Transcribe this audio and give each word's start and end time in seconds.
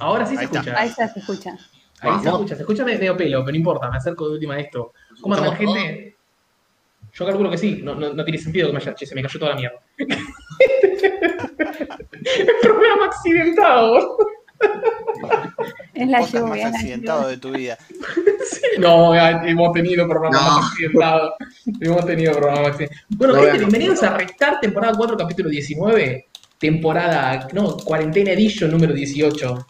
Ahora 0.00 0.26
sí 0.26 0.34
se 0.34 0.40
Ahí 0.40 0.46
está. 0.46 0.58
escucha. 0.60 0.80
Ahí 0.80 0.88
ya 0.98 1.08
se 1.08 1.18
escucha. 1.20 1.50
Ahí 1.52 1.58
se 2.00 2.06
Vamos. 2.08 2.26
escucha, 2.26 2.54
se 2.56 2.62
escucha 2.62 2.84
medio 2.84 3.16
pelo, 3.16 3.40
pero 3.44 3.52
no 3.52 3.56
importa, 3.58 3.90
me 3.90 3.96
acerco 3.98 4.26
de 4.28 4.34
última 4.34 4.54
a 4.54 4.60
esto. 4.60 4.92
¿Cómo 5.20 5.34
andan, 5.34 5.52
¿Escuchamos 5.52 5.78
gente? 5.78 6.16
Yo 7.12 7.26
calculo 7.26 7.50
que 7.50 7.58
sí, 7.58 7.80
no, 7.82 7.94
no, 7.94 8.12
no 8.14 8.24
tiene 8.24 8.38
sentido 8.38 8.68
que 8.68 8.72
me 8.72 8.78
haya, 8.78 8.94
che, 8.94 9.04
se 9.06 9.14
me 9.14 9.22
cayó 9.22 9.38
toda 9.38 9.50
la 9.52 9.56
mierda. 9.58 9.78
El 12.38 12.48
programa 12.62 13.06
accidentado. 13.06 14.16
Es 15.94 16.08
la 16.08 16.18
Podcast 16.18 16.34
lluvia. 16.34 16.48
más 16.48 16.56
es 16.58 16.62
la 16.62 16.68
accidentado 16.68 17.20
lluvia. 17.22 17.30
de 17.30 17.36
tu 17.38 17.50
vida. 17.52 17.78
No, 18.78 19.14
ya 19.14 19.30
hemos 19.44 19.72
tenido 19.72 20.08
programas 20.08 20.40
No. 20.42 20.56
accidentados. 20.58 21.32
Hemos 21.80 22.06
tenido 22.06 22.32
programas 22.32 22.68
accidentados. 22.68 23.04
Bueno, 23.10 23.32
No 23.34 23.40
gente, 23.40 23.58
vean. 23.58 23.58
bienvenidos 23.70 24.02
a 24.02 24.16
Restar, 24.16 24.60
temporada 24.60 24.94
4, 24.96 25.16
capítulo 25.16 25.48
19. 25.50 26.26
Temporada, 26.58 27.48
no, 27.52 27.76
cuarentena 27.76 28.30
edition 28.32 28.70
número 28.70 28.92
18. 28.94 29.66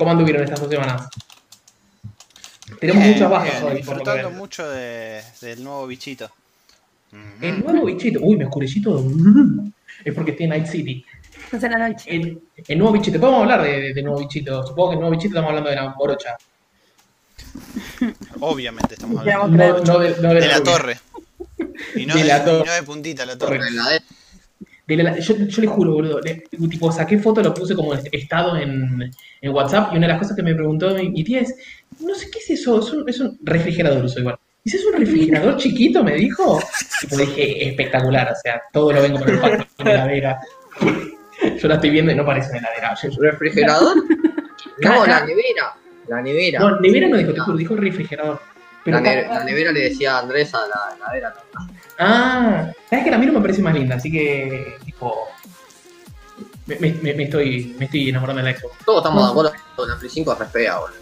¿Cómo 0.00 0.12
anduvieron 0.12 0.42
estas 0.42 0.58
dos 0.60 0.70
semanas? 0.70 1.08
Tenemos 2.80 3.02
Bien, 3.02 3.12
muchas 3.12 3.30
bajas 3.30 3.52
bien, 3.60 3.64
hoy, 3.64 3.76
Disfrutando 3.76 4.30
mucho 4.30 4.66
de- 4.70 5.22
del 5.42 5.62
nuevo 5.62 5.86
bichito. 5.86 6.30
El 7.42 7.62
nuevo 7.62 7.84
bichito. 7.84 8.18
Uy, 8.22 8.38
me 8.38 8.46
oscurecí 8.46 8.80
todo. 8.80 9.04
Es 10.02 10.14
porque 10.14 10.30
estoy 10.30 10.44
en 10.44 10.50
Night 10.50 10.66
City. 10.68 11.04
Entonces 11.44 11.64
en 11.64 11.78
la 11.78 11.86
noche. 11.90 12.16
El, 12.16 12.40
el 12.66 12.78
nuevo 12.78 12.94
bichito. 12.94 13.20
Podemos 13.20 13.42
hablar 13.42 13.62
de, 13.62 13.78
de- 13.78 13.92
de 13.92 14.02
nuevo 14.02 14.20
bichito. 14.20 14.66
Supongo 14.66 14.88
que 14.88 14.94
el 14.94 15.00
nuevo 15.00 15.10
bichito 15.14 15.28
estamos 15.34 15.48
hablando 15.50 15.68
de 15.68 15.76
la 15.76 15.90
morocha. 15.90 16.38
Obviamente 18.40 18.94
estamos 18.94 19.20
hablando 19.20 19.58
vamos. 19.58 19.86
No, 19.86 19.92
no 19.92 19.98
de, 19.98 20.16
no 20.22 20.28
de 20.32 20.40
de 20.40 20.46
la 20.48 20.62
torre. 20.62 20.98
Y 21.94 22.06
no 22.06 22.14
De 22.14 22.22
de, 22.22 22.26
la 22.26 22.38
y 22.38 22.44
torre. 22.46 22.64
no 22.66 22.72
de 22.72 22.82
puntita 22.84 23.26
la 23.26 23.36
torre. 23.36 23.58
La 23.70 24.00
de- 24.96 24.96
De 24.96 25.02
la- 25.02 25.18
yo, 25.18 25.36
yo 25.36 25.62
le 25.62 25.68
juro, 25.68 25.92
boludo. 25.94 26.20
le- 26.20 26.42
tipo, 26.68 26.90
saqué 26.92 27.18
foto, 27.18 27.42
lo 27.42 27.54
puse 27.54 27.74
como 27.74 27.94
estado 27.94 28.56
en, 28.56 29.10
en 29.40 29.50
WhatsApp. 29.52 29.92
Y 29.92 29.96
una 29.96 30.06
de 30.06 30.12
las 30.12 30.22
cosas 30.22 30.36
que 30.36 30.42
me 30.42 30.54
preguntó 30.54 30.90
mi, 30.94 31.08
mi 31.10 31.24
tía 31.24 31.40
es: 31.40 31.54
No 32.00 32.14
sé 32.14 32.30
qué 32.30 32.38
es 32.40 32.50
eso. 32.50 32.78
Es 32.80 32.92
un, 32.92 33.08
es 33.08 33.20
un 33.20 33.38
refrigerador, 33.42 34.04
uso 34.04 34.20
igual. 34.20 34.36
¿Dice 34.64 34.76
es 34.76 34.84
un 34.84 34.98
refrigerador 35.00 35.56
chiquito? 35.56 36.04
Me 36.04 36.14
dijo. 36.14 36.60
Tipo, 37.00 37.16
dije: 37.16 37.68
Espectacular. 37.68 38.30
O 38.32 38.36
sea, 38.42 38.60
todo 38.72 38.92
lo 38.92 39.00
vengo 39.02 39.18
por 39.18 39.30
el 39.30 39.38
pasto, 39.38 39.66
una 39.80 39.92
heladera. 39.92 40.40
Yo 41.60 41.68
la 41.68 41.74
estoy 41.76 41.90
viendo 41.90 42.12
y 42.12 42.14
no 42.14 42.24
parece 42.26 42.50
una 42.50 42.58
heladera. 42.58 42.94
Yo- 43.02 43.08
yo- 43.10 43.22
¿Refrigerador? 43.22 43.96
No, 44.82 45.06
la 45.06 45.24
nevera. 45.26 45.74
La 46.08 46.20
nevera. 46.22 46.58
No, 46.60 46.80
nevera 46.80 47.08
no 47.08 47.16
dijo, 47.16 47.32
te 47.32 47.40
juro, 47.40 47.56
dijo 47.56 47.76
refrigerador. 47.76 48.40
Pero 48.84 48.96
la, 48.96 49.02
ne- 49.02 49.18
acá- 49.20 49.34
la 49.34 49.44
nevera 49.44 49.72
le 49.72 49.80
decía 49.90 50.16
a 50.16 50.20
Andrés 50.20 50.52
a 50.54 50.60
la 50.66 50.96
heladera. 50.96 51.34
Ah, 51.98 52.72
sabes 52.88 53.04
que 53.04 53.10
la 53.10 53.18
miro 53.18 53.32
me 53.32 53.40
parece 53.40 53.60
más 53.62 53.74
linda, 53.74 53.96
así 53.96 54.10
que 54.10 54.76
tipo 54.84 55.28
me, 56.66 56.76
me- 56.76 56.92
me- 56.94 57.14
me 57.14 57.22
estoy 57.24 57.74
me 57.78 57.84
estoy 57.86 58.08
enamorando 58.08 58.42
de 58.42 58.52
la 58.52 58.58
Xbox. 58.58 58.74
Todos 58.84 58.98
estamos 59.02 59.24
de 59.24 59.30
acuerdo 59.30 59.52
que 59.52 59.86
la 59.86 59.98
Play 59.98 60.10
5 60.10 60.32
es 60.32 60.38
re 60.38 60.46
fea, 60.46 60.78
boludo. 60.78 61.00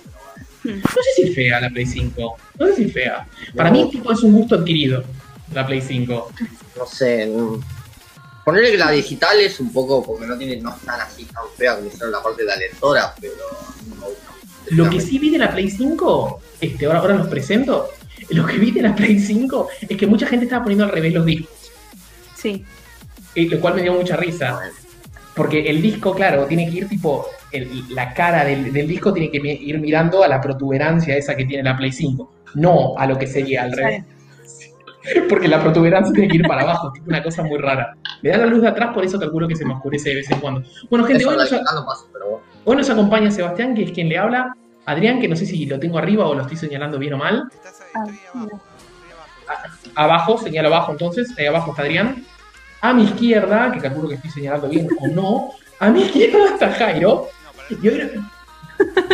No 0.64 0.80
sé 1.02 1.10
si 1.16 1.22
es 1.28 1.34
fea 1.34 1.60
la 1.60 1.70
Play 1.70 1.86
5, 1.86 2.36
no 2.58 2.66
sé 2.66 2.74
si 2.74 2.84
es 2.84 2.92
fea. 2.92 3.26
Para 3.54 3.70
mí 3.70 3.88
tipo 3.90 4.10
es 4.12 4.22
un 4.22 4.32
gusto 4.32 4.56
adquirido 4.56 5.04
la 5.54 5.64
Play 5.66 5.80
5. 5.80 6.32
No 6.76 6.86
sé. 6.86 7.32
Ponerle 8.44 8.70
que 8.72 8.78
la 8.78 8.90
digital 8.90 9.38
es 9.40 9.60
un 9.60 9.72
poco, 9.72 10.04
porque 10.04 10.26
no 10.26 10.36
tiene, 10.36 10.56
no 10.60 10.70
es 10.74 10.80
tan 10.80 11.00
así 11.00 11.24
tan 11.26 11.44
fea 11.56 11.76
como 11.76 11.86
hicieron 11.88 12.10
la 12.12 12.22
parte 12.22 12.42
de 12.42 12.48
la 12.48 12.56
lectora, 12.56 13.14
pero 13.20 13.34
no 13.88 13.94
me 13.96 14.06
gusta. 14.06 14.30
Lo 14.70 14.88
que 14.90 15.00
sí 15.00 15.18
vi 15.18 15.30
de 15.30 15.38
la 15.38 15.50
Play 15.52 15.70
5, 15.70 16.40
este, 16.60 16.86
ahora, 16.86 16.98
ahora 17.00 17.14
los 17.16 17.28
presento, 17.28 17.88
lo 18.30 18.44
que 18.46 18.58
vi 18.58 18.70
de 18.70 18.82
la 18.82 18.94
Play 18.94 19.18
5 19.18 19.68
es 19.88 19.96
que 19.96 20.06
mucha 20.06 20.26
gente 20.26 20.44
estaba 20.46 20.62
poniendo 20.64 20.84
al 20.84 20.90
revés 20.92 21.12
los 21.14 21.24
discos, 21.24 21.50
Sí. 22.36 22.64
eh, 23.34 23.46
lo 23.46 23.60
cual 23.60 23.74
me 23.74 23.82
dio 23.82 23.92
mucha 23.94 24.16
risa. 24.16 24.60
Porque 25.34 25.68
el 25.70 25.80
disco, 25.80 26.14
claro, 26.14 26.46
tiene 26.46 26.68
que 26.68 26.78
ir 26.78 26.88
tipo, 26.88 27.26
el- 27.52 27.84
la 27.94 28.12
cara 28.12 28.44
del, 28.44 28.72
del 28.72 28.88
disco 28.88 29.12
tiene 29.12 29.30
que 29.30 29.38
ir 29.38 29.78
mirando 29.78 30.22
a 30.24 30.28
la 30.28 30.40
protuberancia 30.40 31.16
esa 31.16 31.36
que 31.36 31.44
tiene 31.44 31.62
la 31.62 31.76
Play 31.76 31.92
5, 31.92 32.32
no 32.54 32.94
a 32.98 33.06
lo 33.06 33.16
que 33.18 33.26
sería 33.26 33.62
al 33.62 33.72
revés. 33.72 34.04
Porque 35.28 35.48
la 35.48 35.60
protuberancia 35.62 36.12
tiene 36.12 36.28
que 36.28 36.36
ir 36.38 36.46
para 36.46 36.62
abajo, 36.62 36.92
tipo 36.92 37.06
una 37.08 37.22
cosa 37.22 37.42
muy 37.42 37.58
rara. 37.58 37.94
Me 38.22 38.30
da 38.30 38.38
la 38.38 38.46
luz 38.46 38.62
de 38.62 38.68
atrás, 38.68 38.92
por 38.94 39.04
eso 39.04 39.18
calculo 39.18 39.46
que 39.48 39.56
se 39.56 39.64
me 39.64 39.74
oscurece 39.74 40.10
de 40.10 40.14
vez 40.16 40.30
en 40.30 40.40
cuando. 40.40 40.62
Bueno, 40.90 41.04
gente, 41.06 41.24
hoy 41.26 41.36
nos, 41.36 41.52
hoy 42.64 42.76
nos 42.76 42.90
acompaña 42.90 43.30
Sebastián, 43.30 43.74
que 43.74 43.84
es 43.84 43.92
quien 43.92 44.08
le 44.08 44.18
habla. 44.18 44.54
Adrián, 44.86 45.20
que 45.20 45.28
no 45.28 45.36
sé 45.36 45.44
si 45.44 45.66
lo 45.66 45.78
tengo 45.78 45.98
arriba 45.98 46.26
o 46.26 46.34
lo 46.34 46.42
estoy 46.42 46.56
señalando 46.56 46.98
bien 46.98 47.12
o 47.14 47.18
mal. 47.18 47.48
Estás 47.52 47.80
ahí, 47.82 47.88
Ah, 47.94 48.04
estoy 48.06 48.18
abajo. 48.32 48.60
Estoy 48.78 49.12
abajo. 49.12 49.90
Abajo, 49.94 50.38
señalo 50.38 50.68
abajo 50.68 50.92
entonces, 50.92 51.34
ahí 51.38 51.46
abajo 51.46 51.70
está 51.72 51.82
Adrián. 51.82 52.24
A 52.80 52.92
mi 52.94 53.04
izquierda, 53.04 53.72
que 53.72 53.80
calculo 53.80 54.08
que 54.08 54.14
estoy 54.14 54.30
señalando 54.30 54.68
bien 54.68 54.88
o 55.00 55.08
no, 55.08 55.50
a 55.80 55.90
mi 55.90 56.02
izquierda 56.02 56.54
está 56.54 56.72
Jairo. 56.72 57.26
Y 57.82 57.88
hoy, 57.88 58.10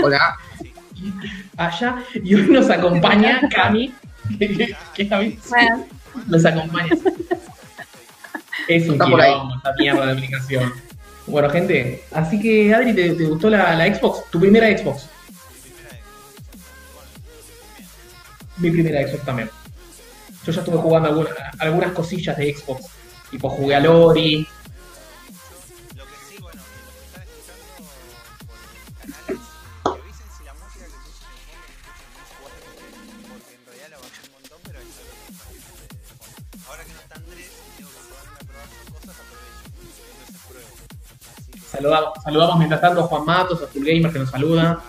Hola. 0.03 0.37
allá, 1.57 1.97
y 2.15 2.35
hoy 2.35 2.47
nos 2.49 2.71
acompaña 2.71 3.41
Cami, 3.53 3.93
que, 4.39 4.77
que 4.95 5.03
esta 5.03 5.19
vez 5.19 5.35
Bueno, 5.49 5.87
nos 6.27 6.45
acompaña. 6.45 6.93
Es 8.69 8.89
un 8.89 8.99
quilombo 8.99 9.55
esta 9.57 9.73
mierda 9.79 10.07
de 10.07 10.13
aplicación. 10.13 10.73
Bueno, 11.27 11.51
gente, 11.51 12.05
así 12.13 12.41
que 12.41 12.75
Adri, 12.75 12.95
¿te, 12.95 13.15
te 13.15 13.25
gustó 13.25 13.51
la, 13.51 13.75
la 13.75 13.95
Xbox? 13.95 14.31
¿Tu 14.31 14.41
primera 14.41 14.67
Xbox? 14.77 15.09
Mi 18.59 18.71
primera 18.71 19.07
Xbox 19.07 19.25
también. 19.25 19.51
Yo 20.47 20.53
ya 20.53 20.61
estuve 20.61 20.77
jugando 20.77 21.09
algunas, 21.09 21.33
algunas 21.59 21.93
cosillas 21.93 22.37
de 22.37 22.55
Xbox. 22.55 22.85
Tipo, 23.31 23.49
jugué 23.49 23.75
a 23.75 23.81
Lori. 23.81 24.47
Saludamos, 41.85 42.13
saludamos 42.25 42.57
mientras 42.59 42.81
tanto 42.81 43.01
a 43.01 43.07
Juan 43.09 43.25
Matos, 43.27 43.63
a 43.63 43.67
Full 43.67 43.85
Gamer 43.85 44.11
que 44.11 44.19
nos 44.19 44.31
saluda. 44.31 44.83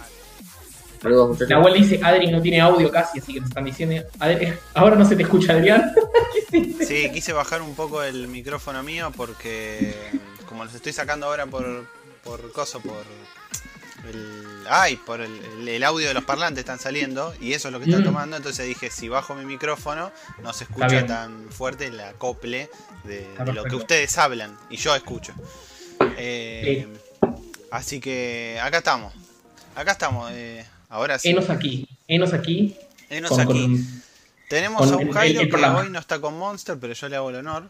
Saludos, 1.01 1.27
muchachos. 1.29 1.49
La 1.49 1.57
abuela 1.57 1.75
dice, 1.77 1.99
Adri 2.01 2.31
no 2.31 2.41
tiene 2.41 2.61
audio 2.61 2.89
casi, 2.89 3.19
así 3.19 3.33
que 3.33 3.41
nos 3.41 3.49
están 3.49 3.65
diciendo, 3.65 4.07
Adri, 4.17 4.53
ahora 4.73 4.95
no 4.95 5.03
se 5.05 5.15
te 5.17 5.23
escucha, 5.23 5.53
Adrián. 5.53 5.93
Sí, 6.87 7.09
quise 7.11 7.33
bajar 7.33 7.61
un 7.61 7.75
poco 7.75 8.01
el 8.03 8.27
micrófono 8.29 8.81
mío 8.81 9.11
porque 9.17 9.93
como 10.47 10.63
los 10.63 10.73
estoy 10.73 10.93
sacando 10.93 11.25
ahora 11.25 11.45
por 11.47 11.65
por 12.23 12.49
coso, 12.53 12.79
por 12.79 13.03
el 14.07 14.63
ay, 14.69 14.95
por 14.95 15.19
el, 15.19 15.31
el- 15.59 15.67
el 15.67 15.83
audio 15.83 16.07
de 16.07 16.13
los 16.13 16.23
parlantes 16.23 16.59
están 16.59 16.79
saliendo 16.79 17.33
y 17.41 17.53
eso 17.53 17.67
es 17.67 17.73
lo 17.73 17.79
que 17.79 17.85
están 17.85 18.03
Mm. 18.03 18.05
tomando, 18.05 18.37
entonces 18.37 18.65
dije, 18.67 18.89
si 18.89 19.09
bajo 19.09 19.35
mi 19.35 19.43
micrófono 19.43 20.11
no 20.43 20.53
se 20.53 20.63
escucha 20.65 21.05
tan 21.05 21.49
fuerte 21.49 21.87
el 21.87 21.99
acople 21.99 22.69
de, 23.03 23.27
lo 23.53 23.63
que 23.65 23.75
ustedes 23.75 24.17
hablan 24.17 24.57
y 24.69 24.77
yo 24.77 24.95
escucho. 24.95 25.33
Eh, 26.17 26.87
así 27.71 27.99
que 27.99 28.59
acá 28.61 28.77
estamos. 28.79 29.13
Acá 29.75 29.91
estamos. 29.91 30.29
eh, 30.33 30.65
ahora 30.89 31.19
sí. 31.19 31.29
Enos 31.29 31.49
aquí, 31.49 31.87
enos 32.07 32.33
aquí. 32.33 32.75
Enos 33.09 33.29
con- 33.31 33.41
aquí. 33.41 33.61
con- 33.61 34.03
Tenemos 34.49 34.79
con 34.81 34.93
a 34.93 34.95
un 34.97 35.01
el- 35.01 35.07
el- 35.07 35.13
Jairo 35.13 35.41
el 35.41 35.49
que 35.49 35.55
hoy 35.65 35.89
no 35.89 35.99
está 35.99 36.19
con 36.19 36.37
Monster, 36.37 36.77
pero 36.79 36.93
yo 36.93 37.09
le 37.09 37.15
hago 37.15 37.29
el 37.31 37.35
honor. 37.37 37.69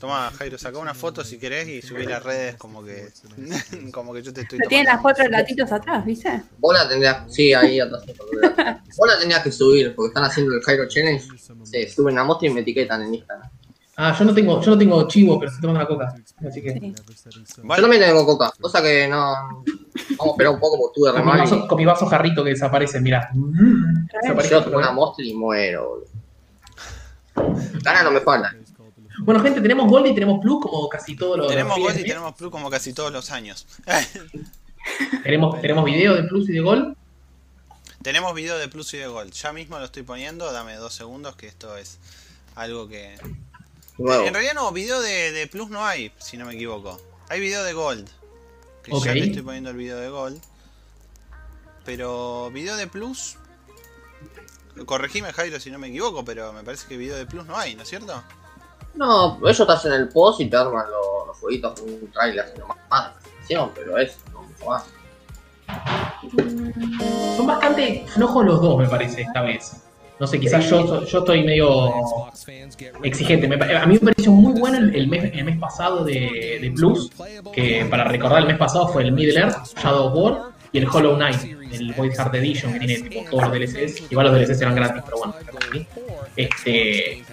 Toma, 0.00 0.32
Jairo, 0.36 0.58
saca 0.58 0.78
una 0.78 0.94
foto 0.94 1.22
si 1.22 1.38
querés 1.38 1.68
y 1.68 1.80
subí 1.80 2.04
las 2.06 2.24
redes 2.24 2.56
como 2.56 2.82
que 2.82 3.10
como 3.92 4.12
que 4.12 4.22
yo 4.22 4.32
te 4.32 4.40
estoy 4.40 4.58
pero 4.58 4.68
tienen 4.68 4.86
tomando. 4.86 4.90
las 4.92 5.00
cuatro 5.00 5.28
latitos 5.28 5.70
atrás, 5.70 6.04
¿viste? 6.04 6.42
Vos 6.58 6.74
la 6.74 6.88
tendrías, 6.88 7.32
sí, 7.32 7.52
ahí 7.54 7.78
atrás. 7.78 8.02
Vos 8.96 9.08
la 9.08 9.18
tendrías 9.18 9.42
que 9.44 9.52
subir, 9.52 9.94
porque 9.94 10.08
están 10.08 10.24
haciendo 10.24 10.54
el 10.54 10.62
Jairo 10.62 10.88
Challenge. 10.88 11.24
Sí, 11.64 11.88
suben 11.88 12.16
la 12.16 12.24
muestra 12.24 12.48
y 12.48 12.52
me 12.52 12.60
etiquetan 12.62 13.02
en 13.02 13.14
Instagram. 13.14 13.48
Ah, 13.96 14.16
yo 14.18 14.24
no 14.24 14.34
tengo, 14.34 14.60
yo 14.60 14.70
no 14.70 14.78
tengo 14.78 15.06
chivo, 15.06 15.38
pero 15.38 15.50
estoy 15.50 15.62
tomando 15.62 15.80
la 15.80 15.86
coca. 15.86 16.14
Así 16.48 16.62
que. 16.62 16.72
Sí. 16.72 16.94
Yo 17.30 17.62
Bueno, 17.62 17.82
también 17.82 18.02
tengo 18.02 18.24
coca, 18.24 18.50
cosa 18.60 18.82
que 18.82 19.06
no. 19.06 19.16
Vamos 19.18 20.26
a 20.26 20.30
esperar 20.30 20.54
un 20.54 20.60
poco 20.60 20.78
porque 20.78 21.00
estuve 21.00 21.22
Con 21.22 21.32
mi, 21.32 21.38
vaso, 21.38 21.68
con 21.68 21.78
mi 21.78 21.84
vaso 21.84 22.06
jarrito 22.06 22.42
que 22.42 22.50
desaparece, 22.50 23.00
mirá. 23.00 23.30
Desaparece. 24.22 24.50
Yo 24.50 24.78
una 24.78 24.92
Monster 24.92 25.26
y 25.26 25.34
muero, 25.34 25.88
boludo. 25.88 26.22
No 28.04 28.10
me 28.10 28.20
faltan. 28.20 28.64
Bueno, 29.18 29.42
gente, 29.42 29.60
tenemos 29.60 29.90
Gold 29.90 30.06
y 30.06 30.14
tenemos 30.14 30.40
Plus 30.40 30.62
como 30.62 30.88
casi 30.88 31.14
todos 31.14 31.36
los. 31.36 31.48
tenemos 31.48 31.76
los 31.76 31.86
Gold 31.86 31.98
y 31.98 32.02
¿eh? 32.02 32.04
tenemos 32.04 32.34
Plus 32.34 32.50
como 32.50 32.70
casi 32.70 32.92
todos 32.92 33.12
los 33.12 33.30
años. 33.30 33.66
tenemos, 35.22 35.60
tenemos 35.60 35.84
video 35.84 36.14
de 36.14 36.24
Plus 36.24 36.48
y 36.48 36.52
de 36.52 36.60
Gold. 36.60 36.96
tenemos 38.02 38.34
video 38.34 38.56
de 38.56 38.68
Plus 38.68 38.94
y 38.94 38.98
de 38.98 39.06
Gold. 39.06 39.32
Ya 39.32 39.52
mismo 39.52 39.78
lo 39.78 39.84
estoy 39.84 40.02
poniendo, 40.02 40.50
dame 40.50 40.76
dos 40.76 40.94
segundos 40.94 41.36
que 41.36 41.46
esto 41.46 41.76
es 41.76 41.98
algo 42.56 42.88
que... 42.88 43.16
Nuevo. 43.98 44.24
En 44.24 44.34
realidad 44.34 44.54
no, 44.54 44.72
video 44.72 45.00
de, 45.00 45.32
de 45.32 45.46
Plus 45.46 45.70
no 45.70 45.84
hay, 45.84 46.12
si 46.18 46.36
no 46.36 46.46
me 46.46 46.54
equivoco. 46.54 47.00
Hay 47.28 47.40
video 47.40 47.62
de 47.64 47.72
Gold. 47.72 48.08
Que 48.82 48.92
ya 48.92 49.12
te 49.12 49.24
estoy 49.24 49.42
poniendo 49.42 49.70
el 49.70 49.76
video 49.76 49.98
de 49.98 50.08
Gold. 50.08 50.40
Pero 51.84 52.50
video 52.50 52.76
de 52.76 52.86
Plus... 52.86 53.36
Corregime 54.86 55.32
Jairo 55.34 55.60
si 55.60 55.70
no 55.70 55.78
me 55.78 55.88
equivoco, 55.88 56.24
pero 56.24 56.50
me 56.54 56.62
parece 56.64 56.88
que 56.88 56.96
video 56.96 57.14
de 57.14 57.26
Plus 57.26 57.44
no 57.44 57.54
hay, 57.56 57.74
¿no 57.74 57.82
es 57.82 57.88
cierto? 57.90 58.22
No, 58.94 59.38
ellos 59.46 59.66
te 59.66 59.72
hacen 59.72 59.92
el 59.92 60.08
post 60.08 60.40
y 60.40 60.48
te 60.48 60.56
arman 60.56 60.90
los, 60.90 61.26
los 61.26 61.36
jueguitos 61.36 61.78
con 61.78 61.90
un 61.90 62.10
trailer. 62.10 62.54
Más 62.88 63.12
presentación, 63.12 63.70
pero 63.74 63.98
eso, 63.98 64.16
no 64.32 64.42
mucho 64.42 64.64
más. 64.64 64.84
Son 67.36 67.46
bastante 67.46 68.06
flojos 68.14 68.46
los 68.46 68.62
dos, 68.62 68.78
me 68.78 68.88
parece, 68.88 69.22
esta 69.22 69.42
vez. 69.42 69.72
No 70.22 70.28
sé, 70.28 70.38
quizás 70.38 70.70
yo, 70.70 71.04
yo 71.04 71.18
estoy 71.18 71.42
medio 71.42 72.30
exigente. 73.02 73.52
A 73.52 73.86
mí 73.86 73.94
me 73.94 74.12
pareció 74.12 74.30
muy 74.30 74.52
bueno 74.52 74.78
el, 74.78 74.94
el 74.94 75.08
mes, 75.08 75.32
el 75.34 75.44
mes 75.44 75.58
pasado 75.58 76.04
de, 76.04 76.60
de 76.62 76.70
Plus, 76.70 77.10
que 77.52 77.84
para 77.90 78.04
recordar 78.04 78.38
el 78.38 78.46
mes 78.46 78.56
pasado 78.56 78.86
fue 78.86 79.02
el 79.02 79.10
Middle 79.10 79.40
Earth, 79.40 79.76
Shadow 79.76 80.06
of 80.06 80.14
War 80.14 80.42
y 80.70 80.78
el 80.78 80.86
Hollow 80.86 81.16
Knight, 81.16 81.42
el 81.72 81.92
Void 81.94 82.12
Heart 82.12 82.36
Edition, 82.36 82.72
que 82.72 82.78
tiene 82.78 83.08
tipo, 83.08 83.28
todos 83.32 83.48
los 83.48 83.52
DLCs. 83.52 84.12
Igual 84.12 84.26
los 84.28 84.36
DLCs 84.36 84.60
eran 84.60 84.76
gratis, 84.76 85.02
pero 85.04 85.18
bueno. 85.18 85.34
Este, 86.36 87.24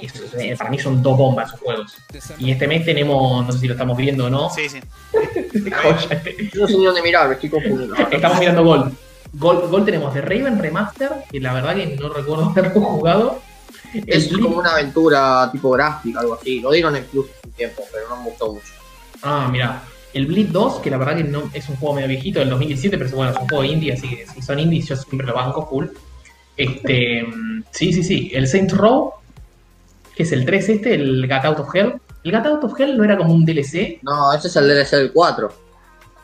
eso, 0.00 0.38
eh, 0.38 0.56
para 0.56 0.70
mí 0.70 0.78
son 0.78 1.02
dos 1.02 1.18
bombas 1.18 1.48
esos 1.48 1.60
juegos. 1.60 1.98
Y 2.38 2.50
este 2.50 2.66
mes 2.66 2.82
tenemos, 2.82 3.44
no 3.46 3.52
sé 3.52 3.58
si 3.58 3.66
lo 3.66 3.74
estamos 3.74 3.94
viendo 3.94 4.24
o 4.24 4.30
no, 4.30 4.48
Sí, 4.48 4.70
sí. 4.70 4.80
no 6.54 6.66
sé 6.66 6.78
ni 6.78 6.84
dónde 6.86 7.02
mirar, 7.02 7.38
confundiendo. 7.38 7.94
Estamos 8.10 8.38
mirando 8.38 8.64
Gol. 8.64 8.92
Gol, 9.32 9.68
Gol 9.68 9.84
tenemos 9.84 10.14
de 10.14 10.20
Raven 10.20 10.58
Remaster, 10.58 11.10
que 11.30 11.40
la 11.40 11.52
verdad 11.52 11.74
que 11.74 11.96
no 11.96 12.08
recuerdo 12.08 12.44
haberlo 12.56 12.80
jugado. 12.80 13.40
Es 14.06 14.28
como 14.28 14.58
una 14.58 14.72
aventura 14.72 15.48
tipo 15.50 15.70
gráfica, 15.70 16.20
algo 16.20 16.34
así. 16.34 16.60
Lo 16.60 16.70
dieron 16.70 16.94
en 16.96 17.04
Plus 17.04 17.26
un 17.44 17.52
tiempo, 17.52 17.82
pero 17.92 18.08
no 18.08 18.16
me 18.16 18.30
gustó 18.30 18.52
mucho. 18.52 18.72
Ah, 19.22 19.48
mira. 19.50 19.82
El 20.14 20.26
Bleed 20.26 20.48
2, 20.48 20.80
que 20.80 20.90
la 20.90 20.96
verdad 20.96 21.16
que 21.16 21.24
no 21.24 21.50
es 21.52 21.68
un 21.68 21.76
juego 21.76 21.94
medio 21.94 22.08
viejito 22.08 22.38
del 22.40 22.48
2017, 22.48 22.96
pero 22.96 23.10
bueno, 23.10 23.32
es 23.32 23.38
un 23.38 23.48
juego 23.48 23.62
indie, 23.64 23.92
así 23.92 24.08
que 24.08 24.26
si 24.26 24.40
son 24.40 24.58
indies 24.58 24.88
yo 24.88 24.96
siempre 24.96 25.26
lo 25.26 25.34
banco 25.34 25.66
full. 25.68 25.86
Este, 26.56 27.22
mm, 27.22 27.64
sí, 27.70 27.92
sí, 27.92 28.02
sí. 28.02 28.30
El 28.34 28.48
Saints 28.48 28.76
Row, 28.76 29.12
que 30.16 30.22
es 30.22 30.32
el 30.32 30.44
3 30.44 30.68
este, 30.70 30.94
el 30.94 31.26
Gat 31.26 31.44
Out 31.44 31.60
of 31.60 31.74
Hell. 31.74 31.94
El 32.24 32.32
Gat 32.32 32.46
Out 32.46 32.64
of 32.64 32.80
Hell 32.80 32.96
no 32.96 33.04
era 33.04 33.16
como 33.16 33.32
un 33.32 33.44
DLC. 33.44 34.00
No, 34.02 34.32
ese 34.32 34.48
es 34.48 34.56
el 34.56 34.66
DLC 34.66 34.96
del 34.96 35.12
4. 35.12 35.48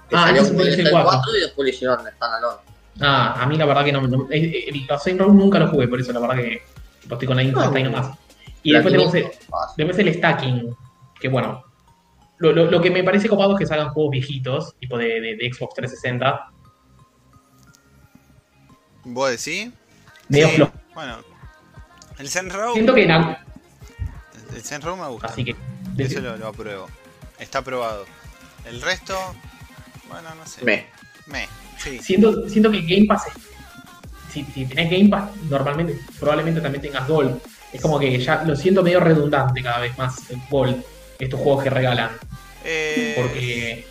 Que 0.08 0.16
Ah, 0.16 0.30
ese 0.30 0.40
es 0.40 0.50
el 0.50 0.56
DLC 0.56 0.76
del 0.76 0.90
4. 0.90 1.10
4 1.10 1.36
y 1.36 1.40
después 1.40 1.64
le 1.64 1.70
hicieron 1.74 1.98
Standalone. 2.00 2.63
Ah, 3.00 3.42
a 3.42 3.46
mí 3.46 3.56
la 3.56 3.66
verdad 3.66 3.84
que 3.84 3.92
no. 3.92 4.00
no 4.06 4.26
eh, 4.30 4.66
el, 4.68 4.86
el 4.88 4.98
Saints 4.98 5.20
Row 5.22 5.32
nunca 5.32 5.58
lo 5.58 5.68
jugué, 5.68 5.88
por 5.88 6.00
eso 6.00 6.12
la 6.12 6.20
verdad 6.20 6.36
que 6.36 6.62
tipo, 7.00 7.14
estoy 7.14 7.26
con 7.26 7.36
la 7.36 7.42
info 7.42 7.60
hasta 7.60 7.76
ahí 7.76 7.82
nomás. 7.84 8.16
Y 8.62 8.72
después 8.72 8.92
tenemos 8.94 9.14
el. 9.14 9.30
Después 9.76 9.98
el 9.98 10.14
stacking, 10.14 10.76
que 11.20 11.28
bueno, 11.28 11.64
lo, 12.38 12.52
lo- 12.52 12.70
lo 12.70 12.80
que 12.80 12.90
me 12.90 13.02
parece 13.04 13.28
copado 13.28 13.52
es 13.54 13.58
que 13.58 13.66
salgan 13.66 13.90
juegos 13.90 14.12
viejitos, 14.12 14.74
tipo 14.78 14.96
de, 14.96 15.20
de- 15.20 15.36
de 15.36 15.52
Xbox 15.52 15.74
360, 15.74 16.50
¿Vos 19.04 19.30
decís? 19.30 19.70
medio 20.28 20.48
Sí. 20.48 20.62
Bueno, 20.94 21.18
el 22.18 22.28
Zen 22.28 22.48
Row. 22.50 22.72
Siento 22.74 22.94
que 22.94 23.04
en 23.04 23.10
algo- 23.10 23.36
El 24.54 24.62
Zen 24.62 24.80
Row 24.82 24.96
me 24.96 25.08
gusta. 25.08 25.26
Así 25.28 25.44
que, 25.44 25.54
Eso 25.98 26.20
lo, 26.20 26.36
lo 26.36 26.46
apruebo. 26.48 26.86
Está 27.38 27.58
aprobado. 27.58 28.06
El 28.64 28.80
resto. 28.80 29.14
Bueno, 30.08 30.34
no 30.34 30.46
sé. 30.46 30.64
Me. 30.64 30.86
Me. 31.26 31.48
Sí. 31.84 31.98
siento, 32.00 32.48
siento 32.48 32.70
que 32.70 32.80
Game 32.82 33.06
Pass, 33.06 33.26
es- 33.28 33.34
si, 34.32 34.44
si 34.52 34.64
tenés 34.66 34.90
Game 34.90 35.08
Pass, 35.10 35.30
normalmente, 35.48 35.96
probablemente 36.18 36.60
también 36.60 36.82
tengas 36.82 37.06
Gold. 37.06 37.38
Es 37.72 37.80
como 37.80 37.98
que 37.98 38.18
ya 38.18 38.42
lo 38.44 38.56
siento 38.56 38.82
medio 38.82 39.00
redundante 39.00 39.62
cada 39.62 39.78
vez 39.80 39.96
más 39.98 40.30
el 40.30 40.38
Gold, 40.50 40.82
estos 41.18 41.38
juegos 41.40 41.62
que 41.64 41.70
regalan. 41.70 42.10
Eh, 42.64 43.14
Porque, 43.16 43.86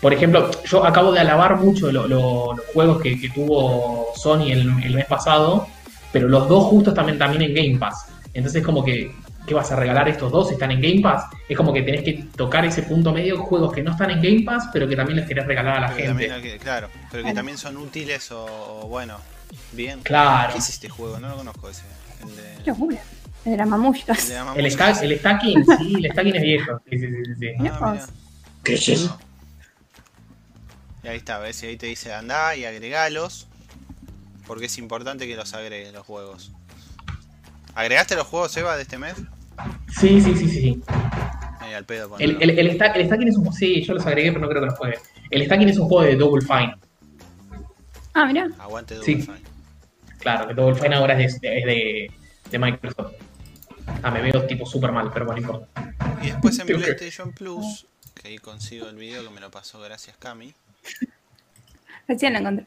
por 0.00 0.12
ejemplo, 0.12 0.50
yo 0.64 0.84
acabo 0.84 1.12
de 1.12 1.20
alabar 1.20 1.56
mucho 1.56 1.90
lo- 1.92 2.06
lo- 2.08 2.54
los 2.54 2.66
juegos 2.72 3.02
que, 3.02 3.20
que 3.20 3.28
tuvo 3.30 4.12
Sony 4.16 4.50
el, 4.52 4.60
el 4.82 4.94
mes 4.94 5.06
pasado, 5.06 5.66
pero 6.12 6.28
los 6.28 6.48
dos 6.48 6.64
justos 6.64 6.94
también, 6.94 7.18
también 7.18 7.42
en 7.42 7.54
Game 7.54 7.78
Pass. 7.78 8.06
Entonces, 8.34 8.62
como 8.64 8.84
que, 8.84 9.14
¿qué 9.46 9.54
vas 9.54 9.70
a 9.72 9.76
regalar 9.76 10.08
estos 10.08 10.30
dos? 10.30 10.50
¿Están 10.52 10.70
en 10.70 10.80
Game 10.80 11.00
Pass? 11.00 11.24
Es 11.48 11.56
como 11.56 11.72
que 11.72 11.82
tenés 11.82 12.02
que 12.02 12.24
tocar 12.36 12.64
ese 12.64 12.82
punto 12.82 13.12
medio, 13.12 13.38
juegos 13.42 13.72
que 13.72 13.82
no 13.82 13.92
están 13.92 14.10
en 14.10 14.22
Game 14.22 14.42
Pass, 14.44 14.68
pero 14.72 14.86
que 14.88 14.96
también 14.96 15.18
les 15.18 15.26
querés 15.28 15.46
regalar 15.46 15.76
a 15.76 15.80
la 15.80 15.94
pero 15.94 16.08
gente. 16.16 16.28
también, 16.28 16.58
claro, 16.58 16.88
pero 17.10 17.24
que 17.24 17.34
también 17.34 17.58
son 17.58 17.76
útiles 17.76 18.30
o, 18.32 18.44
o 18.84 18.88
bueno, 18.88 19.18
bien. 19.72 20.00
Claro. 20.02 20.52
¿Qué 20.52 20.58
es 20.58 20.68
este 20.68 20.88
juego? 20.88 21.18
No 21.18 21.28
lo 21.28 21.36
conozco 21.36 21.68
ese. 21.68 21.82
El 22.22 22.34
qué 22.34 22.42
de, 22.64 22.66
locura. 22.70 22.98
El 23.44 23.50
de 23.52 23.56
las 23.58 23.68
mamushkas. 23.68 24.22
el 24.24 24.28
de 24.28 24.34
la 24.44 24.52
El, 24.54 24.66
stack- 24.70 25.02
el 25.02 25.18
stacking, 25.18 25.64
sí, 25.78 25.94
el 26.04 26.12
stacking 26.12 26.36
es 26.36 26.42
viejo. 26.42 26.80
Sí, 26.88 26.98
sí, 26.98 27.06
sí, 27.08 27.34
sí. 27.40 27.46
Ah. 27.70 27.96
¿Qué 28.62 28.74
es 28.74 28.88
eso? 28.88 29.18
Y 31.02 31.08
ahí 31.08 31.16
está, 31.16 31.38
ves, 31.38 31.60
y 31.62 31.66
ahí 31.66 31.76
te 31.76 31.86
dice 31.86 32.14
andá 32.14 32.54
y 32.54 32.64
agregalos. 32.64 33.48
Porque 34.46 34.66
es 34.66 34.78
importante 34.78 35.26
que 35.26 35.36
los 35.36 35.54
agregues 35.54 35.92
los 35.92 36.04
juegos. 36.06 36.52
¿Agregaste 37.74 38.14
los 38.16 38.26
juegos, 38.26 38.56
Eva, 38.56 38.76
de 38.76 38.82
este 38.82 38.98
mes? 38.98 39.14
Sí, 39.98 40.20
sí, 40.20 40.34
sí, 40.36 40.48
sí. 40.48 40.82
Al 41.74 41.86
pedo 41.86 42.18
El, 42.18 42.36
el, 42.42 42.58
el, 42.58 42.78
stack- 42.78 42.96
el 42.96 43.06
stacking 43.06 43.28
es 43.28 43.36
un 43.36 43.50
Sí, 43.50 43.82
yo 43.82 43.94
los 43.94 44.04
agregué, 44.04 44.30
pero 44.30 44.42
no 44.42 44.48
creo 44.50 44.60
que 44.60 44.66
los 44.66 44.78
juegue. 44.78 44.98
El 45.30 45.46
stacking 45.46 45.68
es 45.70 45.78
un 45.78 45.88
juego 45.88 46.02
de 46.04 46.16
Double 46.16 46.44
Fine. 46.44 46.74
Ah, 48.12 48.26
mira. 48.26 48.48
Aguante 48.58 48.94
Double 48.96 49.14
Sí. 49.14 49.22
Fine. 49.22 49.40
Claro, 50.18 50.48
que 50.48 50.54
Double 50.54 50.74
Fine 50.78 50.94
ahora 50.96 51.18
es 51.18 51.40
de, 51.40 51.58
es 51.60 51.64
de, 51.64 52.10
de 52.50 52.58
Microsoft. 52.58 53.14
Ah, 54.02 54.10
me 54.10 54.20
veo 54.20 54.44
tipo 54.46 54.66
súper 54.66 54.92
mal, 54.92 55.10
pero 55.14 55.24
bueno, 55.24 55.40
no 55.40 55.46
importa. 55.54 55.94
Y 56.22 56.26
después 56.26 56.58
en 56.58 56.66
PlayStation 56.78 57.32
Plus, 57.32 57.86
que 58.20 58.28
ahí 58.28 58.38
consigo 58.38 58.86
el 58.88 58.96
video 58.96 59.22
que 59.24 59.30
me 59.30 59.40
lo 59.40 59.50
pasó 59.50 59.80
gracias 59.80 60.14
Cami. 60.18 60.52
Recién 62.06 62.34
la 62.34 62.40
encontré. 62.40 62.66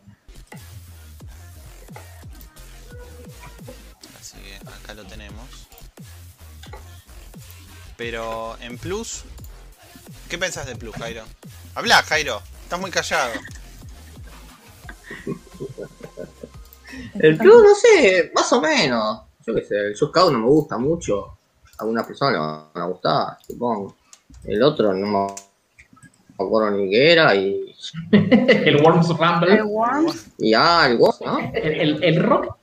Acá 4.67 4.93
lo 4.93 5.03
tenemos. 5.05 5.67
Pero 7.97 8.57
en 8.61 8.77
Plus, 8.77 9.23
¿qué 10.29 10.37
pensás 10.37 10.65
de 10.65 10.75
Plus, 10.75 10.95
Jairo? 10.95 11.23
Habla, 11.75 12.03
Jairo. 12.03 12.41
Estás 12.63 12.79
muy 12.79 12.91
callado. 12.91 13.31
El 17.19 17.37
Plus, 17.37 17.63
no 17.63 17.75
sé, 17.75 18.31
más 18.35 18.51
o 18.53 18.61
menos. 18.61 19.21
Yo 19.45 19.53
qué 19.53 19.63
sé, 19.63 19.75
el 19.75 19.95
Scout 19.95 20.31
no 20.31 20.39
me 20.39 20.47
gusta 20.47 20.77
mucho. 20.77 21.37
A 21.77 21.83
algunas 21.83 22.05
personas 22.05 22.33
le 22.33 22.39
van 22.39 22.69
a 22.73 22.85
gustar, 22.85 23.37
supongo. 23.45 23.95
El 24.43 24.61
otro 24.63 24.93
no 24.93 25.07
me 25.07 26.45
acuerdo 26.45 26.71
ni 26.71 26.89
qué 26.89 27.11
era 27.13 27.35
y, 27.35 27.75
el 28.11 28.81
Worms 28.81 29.09
El 29.09 29.17
Rumble. 29.17 29.63
Worms. 29.63 30.27
y 30.37 30.53
ah, 30.53 30.87
el 30.89 30.97
Worms, 30.97 31.21
¿no? 31.21 31.39
El, 31.39 31.79
el, 31.79 32.03
el 32.03 32.23
Rock, 32.23 32.57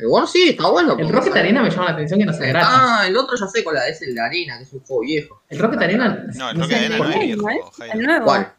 El 0.00 0.06
Worms 0.06 0.32
sí, 0.32 0.48
está 0.50 0.68
bueno. 0.70 0.96
el 0.98 1.08
Rocket 1.08 1.36
Arena 1.36 1.62
me 1.62 1.70
llama 1.70 1.84
la 1.86 1.90
atención 1.92 2.18
que 2.20 2.26
no 2.26 2.32
sea 2.32 2.48
gratis. 2.48 2.68
Ah, 2.72 3.04
el 3.06 3.16
otro 3.16 3.36
ya 3.36 3.46
sé 3.46 3.62
cuál 3.62 3.76
es, 3.88 4.00
el 4.02 4.14
de 4.14 4.20
Arena, 4.20 4.56
que 4.56 4.64
es 4.64 4.72
un 4.72 4.80
juego 4.80 5.02
viejo. 5.02 5.42
El 5.48 5.58
Rocket 5.58 5.82
Arena. 5.82 6.24
No, 6.34 6.50
el 6.50 6.58
no 6.58 6.64
Rocket 6.64 6.78
Arena 6.78 6.98
no 6.98 7.10
es 7.10 7.20
viejo, 7.20 7.50
¿eh? 7.50 7.60
El 7.92 8.02
nuevo. 8.02 8.24
¿Cuál? 8.24 8.52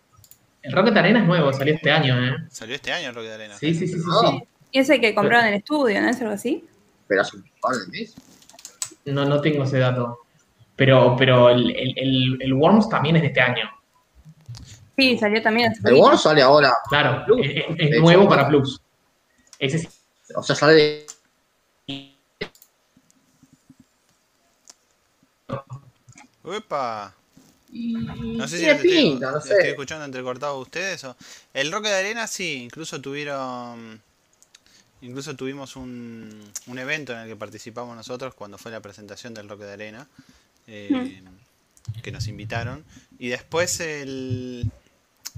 El 0.61 0.71
Rocket 0.71 0.97
Arena 0.97 1.19
es 1.19 1.25
nuevo, 1.25 1.51
salió 1.53 1.73
este 1.73 1.91
año, 1.91 2.23
¿eh? 2.23 2.35
Salió 2.49 2.75
este 2.75 2.93
año 2.93 3.09
el 3.09 3.15
Rocket 3.15 3.31
Arena. 3.31 3.57
Sí, 3.57 3.73
sí, 3.73 3.87
sí, 3.87 3.95
sí. 3.99 4.05
Ah. 4.11 4.29
sí. 4.29 4.43
Y 4.73 4.79
ese 4.79 5.01
que 5.01 5.15
compraron 5.15 5.47
en 5.47 5.53
el 5.55 5.59
estudio, 5.59 5.99
¿no 6.01 6.09
es 6.09 6.21
algo 6.21 6.33
así? 6.33 6.63
Pero 7.07 7.21
hace 7.21 7.37
un 7.37 7.43
par 7.59 7.75
de 7.75 7.87
meses. 7.87 8.15
No, 9.05 9.25
no 9.25 9.41
tengo 9.41 9.63
ese 9.63 9.79
dato. 9.79 10.19
Pero, 10.75 11.15
pero 11.17 11.49
el, 11.49 11.71
el, 11.75 11.93
el, 11.97 12.37
el 12.41 12.53
Worms 12.53 12.87
también 12.87 13.15
es 13.15 13.23
de 13.23 13.27
este 13.29 13.41
año. 13.41 13.69
Sí, 14.97 15.17
salió 15.17 15.41
también 15.41 15.71
hace 15.71 15.79
El 15.79 15.83
poquito. 15.83 16.03
Worms 16.03 16.21
sale 16.21 16.41
ahora, 16.41 16.71
Claro, 16.87 17.25
Plus. 17.25 17.45
es, 17.47 17.65
hecho, 17.79 17.99
nuevo 18.01 18.29
para 18.29 18.47
Plus. 18.47 18.79
Ese 19.57 19.79
sí. 19.79 19.87
o 20.35 20.43
sea, 20.43 20.55
sale 20.55 20.73
de... 20.73 21.05
Uepa. 26.51 27.15
y 27.71 27.93
No 28.35 28.47
sé 28.47 28.59
si 28.59 28.65
estoy, 28.67 28.89
pinta, 28.89 29.31
no 29.31 29.39
estoy 29.39 29.57
sé. 29.61 29.69
escuchando 29.69 30.05
entrecortado 30.05 30.59
ustedes 30.59 31.03
o. 31.05 31.15
El 31.53 31.71
Rocket 31.71 31.91
Arena 31.91 32.27
sí, 32.27 32.55
incluso 32.63 33.01
tuvieron. 33.01 34.01
Incluso 35.01 35.35
tuvimos 35.35 35.75
un, 35.75 36.51
un 36.67 36.79
evento 36.79 37.13
en 37.13 37.19
el 37.19 37.27
que 37.27 37.35
participamos 37.35 37.95
nosotros 37.95 38.35
cuando 38.35 38.57
fue 38.59 38.71
la 38.71 38.81
presentación 38.81 39.33
del 39.33 39.49
Rocket 39.49 39.67
Arena. 39.69 40.07
eh, 40.67 41.23
Que 42.03 42.11
nos 42.11 42.27
invitaron. 42.27 42.85
Y 43.19 43.29
después 43.29 43.79
el. 43.79 44.71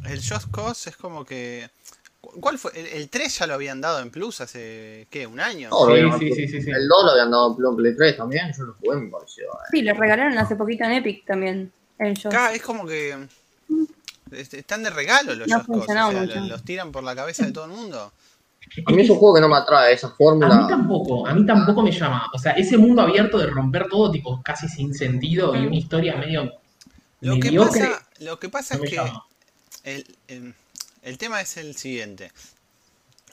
El 0.06 0.18
Just 0.28 0.52
Cause 0.52 0.90
es 0.90 0.98
como 0.98 1.26
que. 1.26 1.70
¿Cu- 2.24 2.40
¿Cuál 2.40 2.58
fue? 2.58 2.72
El, 2.76 2.88
el 2.88 3.10
3 3.10 3.40
ya 3.40 3.48
lo 3.48 3.54
habían 3.56 3.82
dado 3.82 4.00
en 4.00 4.10
Plus 4.10 4.42
hace. 4.42 5.08
¿Qué? 5.10 5.28
¿Un 5.28 5.40
año? 5.40 5.70
No, 5.70 5.86
Sí, 6.18 6.30
sí, 6.30 6.34
sí, 6.36 6.48
sí, 6.48 6.62
sí. 6.64 6.72
El 6.72 6.88
2 6.88 7.04
lo 7.06 7.12
habían 7.12 7.30
dado 7.32 7.50
en 7.52 7.56
Play- 7.58 7.76
Play 7.76 7.96
3 7.96 8.18
también, 8.18 8.52
yo 8.58 8.64
lo 8.64 8.74
jugué, 8.76 8.96
me 8.98 9.10
pareció. 9.12 9.44
eh. 9.46 9.58
Sí, 9.72 9.82
lo 9.82 9.94
regalaron 9.94 10.38
hace 10.38 10.56
poquito 10.56 10.84
en 10.86 10.92
Epic 10.94 11.26
también. 11.26 11.72
El. 12.00 12.18
Acá 12.26 12.54
es 12.54 12.62
como 12.62 12.86
que. 12.88 13.28
este, 14.32 14.60
Están 14.60 14.84
de 14.84 14.90
regalo 14.90 15.36
los 15.36 15.48
No 15.48 15.58
Just 15.58 15.68
Cause, 15.68 15.80
funcionaba 15.80 16.10
o 16.22 16.26
sea, 16.28 16.42
los 16.42 16.64
tiran 16.64 16.92
por 16.92 17.04
la 17.04 17.16
cabeza 17.16 17.46
de 17.46 17.52
todo 17.52 17.66
el 17.66 17.72
mundo. 17.72 18.12
A 18.88 18.92
mí 18.92 19.02
es 19.04 19.10
un 19.10 19.18
juego 19.18 19.36
que 19.36 19.42
no 19.42 19.50
me 19.50 19.58
atrae, 19.58 19.94
esa 19.94 20.08
A 20.08 20.10
mí 20.12 20.16
fórmula. 20.18 20.66
tampoco, 20.68 21.28
a 21.28 21.34
mí 21.36 21.46
tampoco 21.46 21.84
me 21.84 21.92
llama. 21.92 22.28
O 22.34 22.40
sea, 22.40 22.54
ese 22.54 22.78
mundo 22.78 23.02
abierto 23.04 23.38
de 23.38 23.46
romper 23.48 23.88
todo, 23.88 24.10
tipo, 24.10 24.42
casi 24.42 24.68
sin 24.68 24.94
sentido 24.96 25.56
y 25.56 25.68
una 25.68 25.76
historia 25.76 26.16
medio 26.16 26.52
Lo 27.22 27.40
que 27.40 27.52
pasa, 27.52 28.08
lo 28.20 28.40
que 28.40 28.50
pasa 28.50 28.78
no 28.78 28.84
es 28.86 28.90
que 28.90 29.02
el, 29.84 30.18
el- 30.28 30.56
el 31.04 31.18
tema 31.18 31.42
es 31.42 31.58
el 31.58 31.76
siguiente. 31.76 32.32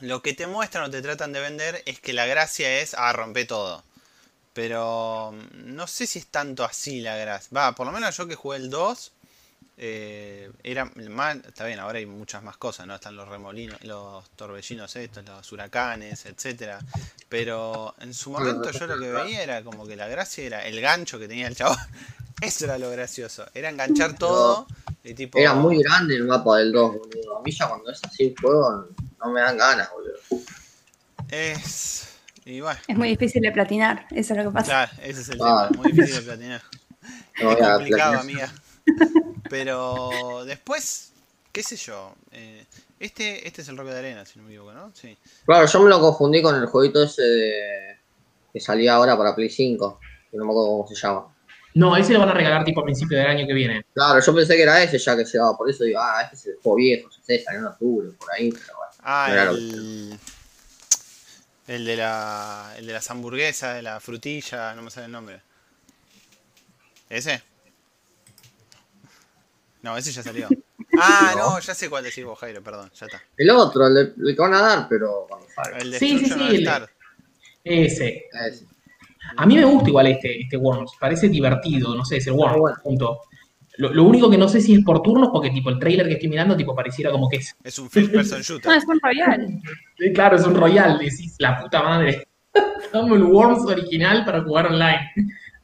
Lo 0.01 0.23
que 0.23 0.35
te 0.35 0.47
muestran 0.47 0.85
o 0.85 0.91
te 0.91 1.03
tratan 1.03 1.33
de 1.33 1.41
vender 1.41 1.83
es 1.87 2.01
que 2.01 2.13
la 2.13 2.27
gracia 2.27 2.81
es, 2.81 2.95
ah, 2.95 3.13
rompe 3.13 3.45
todo. 3.45 3.85
Pero 4.53 5.33
mm, 5.33 5.75
no 5.75 5.87
sé 5.87 6.07
si 6.07 6.19
es 6.19 6.27
tanto 6.27 6.65
así 6.65 7.01
la 7.01 7.17
gracia. 7.17 7.49
Va, 7.55 7.75
por 7.75 7.87
lo 7.87 7.93
menos 7.93 8.17
yo 8.17 8.27
que 8.27 8.35
jugué 8.35 8.59
el 8.59 8.71
2, 8.71 9.13
eh, 9.83 10.51
era 10.63 10.85
más, 10.85 11.37
está 11.37 11.65
bien, 11.65 11.79
ahora 11.79 11.99
hay 11.99 12.07
muchas 12.07 12.43
más 12.43 12.57
cosas, 12.57 12.87
¿no? 12.87 12.95
Están 12.95 13.17
los 13.17 13.29
remolinos, 13.29 13.83
los 13.85 14.29
torbellinos 14.31 14.95
estos, 14.97 15.25
los 15.25 15.53
huracanes, 15.53 16.27
etcétera. 16.27 16.81
Pero 17.29 17.95
en 18.01 18.13
su 18.13 18.31
momento 18.31 18.71
yo 18.71 18.87
lo 18.87 18.99
que 18.99 19.11
veía 19.11 19.43
era 19.43 19.63
como 19.63 19.87
que 19.87 19.97
la 19.97 20.09
gracia 20.09 20.45
era 20.45 20.67
el 20.67 20.81
gancho 20.81 21.19
que 21.19 21.29
tenía 21.29 21.47
el 21.47 21.57
chabón. 21.57 21.79
Eso 22.43 22.65
era 22.65 22.79
lo 22.79 22.91
gracioso. 22.91 23.47
Era 23.55 23.69
enganchar 23.69 24.17
todo 24.17 24.67
y 25.05 25.15
tipo. 25.15 25.39
Era 25.39 25.55
muy 25.55 25.83
grande 25.83 26.17
el 26.17 26.25
mapa 26.25 26.59
del 26.59 26.73
2, 26.73 26.93
boludo. 26.95 27.39
A 27.39 27.43
mí 27.43 27.51
ya 27.51 27.69
cuando 27.69 27.91
es 27.91 28.01
así 28.05 28.25
el 28.27 28.35
juego 28.41 28.87
no 29.25 29.31
me 29.33 29.41
dan 29.41 29.57
ganas, 29.59 29.91
boludo. 29.93 30.45
Es. 31.31 32.09
Y 32.45 32.61
bueno. 32.61 32.81
Es 32.89 32.97
muy 32.97 33.09
difícil 33.11 33.43
de 33.43 33.53
platinar, 33.53 34.07
eso 34.11 34.33
es 34.35 34.39
lo 34.39 34.51
que 34.51 34.55
pasa. 34.55 34.67
Claro, 34.67 34.93
ese 35.03 35.21
es 35.21 35.29
el 35.29 35.39
Ah. 35.43 35.69
tema, 35.71 35.83
muy 35.83 35.93
difícil 35.93 36.17
de 36.17 36.23
platinar. 36.23 36.63
No 37.43 37.53
es 37.53 37.57
voy 37.59 37.65
a 37.67 37.73
complicado, 37.75 38.13
platinar. 38.21 38.51
amiga. 38.51 38.53
Pero 39.49 40.45
después, 40.45 41.13
qué 41.53 41.63
sé 41.63 41.77
yo. 41.77 42.13
eh, 42.33 42.67
este, 42.99 43.47
este 43.49 43.63
es 43.63 43.69
el 43.69 43.79
Roque 43.79 43.93
de 43.93 43.99
Arena, 43.99 44.27
si 44.27 44.39
no 44.39 44.45
me 44.45 44.51
equivoco, 44.51 44.73
¿no? 44.75 44.91
Sí. 44.95 45.17
Claro, 45.47 45.67
yo 45.67 45.81
me 45.81 45.89
lo 45.89 46.01
confundí 46.01 46.43
con 46.43 46.55
el 46.55 46.67
jueguito 46.67 47.03
ese 47.03 47.23
de... 47.23 47.99
que 48.53 48.61
salía 48.61 48.95
ahora 48.95 49.17
para 49.17 49.35
Play 49.35 49.49
5, 49.49 49.99
que 50.31 50.37
no 50.37 50.45
me 50.45 50.51
acuerdo 50.51 50.69
cómo 50.69 50.87
se 50.89 50.95
llama. 50.97 51.30
No, 51.75 51.97
ese 51.97 52.13
lo 52.13 52.19
van 52.21 52.31
a 52.31 52.35
regalar 52.35 52.65
tipo 52.65 52.81
a 52.81 52.85
principio 52.85 53.17
del 53.19 53.27
año 53.29 53.47
que 53.47 53.53
viene. 53.55 53.85
Claro, 53.95 54.21
yo 54.21 54.35
pensé 54.35 54.57
que 54.57 54.63
era 54.63 54.83
ese 54.83 54.99
ya 54.99 55.17
que 55.17 55.25
llegaba, 55.25 55.57
por 55.57 55.71
eso 55.71 55.85
digo, 55.85 56.01
ah, 56.01 56.23
este 56.23 56.37
es 56.37 56.47
el 56.47 56.55
juego 56.63 56.77
viejo, 56.77 57.09
ya 57.11 57.23
sé, 57.23 57.43
salió 57.43 57.61
en 57.61 57.67
octubre, 57.67 58.09
por 58.19 58.29
ahí, 58.33 58.51
pero 58.51 58.77
bueno. 58.77 58.93
Ah, 59.03 59.27
No 59.29 59.33
era 59.35 59.51
el, 59.51 60.19
el 61.69 61.85
de 61.85 61.97
la 61.97 62.75
el 62.77 62.87
de 62.87 62.93
las 62.93 63.09
hamburguesas, 63.11 63.77
de 63.77 63.83
la 63.83 64.01
frutilla, 64.01 64.75
no 64.75 64.83
me 64.83 64.91
sale 64.91 65.07
el 65.07 65.13
nombre. 65.13 65.41
¿Ese? 67.09 67.43
No, 69.83 69.97
ese 69.97 70.13
ya 70.13 70.23
salió. 70.23 70.49
Ah, 71.03 71.35
no, 71.37 71.61
ya 71.61 71.73
sé 71.73 71.89
cuál 71.89 72.03
decís 72.03 72.25
vos, 72.25 72.37
Jairo, 72.41 72.63
perdón, 72.65 72.91
ya 72.99 73.07
está. 73.07 73.23
El 73.37 73.49
otro, 73.51 73.87
el, 73.87 73.95
de- 73.95 74.29
el 74.31 74.35
que 74.35 74.43
van 74.43 74.55
a 74.55 74.61
dar, 74.61 74.87
pero 74.89 75.25
cuando 75.29 75.47
salga. 75.55 75.79
El 75.79 75.93
de 75.93 75.99
Sí, 76.01 76.19
sí, 76.19 76.27
sí, 76.27 76.47
el-. 76.57 76.89
Ese. 77.63 78.25
Ese. 78.33 78.67
A 79.37 79.47
mí 79.47 79.57
me 79.57 79.65
gusta 79.65 79.89
igual 79.89 80.07
este, 80.09 80.41
este 80.43 80.57
Worms. 80.57 80.93
Parece 81.01 81.29
divertido, 81.29 81.95
no 81.95 82.05
sé, 82.05 82.19
es 82.19 82.27
el 82.27 82.33
Worms, 82.35 82.55
Ah, 82.55 82.59
bueno. 82.59 82.77
punto. 82.83 83.19
Lo, 83.77 83.95
lo 83.95 84.05
único 84.05 84.29
que 84.31 84.37
no 84.37 84.49
sé 84.49 84.61
si 84.61 84.75
es 84.75 84.85
por 84.85 85.01
turnos, 85.03 85.31
porque 85.33 85.51
tipo 85.51 85.71
el 85.71 85.79
trailer 85.79 86.07
que 86.07 86.15
estoy 86.15 86.29
mirando, 86.29 86.57
tipo 86.57 86.75
pareciera 86.75 87.11
como 87.11 87.29
que 87.29 87.39
es. 87.39 87.57
Es 87.65 87.79
un 87.79 87.89
first 87.89 88.13
person 88.13 88.39
No, 88.39 88.43
shooter. 88.45 88.73
es 88.77 88.85
un 88.87 89.01
royal. 89.01 89.61
Claro, 90.15 90.37
es 90.37 90.45
un 90.47 90.55
Royal, 90.55 90.99
decís, 90.99 91.35
la 91.39 91.59
puta 91.63 91.83
madre. 91.83 92.27
Dame 92.93 93.15
el 93.17 93.23
Worms 93.23 93.65
original 93.67 94.25
para 94.25 94.43
jugar 94.43 94.67
online. 94.67 95.13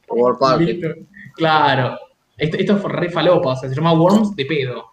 World 0.09 0.39
Party. 0.39 0.65
Listo. 0.65 0.87
Claro. 1.35 1.99
Esto, 2.37 2.57
esto 2.57 2.77
fue 2.77 2.91
re 2.91 3.09
falopa, 3.09 3.49
o 3.49 3.55
sea, 3.55 3.67
se 3.69 3.75
llama 3.75 3.93
Worms 3.93 4.35
de 4.35 4.45
pedo. 4.45 4.85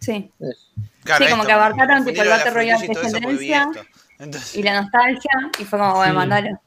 Sí. 0.00 0.30
Claro, 1.04 1.24
Sí, 1.24 1.30
como 1.30 1.42
esto, 1.42 1.46
que 1.46 1.52
abarcaron, 1.52 2.04
tipo, 2.04 2.22
el 2.22 2.28
Battle 2.28 2.50
Royale 2.52 2.88
vi 2.88 2.94
tendencia. 2.94 3.70
Y 4.54 4.62
la 4.62 4.80
nostalgia, 4.82 5.30
y 5.58 5.64
fue 5.64 5.78
como, 5.78 5.94
bueno, 5.96 6.12
Sí. 6.12 6.16
mandalo. 6.16 6.60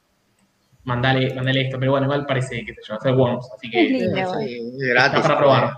Mandale, 0.85 1.33
mandale 1.33 1.61
esto, 1.61 1.77
pero 1.79 1.91
bueno, 1.91 2.05
igual 2.05 2.25
parece 2.25 2.63
que 2.63 2.73
se 2.75 2.81
llama 2.83 2.99
hacer 2.99 3.13
Worms, 3.13 3.49
así 3.57 3.67
Es 3.67 3.71
que 3.73 3.83
lindo. 3.89 4.39
Sí, 4.39 4.87
gratis. 4.89 5.15
está 5.17 5.21
para 5.21 5.37
probar. 5.37 5.77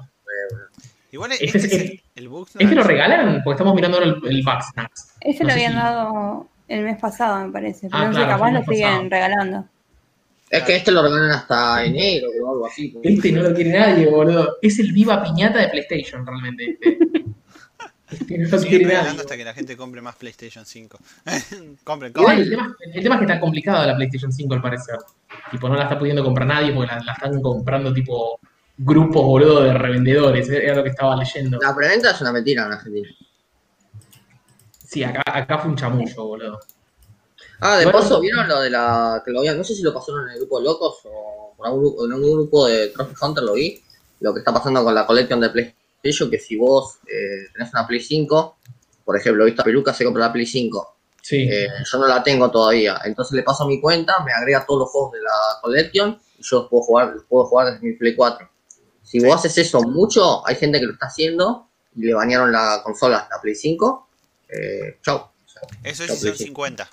igual 1.12 1.32
Este 1.32 1.46
este, 1.46 1.76
es- 1.76 2.02
el. 2.16 2.30
¿Este 2.60 2.76
lo 2.76 2.84
regalan? 2.84 3.42
Porque 3.44 3.56
estamos 3.56 3.74
mirando 3.76 3.98
ahora 3.98 4.10
el, 4.10 4.28
el 4.30 4.44
Bugsnax. 4.44 5.16
Ese 5.22 5.44
No 5.44 5.50
lo 5.50 5.50
sé 5.50 5.54
habían 5.54 5.72
si- 5.74 5.78
dado 5.78 6.48
el 6.68 6.84
mes 6.84 6.98
pasado, 7.00 7.46
me 7.46 7.52
parece. 7.54 7.88
Pero 7.90 7.98
Ah, 8.04 8.08
no 8.08 8.14
sé, 8.14 8.20
claro, 8.20 8.32
capaz 8.32 8.52
lo 8.52 8.64
siguen 8.64 8.84
pasado. 8.90 9.10
regalando. 9.10 9.66
Es 10.50 10.64
que 10.64 10.76
este 10.78 10.92
lo 10.92 11.02
regalan 11.02 11.32
hasta 11.32 11.84
enero 11.86 12.28
o 12.44 12.52
algo 12.54 12.66
así. 12.68 12.98
Este 13.04 13.32
no 13.32 13.44
lo 13.44 13.54
quiere 13.54 13.78
nadie, 13.78 14.08
boludo. 14.08 14.58
Es 14.62 14.80
el 14.80 14.92
viva 14.94 15.22
piñata 15.24 15.60
de 15.60 15.70
PlayStation, 15.70 16.26
realmente. 16.26 16.78
Este, 16.82 16.98
Nadie. 18.30 18.96
hasta 18.98 19.36
que 19.38 19.44
la 19.44 19.54
gente 19.54 19.76
compre 19.76 20.02
más 20.02 20.16
PlayStation 20.16 20.66
5. 20.66 20.98
compren, 21.84 22.14
Igual, 22.16 22.40
el 22.40 22.50
compren. 22.50 22.50
tema, 22.50 22.76
el 22.94 23.04
tema 23.04 23.16
es 23.16 23.20
que 23.20 23.26
está 23.26 23.40
complicado 23.40 23.86
la 23.86 23.96
PlayStation 23.96 24.32
5 24.32 24.54
al 24.54 24.62
parecer. 24.62 24.98
Tipo, 25.52 25.68
no 25.68 25.76
la 25.76 25.84
está 25.84 26.00
pudiendo 26.00 26.24
comprar 26.24 26.48
nadie 26.48 26.72
porque 26.74 26.88
la, 26.88 27.00
la 27.04 27.14
están 27.14 27.42
comprando 27.42 27.94
tipo 27.94 28.40
grupos, 28.78 29.24
boludo, 29.24 29.64
de 29.64 29.74
revendedores. 29.74 30.48
Era 30.50 30.76
lo 30.76 30.84
que 30.84 30.90
estaba 30.90 31.16
leyendo. 31.16 31.58
La 31.62 31.76
preventa 31.76 32.12
es 32.12 32.22
una 32.22 32.32
mentira 32.32 32.66
en 32.66 32.72
Argentina. 32.72 33.10
Sí, 34.86 35.04
acá, 35.04 35.22
acá 35.26 35.60
fue 35.60 35.72
un 35.72 35.76
chamullo, 35.78 36.24
boludo. 36.26 36.60
Ah, 37.60 37.78
de 37.78 37.86
Bueno. 37.86 38.00
paso, 38.00 38.22
¿vieron 38.22 38.48
lo 38.48 38.62
de 38.62 38.70
la. 38.70 39.22
que 39.26 39.32
lo 39.32 39.44
no 39.44 39.64
sé 39.64 39.76
si 39.76 39.82
lo 39.84 39.94
pasaron 39.94 40.28
en 40.28 40.34
el 40.34 40.40
grupo 40.40 40.60
de 40.60 40.66
locos 40.66 41.00
o 41.06 41.54
por 41.58 41.68
algún 41.68 41.82
grupo, 41.82 42.06
en 42.06 42.12
algún 42.14 42.34
grupo 42.34 42.68
de 42.68 42.88
Trophy 42.90 43.16
Hunter 43.22 43.44
lo 43.44 43.54
vi. 43.54 43.82
Lo 44.20 44.34
que 44.34 44.40
está 44.40 44.54
pasando 44.54 44.84
con 44.84 44.96
la 44.96 45.06
collection 45.06 45.40
de 45.40 45.50
PlayStation, 46.02 46.30
que 46.32 46.40
si 46.40 46.56
vos 46.56 46.96
eh, 47.08 47.50
tenés 47.54 47.72
una 47.74 47.88
Play 47.88 48.00
5, 48.02 48.58
por 49.06 49.18
ejemplo, 49.18 49.46
viste 49.46 49.62
a 49.62 49.64
Peluca 49.66 49.94
se 49.94 50.04
compra 50.06 50.28
la 50.28 50.34
Play 50.34 50.46
5. 50.46 50.96
Sí. 51.22 51.48
Eh, 51.50 51.68
yo 51.92 51.98
no 52.00 52.08
la 52.08 52.24
tengo 52.24 52.50
todavía. 52.52 53.00
Entonces 53.04 53.34
le 53.34 53.44
paso 53.44 53.66
mi 53.68 53.82
cuenta, 53.82 54.16
me 54.26 54.32
agrega 54.32 54.66
todos 54.66 54.82
los 54.82 54.90
juegos 54.90 55.12
de 55.14 55.22
la 55.22 55.32
collection 55.62 56.20
y 56.38 56.44
yo 56.44 56.60
los 56.62 56.70
puedo 56.70 56.84
jugar, 56.84 57.08
los 57.14 57.24
puedo 57.26 57.46
jugar 57.46 57.74
desde 57.74 57.86
mi 57.86 57.94
Play 57.94 58.16
4. 58.16 58.50
Si 59.04 59.20
vos 59.20 59.36
haces 59.36 59.58
eso 59.58 59.82
mucho, 59.82 60.46
hay 60.48 60.56
gente 60.56 60.80
que 60.80 60.86
lo 60.86 60.94
está 60.94 61.08
haciendo 61.08 61.68
y 61.96 62.02
le 62.06 62.14
bañaron 62.14 62.52
la 62.52 62.82
consola, 62.84 63.28
la 63.32 63.42
Play 63.42 63.56
5. 63.56 64.08
Eh, 64.50 64.98
chau. 65.04 65.28
Eso 65.84 66.06
chau, 66.06 66.14
es 66.14 66.20
si 66.20 66.20
son 66.20 66.20
Play 66.22 66.34
5. 66.38 66.46
50. 66.48 66.90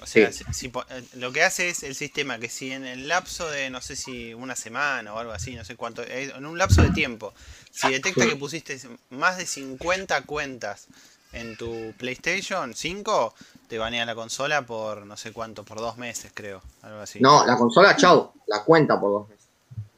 O 0.00 0.06
sea, 0.06 0.32
Sí. 0.32 0.42
si- 0.44 0.52
si 0.54 0.68
po- 0.68 0.84
eh, 0.90 1.02
lo 1.14 1.30
que 1.30 1.44
hace 1.44 1.68
es 1.68 1.84
el 1.84 1.94
sistema 1.94 2.38
que 2.40 2.48
si 2.48 2.72
en 2.72 2.84
el 2.84 3.06
lapso 3.06 3.48
de, 3.48 3.70
no 3.70 3.80
sé 3.80 3.94
si 3.94 4.34
una 4.34 4.56
semana 4.56 5.14
o 5.14 5.18
algo 5.18 5.30
así, 5.32 5.54
no 5.54 5.64
sé 5.64 5.76
cuánto, 5.76 6.02
eh, 6.02 6.32
en 6.36 6.44
un 6.44 6.58
lapso 6.58 6.82
de 6.82 6.90
tiempo, 6.90 7.32
si 7.72 7.90
detecta 7.90 8.22
Sí. 8.24 8.30
que 8.30 8.36
pusiste 8.36 8.78
más 9.10 9.38
de 9.38 9.46
50 9.46 10.22
cuentas 10.22 10.86
en 11.32 11.56
tu 11.56 11.92
PlayStation 11.98 12.74
5, 12.74 13.34
te 13.68 13.78
banea 13.78 14.04
la 14.04 14.14
consola 14.14 14.62
por 14.66 15.06
no 15.06 15.16
sé 15.16 15.32
cuánto, 15.32 15.64
por 15.64 15.78
dos 15.78 15.96
meses 15.96 16.30
creo, 16.34 16.62
algo 16.82 17.00
así. 17.00 17.18
No, 17.20 17.44
la 17.46 17.56
consola, 17.56 17.96
chau. 17.96 18.32
La 18.46 18.62
cuenta 18.62 19.00
por 19.00 19.10
dos 19.10 19.28
meses. 19.28 19.46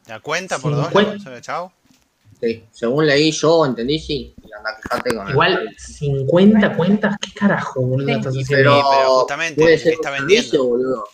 ¿La 0.06 0.20
cuenta 0.20 0.58
por 0.58 0.70
dos 0.72 0.80
la 0.84 0.88
50. 0.90 1.10
consola, 1.12 1.40
chao? 1.40 1.72
Sí, 2.40 2.64
según 2.72 3.06
leí 3.06 3.30
yo, 3.32 3.64
entendí, 3.66 3.98
sí. 3.98 4.34
Y 4.42 4.52
anda, 4.52 4.76
quejate 4.80 5.14
con 5.14 5.26
el- 5.26 5.32
Igual, 5.32 5.74
50 5.78 6.76
cuentas, 6.76 7.16
¿qué 7.20 7.32
carajo, 7.32 7.80
boludo? 7.80 8.06
Sí. 8.06 8.12
haciendo? 8.12 8.46
pero, 8.50 8.74
Sí, 8.76 8.82
pero 8.90 9.08
justamente, 9.14 9.60
puede 9.62 9.74
el 9.74 9.80
ser 9.80 9.88
que 9.90 9.94
está 9.94 10.10
vendiendo. 10.10 10.64
boludo. 10.64 11.04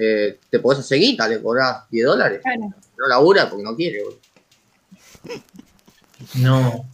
Eh, 0.00 0.38
te 0.48 0.58
podés 0.60 0.80
hacer 0.80 0.98
guita, 0.98 1.26
le 1.28 1.42
cobrás 1.42 1.88
10 1.90 2.06
dólares. 2.06 2.40
Claro. 2.42 2.72
No 2.96 3.06
labura 3.08 3.50
porque 3.50 3.64
no 3.64 3.74
quiere, 3.76 4.02
boludo. 4.04 4.20
No. 6.34 6.86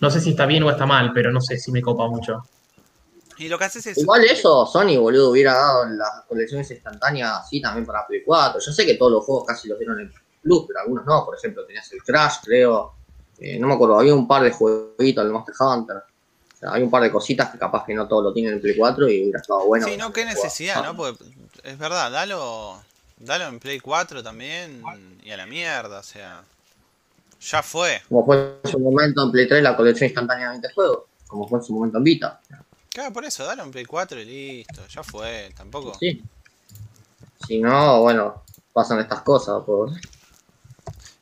No 0.00 0.10
sé 0.10 0.20
si 0.20 0.30
está 0.30 0.46
bien 0.46 0.62
o 0.62 0.70
está 0.70 0.86
mal, 0.86 1.12
pero 1.12 1.30
no 1.30 1.40
sé 1.40 1.58
si 1.58 1.70
me 1.72 1.82
copa 1.82 2.08
mucho. 2.08 2.44
Y 3.38 3.48
lo 3.48 3.58
que 3.58 3.64
haces 3.64 3.86
es... 3.86 3.98
Igual 3.98 4.24
eso, 4.24 4.66
Sony, 4.66 4.96
boludo, 4.98 5.30
hubiera 5.30 5.54
dado 5.54 5.86
las 5.86 6.22
colecciones 6.28 6.70
instantáneas 6.70 7.40
así 7.40 7.60
también 7.60 7.84
para 7.84 8.06
Play 8.06 8.22
4. 8.24 8.60
Yo 8.60 8.72
sé 8.72 8.86
que 8.86 8.94
todos 8.94 9.12
los 9.12 9.24
juegos 9.24 9.44
casi 9.46 9.68
los 9.68 9.78
dieron 9.78 10.00
en 10.00 10.12
Plus, 10.42 10.64
pero 10.68 10.80
algunos 10.80 11.04
no. 11.06 11.24
Por 11.24 11.36
ejemplo, 11.36 11.64
tenías 11.66 11.90
el 11.92 12.02
Crash, 12.02 12.36
creo. 12.44 12.94
Eh, 13.38 13.58
no 13.58 13.66
me 13.66 13.74
acuerdo, 13.74 13.98
había 13.98 14.14
un 14.14 14.28
par 14.28 14.42
de 14.42 14.52
jueguitos 14.52 15.24
del 15.24 15.32
Monster 15.32 15.54
Hunter. 15.58 15.96
O 15.96 16.56
sea, 16.56 16.72
hay 16.72 16.82
un 16.82 16.90
par 16.90 17.02
de 17.02 17.10
cositas 17.10 17.50
que 17.50 17.58
capaz 17.58 17.84
que 17.84 17.94
no 17.94 18.06
todos 18.06 18.22
lo 18.22 18.32
tienen 18.32 18.54
en 18.54 18.60
Play 18.60 18.76
4 18.76 19.08
y 19.08 19.22
hubiera 19.22 19.40
estado 19.40 19.66
bueno. 19.66 19.86
sí, 19.86 19.96
no, 19.96 20.12
qué 20.12 20.24
necesidad, 20.24 20.84
¿no? 20.84 20.96
Porque 20.96 21.24
es 21.64 21.78
verdad, 21.78 22.12
dalo, 22.12 22.80
dalo 23.18 23.46
en 23.46 23.58
Play 23.58 23.80
4 23.80 24.22
también 24.22 24.82
y 25.24 25.30
a 25.32 25.36
la 25.36 25.46
mierda, 25.46 25.98
o 25.98 26.02
sea, 26.04 26.44
ya 27.50 27.62
fue. 27.62 28.02
Como 28.08 28.24
fue 28.24 28.58
en 28.64 28.70
su 28.70 28.78
momento 28.78 29.22
en 29.24 29.30
Play 29.32 29.48
3 29.48 29.62
la 29.62 29.76
colección 29.76 30.08
instantánea 30.08 30.46
de 30.46 30.50
20 30.60 30.72
juegos. 30.74 31.00
Como 31.26 31.48
fue 31.48 31.58
en 31.58 31.64
su 31.64 31.74
momento 31.74 31.98
en 31.98 32.04
Vita. 32.04 32.40
Claro, 32.90 33.12
por 33.12 33.24
eso, 33.24 33.44
dalo 33.44 33.64
en 33.64 33.70
Play 33.72 33.84
4 33.84 34.20
y 34.20 34.24
listo, 34.24 34.86
ya 34.86 35.02
fue, 35.02 35.52
tampoco. 35.56 35.94
Sí. 35.98 36.22
Si 37.46 37.58
no, 37.60 38.00
bueno, 38.02 38.42
pasan 38.72 39.00
estas 39.00 39.22
cosas. 39.22 39.62
Por... 39.64 39.90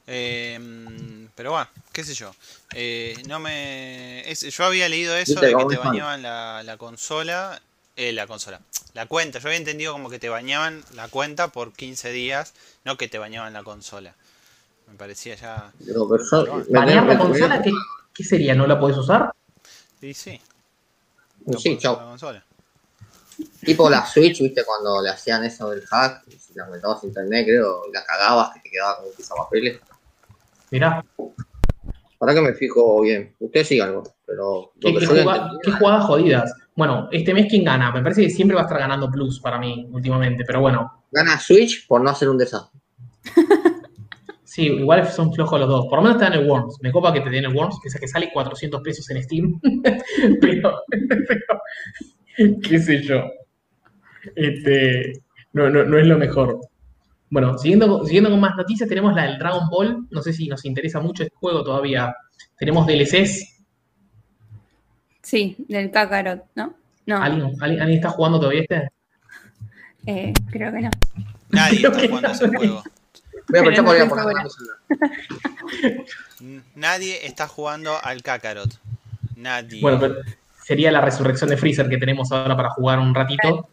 Eh, 0.06 1.28
pero 1.34 1.52
bueno, 1.52 1.68
qué 1.92 2.04
sé 2.04 2.14
yo. 2.14 2.34
Eh, 2.74 3.14
no 3.26 3.38
me. 3.38 4.28
es- 4.30 4.40
yo 4.42 4.64
había 4.64 4.88
leído 4.88 5.16
eso 5.16 5.40
de 5.40 5.54
que 5.54 5.64
te 5.64 5.76
bañaban 5.78 6.22
la, 6.22 6.62
la 6.64 6.76
consola. 6.76 7.60
Eh, 7.96 8.12
la 8.12 8.26
consola. 8.26 8.60
La 8.94 9.06
cuenta. 9.06 9.38
Yo 9.38 9.48
había 9.48 9.58
entendido 9.58 9.92
como 9.92 10.10
que 10.10 10.18
te 10.18 10.28
bañaban 10.28 10.82
la 10.94 11.08
cuenta 11.08 11.48
por 11.48 11.72
15 11.72 12.10
días, 12.10 12.54
no 12.84 12.96
que 12.96 13.08
te 13.08 13.18
bañaban 13.18 13.52
la 13.52 13.62
consola. 13.62 14.14
Me 14.92 14.98
parecía 14.98 15.34
ya. 15.34 15.72
Pero, 15.84 16.06
pero 16.08 16.22
yo- 16.22 16.44
Pero, 16.44 16.56
me- 16.58 16.64
¿Banear 16.78 17.04
me- 17.06 17.14
la 17.14 17.18
consola? 17.20 17.62
¿Qué, 17.62 17.72
¿Qué 18.14 18.24
sería? 18.24 18.54
¿No 18.54 18.66
la 18.66 18.78
podés 18.78 18.96
usar? 18.98 19.32
Y 20.00 20.12
sí. 20.14 20.38
no 21.46 21.58
Sí, 21.58 21.78
chau. 21.78 21.96
la 21.96 22.04
consola. 22.04 22.44
Tipo 23.64 23.88
la 23.88 24.04
Switch, 24.04 24.40
viste, 24.40 24.64
cuando 24.64 25.00
le 25.02 25.08
hacían 25.08 25.42
eso 25.44 25.70
del 25.70 25.84
hack, 25.86 26.24
si 26.28 26.52
la 26.54 26.66
conectabas 26.66 27.02
a 27.02 27.06
internet, 27.06 27.46
creo, 27.46 27.82
y 27.88 27.92
la 27.92 28.04
cagabas, 28.04 28.52
que 28.54 28.60
te 28.60 28.70
quedaba 28.70 28.96
como 28.98 29.42
papeles. 29.44 29.80
Mirá, 30.70 31.04
Para 32.18 32.34
que 32.34 32.40
me 32.40 32.52
fijo 32.54 33.00
bien. 33.00 33.34
Usted 33.40 33.64
sí 33.64 33.80
algo, 33.80 34.02
pero 34.26 34.72
¿qué, 34.80 34.94
qué 35.62 35.72
jugadas 35.72 36.04
jodidas. 36.04 36.52
Bueno, 36.76 37.08
este 37.10 37.34
mes, 37.34 37.46
¿quién 37.48 37.64
gana? 37.64 37.90
Me 37.92 38.02
parece 38.02 38.22
que 38.22 38.30
siempre 38.30 38.54
va 38.54 38.62
a 38.62 38.64
estar 38.64 38.78
ganando 38.78 39.10
Plus 39.10 39.40
para 39.40 39.58
mí 39.58 39.88
últimamente, 39.90 40.44
pero 40.46 40.60
bueno. 40.60 41.04
Gana 41.10 41.38
Switch 41.40 41.86
por 41.86 42.00
no 42.02 42.10
hacer 42.10 42.28
un 42.28 42.38
desastre. 42.38 42.78
Sí, 44.52 44.66
igual 44.66 45.08
son 45.10 45.32
flojos 45.32 45.58
los 45.58 45.66
dos. 45.66 45.86
Por 45.86 45.96
lo 45.96 46.02
menos 46.02 46.20
está 46.20 46.26
en 46.26 46.42
el 46.42 46.46
Worms. 46.46 46.76
Me 46.82 46.92
copa 46.92 47.10
que 47.10 47.22
te 47.22 47.30
den 47.30 47.46
el 47.46 47.56
Worms, 47.56 47.78
que 47.82 47.88
es 47.88 47.98
que 47.98 48.06
sale 48.06 48.30
400 48.30 48.82
pesos 48.82 49.08
en 49.08 49.22
Steam. 49.22 49.58
pero, 50.42 50.78
pero, 51.26 52.60
qué 52.62 52.78
sé 52.78 53.00
yo. 53.02 53.22
Este, 54.36 55.14
no, 55.54 55.70
no, 55.70 55.84
no 55.84 55.96
es 55.96 56.06
lo 56.06 56.18
mejor. 56.18 56.60
Bueno, 57.30 57.56
siguiendo, 57.56 58.04
siguiendo 58.04 58.28
con 58.28 58.40
más 58.40 58.54
noticias, 58.54 58.86
tenemos 58.86 59.14
la 59.14 59.22
del 59.22 59.38
Dragon 59.38 59.70
Ball. 59.70 60.06
No 60.10 60.20
sé 60.20 60.34
si 60.34 60.46
nos 60.48 60.66
interesa 60.66 61.00
mucho 61.00 61.22
este 61.22 61.34
juego 61.34 61.64
todavía. 61.64 62.14
Tenemos 62.58 62.86
DLCs. 62.86 63.64
Sí, 65.22 65.56
del 65.66 65.90
Kakarot, 65.90 66.44
¿no? 66.56 66.74
No, 67.06 67.22
¿Alguien, 67.22 67.54
alguien, 67.58 67.80
alguien 67.80 67.98
está 68.00 68.10
jugando 68.10 68.38
todavía 68.38 68.60
este? 68.60 68.88
eh, 70.04 70.34
creo 70.50 70.70
que 70.70 70.82
no. 70.82 70.90
Nadie 71.48 71.90
Creo 71.90 72.16
está 72.16 72.32
ese 72.32 72.48
no. 72.48 72.58
juego. 72.58 72.82
Voy 73.48 73.58
a 73.58 73.62
aprovechar 73.62 74.08
para 74.08 74.22
poner 74.24 74.46
celular. 74.50 74.76
N- 76.40 76.62
Nadie 76.74 77.26
está 77.26 77.46
jugando 77.48 77.96
al 78.02 78.22
Kakarot. 78.22 78.78
Nadie. 79.36 79.80
Bueno, 79.80 79.98
pero 80.00 80.16
sería 80.64 80.90
la 80.92 81.00
resurrección 81.00 81.50
de 81.50 81.56
Freezer 81.56 81.88
que 81.88 81.98
tenemos 81.98 82.30
ahora 82.32 82.56
para 82.56 82.70
jugar 82.70 82.98
un 82.98 83.14
ratito. 83.14 83.68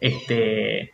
Este. 0.00 0.92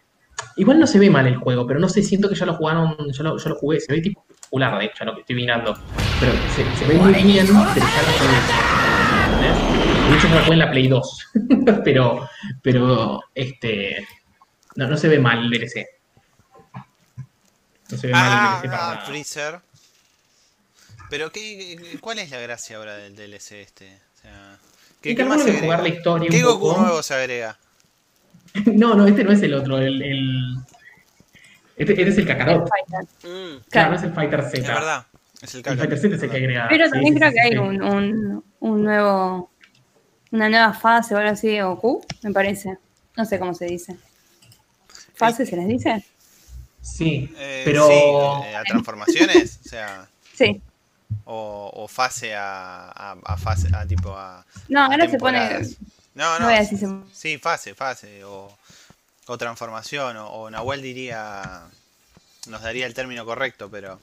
Igual 0.57 0.81
no 0.81 0.87
se 0.87 0.99
ve 0.99 1.11
mal 1.11 1.27
el 1.27 1.37
juego, 1.37 1.67
pero 1.67 1.79
no 1.81 1.89
sé, 1.89 2.03
siento 2.03 2.29
que 2.29 2.35
ya 2.35 2.47
lo 2.47 2.55
jugaron, 2.55 2.97
yo 3.13 3.23
lo, 3.23 3.37
yo 3.39 3.49
lo 3.51 3.55
jugué, 3.57 3.79
se 3.81 3.93
ve 3.93 4.01
tipo 4.01 4.25
popular, 4.43 4.79
de 4.79 4.87
hecho, 4.87 5.05
lo 5.05 5.15
que 5.15 5.21
estoy 5.21 5.37
mirando. 5.37 5.77
Pero 6.19 6.33
se, 6.55 6.65
se 6.77 6.87
ve 6.87 6.95
muy 6.95 7.13
bien, 7.13 7.47
pero 7.47 7.59
ya 7.59 7.63
no 7.63 7.75
se 7.75 7.81
ve. 8.27 8.37
¿entendés? 9.27 10.11
De 10.11 10.17
hecho, 10.17 10.29
yo 10.29 10.35
lo 10.35 10.41
jugué 10.43 10.53
en 10.55 10.59
la 10.59 10.71
Play 10.71 10.89
2. 10.89 11.27
pero, 11.85 12.29
pero, 12.63 13.21
este. 13.35 14.07
No, 14.77 14.87
no 14.89 14.97
se 14.97 15.09
ve 15.09 15.19
mal 15.19 15.41
el 15.41 15.51
DLC. 15.51 15.87
No 17.91 17.99
se 17.99 18.07
ve 18.07 18.13
mal 18.13 18.23
el 18.27 18.39
ah, 18.39 18.61
DLC 18.63 18.71
para 18.71 18.93
ah. 18.93 19.07
Freezer. 19.07 19.61
Pero 21.09 21.33
¿qué, 21.33 21.99
¿cuál 22.01 22.19
es 22.21 22.31
la 22.31 22.39
gracia 22.41 22.77
ahora 22.77 22.97
del 22.97 23.17
DLC 23.17 23.53
este? 23.63 23.99
O 24.19 24.23
sea, 24.23 24.59
¿qué, 25.01 25.11
qué 25.11 25.17
que 25.17 25.25
más 25.25 25.41
agrega? 25.41 25.61
jugar 25.61 25.83
la 25.83 25.89
historia 25.89 26.31
¿Qué 26.31 26.37
un 26.39 26.43
Goku 26.53 26.69
poco. 26.69 26.81
nuevo 26.83 27.03
se 27.03 27.15
agrega? 27.15 27.59
No, 28.67 28.95
no, 28.95 29.07
este 29.07 29.23
no 29.25 29.33
es 29.33 29.43
el 29.43 29.55
otro, 29.55 29.79
el. 29.79 30.03
el- 30.03 30.57
Este, 31.77 31.93
este 31.93 32.09
es 32.09 32.19
el 32.19 32.27
Kakarot. 32.27 32.69
Fighter. 32.69 33.09
Mm, 33.31 33.61
Claro, 33.71 33.91
no 33.91 33.97
es 33.97 34.03
el 34.03 34.13
Fighter 34.13 34.43
Z. 34.43 34.57
es 34.59 34.67
verdad. 34.67 35.07
Es 35.41 35.55
el 35.55 35.63
El. 35.67 35.79
Fighter 35.79 35.99
Z 35.99 36.15
es 36.17 36.23
el 36.25 36.31
que 36.31 36.37
agrega. 36.37 36.67
Pero 36.69 36.91
también 36.91 37.15
sí, 37.15 37.19
creo 37.21 37.31
sí, 37.31 37.35
que 37.37 37.41
hay 37.41 37.57
un, 37.59 38.45
un 38.61 38.83
nuevo, 38.85 39.51
una 40.33 40.49
nueva 40.49 40.73
fase 40.75 41.15
o 41.15 41.19
algo 41.19 41.31
así 41.31 41.49
de 41.49 41.63
Goku, 41.63 42.05
me 42.23 42.33
parece. 42.33 42.77
No 43.17 43.25
sé 43.25 43.39
cómo 43.39 43.55
se 43.55 43.67
dice. 43.67 43.97
¿Fase 45.15 45.47
se 45.47 45.57
les 45.57 45.69
dice? 45.69 46.05
Sí, 46.83 47.33
Eh, 47.37 47.63
pero. 47.65 47.87
Sí, 47.89 47.95
eh, 48.49 48.57
a 48.57 48.63
transformaciones. 48.65 49.61
o 49.65 49.69
sea, 49.69 50.09
Sí. 50.35 50.61
o, 51.25 51.71
o 51.75 51.89
fase 51.89 52.35
a, 52.35 52.91
a, 52.91 53.17
a 53.25 53.37
fase, 53.37 53.69
a 53.75 53.87
tipo 53.87 54.17
a. 54.17 54.45
No, 54.69 54.81
a 54.83 54.87
ahora 54.87 55.09
se 55.09 55.19
pone. 55.19 55.61
No, 56.15 56.39
No 56.39 56.49
se- 56.65 56.77
Sí, 57.13 57.39
fase, 57.39 57.75
fase. 57.75 58.25
O, 58.25 58.57
o 59.27 59.39
transformación. 59.39 60.17
O, 60.17 60.27
o 60.29 60.51
Nahuel 60.51 60.83
diría. 60.83 61.63
Nos 62.49 62.63
daría 62.63 62.87
el 62.87 62.95
término 62.95 63.25
correcto, 63.27 63.69
pero. 63.71 64.01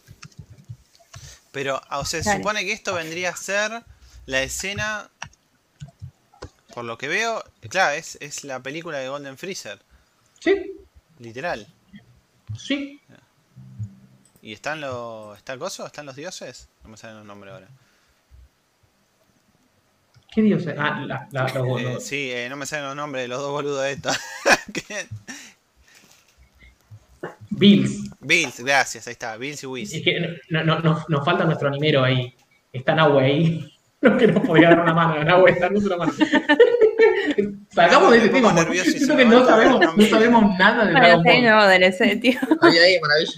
Pero, 1.52 1.82
ah, 1.90 2.00
o 2.00 2.06
sea, 2.06 2.22
se 2.22 2.36
supone 2.38 2.64
que 2.66 2.72
esto 2.74 2.94
vendría 2.94 3.32
a 3.32 3.36
ser 3.36 3.84
la 4.28 4.44
escena. 4.44 5.10
Por 6.74 6.86
lo 6.86 7.00
que 7.00 7.08
veo, 7.08 7.44
claro, 7.70 7.94
es, 7.96 8.20
es 8.22 8.44
la 8.44 8.60
película 8.60 9.00
de 9.00 9.10
Golden 9.10 9.38
Freezer. 9.38 9.80
Sí, 10.40 10.74
Literal. 11.18 11.68
Sí. 12.56 13.01
¿Y 14.42 14.54
están 14.54 14.80
los. 14.82 15.38
¿Está 15.38 15.54
el 15.54 15.60
coso? 15.60 15.86
¿Están 15.86 16.06
los 16.06 16.16
dioses? 16.16 16.70
No 16.84 16.89
me 16.89 16.98
salen 16.98 17.18
los 17.18 17.25
nombres 17.25 17.54
ahora. 17.54 17.68
¿Qué 20.34 20.42
dios 20.42 20.66
es? 20.68 20.75
Ah, 20.77 21.01
la, 21.06 21.27
la, 21.32 21.44
los- 21.44 21.80
Eh, 21.82 21.84
los- 21.94 22.04
sí, 22.04 22.32
eh, 22.32 22.48
no 22.50 22.56
me 22.56 22.66
salen 22.66 22.86
los 22.86 22.96
nombres 22.96 23.24
de 23.24 23.27
los 23.27 23.39
dos 23.42 23.51
boludos 23.51 23.84
de 23.84 23.92
estos. 23.94 24.16
Bills. 27.50 28.12
Bills, 28.19 28.60
gracias, 28.60 29.08
ahí 29.08 29.13
está, 29.13 29.36
Bills 29.38 29.63
y 29.63 29.65
Whis. 29.65 29.93
Es 29.93 30.04
que 30.04 30.19
no, 30.50 30.63
no, 30.63 30.80
no- 30.80 31.06
nos 31.08 31.26
falta 31.26 31.43
nuestro 31.45 31.67
animero 31.69 32.04
ahí. 32.04 32.36
Está 32.72 32.93
Nahue 32.93 33.24
ahí. 33.24 33.74
No 34.02 34.18
que 34.18 34.28
nos 34.28 34.46
podría 34.46 34.70
dar 34.70 34.80
una 34.82 34.94
mano. 34.94 35.24
Nahue, 35.24 35.58
danos 35.60 35.84
una 35.84 35.98
mano. 35.98 36.14
Sacamos 37.74 38.12
de 38.12 38.18
ese 38.20 38.30
tema. 38.30 38.54
Siento 38.84 39.18
que 39.18 39.26
no 39.26 39.46
sabemos, 39.46 39.80
No, 39.96 40.06
sabemos 40.06 40.58
nada 40.58 40.86
de 40.86 40.92
Dragon 40.92 41.24
Ball. 41.24 41.80
DLC, 41.80 42.20
tío. 42.22 42.40
Ahí, 42.62 42.78
ahí, 42.78 43.00
maravilla. 43.00 43.34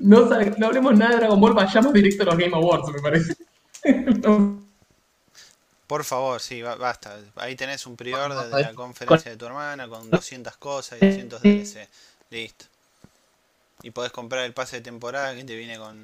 No, 0.00 0.28
sabe- 0.28 0.54
no 0.56 0.66
hablemos 0.68 0.96
nada 0.98 1.10
de 1.12 1.16
Dragon 1.18 1.40
Ball, 1.40 1.52
vayamos 1.54 1.92
directo 1.92 2.22
a 2.22 2.26
los 2.26 2.36
Game 2.38 2.54
Awards, 2.56 2.88
me 2.92 3.00
parece. 3.02 3.36
No. 4.24 4.62
Por 5.86 6.04
favor, 6.04 6.40
sí, 6.40 6.62
ba- 6.62 6.76
basta. 6.76 7.16
Ahí 7.36 7.54
tenés 7.54 7.86
un 7.86 7.96
prior 7.96 8.34
de 8.34 8.62
la 8.62 8.72
conferencia 8.72 9.30
de 9.32 9.36
tu 9.36 9.44
hermana 9.46 9.86
con 9.88 10.08
200 10.10 10.56
cosas 10.56 10.98
y 11.02 11.06
200 11.06 11.42
DLC. 11.42 11.88
Listo. 12.30 12.64
Y 13.82 13.90
podés 13.90 14.12
comprar 14.12 14.44
el 14.44 14.52
pase 14.52 14.76
de 14.76 14.82
temporada 14.82 15.34
que 15.34 15.44
te 15.44 15.56
viene 15.56 15.76
con 15.78 15.96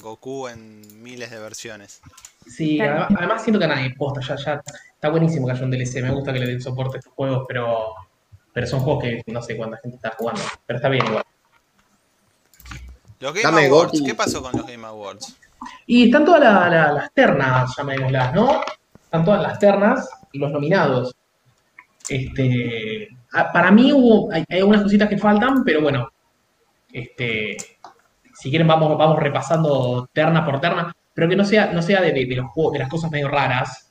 Goku 0.00 0.48
en 0.48 1.02
miles 1.02 1.30
de 1.30 1.38
versiones. 1.38 2.00
Sí, 2.46 2.80
además, 2.80 3.08
además 3.16 3.42
siento 3.42 3.58
que 3.58 3.64
a 3.66 3.68
nadie 3.68 3.94
posta, 3.96 4.20
ya, 4.20 4.36
ya 4.36 4.62
está 4.94 5.08
buenísimo 5.10 5.46
que 5.46 5.52
haya 5.52 5.64
un 5.64 5.70
DLC, 5.70 6.02
me 6.02 6.10
gusta 6.10 6.32
que 6.32 6.40
le 6.40 6.46
den 6.46 6.60
soporte 6.60 6.96
a 6.96 6.98
estos 6.98 7.12
juegos, 7.14 7.44
pero, 7.46 7.94
pero 8.52 8.66
son 8.66 8.80
juegos 8.80 9.04
que 9.04 9.22
no 9.26 9.42
sé 9.42 9.56
cuánta 9.56 9.76
gente 9.78 9.96
está 9.96 10.10
jugando, 10.16 10.40
pero 10.66 10.78
está 10.78 10.88
bien 10.88 11.06
igual. 11.06 11.22
Los 13.20 13.34
Game 13.34 13.42
Dame 13.44 13.66
Awards, 13.66 13.92
Goku. 13.92 14.04
¿qué 14.06 14.14
pasó 14.14 14.42
con 14.42 14.52
los 14.56 14.66
Game 14.66 14.86
Awards? 14.86 15.36
Y 15.86 16.06
están 16.06 16.24
todas 16.24 16.40
la- 16.40 16.68
la- 16.70 16.92
las 16.92 17.12
ternas, 17.12 17.74
llamémoslas, 17.76 18.34
¿no? 18.34 18.62
Están 19.04 19.24
todas 19.24 19.42
las 19.42 19.58
ternas 19.58 20.08
y 20.32 20.38
los 20.38 20.50
nominados. 20.50 21.14
Este, 22.08 23.08
para 23.52 23.70
mí 23.70 23.92
hubo, 23.92 24.32
hay, 24.32 24.44
hay 24.48 24.58
algunas 24.60 24.82
cositas 24.82 25.08
que 25.08 25.18
faltan, 25.18 25.62
pero 25.64 25.82
bueno, 25.82 26.08
este, 26.92 27.56
si 28.34 28.50
quieren 28.50 28.66
vamos, 28.68 28.96
vamos 28.98 29.18
repasando 29.18 30.08
terna 30.12 30.44
por 30.44 30.60
terna, 30.60 30.94
pero 31.14 31.28
que 31.28 31.36
no 31.36 31.44
sea, 31.44 31.66
no 31.72 31.82
sea 31.82 32.00
de, 32.00 32.12
de- 32.12 32.26
de 32.26 32.36
los 32.36 32.50
juegos, 32.50 32.72
de 32.74 32.78
las 32.80 32.88
cosas 32.88 33.10
medio 33.10 33.28
raras. 33.28 33.90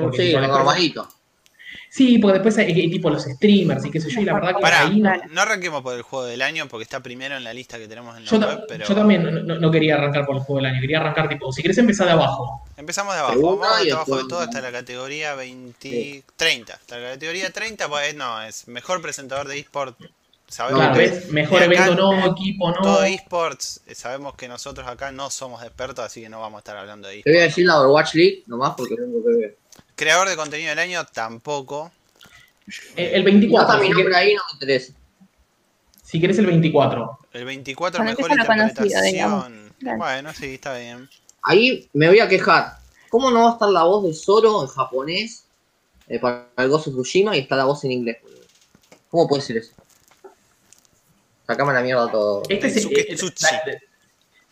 Porque 0.00 0.18
Sí, 0.18 0.32
lo 0.32 0.46
normalito. 0.46 1.08
Sí, 1.90 2.18
porque 2.18 2.34
después 2.34 2.58
hay, 2.58 2.72
hay 2.72 2.90
tipo 2.90 3.08
los 3.08 3.22
streamers 3.22 3.84
y 3.84 3.90
qué 3.90 4.00
sé 4.00 4.10
yo, 4.10 4.20
y 4.20 4.24
la 4.24 4.34
verdad 4.34 4.56
que 4.56 4.60
Pará, 4.62 4.80
ahí 4.82 5.00
no, 5.00 5.40
arranquemos 5.40 5.80
por 5.82 5.94
el 5.94 6.02
juego 6.02 6.24
del 6.24 6.42
año 6.42 6.66
porque 6.66 6.82
está 6.82 6.98
primero 7.00 7.36
en 7.36 7.44
la 7.44 7.54
lista 7.54 7.78
que 7.78 7.86
tenemos 7.86 8.16
en 8.16 8.24
la 8.24 8.30
yo, 8.32 8.38
web, 8.40 8.64
pero 8.66 8.84
yo 8.84 8.94
también 8.96 9.46
no, 9.46 9.70
quería 9.70 9.94
arrancar 9.94 10.26
por 10.26 10.34
el 10.36 10.42
juego 10.42 10.56
del 10.60 10.72
año, 10.72 10.80
quería 10.80 10.98
arrancar 10.98 11.28
tipo, 11.28 11.52
si 11.52 11.62
querés 11.62 11.78
empezar 11.78 12.06
de 12.08 12.12
abajo. 12.14 12.64
empezamos 12.76 13.14
de 13.14 13.20
abajo. 13.20 13.34
Segunda 13.34 13.66
Vamos 13.68 13.82
y 13.82 13.86
de 13.86 13.92
abajo 13.92 14.16
de 14.16 14.24
todo 14.28 14.40
hasta 14.40 14.60
la 14.60 14.72
categoría 14.72 15.34
20, 15.36 16.24
30. 16.34 16.72
Hasta 16.74 16.98
la 16.98 17.10
categoría 17.12 17.52
30, 17.52 17.88
pues 17.88 18.14
no, 18.16 18.42
es 18.42 18.66
mejor 18.66 19.00
presentador 19.00 19.46
de 19.46 19.60
eSport. 19.60 19.96
Sabemos 20.54 20.80
Claro, 20.82 20.94
ok. 20.94 21.00
que 21.00 21.10
¿ves? 21.10 21.30
Mejor 21.30 21.62
evento 21.64 21.94
no, 21.96 22.26
equipo 22.30 22.70
no. 22.70 22.80
todo 22.80 23.02
eSports, 23.02 23.80
eh, 23.86 23.94
sabemos 23.96 24.36
que 24.36 24.46
nosotros 24.46 24.86
acá 24.86 25.10
no 25.10 25.28
somos 25.28 25.62
expertos, 25.64 26.04
así 26.04 26.20
que 26.20 26.28
no 26.28 26.38
vamos 26.40 26.58
a 26.58 26.60
estar 26.60 26.76
hablando 26.76 27.08
de 27.08 27.22
Te 27.22 27.30
voy 27.30 27.38
a 27.38 27.44
eSports. 27.46 27.56
decir 27.56 27.66
la 27.66 27.80
Overwatch 27.80 28.14
League 28.14 28.42
nomás 28.46 28.74
porque 28.76 28.94
tengo 28.94 29.20
que 29.24 29.34
ver. 29.36 29.56
Creador 29.96 30.28
de 30.28 30.36
contenido 30.36 30.70
del 30.70 30.78
año 30.78 31.04
tampoco. 31.06 31.90
Eh, 32.94 33.10
El 33.14 33.22
Y 33.22 33.24
24, 33.24 33.68
hasta 33.68 33.80
mi 33.82 33.86
si 33.88 33.92
nombre 33.94 34.04
querés, 34.12 34.16
ahí 34.16 34.34
no 34.34 34.42
me 34.46 34.52
interesa. 34.54 34.92
si 36.04 36.20
querés 36.20 36.38
el 36.38 36.46
24. 36.46 37.18
El 37.32 37.44
24 37.46 37.98
Cuando 37.98 38.10
mejor 38.22 38.30
interpretación. 38.30 39.74
Claro. 39.80 39.98
Bueno, 39.98 40.32
sí, 40.34 40.54
está 40.54 40.78
bien. 40.78 41.10
Ahí 41.42 41.88
me 41.92 42.08
voy 42.08 42.20
a 42.20 42.28
quejar. 42.28 42.78
¿Cómo 43.10 43.30
no 43.32 43.42
va 43.42 43.50
a 43.50 43.52
estar 43.54 43.68
la 43.68 43.82
voz 43.82 44.04
de 44.04 44.14
Zoro 44.14 44.62
en 44.62 44.68
japonés 44.68 45.46
eh, 46.08 46.20
para 46.20 46.46
el 46.56 46.68
Ghost 46.68 46.86
of 46.88 46.94
Tsushima 46.94 47.36
y 47.36 47.40
está 47.40 47.56
la 47.56 47.64
voz 47.64 47.82
en 47.84 47.90
inglés? 47.92 48.18
boludo? 48.22 48.38
¿Cómo 49.10 49.28
puede 49.28 49.42
ser 49.42 49.56
eso? 49.58 49.72
Sacame 51.46 51.72
la 51.72 51.82
mierda 51.82 52.10
todo. 52.10 52.42
Este 52.48 52.66
es 52.68 52.74
Daisuke 52.74 53.00
eh, 53.12 53.14
Tsuchi. 53.14 53.44
Da- 53.44 53.62
Da- 53.66 53.78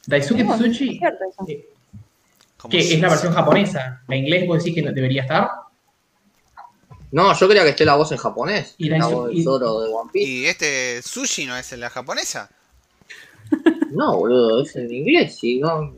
Daisuke 0.06 0.44
Tsuchi, 0.44 1.00
es 1.02 1.10
que 2.70 2.78
es 2.94 3.00
la 3.00 3.08
versión 3.08 3.32
japonesa. 3.32 4.02
La 4.08 4.16
inglés 4.16 4.46
vos 4.46 4.58
decís 4.58 4.74
que 4.74 4.82
no 4.82 4.92
debería 4.92 5.22
estar. 5.22 5.50
No, 7.10 7.34
yo 7.38 7.48
quería 7.48 7.62
que 7.64 7.70
esté 7.70 7.84
la 7.84 7.96
voz 7.96 8.10
en 8.12 8.18
japonés. 8.18 8.74
Y 8.78 8.88
la 8.88 9.06
voz 9.06 9.30
y- 9.32 9.38
de 9.38 9.42
Zoro 9.44 9.80
de 9.80 9.88
One 9.92 10.10
Piece. 10.12 10.30
Y 10.30 10.46
este 10.46 11.02
sushi 11.02 11.46
no 11.46 11.56
es 11.56 11.72
en 11.72 11.80
la 11.80 11.90
japonesa. 11.90 12.50
No, 13.90 14.16
boludo, 14.16 14.62
es 14.62 14.74
en 14.76 14.90
inglés. 14.92 15.38
Sí, 15.38 15.58
no. 15.60 15.94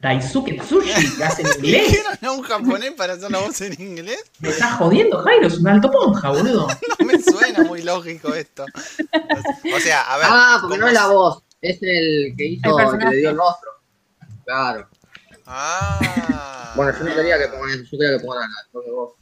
Daisuke 0.00 0.58
Tsuchi, 0.58 1.16
que 1.16 1.24
hace 1.24 1.42
en 1.42 1.48
inglés. 1.58 1.88
¿Dijeron 1.88 2.18
a 2.20 2.30
un 2.32 2.42
japonés 2.42 2.92
para 2.92 3.12
hacer 3.14 3.30
la 3.30 3.38
voz 3.38 3.60
en 3.60 3.80
inglés? 3.80 4.24
Me 4.40 4.48
estás 4.48 4.72
jodiendo, 4.74 5.18
Jairo, 5.18 5.46
es 5.46 5.58
un 5.58 5.68
alto 5.68 5.90
ponja, 5.90 6.30
boludo. 6.30 6.66
No 6.98 7.06
me 7.06 7.20
suena 7.20 7.62
muy 7.64 7.82
lógico 7.82 8.34
esto. 8.34 8.64
O 8.64 9.80
sea, 9.80 10.02
a 10.02 10.16
ver. 10.18 10.26
Ah, 10.28 10.58
porque 10.60 10.76
¿cómo 10.76 10.82
no 10.82 10.88
es 10.88 10.94
la 10.94 11.06
voz. 11.08 11.42
Es 11.60 11.78
el 11.82 12.34
que 12.36 12.44
hizo, 12.44 12.78
El 12.78 12.86
el, 12.86 12.98
que 12.98 13.06
le 13.06 13.16
dio 13.16 13.30
el 13.30 13.36
rostro. 13.36 13.70
Claro. 14.44 14.88
Ah. 15.46 16.72
Bueno, 16.74 16.92
yo 16.98 17.04
no 17.04 17.14
quería 17.14 17.38
que 17.38 17.48
pongan 17.48 17.70
eso, 17.70 17.84
yo 17.84 17.98
quería 17.98 18.18
que 18.18 18.24
pongan 18.24 18.50
la 18.50 18.56
voz 18.72 18.84
de 18.84 18.90
voz. 18.90 19.12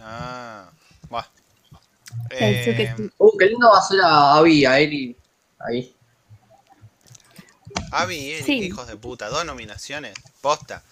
Ah. 0.00 0.70
Buah. 1.10 1.24
Eh. 2.30 2.94
Uh, 3.18 3.36
qué 3.36 3.46
lindo 3.46 3.70
va 3.70 3.78
a 3.78 3.82
ser 3.82 4.00
a 4.02 4.36
Abby, 4.36 4.64
a 4.64 4.78
Eri. 4.78 5.16
Ahí. 5.58 5.94
Abby 7.92 8.16
y 8.16 8.30
Eric, 8.32 8.46
Sí. 8.46 8.52
hijos 8.64 8.86
de 8.86 8.96
puta, 8.96 9.28
dos 9.28 9.44
nominaciones, 9.44 10.14
posta. 10.40 10.82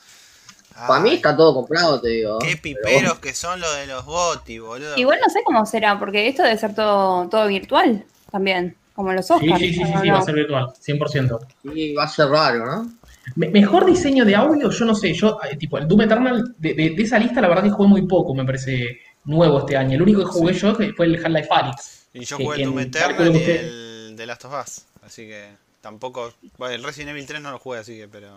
Para 0.87 1.01
mí 1.01 1.11
está 1.15 1.37
todo 1.37 1.53
comprado, 1.55 2.01
te 2.01 2.09
digo. 2.09 2.39
Qué 2.39 2.57
Pero 2.63 2.81
piperos 2.83 3.19
que 3.19 3.35
son 3.35 3.61
los 3.61 3.77
de 3.77 3.87
los 3.87 4.05
GOTY, 4.07 4.59
boludo. 4.59 4.97
Igual 4.97 5.19
no 5.25 5.31
sé 5.31 5.41
cómo 5.45 5.67
será, 5.67 5.99
porque 5.99 6.29
esto 6.29 6.43
debe 6.43 6.57
ser 6.57 6.75
todo, 6.75 7.29
todo 7.29 7.47
virtual 7.47 8.05
también, 8.31 8.75
como 8.95 9.13
los 9.13 9.31
Oscars. 9.31 9.59
sí, 9.59 9.69
sí, 9.69 9.75
sí, 9.75 9.83
¿o 9.83 10.01
sí, 10.01 10.09
no? 10.09 10.15
va 10.15 10.21
a 10.21 10.25
ser 10.25 10.35
virtual, 10.35 10.73
100%. 10.81 11.39
Sí, 11.75 11.93
va 11.93 12.05
a 12.05 12.09
ser 12.09 12.29
raro, 12.29 12.65
¿no? 12.65 12.93
Me- 13.37 13.49
mejor 13.51 13.85
diseño 13.85 14.25
de 14.25 14.35
audio, 14.35 14.71
yo 14.71 14.85
no 14.87 14.95
sé, 14.95 15.13
yo, 15.13 15.39
eh, 15.49 15.57
tipo, 15.57 15.77
el 15.77 15.87
Doom 15.87 16.01
Eternal, 16.03 16.55
de, 16.59 16.75
de- 16.75 16.91
de 16.91 17.03
esa 17.03 17.19
lista, 17.19 17.41
la 17.43 17.49
verdad 17.49 17.65
que 17.65 17.71
jugué 17.71 17.89
muy 17.89 18.07
poco, 18.07 18.35
me 18.35 18.45
parece 18.45 18.99
nuevo 19.25 19.59
este 19.61 19.77
año. 19.77 19.95
El 19.97 20.03
único 20.03 20.21
que 20.21 20.27
jugué 20.27 20.55
yo 20.55 20.75
fue 20.75 21.07
el 21.07 21.17
Half-Life 21.17 21.49
Alyx. 21.51 22.07
Y 22.15 22.25
yo 22.25 22.39
que- 22.39 22.45
jugué 22.45 22.57
el 22.63 22.65
Doom 22.65 22.79
Eternal 22.81 23.37
y 23.37 23.43
el 23.45 24.15
The 24.17 24.27
Last 24.27 24.45
of 24.47 24.53
Us. 24.61 24.85
Así 25.05 25.27
que 25.29 25.51
tampoco. 25.83 26.33
Bueno, 26.57 26.75
el 26.75 26.83
Resident 26.83 27.11
Evil 27.11 27.27
3 27.27 27.43
no 27.43 27.51
lo 27.51 27.59
jugué, 27.59 27.81
así 27.81 27.97
que, 27.99 28.09
pero. 28.09 28.31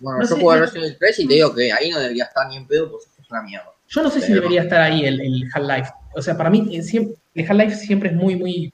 Bueno, 0.00 0.18
No 0.18 0.24
yo 0.24 0.34
sé, 0.36 0.40
jugué 0.40 0.56
no- 0.58 0.62
Resident 0.66 0.84
Evil 0.84 0.96
3 0.98 1.18
y 1.20 1.26
te 1.26 1.34
digo 1.34 1.54
que 1.54 1.72
ahí 1.72 1.90
no 1.90 1.98
debería 1.98 2.24
estar 2.24 2.46
ni 2.48 2.56
en 2.56 2.66
pedo, 2.66 2.90
pues 2.90 3.04
es 3.18 3.30
una 3.30 3.40
mierda. 3.42 3.70
Yo 3.88 4.02
no 4.02 4.10
sé 4.10 4.20
si 4.20 4.34
debería 4.34 4.62
estar 4.62 4.82
ahí 4.82 5.06
el, 5.06 5.18
el 5.20 5.48
Half-Life. 5.54 5.90
O 6.14 6.20
sea, 6.20 6.36
para 6.36 6.50
mí, 6.50 6.68
eh, 6.76 6.82
siempre, 6.82 7.16
el 7.34 7.46
Half-Life 7.50 7.76
siempre 7.76 8.10
es 8.10 8.14
muy, 8.14 8.36
muy, 8.36 8.70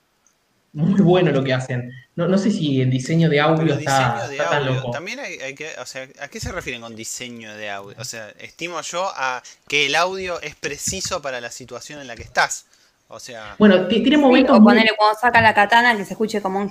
muy 0.72 1.00
bueno 1.00 1.30
lo 1.30 1.44
que 1.44 1.52
hacen. 1.52 1.92
No, 2.16 2.26
no 2.28 2.36
sé 2.38 2.50
si 2.50 2.80
el 2.80 2.90
diseño 2.90 3.28
de 3.28 3.40
audio 3.40 3.64
Pero 3.64 3.74
está, 3.78 4.14
diseño 4.14 4.28
de 4.28 4.36
está 4.36 4.50
tan 4.50 4.62
audio. 4.62 4.74
loco. 4.74 4.90
También 4.92 5.20
hay, 5.20 5.34
hay 5.40 5.54
que. 5.54 5.70
O 5.80 5.86
sea, 5.86 6.08
¿a 6.20 6.28
qué 6.28 6.40
se 6.40 6.50
refieren 6.52 6.80
con 6.82 6.94
diseño 6.96 7.54
de 7.56 7.70
audio? 7.70 7.96
O 7.98 8.04
sea, 8.04 8.28
estimo 8.38 8.80
yo 8.82 9.10
a 9.14 9.42
que 9.68 9.86
el 9.86 9.94
audio 9.94 10.40
es 10.40 10.54
preciso 10.56 11.22
para 11.22 11.40
la 11.40 11.50
situación 11.50 12.00
en 12.00 12.06
la 12.06 12.16
que 12.16 12.22
estás. 12.22 12.66
O 13.08 13.18
sea. 13.20 13.54
Bueno, 13.58 13.86
ti- 13.86 14.02
tiene 14.02 14.16
Sí, 14.16 14.22
momentos 14.22 14.56
o 14.56 14.60
muy- 14.60 14.72
ponerle 14.72 14.92
cuando 14.96 15.18
saca 15.18 15.40
la 15.40 15.54
katana 15.54 15.96
que 15.96 16.04
se 16.04 16.14
escuche 16.14 16.40
como 16.42 16.58
un... 16.60 16.70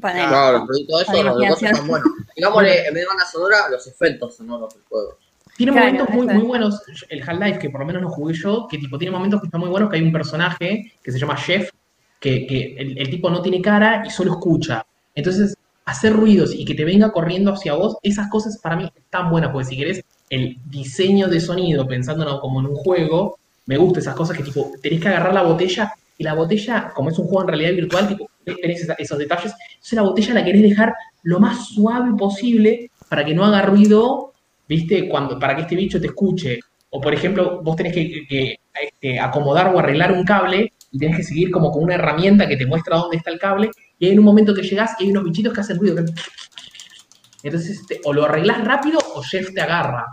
Ponele. 0.00 0.28
Claro, 0.28 0.66
pero 0.66 0.86
todo 0.88 1.00
eso, 1.00 1.12
Con 1.12 1.24
los 1.24 1.34
cosas 1.34 1.46
imaginación. 1.62 1.72
están 1.72 1.88
buenos. 1.88 2.08
Digámosle, 2.36 2.86
en 2.88 2.94
vez 2.94 3.02
de 3.02 3.06
banda 3.06 3.24
sonora, 3.26 3.56
los 3.70 3.86
efectos 3.86 4.36
sonoros 4.36 4.74
del 4.74 4.82
juego. 4.88 5.18
Tiene 5.56 5.72
Claro, 5.72 5.86
momentos 5.92 6.14
muy, 6.14 6.26
muy 6.28 6.42
buenos. 6.44 6.82
El 7.08 7.22
Half-Life, 7.28 7.58
que 7.58 7.70
por 7.70 7.80
lo 7.80 7.86
menos 7.86 8.02
lo 8.02 8.08
jugué 8.10 8.34
yo, 8.34 8.66
que 8.70 8.78
tipo 8.78 8.96
tiene 8.98 9.12
momentos 9.12 9.40
que 9.40 9.46
están 9.46 9.60
muy 9.60 9.68
buenos, 9.70 9.90
que 9.90 9.96
hay 9.96 10.02
un 10.02 10.12
personaje 10.12 10.92
que 11.02 11.12
se 11.12 11.18
llama 11.18 11.36
Jeff, 11.36 11.70
que, 12.18 12.46
que 12.46 12.76
el, 12.78 12.98
el 12.98 13.10
tipo 13.10 13.28
no 13.30 13.42
tiene 13.42 13.60
cara 13.60 14.02
y 14.06 14.10
solo 14.10 14.32
escucha. 14.32 14.84
Entonces, 15.14 15.56
hacer 15.84 16.12
ruidos 16.14 16.52
y 16.54 16.64
que 16.64 16.74
te 16.74 16.84
venga 16.84 17.10
corriendo 17.12 17.52
hacia 17.52 17.74
vos, 17.74 17.96
esas 18.02 18.28
cosas 18.30 18.58
para 18.58 18.76
mí 18.76 18.90
están 18.96 19.30
buenas, 19.30 19.50
porque 19.50 19.68
si 19.68 19.76
querés 19.76 20.04
el 20.30 20.56
diseño 20.66 21.26
de 21.28 21.40
sonido, 21.40 21.86
pensándolo 21.86 22.40
como 22.40 22.60
en 22.60 22.66
un 22.66 22.76
juego, 22.76 23.38
me 23.66 23.76
gusta 23.76 24.00
esas 24.00 24.14
cosas 24.14 24.36
que 24.36 24.42
tipo, 24.42 24.72
tenés 24.82 25.00
que 25.00 25.08
agarrar 25.08 25.34
la 25.34 25.42
botella 25.42 25.92
y 26.18 26.24
la 26.24 26.34
botella, 26.34 26.92
como 26.94 27.10
es 27.10 27.18
un 27.18 27.26
juego 27.26 27.42
en 27.42 27.48
realidad 27.48 27.72
virtual, 27.72 28.08
tipo, 28.08 28.30
tenés 28.44 28.88
esos 28.98 29.18
detalles, 29.18 29.54
entonces 29.74 29.92
la 29.92 30.02
botella 30.02 30.34
la 30.34 30.44
querés 30.44 30.62
dejar 30.62 30.94
lo 31.22 31.40
más 31.40 31.68
suave 31.68 32.10
posible 32.16 32.90
para 33.08 33.24
que 33.24 33.34
no 33.34 33.44
haga 33.44 33.62
ruido 33.62 34.30
¿viste? 34.70 35.08
Cuando, 35.08 35.36
para 35.36 35.56
que 35.56 35.62
este 35.62 35.74
bicho 35.74 36.00
te 36.00 36.06
escuche. 36.06 36.60
O 36.90 37.00
por 37.00 37.12
ejemplo, 37.12 37.60
vos 37.60 37.74
tenés 37.74 37.92
que, 37.92 38.56
este, 38.80 39.18
acomodar 39.18 39.74
o 39.74 39.80
arreglar 39.80 40.12
un 40.12 40.24
cable 40.24 40.72
y 40.92 40.98
tenés 40.98 41.16
que 41.16 41.22
seguir 41.24 41.50
como 41.50 41.72
con 41.72 41.82
una 41.82 41.96
herramienta 41.96 42.46
que 42.46 42.56
te 42.56 42.66
muestra 42.66 42.96
dónde 42.96 43.16
está 43.16 43.30
el 43.30 43.40
cable. 43.40 43.70
Y 43.98 44.06
hay 44.06 44.16
un 44.16 44.24
momento 44.24 44.54
que 44.54 44.62
llegás 44.62 44.94
y 45.00 45.04
hay 45.04 45.10
unos 45.10 45.24
bichitos 45.24 45.52
que 45.52 45.60
hacen 45.60 45.76
ruido. 45.76 46.04
Entonces, 47.42 47.82
o 48.04 48.12
lo 48.12 48.24
arreglás 48.26 48.64
rápido 48.64 49.00
o 49.16 49.22
Jeff 49.22 49.52
te 49.52 49.60
agarra. 49.60 50.06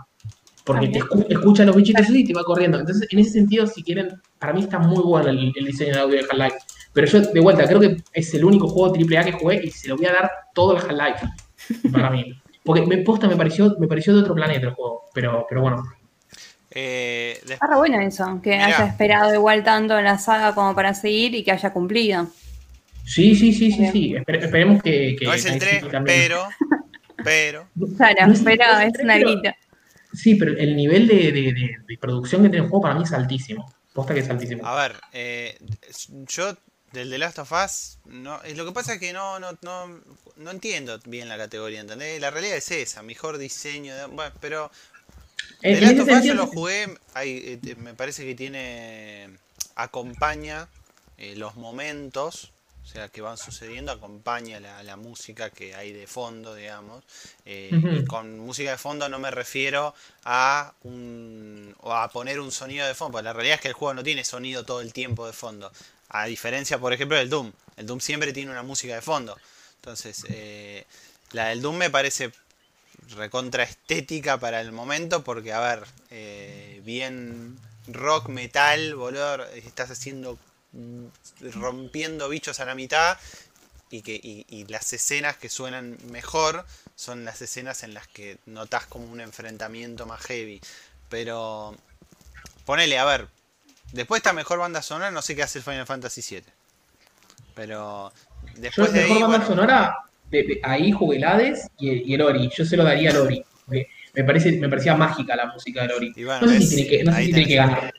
Porque 0.68 0.88
te 0.88 1.00
escu- 1.00 1.26
escucha 1.28 1.64
los 1.64 1.74
bichitos 1.74 2.08
y 2.10 2.24
te 2.24 2.34
va 2.34 2.44
corriendo. 2.44 2.78
Entonces, 2.78 3.08
en 3.10 3.18
ese 3.18 3.30
sentido, 3.30 3.66
si 3.66 3.82
quieren, 3.82 4.20
para 4.38 4.52
mí 4.52 4.60
está 4.60 4.78
muy 4.78 5.02
bueno 5.02 5.30
el, 5.30 5.52
el 5.56 5.64
diseño 5.66 5.94
de 5.94 6.00
audio 6.00 6.16
de 6.16 6.24
Half-Life. 6.30 6.56
Pero 6.92 7.06
yo, 7.06 7.20
de 7.20 7.40
vuelta, 7.40 7.66
creo 7.66 7.80
que 7.80 7.96
es 8.12 8.34
el 8.34 8.44
único 8.44 8.68
juego 8.68 8.94
AAA 8.94 9.24
que 9.24 9.32
jugué 9.32 9.60
y 9.64 9.70
se 9.70 9.88
lo 9.88 9.96
voy 9.96 10.06
a 10.06 10.12
dar 10.12 10.30
todo 10.54 10.76
el 10.76 10.82
Half-Life. 10.82 11.90
Para 11.92 12.10
mí. 12.10 12.32
Porque 12.64 12.82
me 12.86 12.98
posta 12.98 13.26
me 13.28 13.36
pareció, 13.36 13.76
me 13.80 13.88
pareció 13.88 14.14
de 14.14 14.20
otro 14.20 14.34
planeta 14.34 14.66
el 14.66 14.74
juego. 14.74 15.04
Pero, 15.14 15.46
pero 15.48 15.62
bueno. 15.62 15.82
Eh, 16.70 17.40
Está 17.48 17.66
re 17.66 17.76
bueno 17.76 17.98
eso, 18.00 18.40
que 18.42 18.50
Mirá. 18.50 18.66
haya 18.66 18.86
esperado 18.86 19.34
igual 19.34 19.64
tanto 19.64 19.96
en 19.98 20.04
la 20.04 20.18
saga 20.18 20.54
como 20.54 20.74
para 20.74 20.92
seguir 20.94 21.34
y 21.34 21.42
que 21.42 21.50
haya 21.52 21.72
cumplido. 21.72 22.26
Sí, 23.04 23.34
sí, 23.34 23.54
sí, 23.54 23.72
sí, 23.72 23.86
sí. 23.90 24.14
Espere- 24.14 24.44
esperemos 24.44 24.82
que, 24.82 25.16
que 25.18 25.24
no 25.24 25.32
es 25.32 25.44
el 25.46 25.52
Night 25.52 25.62
3, 25.62 25.74
City 25.80 25.90
también- 25.90 26.18
pero. 26.28 26.42
Pero. 27.24 27.66
Claro, 27.96 28.26
No 28.26 28.32
es- 28.34 28.42
pero 28.42 28.64
es 28.80 28.92
una 29.02 29.14
pero-. 29.14 29.40
Sí, 30.18 30.34
pero 30.34 30.52
el 30.56 30.74
nivel 30.76 31.06
de, 31.06 31.32
de- 31.32 31.52
de- 31.52 31.76
de 31.86 31.98
producción 31.98 32.42
que 32.42 32.48
tiene 32.48 32.64
el 32.64 32.70
juego 32.70 32.82
para 32.82 32.94
mí 32.94 33.04
es 33.04 33.12
altísimo. 33.12 33.72
Posta 33.92 34.14
que 34.14 34.20
es 34.20 34.28
altísimo. 34.30 34.66
A 34.66 34.74
ver, 34.74 34.96
eh, 35.12 35.58
yo 36.28 36.56
del 36.92 37.10
The 37.10 37.18
Last 37.18 37.38
of 37.38 37.52
Us, 37.52 37.98
no, 38.06 38.40
lo 38.56 38.64
que 38.64 38.72
pasa 38.72 38.94
es 38.94 39.00
que 39.00 39.12
no, 39.12 39.38
no, 39.38 39.56
no, 39.62 40.00
no 40.36 40.50
entiendo 40.50 40.98
bien 41.04 41.28
la 41.28 41.36
categoría, 41.36 41.80
¿entendés? 41.80 42.20
La 42.20 42.30
realidad 42.30 42.56
es 42.56 42.70
esa, 42.70 43.02
mejor 43.02 43.38
diseño, 43.38 43.94
bueno, 44.10 44.32
pero 44.40 44.70
The 45.60 45.72
en 45.72 45.80
Last 45.82 45.98
of 46.00 46.08
Us 46.18 46.24
yo 46.24 46.34
lo 46.34 46.46
jugué, 46.46 46.86
hay, 47.14 47.36
eh, 47.44 47.58
te- 47.62 47.74
me 47.76 47.94
parece 47.94 48.24
que 48.24 48.34
tiene, 48.34 49.28
acompaña 49.76 50.68
eh, 51.18 51.34
los 51.36 51.56
momentos, 51.56 52.52
sea, 52.88 53.08
que 53.08 53.20
van 53.20 53.36
sucediendo, 53.36 53.92
acompaña 53.92 54.60
la, 54.60 54.82
la 54.82 54.96
música 54.96 55.50
que 55.50 55.74
hay 55.74 55.92
de 55.92 56.06
fondo, 56.06 56.54
digamos. 56.54 57.04
Eh, 57.44 57.70
y 57.72 58.04
con 58.04 58.38
música 58.38 58.70
de 58.70 58.78
fondo 58.78 59.08
no 59.08 59.18
me 59.18 59.30
refiero 59.30 59.94
a 60.24 60.72
un 60.84 61.74
o 61.80 61.92
a 61.92 62.08
poner 62.10 62.40
un 62.40 62.50
sonido 62.50 62.86
de 62.86 62.94
fondo, 62.94 63.12
porque 63.12 63.24
la 63.24 63.32
realidad 63.32 63.56
es 63.56 63.60
que 63.60 63.68
el 63.68 63.74
juego 63.74 63.94
no 63.94 64.02
tiene 64.02 64.24
sonido 64.24 64.64
todo 64.64 64.80
el 64.80 64.92
tiempo 64.92 65.26
de 65.26 65.32
fondo. 65.32 65.70
A 66.08 66.26
diferencia, 66.26 66.78
por 66.78 66.92
ejemplo, 66.92 67.18
del 67.18 67.28
Doom. 67.28 67.52
El 67.76 67.86
Doom 67.86 68.00
siempre 68.00 68.32
tiene 68.32 68.50
una 68.50 68.62
música 68.62 68.94
de 68.94 69.02
fondo. 69.02 69.36
Entonces, 69.76 70.24
eh, 70.28 70.86
la 71.32 71.48
del 71.48 71.60
Doom 71.60 71.76
me 71.76 71.90
parece 71.90 72.32
recontra 73.10 73.64
estética 73.64 74.38
para 74.38 74.60
el 74.60 74.72
momento, 74.72 75.22
porque, 75.22 75.52
a 75.52 75.60
ver, 75.60 75.84
eh, 76.10 76.80
bien 76.84 77.58
rock, 77.86 78.28
metal, 78.28 78.94
boludo, 78.94 79.44
estás 79.50 79.90
haciendo 79.90 80.38
rompiendo 81.54 82.28
bichos 82.28 82.60
a 82.60 82.64
la 82.64 82.74
mitad 82.74 83.16
y 83.90 84.02
que 84.02 84.14
y, 84.14 84.44
y 84.48 84.66
las 84.66 84.92
escenas 84.92 85.36
que 85.36 85.48
suenan 85.48 85.96
mejor 86.10 86.66
son 86.94 87.24
las 87.24 87.40
escenas 87.40 87.82
en 87.84 87.94
las 87.94 88.06
que 88.08 88.38
notas 88.46 88.86
como 88.86 89.06
un 89.10 89.20
enfrentamiento 89.20 90.04
más 90.06 90.20
heavy. 90.22 90.60
Pero 91.08 91.74
ponele, 92.66 92.98
a 92.98 93.04
ver, 93.04 93.28
después 93.92 94.18
esta 94.18 94.32
mejor 94.32 94.58
banda 94.58 94.82
sonora, 94.82 95.10
no 95.10 95.22
sé 95.22 95.34
qué 95.36 95.42
hace 95.42 95.58
el 95.58 95.64
Final 95.64 95.86
Fantasy 95.86 96.22
VII. 96.22 96.44
Pero 97.54 98.12
Yo 98.54 98.60
después 98.62 98.92
la 98.92 98.92
de 98.92 99.00
mejor 99.02 99.16
ahí, 99.16 99.22
banda 99.22 99.38
bueno, 99.38 99.46
sonora, 99.46 99.96
de- 100.30 100.42
de- 100.44 100.60
ahí 100.62 100.92
jugué 100.92 101.16
el 101.16 101.24
Hades 101.24 101.66
y 101.78 101.90
el, 101.90 102.08
y 102.08 102.14
el 102.14 102.22
Ori. 102.22 102.50
Yo 102.56 102.64
se 102.64 102.76
lo 102.76 102.84
daría 102.84 103.10
al 103.10 103.16
Ori. 103.18 103.44
Me, 104.14 104.24
parece, 104.24 104.52
me 104.52 104.68
parecía 104.68 104.96
mágica 104.96 105.36
la 105.36 105.46
música 105.46 105.82
del 105.82 105.92
Ori. 105.92 106.12
Bueno, 106.16 106.40
no 106.40 106.48
sé 106.48 106.54
ves, 106.54 106.68
si 106.68 106.76
tiene 106.76 106.90
que, 106.90 107.04
no 107.04 107.12
sé 107.12 107.18
ahí 107.18 107.26
si 107.26 107.32
tiene 107.32 107.48
que 107.48 107.54
tenés. 107.54 107.70
ganar. 107.70 107.94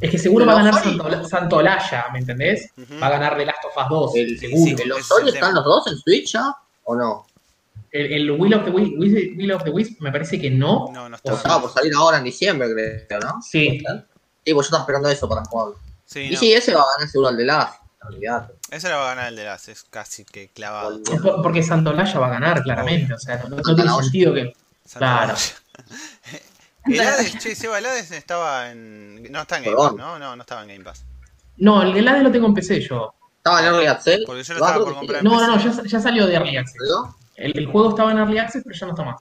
Es 0.00 0.10
que 0.10 0.18
seguro 0.18 0.46
va 0.46 0.52
a 0.52 0.62
ganar 0.62 1.26
Santolaya, 1.28 2.06
¿me 2.12 2.20
entendés? 2.20 2.70
Va 3.02 3.08
a 3.08 3.10
ganar 3.10 3.36
The 3.36 3.44
Last 3.46 3.64
of 3.66 3.76
Us 3.76 3.88
2, 3.90 4.16
El, 4.16 4.38
seguro. 4.38 4.64
sí, 4.76 4.82
¿En 4.82 4.88
los 4.88 5.06
Sony 5.06 5.22
el 5.22 5.28
están 5.34 5.54
los 5.54 5.64
dos 5.64 5.86
en 5.88 5.96
Switch 5.98 6.32
ya? 6.32 6.54
¿O 6.84 6.96
no? 6.96 7.26
El, 7.92 8.12
el 8.12 8.30
Will, 8.30 8.54
of 8.54 8.64
the 8.64 8.70
Wisp, 8.70 8.92
Will, 8.98 9.52
of 9.52 9.64
the 9.64 9.70
Wisp 9.70 10.00
me 10.00 10.10
parece 10.12 10.40
que 10.40 10.48
no. 10.50 10.88
no, 10.92 11.08
no 11.08 11.16
O 11.16 11.16
está. 11.16 11.32
O 11.32 11.36
estaba 11.36 11.60
por 11.62 11.72
salir 11.72 11.92
ahora 11.94 12.18
en 12.18 12.24
diciembre, 12.24 12.68
creo, 13.08 13.20
¿no? 13.20 13.42
Sí. 13.42 13.78
Sí, 14.44 14.54
pues 14.54 14.54
yo 14.54 14.60
estaba 14.62 14.82
esperando 14.82 15.08
eso 15.10 15.28
para 15.28 15.44
jugarlo. 15.44 15.76
Sí, 16.06 16.20
Y 16.20 16.30
no. 16.30 16.38
sí, 16.38 16.52
ese 16.52 16.74
va 16.74 16.80
a 16.82 16.86
ganar 16.96 17.08
seguro 17.10 17.28
al 17.28 17.36
de 17.36 17.44
Last. 17.44 17.80
Olvídate. 18.08 18.54
Ese 18.70 18.88
lo 18.88 18.96
va 18.96 19.02
a 19.12 19.14
ganar 19.14 19.28
el 19.28 19.36
de 19.36 19.44
las, 19.44 19.68
es 19.68 19.82
casi 19.84 20.24
que 20.24 20.48
clavado. 20.48 21.02
Por- 21.02 21.42
porque 21.42 21.62
Santolaya 21.62 22.18
va 22.18 22.28
a 22.28 22.30
ganar, 22.30 22.62
claramente. 22.62 23.12
O 23.12 23.18
sea, 23.18 23.42
no, 23.48 23.56
no 23.56 23.74
tiene 23.74 23.90
sentido 24.02 24.32
que. 24.32 24.52
Claro. 24.96 25.34
El 26.86 27.00
Hades, 27.00 27.38
che, 27.38 27.54
Seba, 27.54 27.78
el 27.78 27.86
Hades 27.86 28.10
estaba 28.12 28.70
en. 28.70 29.30
No 29.30 29.42
está 29.42 29.58
en 29.58 29.64
Game. 29.64 29.76
Pass, 29.76 29.94
¿no? 29.94 30.18
No, 30.18 30.36
no 30.36 30.42
estaba 30.42 30.62
en 30.62 30.68
Game 30.68 30.84
Pass. 30.84 31.04
No, 31.58 31.82
el 31.82 32.08
Hades 32.08 32.22
lo 32.22 32.32
tengo 32.32 32.46
en 32.46 32.54
PC 32.54 32.80
yo. 32.80 33.14
Estaba 33.36 33.60
en 33.60 33.66
Early 33.66 33.86
Access. 33.86 34.20
Porque 34.26 34.42
yo 34.42 34.54
lo 34.54 34.60
estaba 34.64 34.84
por 34.84 34.94
comprar. 34.94 35.20
sí. 35.20 35.26
No, 35.26 35.40
no, 35.40 35.46
no, 35.46 35.58
ya, 35.58 35.82
ya 35.84 36.00
salió 36.00 36.26
de 36.26 36.34
Early 36.34 36.56
Access. 36.56 36.76
El, 37.36 37.58
el 37.58 37.66
juego 37.66 37.90
estaba 37.90 38.12
en 38.12 38.18
Early 38.18 38.38
Access, 38.38 38.62
pero 38.64 38.76
ya 38.76 38.86
no 38.86 38.92
está 38.92 39.04
más. 39.04 39.20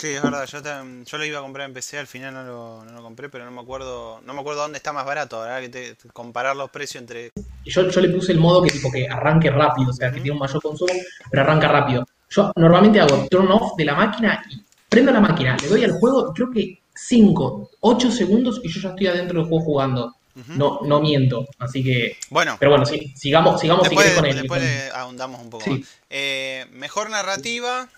Sí, 0.00 0.08
es 0.08 0.22
verdad, 0.22 0.46
yo, 0.46 0.60
yo 1.04 1.18
lo 1.18 1.24
iba 1.26 1.38
a 1.40 1.42
comprar 1.42 1.68
en 1.68 1.74
PC, 1.74 1.98
al 1.98 2.06
final 2.06 2.32
no 2.32 2.42
lo, 2.42 2.84
no 2.86 2.92
lo 2.92 3.02
compré, 3.02 3.28
pero 3.28 3.44
no 3.44 3.50
me 3.50 3.60
acuerdo 3.60 4.22
no 4.24 4.32
me 4.32 4.40
acuerdo 4.40 4.62
dónde 4.62 4.78
está 4.78 4.94
más 4.94 5.04
barato, 5.04 5.40
¿verdad? 5.40 5.60
Que 5.60 5.68
te, 5.68 6.08
comparar 6.14 6.56
los 6.56 6.70
precios 6.70 7.02
entre... 7.02 7.32
Y 7.64 7.70
Yo, 7.70 7.86
yo 7.86 8.00
le 8.00 8.08
puse 8.08 8.32
el 8.32 8.38
modo 8.38 8.62
que 8.62 8.70
tipo 8.70 8.90
que 8.90 9.06
arranque 9.06 9.50
rápido, 9.50 9.90
o 9.90 9.92
sea, 9.92 10.10
que 10.10 10.14
tiene 10.14 10.30
un 10.30 10.38
mayor 10.38 10.62
consumo, 10.62 10.90
pero 11.30 11.42
arranca 11.42 11.68
rápido. 11.68 12.06
Yo 12.30 12.50
normalmente 12.56 12.98
hago 12.98 13.26
turn 13.28 13.52
off 13.52 13.76
de 13.76 13.84
la 13.84 13.94
máquina 13.94 14.42
y 14.48 14.64
prendo 14.88 15.12
la 15.12 15.20
máquina, 15.20 15.54
le 15.60 15.68
doy 15.68 15.84
al 15.84 15.92
juego 15.92 16.30
y 16.30 16.34
creo 16.34 16.50
que 16.50 16.82
5, 17.08 17.70
8 17.80 18.10
segundos 18.10 18.60
y 18.62 18.68
yo 18.68 18.80
ya 18.80 18.88
estoy 18.90 19.06
adentro 19.08 19.40
del 19.40 19.48
juego 19.48 19.64
jugando. 19.64 20.14
No, 20.56 20.80
no 20.84 21.00
miento. 21.00 21.46
Así 21.58 21.82
que. 21.84 22.16
Bueno, 22.30 22.56
Pero 22.58 22.70
bueno, 22.70 22.86
sí, 22.86 23.12
sigamos, 23.16 23.60
sigamos 23.60 23.82
si 23.88 23.90
después, 23.94 24.06
querés 24.06 24.20
con 24.20 24.30
el. 24.30 24.36
después 24.36 24.62
le 24.62 24.90
ahondamos 24.90 25.40
un 25.42 25.50
poco 25.50 25.64
Sí. 25.64 25.84
Eh, 26.08 26.66
mejor 26.72 27.10
narrativa... 27.10 27.88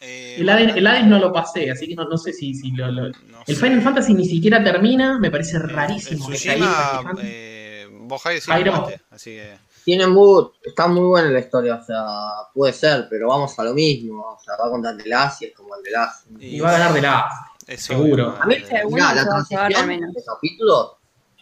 eh, 0.00 0.36
El 0.38 0.48
Hades, 0.48 0.76
el 0.76 0.86
Hades 0.86 1.06
no 1.06 1.18
lo 1.18 1.32
pasé, 1.32 1.70
así 1.70 1.88
que 1.88 1.94
no, 1.96 2.04
no 2.04 2.16
sé 2.18 2.32
si, 2.32 2.54
si 2.54 2.70
lo, 2.72 2.90
lo- 2.92 3.08
no 3.08 3.38
El 3.46 3.56
sé. 3.56 3.60
Final 3.62 3.80
Fantasy 3.82 4.14
ni 4.14 4.26
siquiera 4.26 4.62
termina, 4.62 5.18
me 5.18 5.30
parece 5.30 5.58
rarísimo 5.58 6.26
el 6.28 6.32
que 6.34 6.38
Tsushima, 6.38 7.00
Fantasy. 7.02 7.28
eh, 7.28 7.88
así 9.10 9.30
que... 9.32 9.54
tiene 9.84 10.06
muy, 10.06 10.44
está 10.62 10.86
muy 10.86 11.06
buena 11.06 11.30
la 11.30 11.40
historia, 11.40 11.76
o 11.76 11.84
sea, 11.84 12.04
puede 12.52 12.72
ser, 12.72 13.06
pero 13.10 13.28
vamos 13.28 13.58
a 13.58 13.64
lo 13.64 13.74
mismo, 13.74 14.36
o 14.38 14.38
sea, 14.44 14.54
va 14.62 14.70
contra 14.70 14.90
el 14.92 14.98
de 14.98 15.06
las 15.08 15.40
y 15.42 15.46
es 15.46 15.54
como 15.54 15.74
el 15.76 15.82
de 15.82 15.90
las. 15.90 16.24
Y 16.38 16.60
va 16.60 16.68
a 16.68 16.72
ganar 16.78 16.92
de 16.92 17.00
la 17.02 17.26
es 17.66 17.82
seguro. 17.82 18.36
A 18.40 18.46
mí, 18.46 18.56
que 18.62 18.82
la 18.90 19.24
transición 19.24 19.74
al 19.74 19.86
menos. 19.86 20.14
de 20.14 20.22
capítulos, 20.24 20.92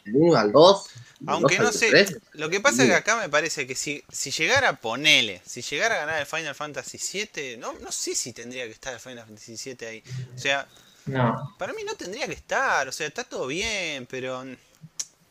del 0.05 0.17
1 0.17 0.37
al 0.39 0.53
2, 0.53 0.85
del 1.21 1.29
Aunque 1.29 1.57
2 1.57 1.65
no 1.65 1.73
sé, 1.73 1.91
3, 1.91 2.19
lo 2.33 2.49
que 2.51 2.61
pasa 2.61 2.83
es 2.83 2.89
que 2.89 2.95
acá 2.95 3.17
me 3.21 3.29
parece 3.29 3.67
que 3.67 3.75
si, 3.75 4.03
si 4.11 4.31
llegara 4.31 4.71
a 4.71 4.73
ponele, 4.77 5.41
si 5.45 5.63
llegara 5.63 5.97
a 5.97 5.99
ganar 6.07 6.21
el 6.21 6.27
Final 6.27 6.55
Fantasy 6.55 6.99
VII, 7.35 7.57
no, 7.59 7.73
no 7.75 7.93
sé 7.93 8.15
si 8.15 8.33
tendría 8.33 8.65
que 8.67 8.73
estar 8.73 8.93
el 8.93 9.01
Final 9.01 9.27
Fantasy 9.27 9.57
VII 9.75 9.87
ahí. 9.87 10.03
O 10.35 10.39
sea, 10.39 10.67
No. 11.07 11.55
para 11.59 11.73
mí 11.73 11.83
no 11.85 11.95
tendría 11.95 12.27
que 12.27 12.35
estar, 12.35 12.89
o 12.89 12.93
sea, 12.93 13.07
está 13.07 13.25
todo 13.25 13.47
bien, 13.47 14.07
pero... 14.07 14.45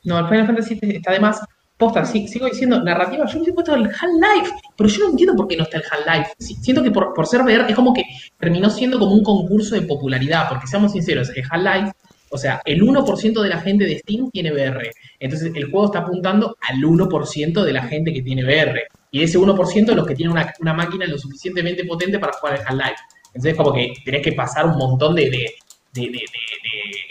No, 0.04 0.20
el 0.20 0.28
Final 0.30 0.48
Fantasy 0.48 0.80
VII 0.82 0.96
está 0.98 1.12
de 1.12 1.20
más. 1.20 1.40
Posta, 1.82 2.06
sí, 2.06 2.28
sigo 2.28 2.46
diciendo 2.46 2.82
narrativa. 2.84 3.26
Yo 3.26 3.40
me 3.40 3.46
he 3.50 3.54
puesto 3.54 3.74
el 3.76 3.86
Half-Life, 3.88 4.54
pero 4.78 4.88
yo 4.90 5.04
no 5.06 5.10
entiendo 5.12 5.36
por 5.36 5.48
qué 5.48 5.58
no 5.58 5.64
está 5.64 5.78
el 5.78 5.84
Half-Life. 5.90 6.32
Siento 6.38 6.84
que 6.84 6.92
por, 6.92 7.14
por 7.14 7.26
ser 7.26 7.42
VR 7.42 7.66
es 7.68 7.76
como 7.76 7.92
que 7.94 8.04
terminó 8.40 8.70
siendo 8.70 9.00
como 9.00 9.14
un 9.14 9.24
concurso 9.24 9.76
de 9.76 9.82
popularidad, 9.82 10.48
porque 10.48 10.68
seamos 10.68 10.92
sinceros, 10.92 11.30
el 11.36 11.44
Half-Life, 11.50 11.92
o 12.30 12.38
sea, 12.38 12.62
el 12.66 12.82
1% 12.82 13.42
de 13.42 13.50
la 13.50 13.60
gente 13.60 13.86
de 13.86 13.98
Steam 14.00 14.30
tiene 14.32 14.52
VR. 14.54 14.92
Entonces 15.20 15.52
el 15.54 15.72
juego 15.72 15.88
está 15.88 16.00
apuntando 16.00 16.56
al 16.70 16.78
1% 16.78 17.64
de 17.64 17.74
la 17.74 17.84
gente 17.84 18.14
que 18.14 18.22
tiene 18.22 18.44
VR. 18.46 18.84
Y 19.10 19.24
ese 19.24 19.38
1% 19.40 19.86
de 19.88 19.96
los 19.96 20.06
que 20.08 20.16
tienen 20.16 20.32
una, 20.32 20.54
una 20.60 20.74
máquina 20.74 21.06
lo 21.08 21.18
suficientemente 21.18 21.84
potente 21.84 22.20
para 22.20 22.34
jugar 22.34 22.54
al 22.56 22.62
Half-Life. 22.68 23.02
Entonces 23.34 23.56
como 23.56 23.74
que 23.74 23.94
tenés 24.06 24.22
que 24.22 24.34
pasar 24.34 24.66
un 24.68 24.78
montón 24.78 25.16
de, 25.16 25.30
de, 25.30 25.50
de- 25.94 26.22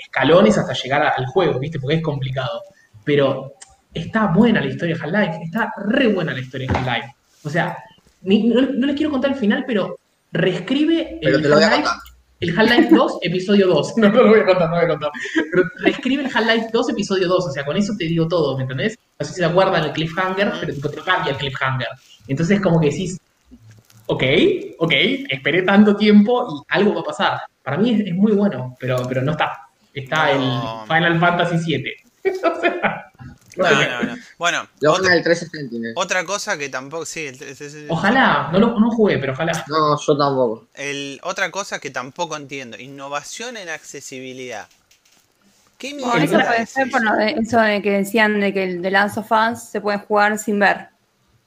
escalones 0.02 0.56
hasta 0.59 0.72
llegar 0.74 1.02
al 1.16 1.26
juego, 1.26 1.59
¿viste? 1.59 1.78
Porque 1.78 1.96
es 1.96 2.02
complicado. 2.02 2.62
Pero 3.04 3.54
está 3.94 4.26
buena 4.26 4.61
la 4.61 4.66
historia 4.66 4.94
de 4.96 5.03
Half-Life, 5.03 5.38
está 5.44 5.72
re 5.87 6.09
buena 6.09 6.33
la 6.33 6.40
historia 6.40 6.70
de 6.70 6.79
Half-Life. 6.79 7.14
O 7.44 7.50
sea, 7.50 7.76
ni- 8.22 8.44
no, 8.48 8.61
no 8.62 8.87
les 8.87 8.96
quiero 8.96 9.11
contar 9.11 9.33
el 9.33 9.37
final, 9.38 9.64
pero 9.66 9.96
reescribe 10.33 11.18
pero 11.22 11.38
el 11.38 11.53
Half-Life 11.53 11.88
Half-Life 12.57 12.88
2, 12.94 13.18
episodio 13.22 13.66
2. 13.68 13.96
No, 13.98 14.09
no 14.09 14.22
lo 14.22 14.29
voy 14.31 14.40
a 14.40 14.46
contar, 14.46 14.68
no 14.70 14.76
lo 14.76 14.83
voy 14.83 14.85
a 14.87 14.88
contar. 14.88 15.11
Pero 15.53 15.64
reescribe 15.81 16.22
el 16.24 16.31
Half-Life 16.35 16.68
2, 16.72 16.88
episodio 16.90 17.29
2. 17.29 17.46
O 17.46 17.50
sea, 17.50 17.64
con 17.66 17.76
eso 17.76 17.92
te 17.98 18.05
digo 18.05 18.26
todo, 18.29 18.57
¿me 18.57 18.62
entendés? 18.62 18.98
No 19.18 19.26
sé 19.26 19.35
si 19.35 19.40
te 19.40 19.46
acuerdan 19.46 19.85
el 19.85 19.92
cliffhanger, 19.92 20.53
pero 20.61 20.72
tipo, 20.74 20.88
te 20.88 21.00
cambia 21.03 21.33
el 21.33 21.37
cliffhanger. 21.38 21.88
Entonces, 22.29 22.61
como 22.61 22.81
que 22.81 22.87
decís, 22.90 23.20
ok, 24.07 24.22
ok, 24.79 24.92
esperé 25.29 25.62
tanto 25.62 25.94
tiempo 25.96 26.46
y 26.50 26.74
algo 26.74 26.94
va 26.94 27.00
a 27.00 27.05
pasar. 27.05 27.40
Para 27.62 27.76
mí 27.76 27.90
es, 27.90 28.00
es 28.07 28.14
muy 28.14 28.33
bueno, 28.33 28.74
pero, 28.81 29.03
pero 29.09 29.20
no 29.22 29.33
está. 29.33 29.59
Está 29.92 30.33
No. 30.35 30.83
el 30.83 30.87
Final 30.88 31.18
Fantasy 31.20 31.59
7. 31.59 31.94
o 32.57 32.61
sea, 32.61 33.10
No, 33.56 33.64
sé. 33.68 33.88
no, 33.88 34.02
no. 34.02 34.16
Bueno, 34.38 34.68
Lo 34.80 34.92
otra, 34.92 35.04
gana 35.04 35.16
el 35.16 35.22
3 35.24 35.48
Sentinel. 35.50 35.92
otra 35.96 36.24
cosa 36.24 36.56
que 36.58 36.68
tampoco... 36.68 37.04
Sí, 37.04 37.26
el- 37.26 37.42
el- 37.42 37.56
el- 37.60 37.86
Ojalá, 37.88 38.50
no 38.52 38.58
lo 38.58 38.78
no 38.80 38.90
jugué, 38.90 39.18
pero 39.18 39.32
ojalá. 39.32 39.52
No, 39.68 39.98
yo 39.98 40.16
tampoco. 40.16 40.66
el- 40.74 41.20
otra 41.22 41.50
cosa 41.50 41.78
que 41.78 41.90
tampoco 41.90 42.36
entiendo, 42.36 42.76
innovación 42.78 43.56
en 43.56 43.68
accesibilidad. 43.68 44.68
¿Qué 45.78 45.94
Bueno, 45.94 46.16
eso 46.24 46.34
puede 46.38 46.62
es 46.62 46.70
ser 46.70 46.90
por 46.90 47.02
lo 47.02 47.14
de, 47.16 47.30
eso 47.40 47.58
de 47.60 47.80
que 47.80 47.90
decían 47.90 48.38
de 48.40 48.52
que 48.52 48.64
el 48.64 48.82
de 48.82 48.90
Last 48.90 49.16
of 49.18 49.30
Us 49.32 49.62
se 49.62 49.80
puede 49.80 49.98
jugar 49.98 50.38
sin 50.38 50.58
ver. 50.58 50.88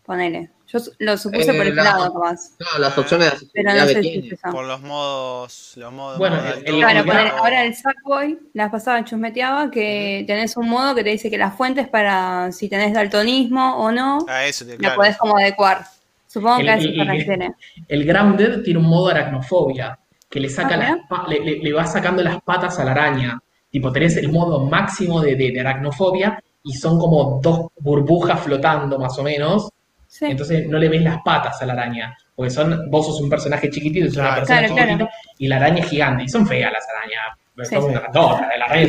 Ponele. 0.06 0.50
Yo 0.74 0.80
lo 1.00 1.18
supuse 1.18 1.52
Eh, 1.52 1.54
por 1.58 1.68
ese 1.68 1.76
la- 1.76 1.84
lado, 1.84 2.14
capaz. 2.14 2.40
Las 2.80 2.98
opciones 2.98 3.46
de 3.54 3.64
no 3.64 3.72
sé 3.86 4.02
si 4.02 4.30
es. 4.34 4.40
Por 4.52 4.66
los 4.66 4.82
modos... 4.82 5.74
Los 5.76 5.94
modos 5.94 6.18
Bueno, 6.18 6.38
el- 6.38 6.84
altura, 6.84 7.04
Claro, 7.04 7.22
el- 7.22 7.32
ahora 7.38 7.64
el 7.66 7.76
Sackboy, 7.76 8.40
la 8.54 8.72
pasada 8.72 9.06
chusmeteaba 9.06 9.70
que 9.70 10.24
tenés 10.26 10.58
un 10.58 10.68
modo 10.70 10.96
que 10.96 11.04
te 11.04 11.12
dice 11.12 11.30
que 11.30 11.38
las 11.38 11.56
fuentes 11.56 11.88
para 11.88 12.52
si 12.52 12.70
tenés 12.70 12.92
daltonismo 12.94 13.78
o 13.78 13.92
no, 13.92 14.26
Ah, 14.28 14.46
eso, 14.46 14.66
te- 14.66 14.72
la 14.74 14.78
claro. 14.78 14.96
podés 14.96 15.18
como 15.18 15.38
adecuar. 15.38 15.86
Supongo 16.28 16.58
El- 16.58 16.64
que 16.66 16.72
a 16.72 16.76
eso 16.78 16.88
el- 16.88 16.96
se 16.96 17.02
el- 17.02 17.08
refiere. 17.08 17.52
El 17.88 18.06
Grounded 18.06 18.64
tiene 18.64 18.80
un 18.80 18.88
modo 18.88 19.10
aracnofobia, 19.10 20.00
que 20.28 20.40
le 20.40 20.50
saca 20.50 20.74
Ah, 20.74 20.98
las 21.08 21.28
le, 21.30 21.40
le- 21.40 21.60
le 21.60 21.74
va 21.74 21.86
sacando 21.86 22.24
las 22.24 22.42
patas 22.42 22.80
a 22.80 22.84
la 22.86 22.92
araña. 22.92 23.40
Tipo, 23.70 23.92
tenés 23.92 24.18
el 24.18 24.32
modo 24.32 24.66
máximo 24.66 25.22
de, 25.22 25.36
de- 25.36 25.52
de 25.52 25.60
aracnofobia 25.62 26.42
y 26.64 26.74
son 26.74 26.98
como 26.98 27.40
dos 27.44 27.68
burbujas 27.80 28.40
flotando 28.42 28.98
más 28.98 29.16
o 29.20 29.24
menos. 29.24 29.70
Sí. 30.14 30.26
Entonces 30.26 30.68
no 30.68 30.78
le 30.78 30.90
ves 30.90 31.02
las 31.02 31.18
patas 31.24 31.60
a 31.62 31.66
la 31.66 31.74
araña. 31.74 32.16
Porque 32.36 32.52
son, 32.52 32.88
vos 32.92 33.08
sos 33.08 33.20
un 33.20 33.30
personaje 33.32 33.68
chiquitito, 33.72 34.06
sos 34.10 34.18
una 34.18 34.36
persona 34.36 34.68
Claro, 34.68 35.10
y 35.40 35.48
la 35.48 35.56
araña 35.56 35.80
es 35.84 35.90
gigante. 35.90 36.24
Y 36.26 36.30
son 36.30 36.46
feas 36.48 36.72
las 36.72 36.86
arañas. 36.88 37.68
Sí. 37.70 37.76
Son 37.76 37.94
la 37.94 38.00
araña 38.66 38.82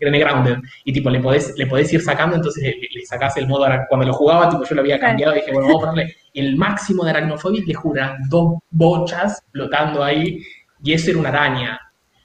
en 0.00 0.12
Grounded. 0.20 0.56
Y 0.84 0.92
tipo, 0.92 1.10
le 1.10 1.20
podés, 1.20 1.54
le 1.56 1.66
podés 1.66 1.92
ir 1.92 2.00
sacando, 2.02 2.36
entonces 2.36 2.62
le, 2.62 2.70
le 2.92 3.06
sacás 3.06 3.36
el 3.36 3.46
modo 3.46 3.64
ara- 3.66 3.86
Cuando 3.88 4.06
lo 4.06 4.12
jugaba, 4.14 4.48
tipo, 4.48 4.64
yo 4.64 4.74
lo 4.74 4.80
había 4.80 4.98
Claro. 4.98 5.10
cambiado 5.12 5.32
y 5.32 5.40
dije, 5.40 5.52
bueno, 5.52 5.68
vamos 5.68 5.84
a 5.84 5.90
ponerle 5.90 6.16
el 6.34 6.56
máximo 6.56 7.04
de 7.04 7.10
aracnofobia 7.10 7.60
y 7.60 7.66
le 7.66 7.74
juran 7.74 8.16
dos 8.28 8.58
bochas 8.70 9.42
flotando 9.52 10.02
ahí, 10.02 10.40
y 10.82 10.92
eso 10.92 11.10
era 11.10 11.18
una 11.20 11.28
araña. 11.30 11.80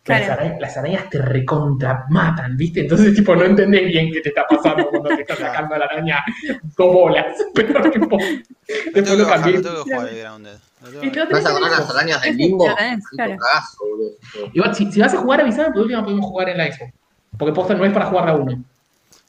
Las, 0.08 0.22
Claro. 0.22 0.34
arañas, 0.42 0.62
las 0.62 0.78
arañas 0.78 1.10
te 1.10 1.20
recontramatan, 1.20 2.56
¿viste? 2.58 2.82
Entonces, 2.82 3.16
tipo, 3.16 3.36
no 3.36 3.44
entendés 3.44 3.86
bien 3.88 4.12
qué 4.12 4.22
te 4.22 4.30
está 4.30 4.46
pasando 4.48 4.88
cuando 4.90 5.10
te 5.10 5.22
está 5.22 5.36
sacando 5.36 5.74
a 5.76 5.80
la 5.80 5.86
araña 5.86 6.24
dos 6.78 6.94
bolas. 6.94 7.26
Pero, 7.56 7.90
tipo, 7.92 8.18
Lo 8.18 8.26
después 8.26 8.94
tengo 8.94 9.06
que 9.12 9.18
lo 9.18 9.28
cambié. 9.28 9.62
que 9.62 9.68
jugar 9.70 10.08
el 10.10 10.20
Grounded. 10.20 10.58
Tenés 11.02 11.30
Vas 11.32 11.46
a 11.46 11.50
Xbox. 11.50 11.72
las 11.72 11.90
arañas 11.90 12.22
del 12.22 12.38
limbo. 12.38 12.68
claro. 13.16 13.36
Igual, 14.54 14.76
si, 14.76 14.92
si 14.92 15.00
vas 15.00 15.14
a 15.14 15.18
jugar, 15.18 15.42
avisame, 15.42 15.72
por 15.72 15.82
último 15.82 16.04
podemos 16.04 16.26
jugar 16.26 16.50
en 16.50 16.58
la 16.60 16.72
Xbox. 16.72 16.92
Porque 17.38 17.54
posta 17.54 17.74
no 17.74 17.84
es 17.86 17.92
para 17.94 18.06
jugar 18.06 18.30
a 18.30 18.36
uno. 18.36 18.64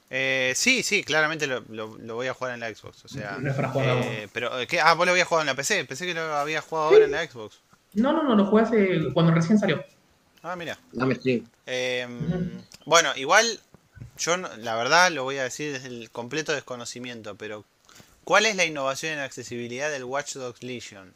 Eh, 0.09 0.53
sí, 0.55 0.83
sí, 0.83 1.03
claramente 1.03 1.47
lo, 1.47 1.61
lo- 1.69 1.97
lo 1.97 2.15
voy 2.15 2.27
a 2.27 2.33
jugar 2.33 2.53
en 2.53 2.59
la 2.61 2.69
Xbox. 2.73 3.03
O 3.03 3.07
sea, 3.07 3.37
No 3.39 3.49
es 3.49 3.55
para 3.55 3.69
jugar 3.69 3.87
eh, 4.03 4.27
pero 4.31 4.59
eh, 4.59 4.67
¿qué? 4.67 4.79
Ah, 4.79 4.93
vos 4.93 5.05
lo 5.05 5.11
habías 5.11 5.27
jugado 5.27 5.41
en 5.41 5.47
la 5.47 5.55
PC. 5.55 5.83
Pensé 5.85 6.05
que 6.05 6.13
lo 6.13 6.21
habías 6.35 6.63
jugado 6.63 6.89
ahora 6.89 7.05
en 7.05 7.11
la 7.11 7.25
Xbox. 7.27 7.59
No, 7.95 8.13
no, 8.13 8.23
no, 8.23 8.35
lo 8.35 8.45
jugué 8.45 8.61
hace, 8.63 8.99
cuando 9.13 9.33
recién 9.33 9.57
salió. 9.57 9.83
Ah, 10.43 10.55
mira. 10.55 10.77
Dame. 10.91 11.17
Eh, 11.65 12.07
bueno, 12.85 13.09
igual 13.15 13.59
yo 14.17 14.37
no- 14.37 14.49
la 14.57 14.75
verdad 14.75 15.11
lo 15.11 15.23
voy 15.23 15.37
a 15.37 15.43
decir 15.43 15.73
desde 15.73 15.87
el 15.87 16.09
completo 16.11 16.53
desconocimiento, 16.53 17.35
pero 17.35 17.65
¿cuál 18.23 18.45
es 18.45 18.55
la 18.55 18.65
innovación 18.65 19.13
en 19.13 19.19
accesibilidad 19.19 19.89
del 19.91 20.03
Watch 20.05 20.33
Dogs 20.35 20.63
Legion? 20.63 21.13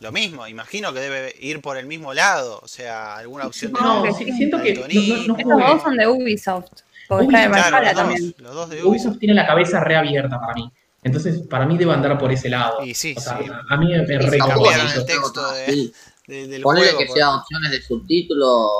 Lo 0.00 0.12
mismo, 0.12 0.46
imagino 0.46 0.94
que 0.94 1.00
debe 1.00 1.34
ir 1.40 1.60
por 1.60 1.76
el 1.76 1.84
mismo 1.86 2.14
lado, 2.14 2.58
o 2.62 2.68
sea, 2.68 3.16
alguna 3.16 3.46
opción 3.46 3.72
de 3.74 3.80
No, 3.80 4.02
que 4.02 4.14
sí, 4.14 4.32
siento 4.32 4.62
que 4.62 4.72
no, 4.74 4.80
no, 4.82 4.86
no 4.88 5.36
Estos 5.36 5.52
jugué. 5.52 5.66
dos 5.66 5.82
son 5.82 5.96
de 5.96 6.06
Ubisoft. 6.08 6.70
Porque 7.06 7.26
Ubisoft, 7.26 7.42
está 7.42 7.42
de 7.42 7.48
Claro, 7.50 7.70
Valhalla 7.76 7.80
los 7.80 7.94
dos, 7.94 7.96
también. 7.96 8.34
los 8.38 8.54
dos 8.54 8.70
de 8.70 8.76
Ubisoft 8.76 8.88
Ubisoft. 8.92 9.18
tiene 9.18 9.34
la 9.34 9.46
cabeza 9.46 9.80
reabierta 9.84 10.40
para 10.40 10.54
mí. 10.54 10.72
Entonces, 11.02 11.40
para 11.48 11.66
mí 11.66 11.76
debe 11.76 11.92
andar 11.92 12.16
por 12.18 12.30
ese 12.32 12.48
lado. 12.48 12.82
Y 12.84 12.94
sí, 12.94 13.14
O 13.16 13.20
sea, 13.20 13.38
sí. 13.38 13.44
a 13.70 13.76
mí 13.76 13.88
me 13.90 14.06
Sí, 14.06 14.16
re 14.16 14.38
tampoco 14.38 14.62
cambiaron 14.64 14.86
así, 14.86 14.98
el 15.00 15.04
texto 15.06 15.52
de-. 15.52 15.90
De- 16.30 16.46
del 16.46 16.62
Ponele 16.62 16.86
juego. 16.86 16.98
que 17.00 17.06
por- 17.06 17.16
sea 17.16 17.34
opciones 17.36 17.70
de 17.70 17.82
subtítulos, 17.82 18.70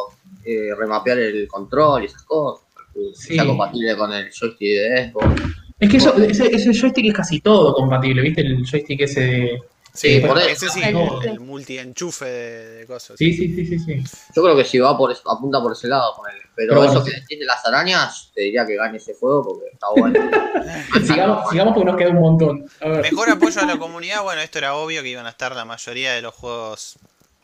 eh, 0.44 0.70
remapear 0.78 1.18
el 1.18 1.46
control 1.48 2.02
y 2.02 2.06
esas 2.06 2.22
cosas. 2.22 2.66
Sí. 3.14 3.34
sea 3.34 3.46
compatible 3.46 3.96
con 3.96 4.12
el 4.12 4.30
joystick 4.32 4.60
de 4.60 5.10
Xbox. 5.12 5.42
Es 5.78 5.88
que 5.90 5.96
eso, 5.96 6.14
ese, 6.16 6.46
ese 6.54 6.72
joystick 6.78 7.06
es 7.06 7.14
casi 7.14 7.40
todo 7.40 7.72
compatible, 7.74 8.20
¿viste? 8.20 8.40
El 8.42 8.66
joystick 8.66 9.00
ese 9.02 9.20
de. 9.20 9.62
Sí, 9.92 10.08
Eh, 10.16 10.20
por 10.26 10.38
ese 10.38 10.66
eso. 10.66 10.68
sí, 10.74 10.80
El- 10.84 10.96
el, 10.96 11.28
el 11.32 11.40
multi-enchufe 11.40 12.24
de, 12.24 12.68
de 12.78 12.86
cosas. 12.86 13.16
Sí, 13.18 13.32
sí, 13.32 13.54
sí, 13.54 13.66
sí, 13.66 13.78
sí. 13.78 14.02
Yo 14.36 14.42
creo 14.42 14.56
que 14.56 14.64
si 14.64 14.78
va 14.78 14.96
por 14.98 15.10
eso, 15.10 15.22
apunta 15.30 15.60
por 15.62 15.72
ese 15.72 15.88
lado 15.88 16.12
con 16.14 16.30
él. 16.30 16.36
Pero, 16.54 16.74
Pero 16.74 16.84
eso 16.84 16.92
bueno, 17.00 17.04
que 17.06 17.12
decís 17.20 17.38
de 17.40 17.44
las 17.46 17.64
arañas, 17.66 18.30
te 18.34 18.42
diría 18.42 18.66
que 18.66 18.76
gane 18.76 18.98
ese 18.98 19.14
juego 19.14 19.42
porque 19.42 19.66
está 19.72 19.86
bueno. 19.96 20.20
Sigamos, 21.06 21.50
sigamos 21.50 21.74
porque 21.74 21.90
nos 21.90 21.96
queda 21.96 22.10
un 22.10 22.20
montón. 22.20 22.66
A 22.80 22.88
ver. 22.88 23.02
Mejor 23.02 23.30
apoyo 23.30 23.60
a 23.60 23.66
la 23.66 23.78
comunidad, 23.78 24.22
bueno, 24.22 24.42
esto 24.42 24.58
era 24.58 24.74
obvio 24.74 25.02
que 25.02 25.08
iban 25.08 25.26
a 25.26 25.30
estar 25.30 25.54
la 25.56 25.64
mayoría 25.64 26.12
de 26.12 26.22
los 26.22 26.34
juegos 26.34 26.98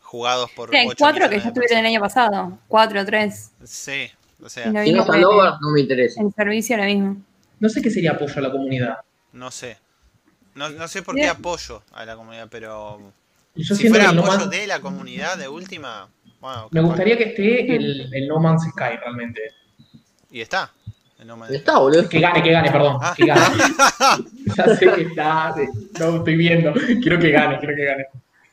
jugados 0.07 0.51
por 0.53 0.71
Sí, 0.71 0.77
hay 0.77 0.87
8 0.87 0.97
cuatro 0.99 1.29
que 1.29 1.41
ya 1.41 1.49
estuvieron 1.49 1.79
el 1.79 1.87
año 1.87 2.01
pasado. 2.01 2.59
Cuatro 2.69 3.01
o 3.01 3.05
tres. 3.05 3.51
Sí, 3.65 4.09
o 4.41 4.49
sea, 4.49 4.65
si 4.65 4.93
no 4.93 5.05
no 5.05 5.71
me 5.73 5.81
interesa. 5.81 6.21
en 6.21 6.33
servicio 6.33 6.77
ahora 6.77 6.87
mismo. 6.87 7.17
No 7.59 7.69
sé 7.69 7.83
qué 7.83 7.91
sería 7.91 8.13
apoyo 8.13 8.35
a 8.37 8.41
la 8.41 8.53
comunidad. 8.53 8.99
no 9.33 9.51
sé. 9.51 9.79
No, 10.55 10.71
no 10.71 10.89
sé 10.89 11.03
por 11.03 11.15
qué 11.15 11.29
apoyo 11.29 11.83
a 11.93 12.07
la 12.07 12.17
comunidad, 12.17 12.49
pero 12.51 13.13
Yo 13.55 13.75
si 13.75 13.89
fuera 13.89 14.13
No 14.13 14.25
apoyo 14.25 14.47
de 14.47 14.67
la 14.67 14.81
comunidad 14.81 15.37
de 15.37 15.49
última, 15.49 16.09
bueno, 16.41 16.69
me 16.71 16.81
gustaría 16.81 17.19
que 17.19 17.25
esté 17.25 17.77
el, 17.77 18.09
el 18.15 18.29
No 18.29 18.39
Man's 18.39 18.63
Sky 18.63 18.97
realmente. 19.01 19.43
Y 20.31 20.41
está. 20.41 20.73
el 21.19 21.27
No 21.27 21.37
Man's 21.37 21.51
Sky. 21.51 21.59
Está, 21.59 21.79
boludo. 21.79 22.09
Que 22.09 22.21
gane, 22.21 22.43
que 22.43 22.53
gane, 22.53 22.71
perdón. 22.71 22.99
Ah. 23.03 23.13
Que 23.15 23.27
gane. 23.27 23.43
ya 24.57 24.77
sé 24.77 24.93
que 24.93 25.03
está. 25.03 25.55
No 25.99 26.17
estoy 26.17 26.37
viendo. 26.37 26.73
Quiero 27.03 27.19
que 27.19 27.31
gane, 27.31 27.59
quiero 27.59 27.75
que 27.77 27.85
gane. 27.85 28.05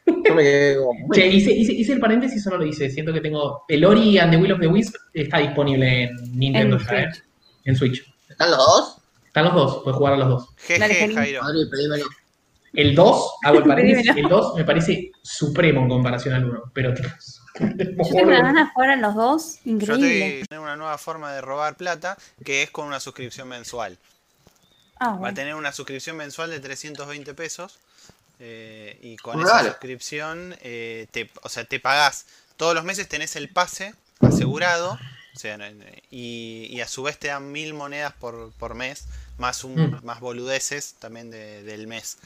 Yo 0.06 0.36
me 0.36 0.44
quedé 0.44 0.78
como. 0.78 1.14
Che, 1.14 1.28
hice, 1.28 1.52
hice, 1.52 1.74
hice 1.74 1.94
el 1.94 2.00
paréntesis 2.00 2.46
o 2.48 2.50
no 2.52 2.58
lo 2.58 2.66
hice. 2.66 2.90
Siento 2.90 3.14
que 3.14 3.22
tengo. 3.22 3.64
El 3.68 3.86
Ori 3.86 4.18
and 4.18 4.32
the 4.32 4.38
Will 4.38 4.52
of 4.52 4.60
the 4.60 4.68
Wisp 4.68 4.96
está 5.14 5.38
disponible 5.40 6.04
en 6.04 6.38
Nintendo 6.38 6.78
En 6.78 6.86
ya, 6.86 6.94
¿eh? 6.94 7.12
Switch. 7.12 7.24
En 7.66 7.76
Switch. 7.76 8.14
¿Están 8.30 8.52
los 8.52 8.58
dos? 8.58 8.98
Están 9.28 9.46
los 9.46 9.54
dos, 9.56 9.82
puedes 9.84 9.98
jugar 9.98 10.14
a 10.14 10.18
los 10.18 10.30
dos. 10.30 10.50
Jaime. 10.68 11.14
Jairo. 11.14 11.42
El 12.74 12.96
2, 12.96 13.32
hago 13.44 13.58
el 13.60 13.64
paréntesis, 13.66 14.16
el 14.16 14.28
2 14.28 14.56
me 14.56 14.64
parece 14.64 15.12
supremo 15.22 15.82
en 15.82 15.90
comparación 15.90 16.34
al 16.34 16.46
1. 16.46 16.72
Pero 16.74 16.94
tipo, 16.94 17.08
Yo 17.60 17.68
tengo 18.16 18.28
una 18.28 18.42
ganas 18.42 18.68
de 18.68 18.72
jugar 18.74 18.90
a 18.90 18.96
los 18.96 19.16
dos. 19.16 19.60
Yo 19.64 19.72
Increíble. 19.72 20.42
estoy 20.42 20.58
en 20.58 20.64
una 20.64 20.76
nueva 20.76 20.98
forma 20.98 21.34
de 21.34 21.42
robar 21.42 21.78
plata 21.78 22.18
que 22.44 22.64
es 22.64 22.72
con 22.72 22.88
una 22.88 23.00
suscripción 23.00 23.48
mensual. 23.48 23.98
Ah, 25.00 25.18
Va 25.18 25.30
a 25.30 25.34
tener 25.34 25.54
una 25.56 25.72
suscripción 25.72 26.18
mensual 26.18 26.50
de 26.50 26.60
320 26.60 27.34
pesos. 27.36 27.80
Eh, 28.40 28.98
y 29.02 29.16
con 29.18 29.40
esa 29.42 29.64
suscripción, 29.66 30.56
eh, 30.62 31.08
te, 31.12 31.30
o 31.42 31.50
sea, 31.50 31.64
te 31.66 31.80
pagás. 31.80 32.26
Todos 32.58 32.76
los 32.76 32.84
meses 32.84 33.08
tenés 33.08 33.36
el 33.36 33.50
pase 33.50 33.94
asegurado. 34.22 34.98
O 35.36 35.40
sea, 35.40 35.58
y, 36.12 36.68
y 36.70 36.82
a 36.82 36.88
su 36.88 37.02
vez 37.04 37.18
te 37.18 37.30
dan 37.30 37.52
mil 37.52 37.74
monedas 37.74 38.14
por, 38.14 38.52
por 38.54 38.76
mes. 38.76 39.06
Más 39.38 39.64
un, 39.64 39.74
Mm. 39.76 40.00
más 40.04 40.20
boludeces 40.20 40.94
también 41.00 41.32
de- 41.32 41.64
del 41.64 41.88
mes. 41.88 42.18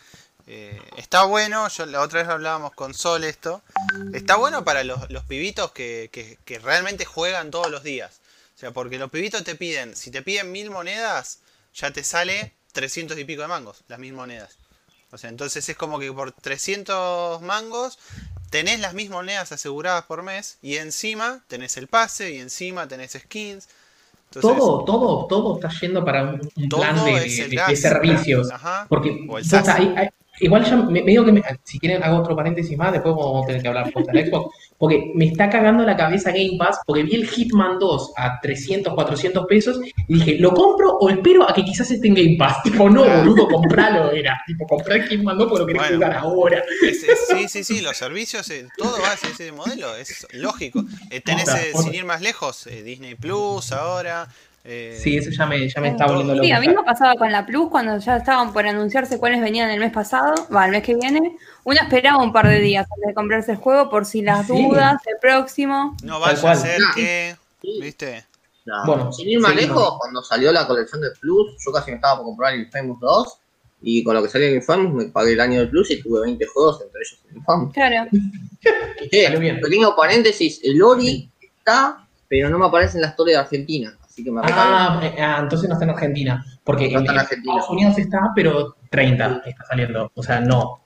Eh, 0.45 0.81
está 0.97 1.23
bueno, 1.23 1.67
yo 1.69 1.85
la 1.85 2.01
otra 2.01 2.21
vez 2.21 2.29
hablábamos 2.29 2.73
con 2.73 2.93
Sol 2.93 3.23
esto. 3.23 3.61
Está 4.13 4.35
bueno 4.35 4.65
para 4.65 4.83
los, 4.83 5.09
los 5.09 5.23
pibitos 5.23 5.71
que, 5.71 6.09
que- 6.11 6.37
que 6.43 6.59
realmente 6.59 7.05
juegan 7.05 7.49
todos 7.51 7.71
los 7.71 7.83
días. 7.83 8.19
O 8.55 8.59
sea, 8.59 8.71
porque 8.71 8.97
los 8.97 9.09
pibitos 9.09 9.43
te 9.45 9.55
piden, 9.55 9.95
si 9.95 10.11
te 10.11 10.21
piden 10.21 10.51
mil 10.51 10.69
monedas, 10.69 11.39
ya 11.73 11.91
te 11.91 12.03
sale 12.03 12.53
300 12.73 13.17
y 13.17 13.23
pico 13.23 13.41
de 13.43 13.47
mangos, 13.47 13.83
las 13.87 13.99
mil 13.99 14.13
monedas. 14.13 14.57
O 15.11 15.17
sea, 15.17 15.29
entonces 15.29 15.67
es 15.69 15.75
como 15.77 15.99
que 15.99 16.11
por 16.11 16.31
300 16.31 17.41
mangos 17.41 17.97
tenés 18.49 18.79
las 18.79 18.93
mismas 18.93 19.19
monedas 19.19 19.51
aseguradas 19.51 20.05
por 20.05 20.23
mes 20.23 20.57
y 20.61 20.77
encima 20.77 21.41
tenés 21.47 21.77
el 21.77 21.87
pase 21.87 22.33
y 22.33 22.39
encima 22.39 22.87
tenés 22.87 23.13
skins. 23.13 23.69
Entonces, 24.31 24.59
todo, 24.59 24.83
todo, 24.83 25.25
todo 25.27 25.55
está 25.55 25.69
yendo 25.79 26.03
para 26.03 26.23
un, 26.23 26.39
plan 26.69 27.05
de, 27.05 27.75
servicios. 27.77 28.51
Ajá. 28.51 28.85
Porque 28.89 29.25
O 29.29 29.37
el 29.37 29.45
hay- 29.69 30.09
igual 30.39 30.63
ya 30.65 30.75
me, 30.77 31.01
me 31.03 31.11
digo 31.11 31.25
que 31.25 31.31
me- 31.31 31.43
si 31.63 31.79
quieren 31.79 32.03
hago 32.03 32.17
otro 32.19 32.35
paréntesis 32.35 32.77
más, 32.77 32.91
después 32.91 33.15
vamos 33.15 33.43
a 33.43 33.47
tener 33.47 33.61
que 33.61 33.67
hablar 33.67 33.91
posta 33.91 34.11
de 34.11 34.25
Xbox. 34.27 34.55
Porque 34.77 35.11
me 35.15 35.25
está 35.25 35.49
cagando 35.49 35.83
la 35.83 35.97
cabeza 35.97 36.29
Game 36.31 36.51
Pass 36.59 36.79
porque 36.85 37.01
vi 37.03 37.15
el 37.15 37.27
Hitman 37.27 37.79
2 37.79 38.13
a 38.15 38.39
300, 38.39 38.93
400 38.93 39.45
pesos 39.47 39.79
y 40.07 40.13
dije, 40.13 40.37
¿lo 40.39 40.53
compro 40.53 40.97
o 40.99 41.09
espero 41.09 41.49
a 41.49 41.53
que 41.53 41.65
quizás 41.65 41.89
esté 41.89 42.07
en 42.09 42.13
Game 42.13 42.35
Pass? 42.37 42.61
Tipo, 42.63 42.87
no, 42.89 43.03
boludo, 43.03 43.47
compralo 43.47 44.11
era. 44.11 44.39
Tipo, 44.45 44.67
compré 44.67 44.97
el 44.97 45.07
Hitman 45.07 45.37
2 45.37 45.47
porque 45.47 45.59
lo 45.61 45.65
querés 45.67 45.81
Bueno. 45.81 45.95
jugar 45.97 46.13
ahora. 46.17 46.63
Es- 46.87 47.03
es- 47.03 47.27
sí, 47.27 47.47
sí, 47.47 47.63
sí, 47.63 47.81
los 47.81 47.97
servicios, 47.97 48.47
eh, 48.51 48.67
todo 48.77 49.01
va 49.01 49.13
hacia 49.13 49.29
ese 49.29 49.51
modelo, 49.51 49.95
es 49.95 50.27
lógico. 50.33 50.83
Eh, 51.09 51.21
tenés, 51.21 51.47
eh, 51.49 51.71
sin 51.81 51.95
ir 51.95 52.05
más 52.05 52.21
lejos, 52.21 52.67
eh, 52.67 52.83
Disney 52.83 53.15
Plus 53.15 53.71
ahora. 53.71 54.27
Eh, 54.67 54.97
Sí, 55.01 55.17
eso 55.17 55.29
ya 55.31 55.45
me, 55.45 55.67
ya 55.69 55.79
me 55.81 55.89
está 55.89 56.05
volviendo 56.05 56.33
loco. 56.35 56.45
Sí, 56.45 56.51
a 56.51 56.59
mí 56.59 56.67
me 56.67 56.83
pasaba 56.83 57.15
con 57.15 57.31
la 57.31 57.45
Plus 57.45 57.69
cuando 57.69 57.97
ya 57.97 58.17
estaban 58.17 58.51
por 58.53 58.67
anunciarse 58.67 59.17
cuáles 59.17 59.41
venían 59.41 59.69
el 59.69 59.79
mes 59.79 59.91
pasado, 59.93 60.35
va, 60.53 60.65
el 60.65 60.71
mes 60.71 60.83
que 60.83 60.93
viene. 60.95 61.37
Uno 61.63 61.79
esperaba 61.81 62.21
un 62.21 62.33
par 62.33 62.47
de 62.47 62.59
días 62.59 62.85
antes 62.91 63.07
de 63.07 63.13
comprarse 63.13 63.51
el 63.53 63.57
juego 63.57 63.89
por 63.89 64.05
si 64.05 64.21
las 64.21 64.45
Sí. 64.47 64.53
dudas, 64.53 65.01
el 65.05 65.15
próximo. 65.21 65.95
no 66.03 66.19
vaya 66.19 66.51
a 66.51 66.55
ser 66.55 66.79
Nah. 66.79 66.93
que. 66.95 67.35
¿viste? 67.81 68.25
No, 68.65 68.85
Bueno, 68.85 69.13
sin 69.13 69.29
ir 69.29 69.39
más 69.39 69.55
lejos, 69.55 69.97
cuando 69.99 70.21
salió 70.21 70.51
la 70.51 70.67
colección 70.67 70.99
de 71.01 71.11
Plus, 71.21 71.55
yo 71.65 71.71
casi 71.71 71.91
me 71.91 71.95
estaba 71.95 72.17
por 72.17 72.25
comprar 72.25 72.53
el 72.53 72.61
Infamous 72.61 72.99
2. 72.99 73.37
Y 73.81 74.03
con 74.03 74.15
lo 74.15 74.23
que 74.23 74.29
salió 74.29 74.47
el 74.47 74.55
Infamous 74.55 74.91
me 74.93 75.05
pagué 75.05 75.33
el 75.33 75.39
año 75.39 75.59
de 75.61 75.67
Plus 75.67 75.91
y 75.91 76.01
tuve 76.01 76.21
20 76.21 76.45
juegos, 76.47 76.81
entre 76.81 76.99
ellos 76.99 77.19
el 77.31 77.37
Infamous. 77.37 77.73
Claro. 77.73 78.09
Eh, 79.11 79.37
bien. 79.39 79.61
pequeño 79.61 79.95
paréntesis, 79.95 80.59
el 80.63 80.81
Ori 80.81 81.29
está, 81.41 82.05
pero 82.27 82.49
no 82.49 82.57
me 82.59 82.65
aparece 82.65 82.97
en 82.97 83.03
la 83.03 83.09
historia 83.09 83.37
de 83.37 83.43
Argentina. 83.43 83.95
Así 84.17 84.23
que 84.23 84.31
me 84.31 84.41
recagué. 84.41 84.59
Ah, 84.59 84.99
eh, 85.03 85.21
ah, 85.21 85.37
entonces 85.43 85.69
no 85.69 85.75
está 85.75 85.85
en 85.85 85.91
Argentina. 85.91 86.43
Porque 86.63 86.89
No 86.89 86.97
en, 86.97 87.05
está 87.05 87.11
en 87.11 87.17
en 87.17 87.19
Argentina. 87.19 87.53
Estados 87.53 87.69
Unidos 87.69 87.97
está, 87.99 88.31
pero 88.33 88.75
30 88.89 89.43
está 89.45 89.63
saliendo. 89.65 90.11
O 90.15 90.23
sea, 90.23 90.39
no. 90.39 90.79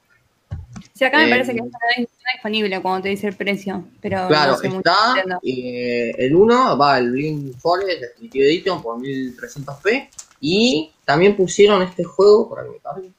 Sí, 0.94 1.06
acá 1.06 1.20
me 1.20 1.28
Eh, 1.28 1.30
parece 1.30 1.54
que 1.54 1.60
está 1.60 1.78
no 1.98 2.04
está 2.04 2.30
disponible 2.34 2.82
cuando 2.82 3.04
te 3.04 3.08
dice 3.08 3.30
el 3.30 3.36
precio, 3.36 3.86
pero 4.02 4.28
Claro, 4.28 4.52
no 4.52 4.58
sé 4.58 4.68
mucho 4.68 4.80
está 4.80 5.40
eh, 5.44 6.12
el 6.18 6.36
1, 6.36 6.78
va 6.78 6.98
el 7.00 7.12
Blink 7.12 7.58
Forest 7.58 8.02
Definitive 8.02 8.46
Edition 8.48 8.82
por 8.82 9.00
1300p. 9.00 10.10
Y 10.42 10.92
también 11.06 11.38
pusieron 11.38 11.82
este 11.84 12.04
juego, 12.04 12.50
por 12.50 12.60
aquí 12.60 12.70
me 12.70 12.80
cargue. 12.80 13.12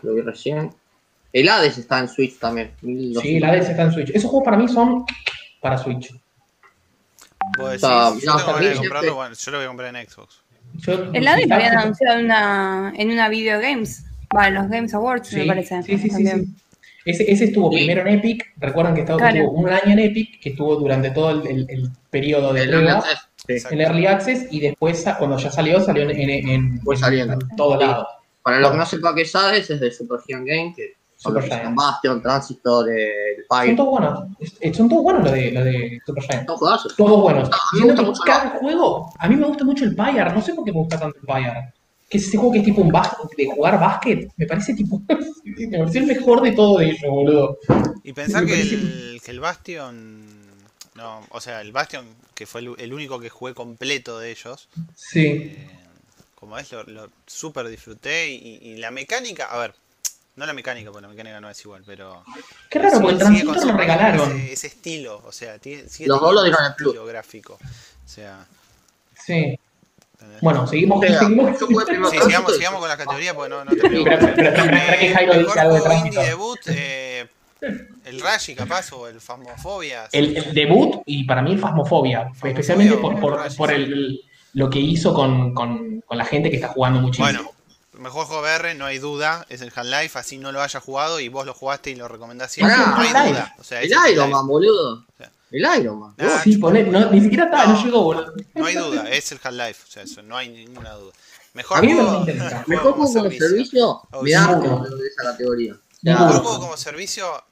Lo 0.00 0.14
vi 0.14 0.22
recién. 0.22 0.70
El 1.30 1.46
Hades 1.46 1.76
está 1.76 1.98
en 1.98 2.08
Switch 2.08 2.38
también. 2.38 2.70
1200. 2.80 3.22
Sí, 3.22 3.38
la 3.38 3.54
DS 3.54 3.68
está 3.68 3.82
en 3.82 3.92
Switch. 3.92 4.10
Esos 4.14 4.30
juegos 4.30 4.46
para 4.46 4.56
mí 4.56 4.66
son 4.66 5.04
para 5.60 5.76
Switch. 5.76 6.21
Vos 7.58 7.70
decís, 7.70 7.82
yo 7.82 7.88
no, 7.88 8.12
tengo 8.12 8.36
ganas 8.36 8.46
de 8.46 8.52
también 8.52 8.76
comprarlo, 8.76 9.00
siempre- 9.00 9.10
bueno, 9.10 9.34
yo 9.34 9.50
lo 9.50 9.56
voy 9.58 9.64
a 9.64 9.68
comprar 9.68 9.96
en 9.96 10.08
Xbox. 10.08 10.40
Yo, 10.74 10.92
El 11.12 11.28
sí, 11.28 11.48
lo 11.48 11.54
habían 11.54 11.76
anunciado 11.78 12.18
en 12.18 12.24
una, 12.24 12.92
en 12.96 13.10
una 13.10 13.28
Video 13.28 13.60
Games, 13.60 14.04
va, 14.34 14.48
en 14.48 14.54
los 14.54 14.68
Games 14.68 14.94
Awards, 14.94 15.28
Sí, 15.28 15.36
me 15.36 15.46
parece. 15.46 15.82
sí, 15.82 15.96
sí, 15.98 16.02
sí, 16.04 16.08
también. 16.10 16.46
sí. 16.46 16.54
Ese, 17.04 17.30
ese 17.30 17.44
estuvo 17.46 17.68
Sí. 17.70 17.78
primero 17.78 18.02
en 18.02 18.18
Epic. 18.18 18.52
Recuerdan 18.58 18.94
que 18.94 19.00
estaba, 19.00 19.18
Claro. 19.18 19.36
estuvo 19.36 19.52
un 19.58 19.68
año 19.68 19.92
en 19.92 19.98
Epic, 19.98 20.40
que 20.40 20.50
estuvo 20.50 20.76
durante 20.76 21.10
todo 21.10 21.30
el, 21.30 21.46
el- 21.46 21.66
el 21.68 21.90
periodo 22.10 22.52
de 22.52 22.62
El 22.62 22.70
prueba, 22.70 23.04
en 23.48 23.80
Early 23.80 24.06
Access, 24.06 24.46
y 24.52 24.60
después, 24.60 25.04
cuando 25.18 25.36
ya 25.36 25.50
salió, 25.50 25.80
salió 25.80 26.04
en, 26.08 26.10
en, 26.12 26.48
en- 26.48 26.80
Fue 26.82 26.96
saliendo. 26.96 27.34
en 27.34 27.56
todo 27.56 27.78
Sí. 27.78 27.84
lado. 27.84 28.06
Para 28.42 28.60
los 28.60 28.70
que 28.70 28.76
no 28.76 28.86
sepan 28.86 29.14
qué 29.16 29.22
es 29.22 29.34
Hades, 29.36 29.68
es 29.70 29.80
de 29.80 29.90
Super 29.90 30.20
Game, 30.28 30.72
que 30.76 30.94
son 31.22 31.32
Supergiant. 31.34 31.64
son 31.64 31.74
Bastion, 31.76 32.22
Transistor, 32.22 32.90
eh, 32.90 33.30
el 33.38 33.44
Son 33.48 33.58
Fire. 33.58 33.76
todos 33.76 33.90
buenos. 33.90 34.20
Es- 34.60 34.76
Son 34.76 34.88
todos 34.88 35.02
buenos 35.02 35.22
los 35.24 35.32
de, 35.32 35.52
los 35.52 35.64
de 35.64 36.00
Super 36.04 36.24
Giant. 36.24 36.46
Son 36.48 36.56
juegazos. 36.56 36.96
Todos 36.96 37.20
buenos. 37.22 37.48
Ah, 37.52 37.56
a 37.56 37.76
mí 37.76 37.80
me 37.80 37.84
Siento 37.86 38.02
gusta 38.02 38.02
que 38.02 38.08
mucho 38.08 38.22
cada 38.24 38.58
juego, 38.58 39.12
a 39.18 39.28
mí 39.28 39.36
me 39.36 39.46
gusta 39.46 39.64
mucho 39.64 39.84
el 39.84 39.94
Pyre, 39.94 40.32
no 40.34 40.42
sé 40.42 40.54
por 40.54 40.64
qué 40.64 40.72
me 40.72 40.78
gusta 40.78 40.98
tanto 41.00 41.18
el 41.18 41.26
Pyre. 41.26 41.72
Que 42.08 42.18
es 42.18 42.28
ese 42.28 42.36
juego 42.36 42.52
que 42.52 42.58
es 42.58 42.64
tipo 42.66 42.82
un 42.82 42.90
básquet, 42.92 43.26
de 43.38 43.46
jugar 43.46 43.80
básquet, 43.80 44.30
me 44.36 44.46
parece 44.46 44.74
tipo, 44.74 45.00
me 45.08 45.78
pareció 45.78 46.00
el 46.02 46.06
mejor 46.06 46.42
de 46.42 46.52
todo 46.52 46.78
de 46.78 46.86
ellos, 46.90 47.00
boludo. 47.10 47.58
Y 48.04 48.12
pensar 48.12 48.44
que 48.44 48.52
parece- 48.52 48.74
el, 48.74 49.20
que 49.24 49.30
el 49.30 49.40
Bastion. 49.40 50.26
No, 50.94 51.20
o 51.30 51.40
sea, 51.40 51.62
el 51.62 51.72
Bastion, 51.72 52.04
que 52.34 52.44
fue 52.46 52.60
el, 52.60 52.74
el 52.78 52.92
único 52.92 53.18
que 53.18 53.30
jugué 53.30 53.54
completo 53.54 54.18
de 54.18 54.30
ellos. 54.30 54.68
Sí. 54.94 55.26
eh, 55.26 55.68
como 56.34 56.58
es, 56.58 56.70
lo, 56.72 56.82
lo 56.82 57.08
super 57.26 57.66
disfruté. 57.68 58.28
Y, 58.30 58.58
y 58.60 58.76
la 58.76 58.90
mecánica, 58.90 59.46
a 59.46 59.58
ver, 59.58 59.74
no 60.34 60.46
la 60.46 60.52
mecánica, 60.52 60.90
porque 60.90 61.02
la 61.02 61.08
mecánica 61.08 61.40
no 61.40 61.50
es 61.50 61.60
igual, 61.64 61.82
pero. 61.84 62.24
Qué 62.70 62.78
raro, 62.78 63.00
porque 63.00 63.12
el 63.12 63.18
Transistor 63.18 63.66
lo 63.66 63.76
regalaron. 63.76 64.36
Ese, 64.36 64.52
ese 64.52 64.66
estilo, 64.68 65.22
o 65.24 65.32
sea, 65.32 65.58
tiene, 65.58 65.88
sigue 65.88 66.08
Los 66.08 66.20
dos 66.20 66.34
lo 66.34 66.42
dieron 66.42 66.64
en 66.64 66.74
Plus. 66.74 66.96
gráfico. 67.06 67.54
O 67.54 68.08
sea. 68.08 68.46
Sí. 69.14 69.58
Bueno, 70.40 70.66
seguimos. 70.66 71.04
Seguimos. 71.04 71.58
yo 71.60 71.66
jugué 71.66 71.84
primero 71.86 72.10
Sí, 72.10 72.18
sigamos, 72.24 72.56
sigamos 72.56 72.80
con 72.80 72.88
la 72.88 72.96
categoría 72.96 73.34
porque 73.34 73.50
no, 73.50 73.64
no 73.64 73.72
termino. 73.72 74.10
Espera, 74.10 74.30
espera, 74.30 74.48
espera, 74.48 74.64
espera, 74.64 74.78
espera 74.78 74.98
que 74.98 75.14
Jairo 75.14 75.38
dice 75.38 75.60
algo 75.60 75.74
de 75.74 75.80
Transistor. 75.80 76.24
debut, 76.24 76.60
eh, 76.68 77.26
el 78.04 78.20
Rashi 78.20 78.54
capaz 78.54 78.92
o 78.92 79.08
el 79.08 79.20
Phasmophobia. 79.20 80.08
El, 80.12 80.36
el 80.36 80.54
debut, 80.54 81.02
y 81.06 81.24
para 81.24 81.42
mí 81.42 81.52
el 81.52 81.58
Fasmofobia, 81.58 82.30
especialmente 82.42 82.96
por, 82.96 83.20
por, 83.20 83.36
Fasmofobia, 83.36 83.56
por 83.56 83.72
el, 83.72 84.20
lo 84.54 84.70
que 84.70 84.80
hizo 84.80 85.14
con, 85.14 85.54
con, 85.54 86.00
con 86.00 86.18
la 86.18 86.24
gente 86.24 86.50
que 86.50 86.56
está 86.56 86.68
jugando 86.68 87.00
muchísimo. 87.00 87.26
Bueno, 87.26 87.50
mejor 87.94 88.26
juego 88.26 88.42
VR, 88.42 88.74
no 88.74 88.86
hay 88.86 88.98
duda, 88.98 89.44
es 89.48 89.60
el 89.60 89.72
Half-Life, 89.74 90.18
así 90.18 90.38
no 90.38 90.52
lo 90.52 90.62
haya 90.62 90.80
jugado 90.80 91.20
y 91.20 91.28
vos 91.28 91.44
lo 91.46 91.54
jugaste 91.54 91.90
y 91.90 91.94
lo 91.94 92.08
recomendás 92.08 92.52
siempre, 92.52 92.76
no 92.76 92.96
hay 92.96 93.08
Half-Life. 93.08 93.28
duda. 93.30 93.54
O 93.58 93.64
sea, 93.64 93.82
El 93.82 93.92
Iron. 94.12 94.30
Man, 94.30 94.46
boludo. 94.46 95.04
sea. 95.18 95.30
El 95.50 95.66
Iron 95.80 96.00
Man. 96.00 96.14
Sí, 96.42 96.56
poné- 96.58 96.84
no, 96.86 97.10
ni 97.10 97.20
siquiera 97.20 97.44
estaba, 97.44 97.66
no, 97.66 97.74
No. 97.74 97.84
llegó, 97.84 98.02
boludo. 98.02 98.34
No 98.54 98.64
hay 98.66 98.74
duda, 98.76 99.08
es 99.10 99.32
el 99.32 99.40
Half-Life, 99.42 99.82
o 99.86 99.90
sea, 99.90 100.02
eso, 100.04 100.22
no 100.22 100.36
hay 100.36 100.48
ninguna 100.48 100.92
duda. 100.92 101.12
Mejor 101.54 101.78
A 101.78 101.80
mí 101.82 101.88
me 101.88 102.02
juego, 102.02 102.18
interesa. 102.20 102.48
juego 102.48 102.64
Mejor 102.66 102.92
como 102.94 103.06
juego 103.06 103.12
como 103.12 103.30
servicio. 103.30 103.48
servicio, 103.48 104.02
Oh, 104.12 104.22
me 104.22 104.30
da 104.30 104.54
de 104.56 105.06
esa 105.06 105.22
categoría. 105.22 105.76
Mejor 106.00 106.32
juego 106.42 106.60
como 106.60 106.76
servicio, 106.78 107.44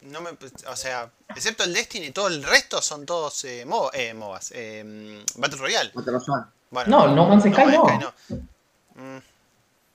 no 0.00 0.20
me, 0.20 0.30
o 0.68 0.76
sea, 0.76 1.08
excepto 1.36 1.62
el 1.62 1.72
Destiny, 1.72 2.10
todo 2.10 2.26
el 2.26 2.42
resto 2.42 2.82
son 2.82 3.06
todos 3.06 3.44
eh, 3.44 3.64
mo- 3.64 3.90
eh, 3.94 4.12
MOBAs, 4.12 4.50
eh, 4.56 5.24
Battle 5.36 5.58
Royale. 5.58 5.92
Battle 5.94 6.12
Royale. 6.18 6.46
Bueno, 6.70 6.90
No, 7.06 7.14
No 7.14 7.26
Man's 7.28 7.44
Sky 7.44 7.52
no. 8.00 8.12
Mm, 8.96 9.18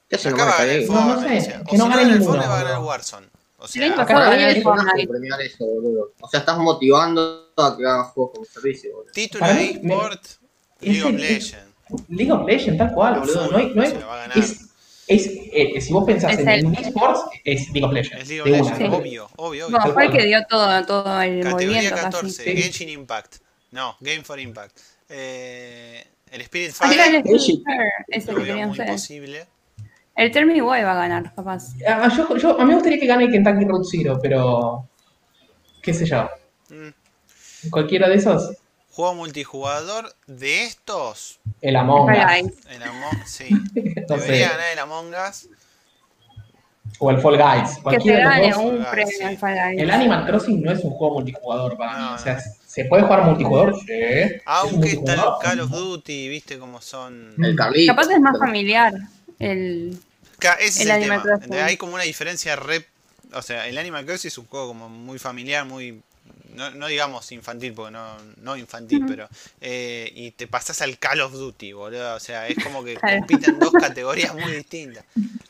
¿Qué 0.10 0.16
hace 0.16 0.30
acá 0.30 0.38
no 0.38 0.46
va 0.46 0.52
a 0.56 0.58
ganar 0.58 0.76
el 0.76 0.82
me 0.82 0.96
No, 0.96 1.06
no 1.16 1.22
sé, 1.22 1.38
o 1.38 1.42
sea, 1.42 1.64
que 1.64 1.78
no 1.78 1.84
si 1.86 1.90
gane 1.90 2.02
gana 2.02 2.02
el 2.02 2.08
ninguno, 2.20 2.26
Fortnite 2.26 2.48
va 2.50 2.56
a 2.56 2.64
ganar 2.64 2.78
el. 2.80 2.84
Warzone. 2.86 3.28
O 3.62 3.66
El 3.76 3.84
año 3.84 3.96
sea, 3.96 4.06
pasado 4.06 4.20
ganó 4.20 4.34
el 4.36 4.40
es 4.58 4.66
un 4.66 4.72
asco 4.72 4.84
Fortnite. 4.86 5.08
premiar 5.10 5.42
eso, 5.42 5.66
boludo. 5.66 6.14
O 6.22 6.30
sea, 6.30 6.40
estás 6.40 6.58
motivando 6.58 7.52
a 7.58 7.76
que 7.78 7.86
hagas 7.86 8.08
juegos 8.14 8.32
como 8.34 8.46
servicio, 8.46 8.92
boludo. 8.96 9.12
título 9.14 9.40
Para 9.42 9.54
de 9.56 9.66
eSport, 9.66 10.24
League 10.82 11.04
of 11.04 11.12
Legends. 11.14 11.56
League 12.10 12.32
of 12.32 12.48
Legends, 12.48 12.78
tal 12.78 12.94
cual, 12.94 13.20
boludo. 13.20 13.52
No 13.52 13.58
hay, 13.58 13.74
no 13.76 13.82
hay, 13.84 13.92
ganar. 13.92 14.38
es, 14.38 14.62
es, 15.08 15.28
eh, 15.52 15.82
si 15.82 15.92
vos 15.92 16.06
pensás 16.06 16.34
Es 16.34 16.40
en, 16.40 16.48
el- 16.50 16.66
en 16.66 16.76
esports, 16.76 17.22
es 17.44 17.70
League 17.72 17.86
of 17.86 17.92
Legends. 17.94 18.22
Es 18.24 18.28
League 18.30 18.42
of 18.42 18.48
Legends, 18.48 18.72
obvio, 18.72 18.94
obvio, 19.00 19.28
obvio. 19.38 19.70
Bueno, 19.70 19.84
Tal 19.86 19.94
fue 19.94 20.06
el 20.06 20.12
que 20.12 20.26
dio 20.26 20.46
todo, 20.48 20.86
todo 20.86 21.22
el 21.22 21.40
Categoría 21.44 21.52
movimiento 21.52 21.96
14, 21.96 22.28
casi. 22.44 22.56
Sí. 22.56 22.62
Genshin 22.64 22.90
Impact. 22.90 23.36
No, 23.72 23.98
Game 24.00 24.24
for 24.24 24.40
Impact. 24.40 24.80
Eh, 25.10 26.08
el 26.32 26.42
Spirit 26.42 26.76
Ah, 26.80 26.86
el 26.94 27.24
Fire 27.24 27.24
ese 28.08 28.32
lo 28.32 28.38
que 28.38 28.44
veo 28.44 28.46
querían 28.54 28.70
muy 28.70 28.80
hacer. 28.80 28.88
posible. 28.94 29.48
El 30.20 30.46
Me 30.46 30.62
Why 30.62 30.84
va 30.84 30.92
a 30.92 30.96
ganar, 30.96 31.34
capaz. 31.34 31.74
Ah, 31.88 32.10
yo, 32.16 32.36
yo- 32.36 32.60
a 32.60 32.64
mí 32.64 32.70
me 32.70 32.74
gustaría 32.76 33.00
que 33.00 33.08
gane 33.08 33.30
Kentucky 33.30 33.66
Road 33.66 33.84
Zero, 33.84 34.20
pero. 34.22 34.86
qué 35.82 35.94
sé 35.94 36.06
yo. 36.06 36.30
Mm, 36.70 37.70
Cualquiera 37.72 38.08
de 38.10 38.16
esos, 38.16 38.52
Juego 38.92 39.16
multijugador 39.16 40.14
de 40.28 40.64
estos. 40.66 41.40
el 41.62 41.76
Among 41.78 42.10
Us. 42.12 42.54
El 42.70 42.84
Among, 42.84 43.26
sí. 43.26 43.48
No 44.10 44.16
Debería 44.18 44.48
sé. 44.48 44.54
ganar 44.54 44.74
el 44.74 44.80
Among 44.80 45.14
Us. 45.30 45.50
O 47.02 47.10
el 47.12 47.20
Fall 47.22 47.38
Guys. 47.38 47.78
Que 48.04 48.12
de 48.12 48.18
gane 48.20 48.50
los 48.50 48.58
dos. 48.58 48.66
un 48.66 48.86
premio 48.92 49.18
sí. 49.18 49.24
al 49.24 49.38
Fall 49.38 49.56
Guys. 49.56 49.82
El 49.84 49.92
Animal 49.92 50.26
Crossing 50.26 50.62
no 50.62 50.72
es 50.72 50.84
un 50.84 50.92
juego 50.92 51.14
multijugador 51.16 51.78
para 51.78 51.98
mí. 51.98 52.06
O 52.16 52.18
sea. 52.18 52.40
¿se 52.42 52.86
puede 52.86 53.04
jugar 53.04 53.24
multijugador? 53.24 53.76
Sí. 53.80 53.86
¿Es 53.90 54.34
un 54.34 54.42
Aunque 54.46 54.90
está 54.92 55.14
el? 55.14 55.20
Call 55.42 55.60
of 55.62 55.70
Duty, 55.72 56.28
viste 56.28 56.60
cómo 56.60 56.82
son. 56.82 57.36
El 57.42 57.56
Carlito. 57.56 57.96
Capaz 57.96 58.12
es 58.12 58.20
más 58.20 58.38
familiar. 58.38 58.94
El, 59.38 59.98
Ese 60.60 60.84
El 60.84 60.90
es 60.90 60.92
el 60.92 60.92
Animal 60.92 61.22
tema. 61.22 61.22
Crossing. 61.22 61.54
Hay 61.60 61.78
como 61.78 61.94
una 61.96 62.04
diferencia 62.04 62.56
re. 62.56 62.86
O 63.34 63.42
sea, 63.42 63.68
el 63.68 63.78
Animal 63.78 64.06
Crossing 64.06 64.30
es 64.30 64.38
un 64.38 64.46
juego 64.48 64.68
como 64.70 64.90
muy 64.90 65.20
familiar, 65.20 65.66
muy. 65.66 66.02
No, 66.56 66.72
no 66.72 66.88
digamos 66.88 67.32
infantil, 67.32 67.74
porque 67.74 67.92
no, 67.92 68.18
no 68.38 68.58
infantil, 68.58 69.06
pero. 69.08 69.30
eh, 69.62 70.12
y 70.16 70.32
te 70.32 70.48
pasas 70.48 70.82
al 70.82 70.98
Call 71.00 71.22
of 71.22 71.34
Duty, 71.34 71.74
boludo. 71.74 72.16
O 72.16 72.20
sea, 72.20 72.48
es 72.48 72.58
como 72.64 72.84
que 72.84 72.96
Claro. 73.00 73.18
compiten 73.20 73.60
dos 73.60 73.72
categorías 73.80 74.34
muy 74.36 74.52
distintas. 74.54 75.06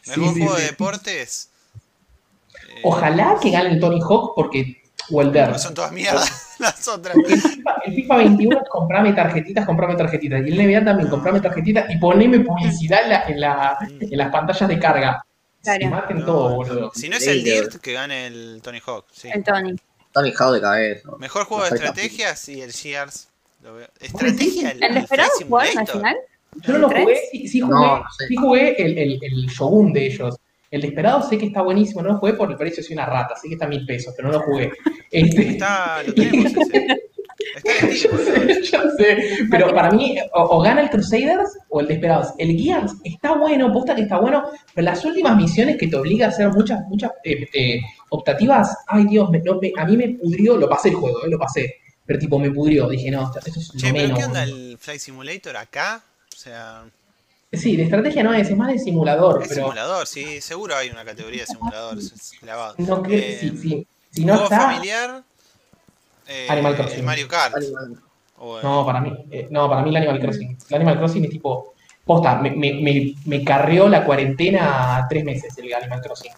Mejor 0.08 0.34
sí, 0.34 0.40
juego 0.42 0.56
sí. 0.58 0.62
de 0.62 0.68
deportes. 0.68 1.50
eh, 2.70 2.82
Ojalá 2.84 3.38
que 3.42 3.52
gane 3.52 3.72
el 3.72 3.80
Tony 3.80 4.00
Hawk 4.02 4.34
porque 4.36 4.79
Welder. 5.10 5.50
no 5.50 5.60
son 5.60 5.74
todas 5.74 5.92
mierdas 5.92 6.56
las 6.60 6.88
otras. 6.88 7.16
El 7.16 7.42
FIFA, 7.42 7.76
el 7.86 7.94
FIFA 7.96 8.18
21 8.18 8.58
es 8.62 8.70
comprame 8.70 9.14
tarjetitas, 9.14 9.66
comprame 9.66 9.96
tarjetitas. 9.96 10.42
Y 10.46 10.52
el 10.52 10.58
NBA 10.68 10.86
también, 10.86 11.10
comprame 11.10 11.40
tarjetitas 11.42 11.90
y 11.90 11.98
poneme 11.98 12.40
publicidad 12.42 13.04
en, 13.04 13.10
la- 13.10 13.24
en, 13.28 13.40
la- 13.42 13.78
en 14.00 14.18
las 14.18 14.32
pantallas 14.32 14.68
de 14.70 14.80
carga. 14.80 15.26
Claro. 15.62 15.80
Se 15.82 15.88
maten 15.90 16.20
No, 16.20 16.26
todo, 16.26 16.56
boludo. 16.56 16.92
Si 16.96 17.10
no 17.10 17.18
es 17.18 17.28
el 17.28 17.44
Dirt, 17.44 17.76
que 17.82 17.94
gane 17.94 18.28
el 18.28 18.62
Tony 18.64 18.80
Hawk. 18.86 19.06
Sí. 19.12 19.30
el 19.34 19.44
Tony. 19.44 19.76
Está 20.08 20.22
lijado 20.22 20.54
de 20.54 20.62
cabeza. 20.62 21.10
Mejor 21.20 21.46
juego 21.46 21.64
de 21.64 21.70
estrategias 21.76 22.50
y 22.50 22.62
el 22.62 22.72
Gears. 22.72 23.28
Lo 23.62 23.76
veo. 23.76 23.88
¿Estrategia? 24.00 24.72
¿El 24.72 24.98
esperado 24.98 25.30
jugaron 25.46 25.78
al 25.78 25.88
final? 25.88 26.16
Yo 26.62 26.74
no 26.74 26.80
lo 26.80 26.92
¿El 26.92 27.02
jugué, 27.02 27.14
tres? 27.14 27.30
sí, 27.32 27.48
sí 27.48 27.60
jugué, 27.60 27.74
No, 27.76 27.98
no 28.00 28.06
sé. 28.18 28.28
sí 28.28 28.36
jugué 28.36 28.76
el, 28.82 28.98
el, 28.98 29.20
el 29.22 29.46
Shogun 29.48 29.94
de 29.94 30.06
ellos. 30.08 30.36
El 30.72 30.82
Desperado 30.82 31.22
sé 31.28 31.38
que 31.38 31.48
está 31.48 31.62
buenísimo, 31.62 32.02
no 32.02 32.10
lo 32.10 32.18
jugué 32.20 32.34
por 32.34 32.50
el 32.52 32.58
precio, 32.58 32.84
soy 32.84 32.94
una 32.94 33.06
rata, 33.06 33.36
sé 33.36 33.48
que 33.48 33.54
está 33.56 33.66
a 33.66 33.70
mil 33.70 33.86
pesos, 33.86 34.14
pero 34.16 34.28
no 34.30 34.36
lo 34.38 34.44
jugué. 34.44 34.72
Este, 35.12 35.50
Está, 35.50 36.04
lo 36.04 36.14
tenemos 36.14 36.52
ese. 36.52 36.88
Está 37.56 37.88
yo 37.88 38.18
sé, 38.18 38.62
yo 38.64 38.80
sé, 38.98 39.18
pero 39.50 39.74
para 39.74 39.90
mí, 39.92 40.18
o, 40.34 40.42
o 40.58 40.62
gana 40.62 40.82
el 40.82 40.90
Crusaders 40.90 41.58
o 41.70 41.80
el 41.80 41.88
Desperados. 41.88 42.34
El 42.38 42.56
Gears 42.60 42.94
está 43.04 43.34
bueno, 43.36 43.72
posta 43.72 43.96
que 43.96 44.02
está 44.02 44.20
bueno, 44.20 44.44
pero 44.76 44.86
las 44.86 45.04
últimas 45.06 45.36
misiones 45.38 45.78
que 45.78 45.88
te 45.88 45.96
obliga 45.96 46.28
a 46.28 46.30
hacer 46.30 46.50
muchas, 46.50 46.82
muchas 46.88 47.12
eh, 47.24 47.48
eh, 47.54 47.80
optativas, 48.10 48.78
ay 48.88 49.06
Dios, 49.06 49.30
me- 49.32 49.40
no, 49.40 49.58
me- 49.60 49.72
a 49.78 49.86
mí 49.86 49.96
me 49.98 50.10
pudrió, 50.10 50.58
lo 50.58 50.68
pasé 50.70 50.90
el 50.90 50.96
juego, 50.96 51.24
eh, 51.26 51.30
lo 51.30 51.40
pasé, 51.40 51.76
pero 52.06 52.20
tipo 52.20 52.38
me 52.40 52.52
pudrió, 52.52 52.88
dije, 52.90 53.10
no, 53.10 53.24
esto, 53.24 53.40
es 53.60 53.72
Che, 53.78 53.88
lo 53.88 53.94
pero 53.94 53.94
menos. 53.94 54.20
¿qué 54.20 54.26
onda 54.26 54.44
el 54.44 54.78
Flight 54.80 55.00
Simulator 55.00 55.58
acá? 55.58 56.02
O 56.34 56.38
sea, 56.38 56.84
Sí, 57.52 57.76
de 57.76 57.84
estrategia 57.84 58.22
no 58.24 58.32
es, 58.34 58.48
es 58.50 58.56
más 58.56 58.68
de 58.72 58.78
simulador, 58.78 59.42
es 59.42 59.50
pero 59.50 59.62
simulador, 59.64 60.06
sí, 60.06 60.40
seguro 60.40 60.76
hay 60.76 60.90
una 60.90 61.04
categoría 61.04 61.42
de 61.42 61.48
simuladores 61.48 62.12
es 62.12 62.32
clavado. 62.40 62.76
no 62.78 63.02
creo, 63.02 63.18
Eh, 63.20 63.38
si, 63.42 63.58
si, 63.58 63.88
si 64.12 64.26
no 64.26 64.34
juego 64.34 64.44
está, 64.54 64.72
familiar, 64.72 65.24
eh, 66.28 66.46
Animal 66.50 66.76
Crossing. 66.76 67.00
el 67.00 67.04
Mario 67.06 67.28
Kart. 67.28 67.56
Animal. 67.56 67.92
el- 67.94 68.00
No, 68.64 68.86
para 68.86 69.02
mí, 69.02 69.14
eh, 69.32 69.48
no, 69.50 69.68
para 69.68 69.82
mí 69.82 69.90
el 69.90 69.96
Animal 69.98 70.20
Crossing. 70.20 70.58
El 70.70 70.76
Animal 70.76 70.98
Crossing 71.00 71.24
es 71.26 71.32
tipo, 71.32 71.74
posta, 72.06 72.36
me, 72.36 72.52
me, 72.52 72.74
me, 72.76 73.16
me 73.26 73.44
carrió 73.44 73.90
la 73.90 74.06
cuarentena 74.06 75.06
tres 75.10 75.24
meses 75.26 75.58
el 75.58 75.74
Animal 75.74 76.02
Crossing. 76.02 76.32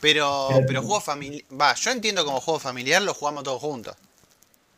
pero, 0.00 0.46
pero- 0.50 0.66
pero 0.66 0.82
juego 0.82 1.00
familiar, 1.00 1.44
va, 1.60 1.74
yo 1.74 1.90
entiendo 1.92 2.24
como 2.24 2.40
juego 2.40 2.58
familiar 2.58 3.00
lo 3.02 3.14
jugamos 3.14 3.44
todos 3.44 3.60
juntos. 3.60 3.94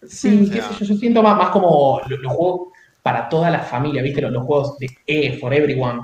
Sí, 0.07 0.43
O 0.49 0.51
qué 0.53 0.61
sea- 0.61 0.69
sé 0.73 0.85
yo, 0.85 0.95
yo 0.95 0.97
siento 1.01 1.23
más, 1.23 1.37
más 1.39 1.49
como 1.51 2.01
lo- 2.09 2.72
para 3.03 3.29
toda 3.29 3.51
la 3.51 3.61
familia, 3.61 4.03
¿viste? 4.03 4.21
Los, 4.23 4.33
los 4.33 4.45
juegos 4.45 4.79
de 4.79 4.89
E, 5.07 5.39
for 5.39 5.53
everyone. 5.53 6.03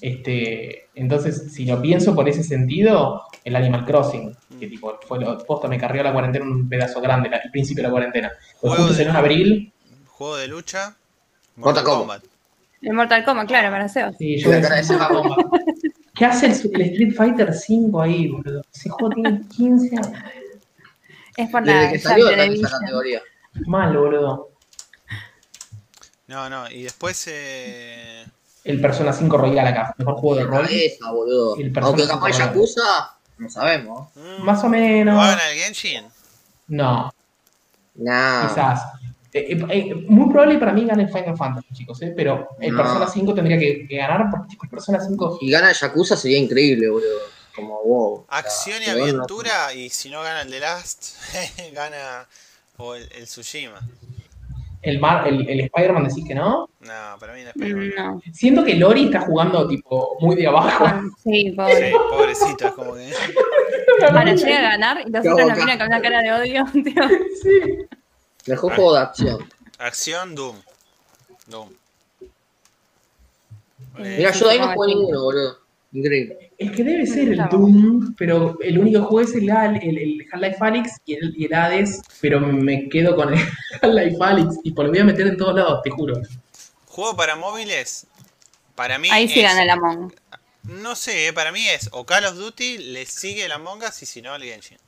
Este, 0.00 0.88
entonces, 0.94 1.52
si 1.52 1.64
lo 1.64 1.80
pienso 1.80 2.14
por 2.14 2.28
ese 2.28 2.42
sentido, 2.42 3.22
el 3.44 3.56
Animal 3.56 3.84
Crossing, 3.86 4.36
que 4.60 4.66
tipo, 4.66 4.98
fue 5.06 5.18
lo, 5.20 5.38
posta, 5.44 5.68
me 5.68 5.78
carrió 5.78 6.02
la 6.02 6.12
cuarentena 6.12 6.44
un 6.44 6.68
pedazo 6.68 7.00
grande, 7.00 7.30
la- 7.30 7.38
el 7.38 7.50
principio 7.50 7.82
de 7.82 7.88
la 7.88 7.92
cuarentena. 7.92 8.32
Pues 8.60 8.74
Juego 8.74 8.88
justo 8.88 9.02
en 9.02 9.10
abril, 9.10 9.72
Juego 10.08 10.36
de 10.36 10.48
lucha, 10.48 10.96
Mortal 11.56 11.84
Kombat. 11.84 12.24
El 12.82 12.92
Mortal 12.92 13.24
Kombat, 13.24 13.46
claro, 13.48 13.70
para 13.70 13.88
Sebas. 13.88 14.16
Sí, 14.18 14.36
yo 14.38 14.50
bomba. 14.50 15.36
¿Qué 16.14 16.24
hace 16.26 16.46
el, 16.46 16.52
el 16.74 16.82
Street 16.90 17.12
Fighter 17.14 17.52
5 17.52 18.02
ahí, 18.02 18.28
boludo? 18.28 18.62
Ese 18.72 18.88
juego 18.90 19.14
tiene 19.14 19.40
15 19.56 19.96
años. 19.96 20.12
Es 21.36 21.50
por 21.50 21.64
Desde 21.64 21.80
la 21.82 21.90
que 21.90 21.96
esa 21.96 22.08
salió 22.10 22.28
está 22.28 22.44
en 22.44 22.52
esa 22.52 22.60
televisión. 22.60 22.80
categoría. 22.80 23.22
Mal, 23.66 23.96
boludo. 23.96 24.50
No, 26.26 26.48
no, 26.48 26.70
y 26.70 26.82
después 26.84 27.24
eh, 27.28 28.24
El 28.64 28.80
Persona 28.80 29.12
5 29.12 29.36
Royal 29.36 29.66
acá. 29.66 29.94
Mejor 29.98 30.14
juego 30.14 30.36
de 30.36 30.44
rol. 30.44 30.62
Cabeza, 30.66 31.10
boludo. 31.10 31.56
Y 31.58 31.62
el 31.64 31.78
Aunque 31.78 32.06
capaz 32.06 32.18
colorado. 32.30 32.52
Yakuza, 32.52 33.16
no 33.38 33.50
sabemos. 33.50 34.08
mm, 34.14 34.42
Más 34.42 34.60
o 34.60 34.62
¿lo 34.64 34.68
menos. 34.70 35.22
hagan 35.22 35.38
al 35.40 35.54
Genshin? 35.54 36.04
No, 36.68 37.12
Nah. 37.96 38.48
quizás. 38.48 38.82
Eh, 39.32 39.48
eh, 39.52 39.66
eh, 39.68 39.94
muy 40.08 40.30
probable 40.30 40.58
para 40.58 40.72
mí 40.72 40.84
gane 40.86 41.02
el 41.02 41.08
Final 41.08 41.36
Fantasy, 41.36 41.74
chicos, 41.74 42.00
¿eh? 42.02 42.12
pero 42.16 42.48
el 42.60 42.72
No. 42.72 42.82
Persona 42.82 43.06
5 43.08 43.34
tendría 43.34 43.58
que, 43.58 43.86
que 43.86 43.96
ganar 43.96 44.30
porque 44.30 44.48
tipo, 44.48 44.64
el 44.64 44.70
Persona 44.70 45.00
5 45.00 45.38
Si 45.40 45.50
gana 45.50 45.72
Yakuza 45.72 46.16
sería 46.16 46.38
increíble, 46.38 46.88
boludo. 46.88 47.18
Como 47.54 47.82
wow. 47.82 48.26
Acción 48.30 48.82
y 48.82 48.86
aventura, 48.90 49.72
y 49.74 49.90
si 49.90 50.08
no 50.10 50.22
gana 50.22 50.42
el 50.42 50.50
The 50.50 50.60
Last, 50.60 51.16
gana 51.74 52.26
o 52.78 52.94
el, 52.94 53.08
el 53.12 53.24
Tsushima. 53.24 53.80
El, 54.84 54.98
Mar- 55.00 55.26
el, 55.28 55.48
el 55.48 55.60
Spider-Man 55.60 56.04
decís 56.08 56.24
que 56.26 56.34
no. 56.34 56.68
No, 56.80 56.92
para 57.18 57.32
mí 57.34 57.40
el 57.40 57.48
Spider-Man. 57.48 57.88
Mm, 57.88 57.94
No. 57.96 58.22
Siento 58.32 58.64
que 58.64 58.74
Lori 58.74 59.04
está 59.06 59.20
jugando 59.22 59.66
tipo 59.68 60.16
muy 60.20 60.36
de 60.36 60.46
abajo. 60.46 60.84
Ah, 60.86 61.02
Sí, 61.22 61.30
Sí, 61.46 61.50
pobre. 61.52 61.92
pobrecito, 62.10 62.66
es 62.68 62.72
como 62.72 62.94
que. 62.94 63.10
Ahora 64.08 64.34
llega 64.34 64.58
a 64.58 64.62
ganar 64.62 65.00
y 65.06 65.10
los 65.10 65.20
otros 65.26 65.42
boca. 65.42 65.54
miran 65.56 65.78
con 65.78 65.86
una 65.86 66.00
cara 66.02 66.22
de 66.22 66.32
odio. 66.32 66.64
tío. 66.72 67.02
Sí. 67.42 67.86
Mejor 68.46 68.74
juego 68.74 68.94
de 68.94 69.00
acción. 69.00 69.38
Acción, 69.78 70.34
Doom. 70.34 70.56
Doom. 71.46 71.68
Eh, 73.98 74.14
Mira, 74.18 74.32
sí, 74.32 74.40
yo 74.40 74.46
de 74.48 74.52
ahí 74.52 74.58
sí, 74.60 74.64
no 74.76 74.84
sí. 74.84 74.94
ninguno, 74.94 75.22
boludo. 75.22 75.58
Increíble. 75.92 76.43
Es 76.58 76.70
que 76.72 76.84
debe 76.84 77.06
ser 77.06 77.28
el. 77.28 77.38
Doom, 77.50 78.14
pero 78.16 78.56
el 78.60 78.78
único 78.78 79.02
jugué 79.04 79.24
es 79.24 79.34
el, 79.34 79.48
el, 79.50 79.98
el 79.98 80.26
Half-Life 80.32 80.56
Alyx 80.60 80.90
y 81.04 81.14
el, 81.14 81.34
y 81.36 81.44
el 81.46 81.54
Hades, 81.54 82.02
pero 82.20 82.40
me 82.40 82.88
quedo 82.88 83.16
con 83.16 83.32
el 83.34 83.40
Half-Life 83.82 84.16
Alyx 84.20 84.56
y 84.64 84.72
por 84.72 84.84
lo 84.86 84.90
voy 84.92 85.00
a 85.00 85.04
meter 85.04 85.26
en 85.26 85.36
todos 85.36 85.54
lados, 85.54 85.80
te 85.82 85.90
juro. 85.90 86.14
Juego 86.86 87.16
para 87.16 87.34
móviles. 87.36 88.06
Para 88.74 88.98
mí. 88.98 89.08
Ahí 89.10 89.28
sí 89.28 89.40
es- 89.40 89.46
gana 89.48 89.62
el 89.62 89.70
Among. 89.70 90.12
No 90.64 90.94
sé, 90.96 91.28
eh, 91.28 91.32
para 91.32 91.52
mí 91.52 91.66
es 91.68 91.90
o 91.92 92.04
Call 92.06 92.24
of 92.24 92.36
Duty, 92.36 92.78
le 92.78 93.04
sigue 93.04 93.44
el 93.44 93.52
Among 93.52 93.82
Us 93.82 94.02
y 94.02 94.06
si 94.06 94.22
no 94.22 94.34
el 94.34 94.42
Genshin. 94.44 94.78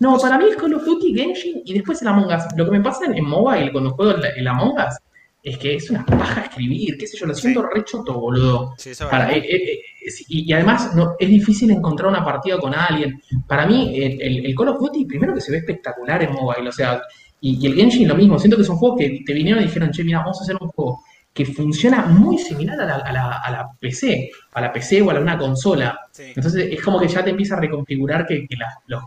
No, 0.00 0.18
para 0.18 0.36
mí 0.36 0.46
es 0.50 0.56
Call 0.56 0.74
of 0.74 0.84
Duty, 0.84 1.14
Genshin 1.14 1.62
y 1.64 1.74
después 1.74 2.02
el 2.02 2.08
Among 2.08 2.26
Us. 2.26 2.42
Lo 2.56 2.64
que 2.64 2.72
me 2.72 2.80
pasa 2.80 3.04
en, 3.04 3.14
en 3.16 3.24
mobile 3.24 3.70
cuando 3.70 3.90
juego 3.92 4.12
el, 4.16 4.24
el 4.24 4.48
Among 4.48 4.72
Us 4.78 4.96
es 5.42 5.58
que 5.58 5.74
es 5.74 5.90
una 5.90 6.06
paja 6.06 6.42
escribir, 6.42 6.96
qué 6.96 7.06
sé 7.06 7.16
yo, 7.18 7.26
lo 7.26 7.34
siento 7.34 7.62
re 7.62 7.84
choto, 7.84 8.14
boludo. 8.20 8.74
Sí, 8.78 8.90
eso 8.90 9.08
Para- 9.10 9.26
verdad. 9.26 9.38
eh, 9.44 9.56
eh, 9.56 9.72
eh, 10.06 10.10
y, 10.28 10.48
y 10.48 10.52
además 10.52 10.94
no, 10.94 11.14
es 11.18 11.28
difícil 11.28 11.70
encontrar 11.70 12.10
una 12.10 12.24
partida 12.24 12.58
con 12.58 12.74
alguien. 12.74 13.20
Para 13.48 13.66
mí, 13.66 13.92
el, 14.00 14.54
Call 14.54 14.68
of 14.68 14.78
Duty, 14.78 15.04
primero 15.06 15.34
que 15.34 15.40
se 15.40 15.50
ve 15.52 15.58
espectacular 15.58 16.22
en 16.22 16.32
mobile, 16.32 16.68
o 16.68 16.72
sea, 16.72 17.02
y, 17.40 17.58
y 17.60 17.66
el 17.66 17.74
Genshin 17.74 18.06
lo 18.06 18.14
mismo. 18.14 18.38
Siento 18.38 18.56
que 18.56 18.62
son 18.64 18.76
juegos 18.76 18.98
que 19.00 19.20
te 19.26 19.32
vinieron 19.32 19.62
y 19.62 19.66
dijeron, 19.66 19.90
che, 19.90 20.04
mira, 20.04 20.20
vamos 20.20 20.38
a 20.40 20.44
hacer 20.44 20.56
un 20.60 20.68
juego 20.68 21.02
que 21.34 21.44
funciona 21.46 22.04
muy 22.04 22.38
similar 22.38 22.78
a 22.80 22.84
la, 22.84 22.94
a 22.96 23.12
la- 23.12 23.38
a 23.38 23.50
la 23.50 23.68
PC, 23.80 24.30
a 24.52 24.60
la 24.60 24.72
PC 24.72 25.02
o 25.02 25.10
a 25.10 25.14
la- 25.14 25.20
una 25.20 25.38
consola. 25.38 25.98
Sí. 26.12 26.24
Entonces 26.36 26.68
es 26.70 26.80
como 26.82 27.00
que 27.00 27.08
ya 27.08 27.24
te 27.24 27.30
empieza 27.30 27.56
a 27.56 27.60
reconfigurar 27.60 28.26
que, 28.26 28.46
que 28.46 28.56
los 28.86 29.02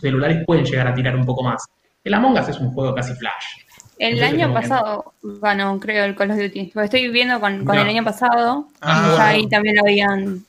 celulares 0.00 0.44
pueden 0.46 0.64
llegar 0.64 0.86
a 0.88 0.94
tirar 0.94 1.14
un 1.16 1.26
poco 1.26 1.42
más. 1.42 1.64
El 2.02 2.14
Among 2.14 2.38
Us 2.38 2.48
es 2.48 2.58
un 2.60 2.70
juego 2.72 2.94
casi 2.94 3.12
flash. 3.14 3.63
El 3.98 4.14
Entonces, 4.18 4.42
año 4.42 4.52
pasado 4.54 5.14
ganó, 5.22 5.78
creo, 5.78 6.04
el 6.04 6.16
Call 6.16 6.32
of 6.32 6.38
Duty. 6.38 6.72
Lo 6.74 6.82
estoy 6.82 7.08
viendo 7.10 7.38
con, 7.40 7.64
con 7.64 7.76
No. 7.76 7.82
el 7.82 7.88
año 7.88 8.04
pasado. 8.04 8.68
Ah, 8.80 8.92
y 8.92 9.02
ya 9.02 9.08
bueno. 9.10 9.24
ahí 9.24 9.48
también 9.48 9.76
lo 9.76 9.82
habían. 9.82 10.44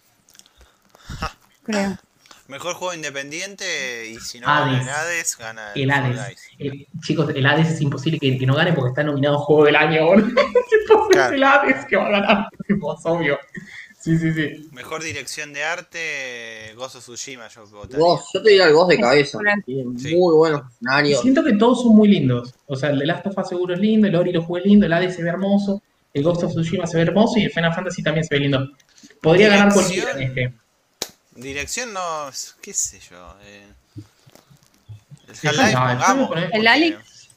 Creo. 1.63 1.97
Mejor 2.47 2.75
juego 2.75 2.93
independiente 2.93 4.07
y 4.07 4.17
si 4.19 4.39
no 4.39 4.47
Hades. 4.47 4.67
gana 4.77 4.81
el 4.83 4.89
Hades, 4.89 5.37
gana 5.37 5.71
El 5.73 5.91
Fall 5.91 6.19
Hades. 6.19 6.41
El- 6.59 6.87
chicos, 7.01 7.29
el 7.33 7.45
Hades 7.45 7.69
es 7.69 7.81
imposible 7.81 8.19
que, 8.19 8.37
que 8.37 8.45
no 8.45 8.53
gane 8.53 8.71
porque 8.73 8.89
está 8.89 9.03
nominado 9.03 9.39
Juego 9.39 9.65
del 9.65 9.75
Año, 9.75 10.05
Claro. 11.11 11.29
Es 11.29 11.31
el 11.33 11.43
Hades 11.43 11.85
que 11.85 11.95
va 11.97 12.05
a 12.07 12.09
ganar, 12.11 12.47
tipo, 12.67 12.93
es 12.99 13.05
obvio. 13.05 13.39
Sí, 14.05 14.19
sí, 14.19 14.33
sí. 14.33 14.69
Mejor 14.71 15.01
dirección 15.03 15.51
de 15.51 15.63
arte, 15.63 16.73
Gozo 16.75 16.99
Tsushima, 16.99 17.47
yo 17.47 17.65
votaría. 17.65 17.97
Vos, 17.97 18.23
yo 18.33 18.43
te 18.43 18.49
diría 18.49 18.67
el 18.67 18.73
Ghost 18.73 18.91
de 18.91 18.99
cabeza. 18.99 19.39
Sí. 19.65 20.15
muy 20.15 20.35
buenos 20.35 20.61
escenarios. 20.71 21.21
siento 21.21 21.43
que 21.43 21.53
todos 21.53 21.81
son 21.81 21.95
muy 21.95 22.07
lindos. 22.07 22.53
O 22.67 22.75
sea, 22.75 22.91
el 22.91 22.99
de 22.99 23.07
Last 23.07 23.25
of 23.25 23.35
Us 23.37 23.49
seguro 23.49 23.73
es 23.73 23.79
lindo, 23.79 24.07
el 24.07 24.15
Ori 24.15 24.31
lo 24.31 24.43
jugué 24.43 24.61
lindo, 24.61 24.85
el 24.85 24.93
Hades 24.93 25.15
se 25.15 25.23
ve 25.23 25.29
hermoso, 25.29 25.81
el 26.13 26.21
Ghost 26.23 26.43
of 26.43 26.51
Tsushima 26.51 26.85
se 26.85 26.97
ve 26.97 27.03
hermoso 27.03 27.39
y 27.39 27.45
el 27.45 27.51
Final 27.51 27.73
Fantasy 27.73 28.03
también 28.03 28.23
se 28.25 28.35
ve 28.35 28.41
lindo. 28.41 28.69
Podría 29.21 29.49
ganar 29.49 29.73
cualquiera 29.73 30.11
en 30.11 30.21
este. 30.21 30.53
Dirección 31.35 31.91
no, 31.91 32.29
qué 32.61 32.73
sé 32.73 32.99
yo. 33.09 33.35
Eh. 33.43 33.65
El 35.27 35.49
Half-Life, 35.49 35.73
no, 35.73 35.89
el 35.91 35.97
pongamos. 35.97 36.27
juego, 36.27 36.35
El 36.45 36.51
porque- 36.51 36.67
Alex. 36.67 37.29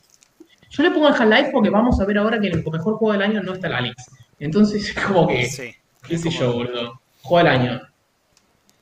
Yo 0.70 0.82
le 0.82 0.90
pongo 0.90 1.08
el 1.08 1.14
Half-Life 1.14 1.50
porque 1.50 1.70
vamos 1.70 1.98
a 1.98 2.04
ver 2.04 2.18
ahora 2.18 2.38
que 2.38 2.48
el 2.48 2.56
mejor 2.62 2.80
juego 2.98 3.12
del 3.12 3.22
año 3.22 3.42
no 3.42 3.54
está 3.54 3.68
el 3.68 3.72
Alex. 3.72 4.04
Entonces, 4.38 4.92
como 5.06 5.26
que, 5.26 5.48
Sí. 5.48 5.74
Qué 6.08 6.18
sé 6.18 6.30
yo, 6.30 6.52
boludo. 6.52 7.00
Juego 7.22 7.48
del 7.48 7.60
año. 7.60 7.82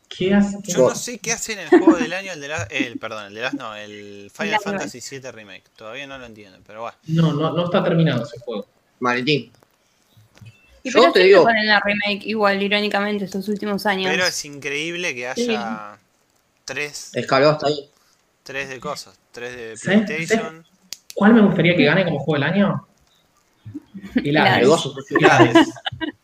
¿Qué 0.08 0.32
hace? 0.34 0.58
Yo 0.64 0.88
no 0.88 0.94
sé 0.94 1.18
qué 1.18 1.32
hace 1.32 1.52
en 1.54 1.58
el 1.58 1.68
juego 1.68 1.96
del 1.96 2.12
año 2.12 2.32
el 2.32 2.40
de 2.40 2.48
la, 2.48 2.62
el, 2.70 2.98
perdón, 2.98 3.26
el 3.26 3.34
de 3.34 3.40
las 3.42 3.54
no, 3.54 3.74
el 3.74 4.30
Final 4.34 4.60
Fantasy 4.62 5.00
VII 5.10 5.30
Remake. 5.30 5.64
Todavía 5.76 6.06
no 6.06 6.16
lo 6.16 6.24
entiendo, 6.26 6.58
pero 6.66 6.82
bueno. 6.82 6.96
No, 7.08 7.32
no, 7.32 7.52
no 7.52 7.64
está 7.66 7.82
terminado 7.84 8.22
ese 8.24 8.38
juego. 8.40 8.66
Maletín. 9.00 9.52
Y 10.82 10.90
Yo 10.90 11.00
pero 11.00 11.12
te 11.12 11.20
digo- 11.24 11.42
ponen 11.42 11.66
la 11.66 11.80
remake 11.80 12.24
igual, 12.26 12.62
irónicamente, 12.62 13.24
estos 13.24 13.48
últimos 13.48 13.84
años. 13.84 14.10
Pero 14.10 14.24
es 14.24 14.44
increíble 14.44 15.14
que 15.14 15.26
haya 15.28 15.98
tres, 16.64 17.10
Escaló 17.14 17.50
hasta 17.50 17.66
ahí. 17.66 17.90
tres 18.44 18.68
de 18.70 18.78
cosas. 18.80 19.18
Tres 19.32 19.56
de 19.56 19.76
¿Sabes- 19.76 20.06
PlayStation. 20.06 20.64
¿Cuál 21.14 21.34
me 21.34 21.40
gustaría 21.42 21.76
que 21.76 21.84
gane 21.84 22.04
como 22.04 22.20
juego 22.20 22.34
del 22.44 22.52
año? 22.54 22.86
El 24.14 24.36
El 24.36 24.70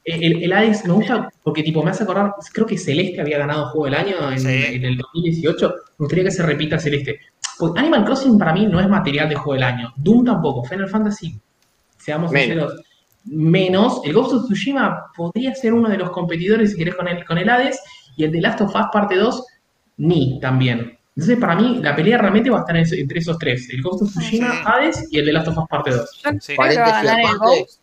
El. 0.05 0.43
El 0.43 0.53
Hades. 0.53 0.85
Me 0.87 0.93
gusta 0.95 1.29
porque 1.43 1.63
tipo 1.63 1.83
me 1.83 1.91
hace 1.91 2.03
acordar, 2.05 2.35
creo 2.53 2.67
que 2.67 2.77
Celeste 2.79 3.21
había 3.21 3.39
ganado 3.39 3.67
juego 3.71 3.85
del 3.87 3.95
año 3.95 4.31
en, 4.31 4.41
Sí. 4.41 4.49
en 4.49 4.85
el 4.85 4.97
2018. 4.99 5.69
Me 5.69 6.05
gustaría 6.05 6.25
que 6.25 6.31
se 6.31 6.43
repita 6.43 6.79
Celeste. 6.79 7.21
Porque 7.59 7.81
Animal 7.81 8.05
Crossing 8.05 8.39
para 8.39 8.53
mí 8.53 8.67
no 8.67 8.81
es 8.81 8.89
material 8.89 9.29
de 9.29 9.35
juego 9.37 9.55
del 9.55 9.63
año. 9.63 9.93
Doom 9.97 10.25
tampoco. 10.25 10.65
Final 10.65 10.89
Fantasy, 10.89 11.39
seamos 11.99 12.33
Menos. 12.33 12.47
sinceros, 12.73 12.87
menos. 13.27 14.01
El 14.05 14.13
Ghost 14.15 14.33
of 14.33 14.45
Tsushima 14.47 15.07
podría 15.17 15.55
ser 15.55 15.73
uno 15.75 15.89
de 15.89 15.99
los 15.99 16.11
competidores, 16.11 16.73
si 16.73 16.77
querés, 16.79 16.95
con 16.97 17.07
el, 17.09 17.25
con 17.25 17.39
el 17.39 17.49
Hades. 17.49 17.81
Y 18.17 18.25
el 18.25 18.33
de 18.33 18.41
Last 18.41 18.61
of 18.61 18.75
Us 18.75 18.87
parte 18.93 19.17
2, 19.17 19.47
ni 19.99 20.39
también. 20.41 20.99
Entonces, 21.15 21.39
para 21.39 21.55
mí, 21.55 21.79
la 21.83 21.95
pelea 21.95 22.19
realmente 22.19 22.51
va 22.51 22.59
a 22.59 22.61
estar 22.61 22.77
en- 22.77 22.87
entre 23.01 23.19
esos 23.19 23.39
tres: 23.39 23.69
el 23.71 23.81
Ghost 23.83 24.03
of 24.03 24.11
Tsushima, 24.11 24.51
Sí. 24.51 24.59
Hades 24.65 25.09
y 25.11 25.19
el 25.19 25.27
de 25.27 25.33
Last 25.33 25.49
of 25.49 25.59
Us 25.59 25.65
parte 25.69 25.91
2. 25.91 26.23
Yo 26.25 26.31
Sí. 26.41 26.55
creo 26.57 26.69
que 26.71 26.77
va 26.79 26.85
a 26.85 26.91
Paréntesis 26.91 27.03
ganar 27.05 27.21
el 27.21 27.27
aparte, 27.27 27.61
Ghost. 27.61 27.81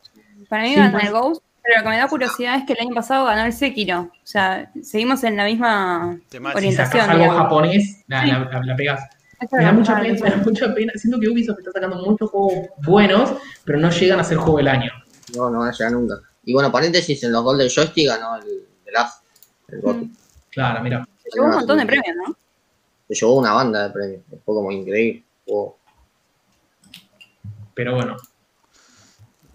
Para 0.50 0.64
mí 0.64 0.70
Sí, 0.70 0.76
va 0.76 0.84
a 0.86 0.88
ganar 0.92 1.06
el 1.06 1.12
Ghost, 1.14 1.44
pero 1.64 1.78
lo 1.78 1.84
que 1.84 1.90
me 1.90 1.98
da 1.98 2.08
curiosidad 2.08 2.56
es 2.58 2.66
que 2.66 2.74
el 2.74 2.80
año 2.80 2.96
pasado 2.96 3.26
ganó 3.26 3.44
el 3.46 3.54
Sekiro. 3.54 4.02
O 4.02 4.12
sea, 4.24 4.72
seguimos 4.84 5.24
en 5.24 5.36
la 5.38 5.46
misma 5.46 6.20
Temática. 6.30 6.60
Si 6.62 6.68
orientación. 6.68 7.02
sacas 7.02 7.10
algo 7.10 7.24
digamos. 7.24 7.42
japonés, 7.44 8.04
la, 8.08 8.26
la, 8.26 8.40
la- 8.40 8.62
la 8.64 8.76
pegás. 8.76 9.02
Me 9.40 9.46
es 9.60 9.66
da 9.66 9.72
mucha 9.72 10.00
pena, 10.02 10.20
me 10.22 10.30
da 10.30 10.38
mucha 10.46 10.74
pena. 10.74 10.92
Siento 10.96 11.20
que 11.20 11.30
Ubisoft 11.30 11.60
está 11.60 11.72
sacando 11.72 11.98
muchos 11.98 12.30
juegos 12.30 12.54
buenos, 12.86 13.34
pero 13.64 13.80
no 13.80 13.90
llegan 13.90 14.20
a 14.20 14.24
ser 14.24 14.38
juego 14.38 14.58
del 14.58 14.68
año. 14.68 14.92
No, 15.36 15.50
no 15.50 15.60
van 15.60 15.70
a 15.70 15.72
llegar 15.72 15.92
nunca. 15.94 16.16
Y 16.44 16.54
bueno, 16.54 16.72
paréntesis, 16.72 17.24
en 17.24 17.32
los 17.32 17.44
Golden 17.44 17.70
Joystick 17.70 18.08
ganó 18.08 18.36
el, 18.38 18.44
el. 18.86 18.94
El. 19.88 19.96
Mm. 19.96 20.16
Claro, 20.50 20.84
mira. 20.84 21.08
Se 21.24 21.30
llevó 21.36 21.48
un 21.48 21.56
montón 21.56 21.78
de 21.78 21.86
premios, 21.86 22.16
¿no? 22.28 22.36
Se 23.08 23.16
llevó 23.16 23.38
una 23.38 23.54
banda 23.54 23.84
de 23.88 23.90
premios. 23.94 24.22
Fue 24.44 24.56
como 24.56 24.72
increíble. 24.72 25.24
Pero 27.76 27.96
bueno. 27.96 28.18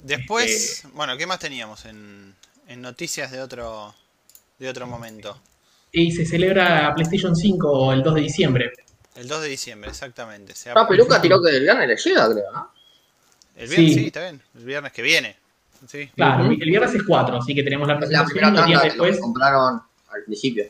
Después, 0.05 0.85
bueno, 0.93 1.17
¿qué 1.17 1.27
más 1.27 1.39
teníamos 1.39 1.87
en, 1.87 2.35
en 2.69 2.83
noticias 2.83 3.31
de 3.33 3.41
otro 3.41 3.95
de 4.59 4.69
otro 4.69 4.87
momento? 4.87 5.41
Y 5.93 6.13
se 6.13 6.27
celebra 6.27 6.93
PlayStation 6.95 7.35
5 7.35 7.93
el 7.95 8.03
2 8.03 8.15
de 8.15 8.21
diciembre. 8.21 8.73
El 9.17 9.27
2 9.29 9.43
de 9.43 9.49
diciembre, 9.49 9.89
exactamente. 9.91 10.55
Se 10.55 10.71
Ah, 10.71 10.87
Peluca 10.87 11.21
tiró 11.23 11.41
que 11.43 11.51
el 11.57 11.63
viernes 11.63 11.89
le 11.89 11.97
llega, 11.97 12.31
creo, 12.31 12.53
¿no? 12.53 12.71
el 13.57 13.69
viernes, 13.69 13.93
Sí. 13.95 14.01
sí. 14.01 14.07
está 14.09 14.21
bien. 14.21 14.43
El 14.55 14.65
viernes 14.65 14.93
que 14.93 15.03
viene. 15.03 15.37
Sí. 15.89 16.11
Claro, 16.15 16.45
el 16.51 16.57
viernes 16.59 16.95
es 16.95 17.03
4, 17.03 17.37
así 17.39 17.55
que 17.55 17.63
tenemos 17.63 17.89
la 17.89 17.95
Es 17.95 18.01
la 18.01 18.25
presentación 18.25 18.29
primera 18.53 18.63
tanda 18.63 18.81
que 18.83 18.89
después. 18.89 19.21
compraron 19.21 19.81
al 20.11 20.25
principio. 20.25 20.65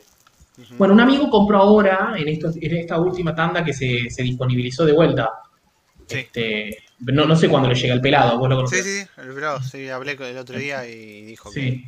Bueno, 0.77 0.93
un 0.93 1.01
amigo 1.01 1.29
compró 1.29 1.57
ahora, 1.57 2.13
en, 2.17 2.29
esto, 2.29 2.49
en 2.55 2.77
esta 2.77 2.97
última 2.99 3.35
tanda 3.35 3.65
que 3.65 3.73
se, 3.73 4.09
se 4.09 4.23
disponibilizó 4.23 4.85
de 4.85 4.93
vuelta. 4.93 5.29
Sí. 6.07 6.19
Este, 6.19 6.77
no, 6.99 7.25
no 7.25 7.35
sé 7.35 7.49
cuándo 7.49 7.69
le 7.69 7.75
llega 7.75 7.93
el 7.93 8.01
pelado, 8.01 8.37
vos 8.37 8.49
lo 8.49 8.55
conocés. 8.57 8.83
sí, 8.83 9.01
sí, 9.01 9.07
el 9.17 9.31
bravo, 9.31 9.61
sí, 9.61 9.89
hablé 9.89 10.15
con 10.15 10.27
el 10.27 10.37
otro 10.37 10.57
día 10.57 10.87
y 10.87 11.23
dijo 11.23 11.51
que 11.51 11.59
Sí. 11.59 11.85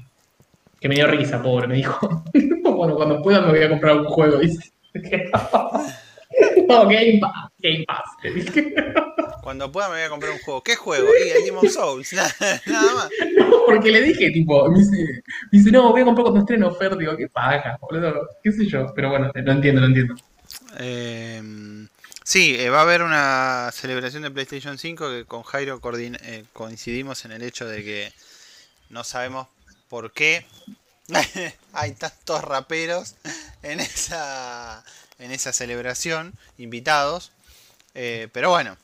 Que 0.79 0.89
me 0.89 0.95
dio 0.95 1.07
risa, 1.07 1.41
pobre, 1.41 1.67
me 1.67 1.75
dijo. 1.75 2.23
bueno, 2.63 2.95
cuando 2.95 3.21
pueda 3.21 3.41
me 3.41 3.49
voy 3.49 3.63
a 3.63 3.69
comprar 3.69 3.97
un 3.97 4.05
juego, 4.05 4.37
dice. 4.37 4.71
no, 6.67 6.87
Game 6.87 7.19
Pass, 7.19 7.51
Game 7.59 7.83
Pass. 7.87 8.03
cuando 9.41 9.71
pueda 9.71 9.89
me 9.89 9.95
voy 9.95 10.03
a 10.03 10.09
comprar 10.09 10.33
un 10.33 10.39
juego. 10.39 10.61
¿Qué 10.61 10.75
juego? 10.75 11.07
Y 11.25 11.29
el 11.29 11.45
Demon 11.45 11.67
Souls, 11.69 12.13
nada, 12.13 12.31
nada 12.67 12.93
más. 12.93 13.09
No, 13.37 13.63
porque 13.65 13.91
le 13.91 14.01
dije, 14.01 14.29
tipo, 14.29 14.69
me 14.69 14.79
dice, 14.79 14.97
me 15.51 15.59
dice, 15.59 15.71
no, 15.71 15.91
voy 15.91 16.01
a 16.01 16.05
comprar 16.05 16.23
cuando 16.23 16.41
esté 16.41 16.53
en 16.55 16.63
oferta. 16.63 16.95
Digo, 16.95 17.17
qué 17.17 17.27
paja, 17.27 17.77
boludo, 17.81 18.27
qué 18.43 18.51
sé 18.51 18.67
yo. 18.67 18.85
Pero 18.93 19.09
bueno, 19.09 19.31
lo 19.33 19.51
entiendo, 19.51 19.81
lo 19.81 19.87
entiendo. 19.87 20.15
Eh, 20.79 21.41
sí, 22.27 22.57
eh, 22.59 22.69
va 22.69 22.79
a 22.79 22.81
haber 22.81 23.03
una 23.03 23.71
celebración 23.71 24.23
de 24.23 24.31
PlayStation 24.31 24.77
5 24.77 25.09
que 25.09 25.25
con 25.25 25.43
Jairo 25.43 25.79
eh, 25.81 26.43
coincidimos 26.51 27.23
en 27.23 27.31
el 27.31 27.41
hecho 27.41 27.65
de 27.65 27.85
que 27.85 28.11
no 28.89 29.05
sabemos 29.05 29.47
por 29.87 30.11
qué 30.11 30.45
hay 31.71 31.93
tantos 31.93 32.43
raperos 32.43 33.15
en 33.63 33.79
esa, 33.79 34.83
en 35.19 35.31
esa 35.31 35.53
celebración, 35.53 36.33
invitados. 36.57 37.31
Eh, 37.95 38.27
pero 38.33 38.49
bueno, 38.49 38.75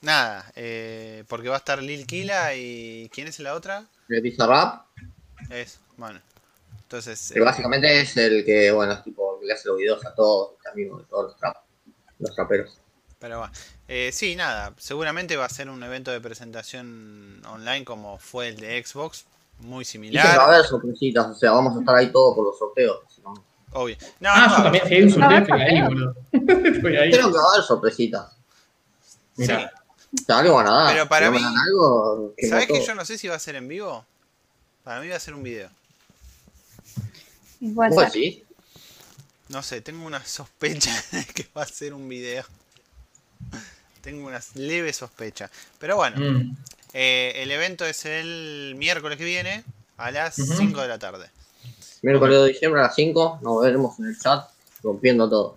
nada, 0.00 0.50
eh, 0.54 1.24
porque 1.26 1.48
va 1.48 1.56
a 1.56 1.58
estar 1.58 1.82
Lil 1.82 2.06
Kila 2.06 2.54
y 2.54 3.10
¿quién 3.12 3.26
es 3.26 3.40
la 3.40 3.54
otra? 3.54 3.84
El 4.08 4.22
Bizarrap, 4.22 4.86
Es, 5.50 5.80
bueno. 5.96 6.20
Entonces, 6.82 7.32
que 7.34 7.40
básicamente 7.40 8.00
es 8.00 8.16
el 8.16 8.44
que, 8.44 8.70
bueno, 8.70 8.92
es 8.92 9.02
tipo, 9.02 9.40
le 9.42 9.52
hace 9.52 9.68
los 9.68 9.78
videos 9.78 10.06
a 10.06 10.14
todos, 10.14 10.54
amigo 10.70 10.98
de 10.98 11.04
todos 11.06 11.32
los, 11.32 11.36
trap, 11.36 11.56
los 12.20 12.34
traperos. 12.34 12.81
Pero 13.22 13.38
bueno, 13.38 13.52
eh, 13.86 14.10
sí, 14.12 14.34
nada, 14.34 14.74
seguramente 14.78 15.36
va 15.36 15.44
a 15.44 15.48
ser 15.48 15.70
un 15.70 15.80
evento 15.84 16.10
de 16.10 16.20
presentación 16.20 17.40
online 17.46 17.84
como 17.84 18.18
fue 18.18 18.48
el 18.48 18.56
de 18.56 18.84
Xbox, 18.84 19.26
muy 19.60 19.84
que 19.84 19.88
va 19.88 19.90
a 19.90 19.92
similar, 19.92 20.40
haber 20.40 20.64
sorpresitas, 20.66 21.26
o 21.28 21.34
sea, 21.36 21.52
vamos 21.52 21.76
a 21.76 21.80
estar 21.80 21.94
ahí 21.94 22.10
todos 22.10 22.34
por 22.34 22.44
los 22.46 22.58
sorteos. 22.58 22.98
¿no? 23.22 23.32
obvio. 23.74 23.96
No, 24.18 24.28
Ah, 24.32 24.46
no, 24.48 24.56
yo 24.56 24.62
también, 24.64 24.88
si 24.88 24.94
hay 24.94 25.02
un 25.04 25.10
sorteo, 25.10 25.54
ahí, 25.54 25.82
boludo. 25.82 26.14
Creo 26.32 27.30
que 27.30 27.38
va 27.38 27.42
a 27.48 27.52
haber 27.54 27.64
sorpresitas. 27.64 28.32
Mira. 29.36 29.60
sí. 29.60 30.18
O 30.20 30.24
sea, 30.26 30.38
algo 30.40 30.54
van 30.56 30.66
a 30.66 30.72
dar. 30.72 30.92
Pero 30.92 31.08
para 31.08 31.30
mí- 31.30 31.40
dan 31.40 31.56
algo, 31.56 32.34
quemo 32.36 32.50
¿Sabes 32.50 32.66
que 32.66 32.84
yo 32.84 32.94
no 32.96 33.04
sé 33.04 33.16
si 33.18 33.28
va 33.28 33.36
a 33.36 33.38
ser 33.38 33.54
en 33.54 33.68
vivo? 33.68 34.04
Para 34.82 35.00
mí 35.00 35.06
va 35.08 35.14
a 35.16 35.20
ser 35.20 35.34
un 35.34 35.44
video. 35.44 35.70
Y 37.60 37.70
puede 37.70 37.90
¿Vos 37.90 38.02
ser. 38.02 38.12
decís? 38.12 38.42
No 39.48 39.62
sé, 39.62 39.80
tengo 39.80 40.04
una 40.04 40.24
sospecha 40.26 40.90
de 41.12 41.24
que 41.24 41.46
va 41.56 41.62
a 41.62 41.66
ser 41.66 41.94
un 41.94 42.08
video. 42.08 42.44
Tengo 44.02 44.26
una 44.26 44.40
leve 44.54 44.92
sospecha. 44.92 45.50
Pero 45.78 45.96
bueno, 45.96 46.16
Mm. 46.18 46.56
eh, 46.92 47.32
el 47.36 47.50
evento 47.50 47.86
es 47.86 48.04
el 48.04 48.74
miércoles 48.76 49.16
que 49.16 49.24
viene 49.24 49.64
a 49.96 50.10
las. 50.10 50.34
5 50.34 50.80
de 50.82 50.88
la 50.88 50.98
tarde. 50.98 51.30
Miércoles 52.02 52.38
de 52.42 52.48
diciembre 52.48 52.80
a 52.80 52.84
las 52.84 52.94
5, 52.96 53.38
nos 53.42 53.62
veremos 53.62 53.98
en 54.00 54.06
el 54.06 54.18
chat 54.18 54.48
rompiendo 54.82 55.28
todo. 55.28 55.54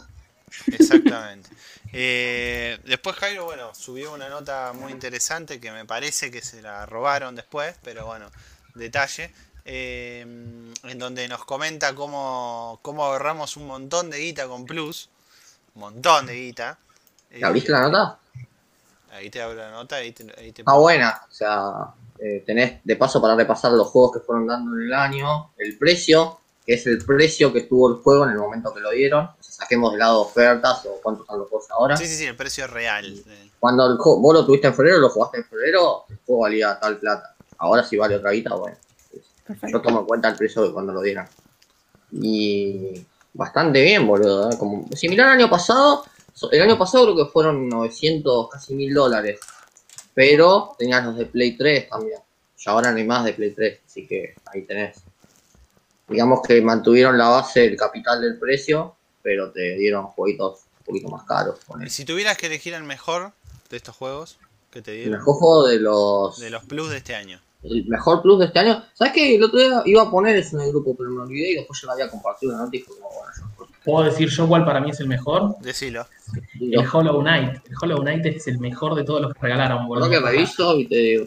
Exactamente. 0.68 1.50
Eh, 1.98 2.78
después 2.84 3.16
Jairo, 3.16 3.46
bueno, 3.46 3.74
subió 3.74 4.12
una 4.12 4.28
nota 4.28 4.74
muy 4.74 4.92
interesante 4.92 5.62
que 5.62 5.72
me 5.72 5.86
parece 5.86 6.30
que 6.30 6.42
se 6.42 6.62
la 6.62 6.86
robaron 6.86 7.36
después, 7.36 7.74
pero 7.84 8.06
bueno, 8.06 8.30
detalle. 8.74 9.32
eh, 9.64 10.20
en 10.22 11.00
donde 11.00 11.26
nos 11.30 11.46
comenta 11.46 11.96
cómo, 11.96 12.80
cómo 12.82 13.06
ahorramos 13.06 13.56
un 13.56 13.68
montón 13.68 14.10
de 14.10 14.20
guita 14.20 14.46
con 14.46 14.66
Plus. 14.66 15.08
Un 15.76 15.82
montón 15.82 16.26
de 16.26 16.36
guita. 16.36 16.78
Eh, 17.32 17.40
¿La 17.40 17.48
abriste 17.48 17.72
la 17.72 17.82
nota? 17.88 18.20
Ahí 19.16 19.30
te 19.30 19.42
abro 19.42 19.56
la 19.58 19.72
nota, 19.72 19.96
ahí 19.98 20.12
te, 20.12 20.24
ahí 20.38 20.52
te- 20.52 20.62
Está 20.62 20.74
buena, 20.74 21.22
o 21.30 21.34
sea, 21.34 21.72
eh, 22.20 22.44
tenés 22.46 22.82
de 22.84 22.96
paso 22.96 23.22
para 23.22 23.36
repasar 23.36 23.72
los 23.72 23.88
juegos 23.88 24.14
que 24.14 24.20
fueron 24.20 24.46
dando 24.48 24.76
en 24.76 24.84
el 24.88 24.94
año, 24.94 25.52
el 25.58 25.78
precio, 25.78 26.40
que 26.66 26.74
es 26.74 26.86
el 26.88 27.04
precio 27.06 27.54
que 27.54 27.62
tuvo 27.62 27.90
el 27.90 28.02
juego 28.02 28.26
en 28.26 28.32
el 28.32 28.38
momento 28.38 28.74
que 28.74 28.80
lo 28.82 28.92
dieron. 28.92 29.26
O 29.26 29.36
sea, 29.44 29.52
saquemos 29.66 29.94
de 29.94 30.00
lado 30.00 30.22
ofertas 30.22 30.86
o 30.86 31.00
cuántos 31.02 31.24
están 31.26 31.40
los 31.40 31.50
juegos 31.50 31.70
ahora. 31.72 31.96
Sí, 31.98 32.06
sí, 32.08 32.16
sí, 32.16 32.26
el 32.26 32.36
precio 32.36 32.68
real. 32.68 33.06
Eh, 33.28 33.50
Cuando 33.60 33.86
el 33.88 33.98
juego, 33.98 34.20
vos 34.20 34.34
lo 34.34 34.46
tuviste 34.46 34.68
en 34.68 34.74
febrero, 34.74 34.98
lo 34.98 35.10
jugaste 35.10 35.38
en 35.38 35.46
febrero, 35.46 36.06
el 36.10 36.18
juego 36.26 36.42
valía 36.42 36.80
tal 36.80 36.98
plata. 36.98 37.36
Ahora 37.58 37.84
si 37.84 37.96
vale 37.98 38.16
otra 38.16 38.32
guita, 38.32 38.54
bueno. 38.56 38.76
Yo 39.14 39.20
Perfecto. 39.48 39.82
tomo 39.82 40.00
en 40.02 40.06
cuenta 40.08 40.28
el 40.30 40.36
precio 40.36 40.64
de 40.64 40.74
cuando 40.74 40.92
lo 40.92 41.02
dieron. 41.02 41.26
Y 42.12 43.06
bastante 43.34 43.82
bien, 43.82 44.08
boludo. 44.08 44.50
¿eh? 44.52 44.58
Como, 44.58 44.88
similar 44.96 45.28
al 45.28 45.34
año 45.40 45.50
pasado. 45.50 46.04
El 46.52 46.62
año 46.62 46.78
pasado 46.78 47.06
creo 47.06 47.26
que 47.26 47.32
fueron 47.32 47.70
900, 47.70 48.50
casi 48.50 48.76
1000 48.76 48.94
dólares. 48.94 49.40
Pero 50.14 50.76
tenías 50.78 51.04
los 51.04 51.18
de 51.18 51.26
Play 51.26 51.58
3 51.58 51.90
también. 51.90 52.20
Y 52.58 52.70
ahora 52.70 52.92
no 52.92 52.98
hay 52.98 53.06
más 53.06 53.24
de 53.26 53.34
Play 53.34 53.52
3, 53.52 53.80
así 53.86 54.08
que 54.08 54.36
ahí 54.48 54.64
tenés. 54.64 54.98
Digamos 56.08 56.42
que 56.46 56.62
mantuvieron 56.62 57.18
la 57.18 57.30
base 57.30 57.62
del 57.62 57.78
capital 57.78 58.22
del 58.22 58.38
precio, 58.38 58.96
pero 59.22 59.52
te 59.52 59.76
dieron 59.76 60.08
jueguitos 60.08 60.62
un 60.80 60.86
poquito 60.86 61.10
más 61.10 61.26
caros. 61.26 61.60
Y 61.84 61.90
si 61.90 62.06
tuvieras 62.06 62.38
que 62.38 62.48
elegir 62.48 62.74
el 62.74 62.84
mejor 62.84 63.34
de 63.70 63.78
estos 63.78 63.96
juegos 63.96 64.38
que 64.76 64.82
te 64.82 64.92
El 64.92 64.98
dieron, 64.98 65.14
mejor 65.20 65.36
juego 65.36 65.68
de 65.68 65.80
los, 65.80 66.40
de 66.40 66.50
los 66.50 66.64
Plus 66.66 66.90
de 66.92 66.98
este 66.98 67.16
año. 67.16 67.40
el 67.64 67.86
mejor 67.88 68.22
plus 68.22 68.40
de 68.40 68.46
este 68.46 68.60
año. 68.60 68.84
¿Sabes 68.94 69.14
qué? 69.14 69.36
El 69.36 69.44
otro 69.44 69.58
día 69.58 69.82
iba 69.86 70.04
a 70.04 70.12
poner 70.12 70.36
eso 70.36 70.58
en 70.60 70.66
el 70.66 70.70
grupo, 70.72 70.96
pero 70.98 71.10
me 71.10 71.22
olvidé 71.22 71.52
y 71.52 71.56
después 71.56 71.80
yo 71.82 71.88
lo 71.88 71.94
había 71.94 72.10
compartido 72.10 72.54
y 72.72 72.80
fue 72.80 72.96
como, 72.98 73.10
bueno, 73.10 73.32
yo 73.60 73.66
¿Puedo 73.86 74.04
decir 74.06 74.30
yo 74.30 74.48
cuál 74.48 74.66
para 74.66 74.80
mí 74.82 74.90
es 74.90 75.00
el 75.00 75.08
mejor? 75.08 75.56
Decilo. 75.62 76.06
El 76.60 76.86
Hollow 76.92 77.22
Knight. 77.22 77.54
El 77.68 77.76
Hollow 77.82 78.00
Knight 78.02 78.26
es 78.26 78.48
el 78.48 78.58
mejor 78.60 78.96
de 78.96 79.04
todos 79.04 79.22
los 79.22 79.34
que 79.34 79.40
regalaron, 79.42 79.88
boludo. 79.88 80.06
lo 80.06 80.12
que 80.12 80.20
reviso 80.20 80.78
y 80.78 80.88
te 80.88 80.96
digo, 80.96 81.26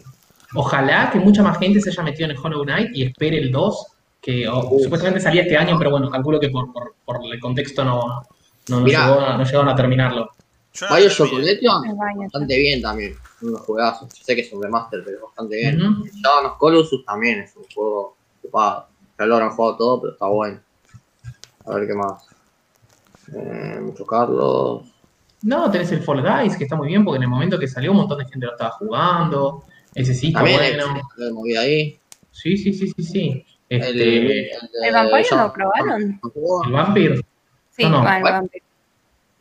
Ojalá 0.54 1.10
que 1.12 1.18
mucha 1.20 1.42
más 1.42 1.58
gente 1.58 1.80
se 1.80 1.90
haya 1.90 2.02
metido 2.02 2.24
en 2.24 2.32
el 2.32 2.38
Hollow 2.42 2.64
Knight 2.64 2.90
y 2.94 3.04
espere 3.04 3.38
el 3.38 3.52
2, 3.52 3.86
que 4.20 4.46
supuestamente 4.82 5.20
salía 5.20 5.42
este 5.42 5.56
año, 5.56 5.76
pero 5.78 5.90
bueno, 5.90 6.10
calculo 6.10 6.40
que 6.40 6.48
por, 6.50 6.72
por, 6.72 6.94
por 7.04 7.20
el 7.32 7.38
contexto 7.40 7.84
no, 7.84 8.00
no, 8.68 8.78
no, 8.78 8.80
Mirá. 8.80 9.06
llegó 9.08 9.20
a- 9.20 9.36
no 9.36 9.44
llegaron 9.44 9.68
a 9.68 9.76
terminarlo. 9.76 10.30
Yo 10.80 10.86
Bioshock. 10.96 11.30
Collection, 11.30 11.84
El 11.88 11.96
bastante 12.18 12.58
bien 12.58 12.82
también. 12.82 13.16
Unos 13.42 13.60
juegazos. 13.62 14.08
Yo 14.14 14.24
sé 14.24 14.34
que 14.34 14.40
es 14.42 14.52
un 14.52 14.62
remaster, 14.62 15.02
pero 15.04 15.26
bastante 15.26 15.56
bien. 15.56 15.78
Shadow 15.78 16.46
of 16.52 16.58
Colossus 16.58 17.04
también 17.04 17.40
es 17.40 17.54
un 17.56 17.64
juego 17.74 18.16
que 18.42 18.48
copado. 18.48 18.86
Ya 19.18 19.26
lo 19.26 19.34
habrán 19.34 19.50
jugado 19.50 19.76
todo, 19.76 20.00
pero 20.00 20.12
está 20.12 20.26
bueno. 20.26 20.60
A 21.66 21.74
ver 21.74 21.86
qué 21.86 21.94
más. 21.94 22.26
Eh, 23.34 23.78
mucho 23.82 24.06
Carlos. 24.06 24.82
No, 25.42 25.70
tenés 25.70 25.92
el 25.92 26.02
Fall 26.02 26.22
Guys, 26.22 26.56
que 26.56 26.64
está 26.64 26.76
muy 26.76 26.88
bien, 26.88 27.04
porque 27.04 27.16
en 27.16 27.22
el 27.24 27.28
momento 27.28 27.58
que 27.58 27.68
salió 27.68 27.90
un 27.92 27.98
montón 27.98 28.18
de 28.18 28.24
gente 28.26 28.46
lo 28.46 28.52
estaba 28.52 28.70
jugando. 28.72 29.64
Ese 29.94 30.14
sí 30.14 30.28
está 30.28 30.40
También 30.40 30.58
bueno. 30.76 31.00
el 31.18 31.32
movida 31.32 31.60
ahí. 31.60 31.98
Sí, 32.30 32.56
sí, 32.56 32.72
sí, 32.72 32.88
sí, 32.88 33.02
sí. 33.02 33.46
El, 33.68 33.80
Este, 33.82 33.92
de- 33.92 34.50
¿El 34.84 34.92
Vampire 34.94 35.28
lo 35.36 35.52
probaron? 35.52 36.20
El 36.66 36.72
Vampire. 36.72 37.16
Sí, 37.70 37.82
No, 37.84 37.90
no. 37.90 38.02
bueno, 38.02 38.20
¿Cuál? 38.20 38.32
Vampire. 38.32 38.62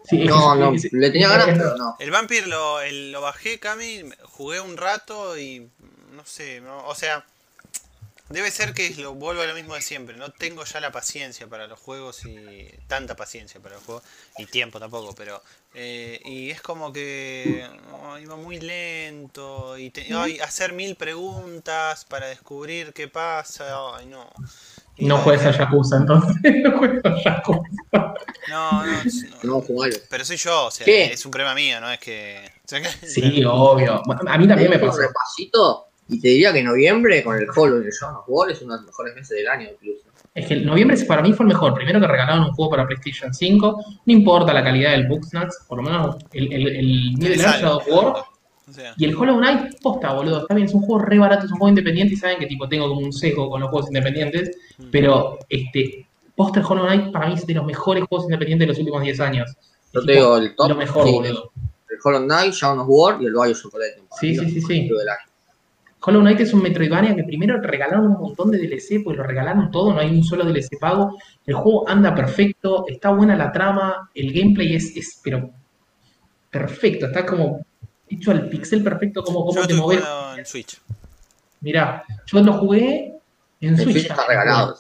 Sí, 0.09 0.19
No, 0.25 0.55
no, 0.55 0.71
le 0.91 1.11
tenía 1.11 1.27
ganas, 1.29 1.47
pero 1.57 1.77
no. 1.77 1.95
El 1.99 2.11
Vampire 2.11 2.47
lo, 2.47 2.81
el- 2.81 3.11
lo 3.11 3.21
bajé, 3.21 3.59
Cami, 3.59 4.03
jugué 4.23 4.59
un 4.59 4.77
rato 4.77 5.37
y 5.37 5.67
no 6.13 6.25
sé, 6.25 6.61
no- 6.61 6.85
o 6.87 6.95
sea, 6.95 7.25
debe 8.29 8.51
ser 8.51 8.73
que 8.73 8.89
lo 8.95 9.13
vuelvo 9.13 9.41
a 9.41 9.45
lo 9.47 9.53
mismo 9.55 9.75
de 9.75 9.81
siempre. 9.81 10.17
No 10.17 10.31
tengo 10.31 10.63
ya 10.65 10.79
la 10.81 10.91
paciencia 10.91 11.47
para 11.47 11.67
los 11.67 11.79
juegos 11.79 12.25
y 12.25 12.67
tanta 12.87 13.15
paciencia 13.15 13.59
para 13.61 13.75
los 13.75 13.83
juegos 13.85 14.03
y 14.37 14.45
tiempo 14.47 14.79
tampoco, 14.79 15.15
pero 15.15 15.41
eh, 15.73 16.19
y 16.25 16.49
es 16.49 16.61
como 16.61 16.91
que 16.91 17.65
oh, 17.93 18.17
iba 18.17 18.35
muy 18.35 18.59
lento 18.59 19.77
y 19.77 19.89
te- 19.91 20.41
hacer 20.41 20.73
mil 20.73 20.95
preguntas 20.95 22.05
para 22.05 22.27
descubrir 22.27 22.93
qué 22.93 23.07
pasa, 23.07 23.95
ay 23.95 24.07
no. 24.07 24.29
No 24.99 25.17
juegues 25.17 25.45
a 25.45 25.51
Yakuza, 25.51 25.97
entonces. 25.97 26.35
no 26.63 26.77
juegues 26.77 27.01
a 27.05 27.15
Yakuza. 27.23 27.61
No, 28.49 28.85
no, 28.85 28.85
no, 28.85 29.03
No 29.43 29.61
jugar. 29.61 29.91
pero 30.09 30.23
soy 30.25 30.37
yo, 30.37 30.65
o 30.67 30.71
sea, 30.71 30.85
¿Qué? 30.85 31.05
es 31.13 31.25
un 31.25 31.31
problema 31.31 31.53
mío, 31.53 31.79
no 31.81 31.91
es 31.91 31.99
que. 31.99 32.49
que- 32.67 33.07
Sí, 33.07 33.43
obvio. 33.45 34.01
A 34.27 34.37
mí 34.37 34.47
también 34.47 34.69
me 34.69 34.79
pasó. 34.79 34.97
un 34.99 35.07
repasito 35.07 35.85
y 36.09 36.19
te 36.21 36.29
diría 36.29 36.53
que 36.53 36.63
noviembre 36.63 37.23
con 37.23 37.35
el 37.37 37.47
Hollow 37.53 37.81
y 37.81 37.85
el 37.85 37.91
Shadow 37.91 38.19
of 38.21 38.25
War 38.27 38.49
es 38.51 38.61
uno 38.61 38.73
de 38.73 38.79
los 38.79 38.85
mejores 38.87 39.15
meses 39.15 39.37
del 39.37 39.47
año 39.47 39.67
incluso. 39.73 40.03
Es 40.33 40.45
que 40.47 40.53
el 40.53 40.65
noviembre 40.65 40.95
para 41.05 41.21
mí 41.21 41.33
fue 41.33 41.45
el 41.45 41.47
mejor. 41.49 41.73
Primero 41.73 41.99
que 41.99 42.07
regalaron 42.07 42.43
un 42.45 42.51
juego 42.51 42.69
para 42.71 42.85
PlayStation 42.85 43.33
5. 43.33 43.83
No 44.05 44.13
importa 44.13 44.53
la 44.53 44.63
calidad 44.63 44.91
del 44.91 45.07
Bugsnax, 45.07 45.65
por 45.67 45.77
lo 45.79 45.83
menos 45.83 46.15
el, 46.31 46.53
el, 46.53 46.67
el 46.67 46.85
Middle 47.17 47.37
Tenés 47.37 47.39
Earth 47.41 47.55
algo, 47.55 47.67
Shadow 47.67 47.77
of 47.77 47.87
War. 48.15 48.23
O 48.67 48.71
sea, 48.71 48.93
Y 48.97 49.05
el 49.05 49.15
Hollow 49.15 49.37
Knight, 49.37 49.81
posta, 49.81 50.13
boludo. 50.13 50.41
Está 50.41 50.53
bien, 50.53 50.67
es 50.67 50.73
un 50.73 50.81
juego 50.81 50.99
re 50.99 51.17
barato, 51.17 51.45
es 51.45 51.51
un 51.51 51.57
juego 51.57 51.69
independiente 51.69 52.13
y 52.13 52.17
saben 52.17 52.39
que 52.39 52.47
tipo 52.47 52.67
tengo 52.67 52.89
como 52.89 53.01
un 53.01 53.13
sesgo 53.13 53.49
con 53.49 53.61
los 53.61 53.69
juegos 53.69 53.87
independientes. 53.87 54.57
Mm. 54.77 54.85
Pero 54.91 55.39
este, 55.47 56.05
posta 56.35 56.59
el 56.59 56.65
Hollow 56.65 56.85
Knight 56.85 57.11
para 57.11 57.27
mí 57.27 57.33
es 57.35 57.47
de 57.47 57.53
los 57.53 57.65
mejores 57.65 58.03
juegos 58.03 58.25
independientes 58.25 58.65
de 58.65 58.69
los 58.69 58.79
últimos 58.79 59.01
10 59.01 59.19
años. 59.21 59.55
Yo 59.93 60.05
te 60.05 60.11
digo 60.13 60.37
el 60.37 60.55
top. 60.55 60.69
Lo 60.69 60.75
mejor, 60.75 61.07
sí, 61.07 61.13
boludo. 61.13 61.51
El 61.89 61.97
Hollow 62.03 62.23
Knight, 62.25 62.53
Shadow 62.53 62.81
of 62.81 62.87
War 62.89 63.21
y 63.21 63.25
el 63.25 63.33
Collection. 63.33 63.71
para 63.71 63.85
Sí, 64.19 64.35
sí, 64.35 64.49
sí, 64.51 64.61
sí. 64.61 64.89
Hollow 65.99 66.21
Knight 66.21 66.39
es 66.39 66.53
un 66.53 66.61
Metroidvania 66.61 67.15
que 67.15 67.23
primero 67.23 67.59
regalaron 67.59 68.07
un 68.07 68.21
montón 68.21 68.51
de 68.51 68.59
DLC, 68.59 69.03
pues 69.03 69.17
lo 69.17 69.23
regalaron 69.23 69.71
todo, 69.71 69.93
no 69.93 69.99
hay 69.99 70.09
un 70.09 70.23
solo 70.23 70.45
DLC 70.45 70.79
pago. 70.79 71.17
El 71.45 71.55
juego 71.55 71.89
anda 71.89 72.13
perfecto, 72.13 72.85
está 72.87 73.09
buena 73.11 73.35
la 73.35 73.51
trama, 73.51 74.09
el 74.13 74.31
gameplay 74.31 74.75
es, 74.75 74.95
es 74.95 75.19
pero 75.23 75.49
perfecto, 76.49 77.07
está 77.07 77.25
como 77.25 77.65
hecho 78.09 78.31
al 78.31 78.47
pixel 78.49 78.83
perfecto, 78.83 79.23
como 79.23 79.39
yo 79.39 79.45
cómo 79.61 79.67
te 79.67 79.73
jugando 79.75 80.37
en 80.37 80.45
Switch. 80.45 80.79
Mirá, 81.61 82.03
yo 82.25 82.41
lo 82.41 82.53
jugué 82.53 83.13
en 83.61 83.69
El 83.69 83.75
Switch. 83.77 83.91
Switch 83.91 84.09
está 84.11 84.25
regalado. 84.27 84.77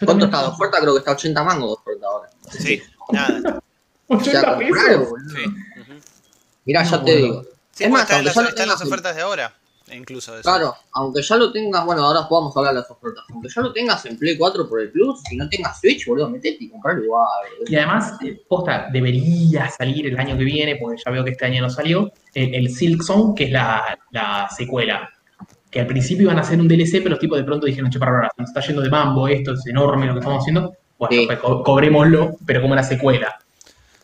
Yo 0.00 0.06
¿Cuánto 0.06 0.24
está 0.26 0.42
de 0.42 0.48
oferta? 0.48 0.80
Creo 0.80 0.92
que 0.94 0.98
está 0.98 1.12
80 1.12 1.44
mangos 1.44 1.68
de 1.68 1.74
oferta 1.74 2.06
ahora. 2.06 2.30
Sí, 2.50 2.82
nada. 3.12 3.62
O 4.12 4.18
sea, 4.18 4.40
80 4.40 4.54
comprar, 4.56 4.86
pesos. 4.86 5.08
boludo. 5.10 5.30
Sí. 5.36 5.44
ujú. 5.46 5.92
Mirá, 6.64 6.82
ya 6.82 6.90
No, 6.90 7.04
te 7.04 7.12
boludo. 7.12 7.26
digo. 7.32 7.42
Sí, 7.70 7.84
Es 7.84 7.90
más, 7.90 8.02
están, 8.02 8.24
las, 8.24 8.34
ya 8.34 8.42
están 8.42 8.68
las 8.68 8.82
ofertas 8.82 9.14
de 9.14 9.22
ahora. 9.22 9.54
Incluso 9.92 10.34
eso. 10.34 10.42
Claro, 10.42 10.74
aunque 10.92 11.22
ya 11.22 11.36
lo 11.36 11.52
tengas, 11.52 11.84
bueno, 11.84 12.04
ahora 12.04 12.28
podamos 12.28 12.56
hablar 12.56 12.74
de 12.74 12.80
las 12.80 12.90
ofertas. 12.90 13.24
Aunque 13.30 13.48
ya 13.54 13.62
lo 13.62 13.72
tengas 13.72 14.04
en 14.06 14.16
Play 14.18 14.36
4 14.38 14.68
por 14.68 14.80
el 14.80 14.90
Plus, 14.90 15.20
si 15.28 15.36
no 15.36 15.48
tengas 15.48 15.80
Switch, 15.80 16.06
boludo, 16.06 16.28
metete 16.30 16.64
y 16.64 16.68
comprarlo 16.70 17.04
igual. 17.04 17.26
Y 17.66 17.76
además, 17.76 18.14
eh, 18.24 18.40
posta, 18.48 18.88
debería 18.92 19.68
salir 19.70 20.06
el 20.06 20.18
año 20.18 20.36
que 20.38 20.44
viene, 20.44 20.76
porque 20.76 21.02
ya 21.04 21.10
veo 21.10 21.24
que 21.24 21.30
este 21.30 21.46
año 21.46 21.62
no 21.62 21.70
salió, 21.70 22.12
el, 22.34 22.54
el 22.54 22.70
Silk 22.70 23.02
Song, 23.02 23.34
que 23.36 23.44
es 23.44 23.50
la, 23.50 23.98
la 24.12 24.48
secuela. 24.56 25.08
Que 25.70 25.80
al 25.80 25.86
principio 25.86 26.24
iban 26.24 26.38
a 26.38 26.40
hacer 26.42 26.58
un 26.58 26.66
DLC, 26.68 26.98
pero 26.98 27.10
los 27.10 27.18
tipos 27.20 27.38
de 27.38 27.44
pronto 27.44 27.66
dijeron, 27.66 27.90
che, 27.90 27.98
para, 27.98 28.12
para, 28.12 28.32
nos 28.38 28.48
está 28.50 28.60
yendo 28.60 28.82
de 28.82 28.90
mambo 28.90 29.28
esto, 29.28 29.52
es 29.54 29.66
enorme 29.66 30.06
lo 30.06 30.14
que 30.14 30.18
estamos 30.20 30.40
haciendo. 30.40 30.74
Bueno, 30.98 31.14
Sí. 31.16 31.26
pues 31.26 31.38
co- 31.38 31.62
cobrémoslo, 31.62 32.36
pero 32.44 32.60
como 32.60 32.74
la 32.74 32.82
secuela. 32.82 33.38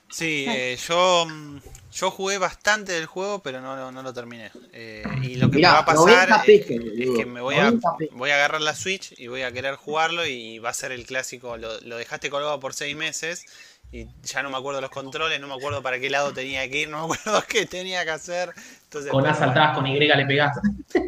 Sí, 0.09 0.47
eh, 0.49 0.79
yo, 0.89 1.27
mm, 1.27 1.57
yo 1.97 2.11
jugué 2.11 2.37
bastante 2.39 2.93
del 2.93 3.07
juego, 3.07 3.43
pero 3.43 3.61
no, 3.61 3.75
no, 3.75 3.91
no 3.91 4.03
lo 4.03 4.13
terminé. 4.13 4.51
Eh, 4.73 5.03
y 5.23 5.37
lo 5.37 5.51
que 5.51 5.57
Mirá, 5.57 5.69
me 5.71 5.75
va 5.75 5.81
a 5.81 5.85
pasar 5.87 6.29
90 6.29 6.43
pesos, 6.43 6.71
es 6.71 7.11
que 7.17 7.27
me 7.27 7.41
voy 7.41 7.55
a, 7.57 7.65
90 7.71 7.97
pesos. 7.97 8.19
voy 8.19 8.31
a 8.31 8.35
agarrar 8.35 8.61
la 8.61 8.75
Switch 8.75 9.15
y 9.19 9.29
voy 9.29 9.43
a 9.43 9.51
querer 9.53 9.77
jugarlo 9.77 10.27
y 10.27 10.59
va 10.59 10.71
a 10.71 10.75
ser 10.75 10.93
el 10.93 11.07
clásico, 11.07 11.57
lo, 11.57 11.81
lo 11.81 11.97
dejaste 11.97 12.29
colgado 12.29 12.61
por 12.61 12.75
seis 12.75 12.95
meses 12.95 13.47
y 13.93 14.09
ya 14.25 14.43
no 14.43 14.51
me 14.51 14.59
acuerdo 14.59 14.81
los 14.81 14.91
controles, 14.91 15.41
no 15.41 15.47
me 15.47 15.55
acuerdo 15.55 15.83
para 15.83 15.99
qué 15.99 16.11
lado 16.11 16.33
tenía 16.33 16.69
que 16.69 16.81
ir, 16.83 16.89
no 16.91 17.09
me 17.09 17.15
acuerdo 17.15 17.43
qué 17.49 17.65
tenía 17.65 18.05
que 18.05 18.11
hacer. 18.11 18.53
Entonces, 18.85 19.11
Con 19.11 19.27
A 19.27 19.35
saltás, 19.35 19.75
con 19.75 19.87
Y 19.87 19.99
le 19.99 20.27
pegás. 20.27 20.59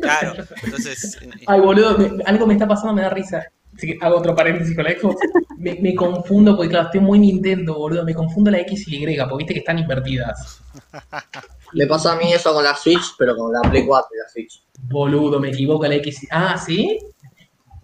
Claro, 0.01 0.35
entonces... 0.63 1.19
Ay, 1.47 1.61
boludo, 1.61 1.99
me- 1.99 2.23
algo 2.25 2.47
me 2.47 2.55
está 2.55 2.67
pasando, 2.67 2.95
me 2.95 3.03
da 3.03 3.11
risa. 3.11 3.45
Así 3.79 3.87
que 3.87 3.99
hago 4.05 4.19
otro 4.19 4.35
paréntesis 4.35 4.75
con 4.75 4.85
la 4.85 4.91
Xbox. 4.91 5.17
Me, 5.59 5.75
me 5.81 5.93
confundo, 5.95 6.55
porque 6.57 6.69
claro, 6.71 6.87
estoy 6.87 7.01
muy 7.01 7.19
Nintendo, 7.19 7.75
boludo. 7.75 8.05
Me 8.05 8.15
confundo 8.15 8.49
la 8.51 8.59
X 8.61 8.87
y 8.89 9.05
la 9.05 9.11
Y, 9.13 9.17
porque 9.29 9.37
viste 9.39 9.55
que 9.55 9.61
están 9.61 9.79
invertidas. 9.79 10.61
Le 11.73 11.87
pasa 11.87 12.13
a 12.13 12.17
mí 12.17 12.33
eso 12.33 12.53
con 12.55 12.63
la 12.65 12.75
Switch, 12.77 13.15
pero 13.19 13.37
con 13.37 13.53
la 13.53 13.61
Play 13.63 13.85
4 13.87 14.09
y 14.15 14.19
la 14.19 14.29
Switch. 14.29 14.63
Boludo, 14.83 15.39
me 15.41 15.49
equivoco 15.49 15.87
la 15.87 15.95
X. 15.97 16.23
y- 16.25 16.29
Ah, 16.31 16.57
¿sí? 16.59 16.99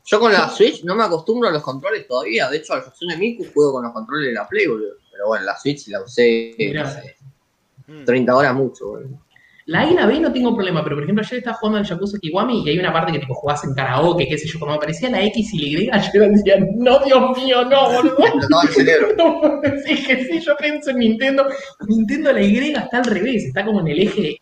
Yo 0.05 0.20
con 0.20 0.32
la 0.32 0.49
Switch 0.51 0.84
no 0.84 0.95
me 0.95 1.03
acostumbro 1.05 1.49
a 1.49 1.53
los 1.53 1.62
controles 1.62 2.07
todavía. 2.07 2.49
De 2.49 2.59
hecho, 2.59 2.74
al 2.74 2.80
Hatsune 2.80 3.16
Miku 3.16 3.45
juego 3.53 3.72
con 3.74 3.84
los 3.84 3.92
controles 3.92 4.28
de 4.28 4.34
la 4.34 4.47
Play, 4.49 4.66
boludo. 4.66 4.95
Pero 5.11 5.26
bueno, 5.28 5.45
la 5.45 5.57
Switch 5.59 5.88
la 5.88 6.01
usé, 6.03 6.55
no 6.74 6.86
sé, 6.90 7.16
mm, 7.88 8.05
30 8.05 8.36
horas 8.36 8.55
mucho, 8.55 8.86
boludo. 8.88 9.18
La 9.67 9.81
A 9.81 9.91
y 9.91 9.95
la 9.95 10.07
B 10.07 10.21
no 10.21 10.33
tengo 10.33 10.55
problema, 10.55 10.85
pero 10.85 10.97
por 10.97 11.05
ejemplo 11.05 11.25
ayer 11.25 11.39
estaba 11.39 11.57
jugando 11.57 11.79
al 11.79 11.85
Yakuza 11.87 12.19
Kiwami 12.19 12.62
y 12.65 12.69
hay 12.69 12.79
una 12.79 12.93
parte 12.93 13.12
que 13.12 13.19
tipo 13.19 13.35
jugás 13.35 13.65
en 13.65 13.73
karaoke, 13.75 14.29
qué 14.29 14.37
sé 14.37 14.47
yo, 14.47 14.59
como 14.59 14.73
me 14.73 14.79
parecía 14.79 15.09
la 15.09 15.23
X 15.25 15.55
y 15.55 15.87
la 15.87 15.99
Y, 15.99 16.12
yo 16.12 16.21
decía, 16.31 16.57
no, 16.77 16.99
Dios 17.05 17.39
mío, 17.39 17.65
no, 17.65 17.93
boludo. 17.93 18.19
El 18.62 18.69
cerebro. 18.69 19.15
No 19.17 19.61
decir 19.62 20.07
que 20.07 20.25
sí, 20.25 20.41
yo 20.41 20.57
pienso 20.57 20.91
en 20.91 20.99
Nintendo. 20.99 21.47
Nintendo 21.89 22.33
la 22.33 22.43
Y 22.43 22.73
está 22.73 22.99
al 22.99 23.05
revés, 23.05 23.45
está 23.45 23.65
como 23.65 23.81
en 23.81 23.89
el 23.89 24.01
eje 24.01 24.37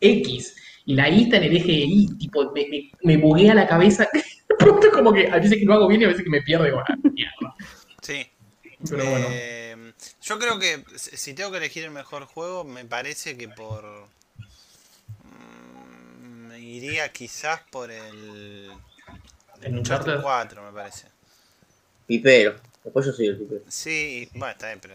X. 0.00 0.56
Y 0.86 0.94
la 0.94 1.08
I 1.08 1.22
está 1.24 1.36
en 1.36 1.44
el 1.44 1.56
eje 1.56 1.72
Y, 1.72 2.08
tipo, 2.18 2.50
me, 2.52 2.66
me, 2.68 2.90
me 3.02 3.16
buguea 3.16 3.54
la 3.54 3.66
cabeza. 3.66 4.08
De 4.12 4.56
pronto 4.58 4.90
como 4.90 5.12
que 5.12 5.28
a 5.28 5.36
veces 5.36 5.58
que 5.58 5.64
lo 5.64 5.74
hago 5.74 5.88
bien 5.88 6.02
y 6.02 6.04
a 6.04 6.08
veces 6.08 6.24
que 6.24 6.30
me 6.30 6.42
pierdo 6.42 6.66
y 6.66 6.72
bueno, 6.72 6.86
mierda. 7.02 7.54
Sí. 8.02 8.26
Pero 8.90 9.08
bueno. 9.08 9.26
Eh, 9.30 9.92
yo 10.22 10.38
creo 10.38 10.58
que 10.58 10.84
si 10.96 11.34
tengo 11.34 11.50
que 11.50 11.58
elegir 11.58 11.84
el 11.84 11.90
mejor 11.90 12.24
juego, 12.24 12.64
me 12.64 12.84
parece 12.84 13.36
que 13.36 13.48
por. 13.48 14.08
Iría 16.76 17.10
quizás 17.12 17.60
por 17.70 17.90
el. 17.90 18.70
¿El 19.62 19.78
Uncharted 19.78 20.12
Uncharted? 20.18 20.22
4, 20.22 20.62
me 20.62 20.72
parece. 20.72 21.08
Pipero. 22.06 22.56
Después 22.82 23.06
yo 23.06 23.12
soy 23.12 23.28
el 23.28 23.38
pipero. 23.38 23.62
Sí, 23.68 24.28
bueno, 24.34 24.52
está 24.52 24.66
bien, 24.68 24.80
pero. 24.80 24.94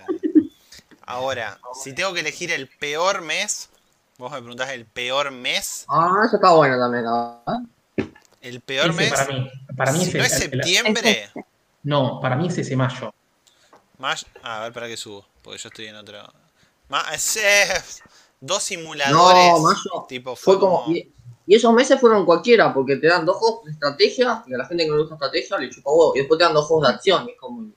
Ahora, 1.05 1.59
si 1.83 1.93
tengo 1.93 2.13
que 2.13 2.19
elegir 2.19 2.51
el 2.51 2.67
peor 2.67 3.21
mes. 3.21 3.69
Vos 4.17 4.31
me 4.31 4.39
preguntás 4.39 4.69
el 4.71 4.85
peor 4.85 5.31
mes. 5.31 5.85
Ah, 5.87 6.21
eso 6.25 6.35
está 6.35 6.51
bueno 6.51 6.77
también, 6.77 7.05
¿ah? 7.07 7.41
El 8.41 8.59
peor 8.61 8.89
Ese 8.89 8.97
mes. 8.99 9.11
para 9.13 9.27
mí. 9.27 9.51
Para 9.77 9.91
mí 9.93 9.99
si 10.03 10.09
es 10.09 10.15
no 10.15 10.23
es 10.23 10.33
el- 10.33 10.39
septiembre. 10.41 11.31
No, 11.83 12.19
para 12.21 12.35
mí 12.35 12.47
es 12.47 12.57
ese 12.57 12.75
mayo. 12.75 13.13
Más, 13.97 14.25
a 14.43 14.63
ver, 14.63 14.73
para 14.73 14.87
que 14.87 14.97
subo, 14.97 15.25
porque 15.41 15.57
yo 15.57 15.69
estoy 15.69 15.87
en 15.87 15.95
otro. 15.95 16.21
Más, 16.89 17.37
eh, 17.37 17.73
dos 18.41 18.61
simuladores. 18.63 19.51
No, 19.53 19.59
mayo. 19.59 20.05
tipo, 20.07 20.35
fue, 20.35 20.53
Fue 20.55 20.59
como. 20.59 20.85
Y 21.49 21.55
esos 21.55 21.73
meses 21.73 21.99
fueron 21.99 22.25
cualquiera, 22.25 22.71
porque 22.73 22.97
te 22.97 23.07
dan 23.07 23.25
dos 23.25 23.37
juegos 23.37 23.65
de 23.65 23.71
estrategia 23.71 24.43
y 24.47 24.53
a 24.53 24.57
la 24.59 24.65
gente 24.65 24.83
que 24.83 24.89
no 24.89 24.95
le 24.97 25.01
gusta 25.01 25.15
estrategia 25.15 25.57
le 25.57 25.69
chupa 25.69 25.89
huevo. 25.91 26.11
Y 26.15 26.19
después 26.19 26.37
te 26.37 26.43
dan 26.45 26.53
dos 26.53 26.65
juegos 26.67 26.87
de 26.87 26.93
acción. 26.93 27.27
Y 27.27 27.31
es 27.31 27.37
como. 27.39 27.71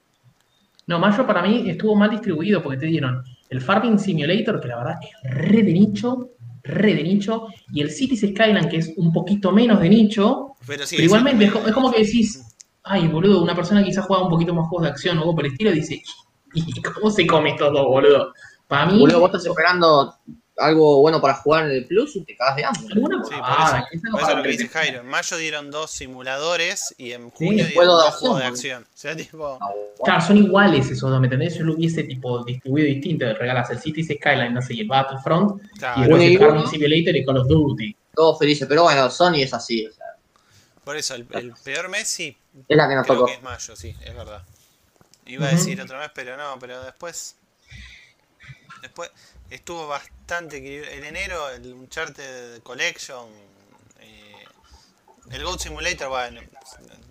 No, 0.85 0.99
Mayo 0.99 1.25
para 1.25 1.41
mí 1.41 1.69
estuvo 1.69 1.95
mal 1.95 2.09
distribuido 2.11 2.61
porque 2.61 2.77
te 2.77 2.85
dieron 2.85 3.23
el 3.49 3.61
Farming 3.61 3.97
Simulator, 3.97 4.59
que 4.61 4.67
la 4.67 4.77
verdad 4.77 4.95
es 5.23 5.31
re 5.33 5.63
de 5.63 5.73
nicho, 5.73 6.29
re 6.63 6.93
de 6.93 7.03
nicho, 7.03 7.47
y 7.73 7.81
el 7.81 7.89
Cities 7.89 8.21
Skyline, 8.21 8.69
que 8.69 8.77
es 8.77 8.93
un 8.97 9.11
poquito 9.11 9.51
menos 9.51 9.79
de 9.79 9.89
nicho, 9.89 10.55
Pero 10.67 10.85
sí, 10.85 10.95
pero 10.97 11.05
igualmente 11.05 11.45
sí, 11.45 11.45
es 11.47 11.51
co- 11.53 11.67
es 11.67 11.73
como 11.73 11.91
que 11.91 12.03
decís, 12.03 12.43
ay, 12.83 13.07
boludo, 13.07 13.41
una 13.41 13.55
persona 13.55 13.79
que 13.81 13.87
quizás 13.87 14.05
juega 14.05 14.23
un 14.23 14.29
poquito 14.29 14.53
más 14.53 14.67
juegos 14.67 14.83
de 14.83 14.89
acción 14.91 15.17
o 15.17 15.21
algo 15.21 15.35
por 15.35 15.45
el 15.45 15.51
estilo, 15.53 15.71
dice, 15.71 16.01
¿y 16.53 16.81
cómo 16.81 17.09
se 17.09 17.25
come 17.25 17.55
todo, 17.57 17.87
boludo? 17.89 18.33
Para 18.67 18.85
mí, 18.87 18.99
Boludo, 18.99 19.19
vos 19.19 19.29
estás 19.29 19.45
esperando 19.45 20.15
algo 20.57 21.01
bueno 21.01 21.19
para 21.19 21.33
jugar 21.35 21.65
en 21.65 21.71
el 21.71 21.85
Plus 21.87 22.15
y 22.15 22.23
te 22.23 22.35
cagas 22.35 22.55
de 22.57 22.65
hambre. 22.65 22.81
Sí, 22.93 22.99
por 22.99 23.39
pavada, 23.39 23.79
eso, 23.79 23.87
es 23.91 24.01
por 24.01 24.19
eso 24.19 24.27
para 24.27 24.35
lo 24.37 24.43
que 24.43 24.49
dice. 24.49 24.67
Jairo. 24.69 24.99
En 25.01 25.07
mayo 25.07 25.37
dieron 25.37 25.71
dos 25.71 25.91
simuladores 25.91 26.93
y 26.97 27.11
en 27.13 27.31
Sí, 27.31 27.45
junio 27.47 27.65
después 27.65 27.87
dieron 27.87 27.97
dos 28.05 28.15
juegos 28.15 28.39
de 28.39 28.45
acción. 28.45 28.83
O 28.83 28.97
sea, 28.97 29.15
tipo. 29.15 29.57
Ah, 29.59 29.67
bueno. 29.71 29.93
Claro, 30.03 30.21
son 30.21 30.37
iguales 30.37 30.89
esos 30.91 31.09
dos, 31.09 31.19
¿me 31.19 31.27
entendés? 31.27 31.55
Yo 31.57 31.63
lo 31.63 31.73
hubiese 31.73 32.03
tipo 32.03 32.43
distribuido 32.43 32.87
distinto, 32.87 33.25
regalas 33.33 33.69
el 33.71 33.79
Cities 33.79 34.07
Skyline, 34.19 34.53
no 34.53 34.61
sé, 34.61 34.73
y 34.75 34.81
el 34.81 34.87
Battlefront, 34.87 35.61
y 35.63 35.77
claro, 35.79 36.01
después 36.01 36.23
y 36.23 36.33
el 36.33 36.39
Farming. 36.39 36.67
Simulator 36.67 37.15
y 37.15 37.25
Call 37.25 37.37
of 37.37 37.47
Duty. 37.47 37.95
Todos 38.13 38.37
felices. 38.39 38.67
Pero 38.67 38.83
bueno, 38.83 39.09
Sony 39.09 39.35
es 39.41 39.53
así. 39.53 39.87
O 39.87 39.91
sea, 39.91 40.05
Por 40.83 40.97
eso, 40.97 41.15
el, 41.15 41.25
el 41.31 41.53
peor 41.63 41.89
mes 41.89 42.07
sí, 42.07 42.37
Es 42.67 42.77
la 42.77 42.87
que 42.87 42.95
nos 42.95 43.05
creo 43.05 43.15
tocó. 43.17 43.27
que 43.27 43.33
es 43.33 43.41
mayo, 43.41 43.75
sí, 43.75 43.95
es 44.05 44.15
verdad. 44.15 44.43
Iba 45.25 45.45
a 45.45 45.49
Ujú. 45.49 45.57
decir 45.57 45.81
otra 45.81 45.99
vez, 45.99 46.11
pero 46.13 46.37
no, 46.37 46.57
pero 46.59 46.83
después. 46.83 47.37
Después 48.81 49.09
estuvo 49.49 49.87
bastante. 49.87 50.57
El 50.97 51.03
enero, 51.03 51.49
el 51.51 51.73
Uncharted 51.73 52.61
Collection. 52.63 53.27
eh, 53.99 54.45
el 55.31 55.43
Goat 55.45 55.59
Simulator, 55.61 56.09
bueno, 56.09 56.41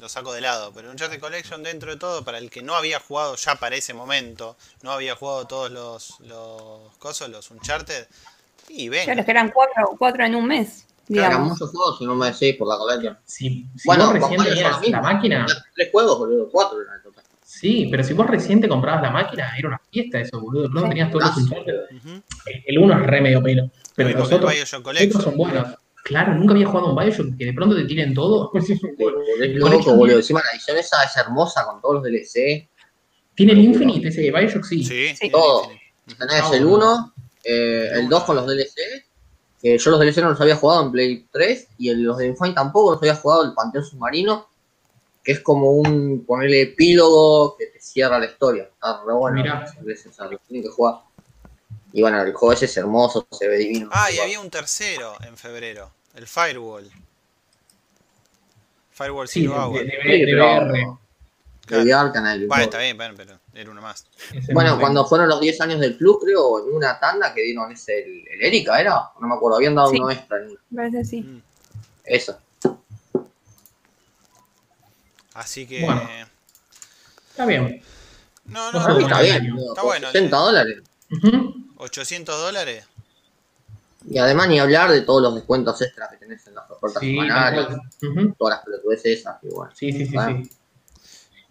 lo 0.00 0.08
saco 0.08 0.32
de 0.32 0.40
lado, 0.42 0.72
pero 0.74 0.88
el 0.88 0.92
Uncharted 0.92 1.20
Collection 1.20 1.62
dentro 1.62 1.90
de 1.92 1.98
todo, 1.98 2.24
para 2.24 2.38
el 2.38 2.50
que 2.50 2.62
no 2.62 2.74
había 2.76 3.00
jugado 3.00 3.36
ya 3.36 3.56
para 3.56 3.76
ese 3.76 3.94
momento, 3.94 4.56
no 4.82 4.92
había 4.92 5.16
jugado 5.16 5.46
todos 5.46 5.70
los, 5.70 6.20
los 6.20 6.96
cosas, 6.98 7.30
los 7.30 7.50
Uncharted, 7.50 8.06
y 8.68 8.88
Claro, 9.04 9.20
venga. 9.20 9.20
es 9.20 9.24
que 9.26 9.30
eran 9.32 9.50
cuatro, 9.50 9.94
cuatro 9.98 10.24
en 10.24 10.34
un 10.36 10.46
mes, 10.46 10.86
Eran 11.14 11.38
digamos. 11.38 11.48
muchos 11.48 11.70
juegos 11.70 12.00
y 12.00 12.04
no 12.06 12.14
me 12.14 12.30
decís 12.32 12.56
por 12.56 12.68
la 12.68 12.76
colección. 12.78 13.18
Si, 13.24 13.66
si 13.76 13.88
Bueno, 13.88 14.04
vos 14.04 14.14
con 14.18 14.30
recién 14.30 14.42
tenías 14.44 14.80
la 14.88 15.00
máquina, 15.02 15.46
Tres 15.74 15.90
juegos, 15.92 16.18
boludo, 16.18 16.48
cuatro 16.50 16.80
eran. 16.82 17.01
Sí, 17.62 17.88
pero 17.90 18.02
si 18.02 18.12
vos 18.12 18.26
recién 18.26 18.60
te 18.60 18.68
comprabas 18.68 19.02
la 19.02 19.10
máquina, 19.10 19.52
era 19.56 19.68
una 19.68 19.80
fiesta 19.90 20.18
eso, 20.20 20.40
boludo. 20.40 20.64
De 20.64 20.68
pronto 20.70 20.88
tenías 20.88 21.10
todos 21.12 21.24
los 21.36 21.50
Ah. 21.52 21.94
Ujú. 21.96 22.08
El- 22.46 22.62
El 22.66 22.78
uno 22.78 23.00
es 23.00 23.06
re 23.06 23.20
medio 23.20 23.40
pelo, 23.42 23.70
pero 23.94 24.08
los 24.10 24.30
otros, 24.32 24.52
otros 24.52 24.68
son 24.68 24.82
Collection. 24.82 25.36
buenos. 25.36 25.68
Claro, 26.04 26.34
nunca 26.34 26.52
había 26.54 26.66
jugado 26.66 26.88
un 26.92 26.96
Bioshock 26.96 27.36
que 27.38 27.44
de 27.44 27.52
pronto 27.52 27.76
te 27.76 27.84
tiren 27.84 28.12
todo. 28.12 28.50
Es 28.58 28.68
El 29.40 29.54
loco, 29.58 29.94
boludo. 29.94 30.16
Encima 30.16 30.40
la 30.44 30.50
edición 30.52 30.76
esa 30.76 31.04
es 31.04 31.16
hermosa 31.16 31.64
con 31.64 31.80
todos 31.80 31.94
los 31.96 32.02
DLC. 32.04 32.68
Tiene 33.36 33.52
el 33.52 33.58
Infinite, 33.60 34.08
ese 34.08 34.30
Bioshock 34.32 34.64
sí. 34.64 34.82
Sí, 34.84 35.14
Sí. 35.14 35.30
Todo. 35.30 35.68
Tenés 36.06 36.42
Ah, 36.42 36.50
el 36.56 36.66
bueno. 36.66 37.12
1, 37.14 37.14
el 37.44 38.08
2 38.08 38.24
con 38.24 38.34
los 38.36 38.46
DLC. 38.46 38.74
que 39.62 39.78
yo 39.78 39.90
los 39.92 40.00
DLC 40.00 40.20
no 40.22 40.30
los 40.30 40.40
había 40.40 40.56
jugado 40.56 40.82
en 40.86 40.90
Play 40.90 41.26
3. 41.30 41.68
Y 41.78 41.90
el- 41.90 42.02
los 42.02 42.18
de 42.18 42.26
Infine 42.26 42.52
tampoco 42.52 42.90
los 42.94 43.00
había 43.00 43.14
jugado 43.14 43.44
el 43.44 43.52
Panteón 43.54 43.84
Submarino. 43.84 44.48
Que 45.22 45.32
es 45.32 45.40
como 45.40 45.70
un 45.72 46.24
ponerle 46.26 46.62
epílogo 46.62 47.56
que 47.56 47.66
te 47.66 47.80
cierra 47.80 48.18
la 48.18 48.26
historia. 48.26 48.64
Está 48.64 49.02
re 49.06 49.12
bueno. 49.12 49.42
DLC, 49.80 50.06
o 50.08 50.12
sea, 50.12 50.28
que 50.28 50.68
jugar. 50.68 50.96
Y 51.92 52.00
bueno, 52.02 52.20
el 52.22 52.32
juego 52.32 52.52
ese 52.54 52.64
es 52.64 52.76
hermoso, 52.76 53.26
se 53.30 53.46
ve 53.48 53.58
divino. 53.58 53.88
Ah, 53.92 54.10
y 54.10 54.18
había 54.18 54.40
un 54.40 54.50
tercero 54.50 55.14
en 55.26 55.36
febrero, 55.36 55.90
el 56.14 56.26
Firewall. 56.26 56.90
Firewall 58.90 59.28
Sí, 59.28 59.42
Zero 59.42 59.52
de, 59.54 59.58
Hour. 59.60 59.78
de, 59.78 59.84
de, 59.84 59.90
Sí, 60.02 60.08
de 60.20 60.24
pero- 60.26 60.44
VR. 60.44 60.72
de 61.68 61.82
VR 61.82 62.12
Canal. 62.12 62.46
Bueno, 62.46 62.64
está 62.64 62.78
bien, 62.78 62.96
bueno, 62.96 63.14
pero 63.16 63.38
era 63.54 63.70
uno 63.70 63.80
más. 63.80 64.06
Ese 64.34 64.52
Bueno, 64.52 64.78
cuando 64.80 65.04
fueron 65.06 65.28
los 65.28 65.40
10 65.40 65.60
años 65.60 65.80
del 65.80 65.96
club, 65.96 66.20
creo, 66.22 66.66
en 66.68 66.74
una 66.74 66.98
tanda 66.98 67.32
que 67.32 67.42
dieron 67.42 67.70
ese, 67.72 68.02
el, 68.02 68.24
el 68.28 68.42
Erika, 68.42 68.80
¿era? 68.80 69.10
No 69.20 69.28
me 69.28 69.34
acuerdo, 69.34 69.56
habían 69.56 69.74
dado 69.74 69.88
Sí. 69.90 69.98
uno 69.98 70.10
extra 70.10 70.38
en 70.38 70.56
parece 70.74 71.00
así. 71.00 71.22
Mm. 71.22 71.42
Eso. 72.04 72.38
Así 75.34 75.66
que. 75.66 75.84
Bueno. 75.84 76.08
Está 77.30 77.46
bien. 77.46 77.82
No, 78.44 78.72
No 78.72 78.80
no, 78.88 78.98
está 78.98 79.20
bien, 79.22 79.56
Está 79.68 79.82
bueno, 79.82 80.10
60 80.10 80.36
dólares. 80.36 80.78
Ujú. 81.10 81.54
800 81.78 82.40
dólares. 82.40 82.84
Y 84.08 84.18
además 84.18 84.48
ni 84.48 84.58
hablar 84.58 84.90
de 84.90 85.02
todos 85.02 85.22
los 85.22 85.34
descuentos 85.36 85.80
extras 85.80 86.10
que 86.10 86.16
tenés 86.16 86.44
en 86.48 86.56
las 86.56 86.68
ofertas 86.68 87.00
Sí, 87.00 87.10
semanales, 87.12 87.66
todas 88.36 88.56
las 88.56 88.64
pelotudeces 88.64 89.20
esas, 89.20 89.40
que 89.40 89.48
bueno. 89.48 89.72
sí, 89.76 89.92
sí, 89.92 90.06
sí, 90.06 90.16
sí. 90.26 90.50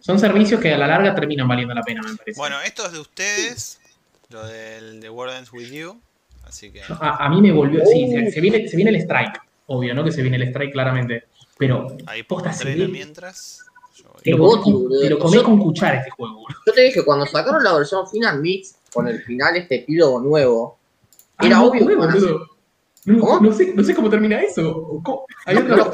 Son 0.00 0.18
servicios 0.18 0.60
que 0.60 0.74
a 0.74 0.76
la 0.78 0.86
larga 0.86 1.14
terminan 1.14 1.48
valiendo 1.48 1.72
la 1.74 1.82
pena, 1.82 2.02
me 2.02 2.14
parece. 2.16 2.38
Bueno, 2.38 2.60
esto 2.60 2.84
es 2.86 2.92
de 2.92 2.98
ustedes. 2.98 3.80
Lo 4.28 4.44
del 4.46 5.00
The 5.00 5.08
World 5.10 5.36
Ends 5.38 5.52
With 5.52 5.70
You. 5.70 6.00
Así 6.44 6.70
que. 6.70 6.82
A, 6.82 7.24
a 7.24 7.28
mí 7.30 7.40
me 7.40 7.52
volvió. 7.52 7.84
Sí, 7.86 8.10
se, 8.10 8.30
se 8.32 8.40
viene, 8.40 8.68
se 8.68 8.76
viene 8.76 8.90
el 8.90 8.96
strike. 8.96 9.40
Obvio, 9.66 9.94
¿no? 9.94 10.04
Que 10.04 10.12
se 10.12 10.20
viene 10.22 10.36
el 10.36 10.42
strike 10.48 10.72
claramente. 10.72 11.24
Pero 11.56 11.96
Ahí 12.06 12.22
posta 12.24 12.52
se 12.52 12.64
ve- 12.64 12.88
mientras. 12.88 13.60
Te 14.22 14.30
lo 14.32 14.38
Goti, 14.38 14.62
con, 14.72 14.82
boludo. 14.84 15.00
te 15.00 15.10
lo 15.10 15.18
comés 15.18 15.42
con 15.42 15.58
cuchara 15.58 15.98
este 15.98 16.10
juego, 16.10 16.34
boludo. 16.34 16.56
Yo 16.66 16.72
te 16.72 16.80
dije, 16.82 17.04
cuando 17.04 17.26
sacaron 17.26 17.62
la 17.64 17.74
versión 17.76 18.06
Final 18.08 18.40
Mix 18.40 18.76
con 18.92 19.08
el 19.08 19.20
final 19.22 19.56
este 19.56 19.76
epílogo 19.76 20.20
nuevo, 20.20 20.78
Ah, 21.38 21.46
Era 21.46 21.56
no, 21.56 21.66
obvio 21.66 21.86
que 21.88 21.94
boludo. 21.96 22.46
No, 23.04 23.18
¿Cómo? 23.18 23.40
no 23.40 23.52
sé, 23.52 23.72
no 23.74 23.82
sé 23.82 23.94
cómo 23.94 24.08
termina 24.10 24.40
eso. 24.40 25.00
¿Cómo? 25.02 25.24
Hay 25.46 25.56
¿no, 25.56 25.62
otra 25.62 25.76
lo? 25.76 25.92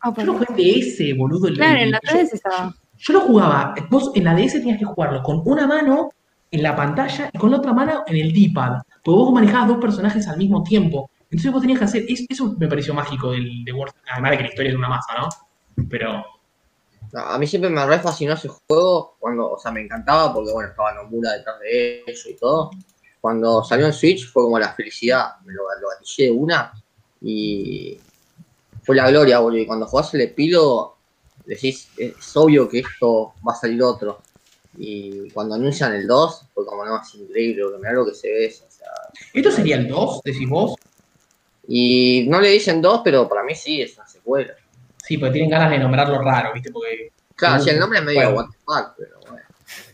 Ah, 0.00 0.12
Yo 0.16 0.24
lo 0.24 0.32
jugué 0.34 0.46
en 0.48 0.56
DS, 0.56 1.14
boludo. 1.16 1.48
claro, 1.54 1.76
el- 1.76 1.82
en 1.84 1.90
la 1.92 2.00
yo- 2.02 2.10
3 2.12 2.32
estaba. 2.32 2.74
Yo 2.98 3.12
lo 3.14 3.20
jugaba, 3.20 3.74
vos 3.90 4.10
en 4.14 4.24
la 4.24 4.34
DS 4.34 4.58
tenías 4.58 4.78
que 4.78 4.84
jugarlo 4.84 5.22
con 5.22 5.40
una 5.44 5.66
mano 5.66 6.10
en 6.50 6.62
la 6.62 6.74
pantalla 6.74 7.30
y 7.32 7.38
con 7.38 7.50
la 7.50 7.58
otra 7.58 7.72
mano 7.72 8.02
en 8.06 8.16
el 8.16 8.32
D-pad. 8.32 8.82
Porque 9.04 9.16
vos 9.18 9.32
manejabas 9.32 9.68
dos 9.68 9.78
personajes 9.78 10.26
al 10.26 10.36
mismo 10.38 10.62
tiempo. 10.64 11.10
Entonces 11.30 11.52
vos 11.52 11.60
tenías 11.60 11.78
que 11.78 11.84
hacer. 11.84 12.04
es- 12.08 12.26
Eso 12.28 12.56
me 12.58 12.66
pareció 12.66 12.92
mágico 12.92 13.30
del 13.30 13.64
de 13.64 13.72
World. 13.72 13.94
Además 14.12 14.32
de 14.32 14.36
que 14.38 14.42
la 14.44 14.48
historia 14.48 14.70
es 14.72 14.76
una 14.76 14.88
masa, 14.88 15.12
¿no? 15.18 15.28
Pero. 15.88 16.24
A 17.12 17.38
mí 17.38 17.46
siempre 17.46 17.70
me 17.70 17.84
re 17.86 17.98
fascinó 17.98 18.34
ese 18.34 18.48
juego, 18.48 19.16
cuando, 19.18 19.52
o 19.52 19.58
sea, 19.58 19.72
me 19.72 19.80
encantaba 19.80 20.32
porque, 20.32 20.52
bueno, 20.52 20.70
estaba 20.70 20.94
Nomura 20.94 21.32
detrás 21.32 21.58
de 21.60 22.04
ello 22.06 22.30
y 22.30 22.34
todo. 22.34 22.70
Cuando 23.20 23.64
salió 23.64 23.86
en 23.86 23.92
Switch 23.92 24.30
fue 24.30 24.44
como 24.44 24.58
la 24.58 24.72
felicidad, 24.72 25.40
me 25.44 25.52
lo, 25.52 25.62
lo 25.80 25.88
gatillé 25.88 26.26
de 26.26 26.30
una 26.30 26.72
y 27.20 27.98
fue 28.82 28.96
la 28.96 29.10
gloria, 29.10 29.40
boludo. 29.40 29.60
Y 29.60 29.66
cuando 29.66 29.86
jugás 29.86 30.14
el 30.14 30.22
epílogo, 30.22 30.96
decís, 31.44 31.90
es 31.96 32.36
obvio 32.36 32.68
que 32.68 32.80
esto 32.80 33.34
va 33.46 33.52
a 33.52 33.56
salir 33.56 33.82
otro. 33.82 34.20
Y 34.78 35.30
cuando 35.30 35.56
anuncian 35.56 35.92
el 35.94 36.06
2, 36.06 36.46
fue 36.54 36.64
como, 36.64 36.84
no, 36.84 37.02
es 37.02 37.14
increíble, 37.14 37.64
boludo, 37.64 37.78
mirá 37.78 37.92
lo 37.92 38.06
que 38.06 38.14
se 38.14 38.28
ve 38.28 38.46
eso, 38.46 38.64
o 38.66 38.70
sea. 38.70 38.88
¿Esto 39.34 39.50
sería 39.50 39.76
el 39.76 39.88
2, 39.88 40.22
decís 40.24 40.48
vos? 40.48 40.76
Y 41.66 42.26
no 42.28 42.40
le 42.40 42.50
dicen 42.50 42.80
2, 42.80 43.02
pero 43.04 43.28
para 43.28 43.42
mí 43.42 43.54
sí, 43.54 43.82
es 43.82 43.96
una 43.96 44.06
secuela. 44.06 44.54
Sí, 45.06 45.18
porque 45.18 45.32
tienen 45.32 45.50
ganas 45.50 45.70
de 45.70 45.78
nombrarlo 45.78 46.20
raro, 46.22 46.52
¿viste? 46.52 46.70
Porque 46.70 47.10
Claro, 47.34 47.62
sí, 47.62 47.70
el 47.70 47.78
nombre 47.80 47.98
es 48.00 48.04
medio 48.04 48.20
Bueno. 48.32 48.36
what 48.36 48.46
the 48.50 48.58
fuck, 48.64 48.94
pero 48.98 49.20
bueno. 49.30 49.44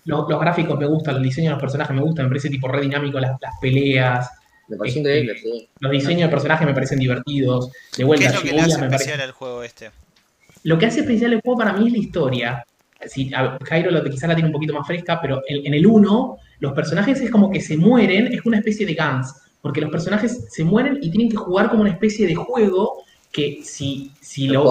los, 0.04 0.28
los 0.28 0.40
gráficos 0.40 0.78
me 0.78 0.86
gustan, 0.86 1.16
el 1.16 1.22
diseño 1.22 1.46
de 1.50 1.52
los 1.52 1.60
personajes 1.60 1.94
me 1.94 2.02
gustan, 2.02 2.24
me 2.26 2.30
parece 2.30 2.50
tipo 2.50 2.66
re 2.68 2.80
dinámico 2.80 3.18
las, 3.20 3.40
las 3.40 3.52
peleas, 3.60 4.28
Me 4.68 4.76
pareció 4.76 5.00
Este, 5.00 5.20
increíble, 5.20 5.38
sí. 5.40 5.68
los 5.78 5.92
diseños 5.92 6.22
de 6.22 6.28
personajes 6.28 6.66
me 6.66 6.74
parecen 6.74 6.98
divertidos. 6.98 7.68
De 7.70 7.72
¿Qué 7.98 8.04
vuelta, 8.04 8.26
es 8.26 8.34
lo 8.34 8.42
que 8.42 8.52
le 8.52 8.60
hace 8.62 8.78
parece- 8.80 9.12
al 9.14 9.30
juego 9.32 9.62
este? 9.62 9.90
Lo 10.64 10.76
que 10.76 10.86
hace 10.86 11.00
especial 11.00 11.32
el 11.34 11.40
juego 11.40 11.58
para 11.58 11.72
mí 11.72 11.86
es 11.86 11.92
la 11.92 11.98
historia. 11.98 12.66
Si, 13.06 13.32
a- 13.32 13.56
Jairo 13.62 13.92
lo, 13.92 14.02
quizá 14.02 14.26
la 14.26 14.34
tiene 14.34 14.48
un 14.48 14.52
poquito 14.52 14.72
más 14.74 14.84
fresca, 14.86 15.20
pero 15.22 15.40
en, 15.46 15.66
en 15.66 15.74
el 15.74 15.86
1, 15.86 16.38
los 16.58 16.72
personajes 16.72 17.20
es 17.20 17.30
como 17.30 17.48
que 17.50 17.60
se 17.60 17.76
mueren, 17.76 18.26
es 18.32 18.44
una 18.44 18.58
especie 18.58 18.84
de 18.86 18.94
Guns, 18.96 19.32
porque 19.62 19.80
los 19.80 19.90
personajes 19.90 20.46
se 20.50 20.64
mueren 20.64 20.98
y 21.00 21.10
tienen 21.10 21.28
que 21.30 21.36
jugar 21.36 21.68
como 21.68 21.82
una 21.82 21.90
especie 21.90 22.26
de 22.26 22.34
juego 22.34 23.04
que 23.36 23.60
si, 23.62 24.10
si 24.20 24.48
lo, 24.48 24.64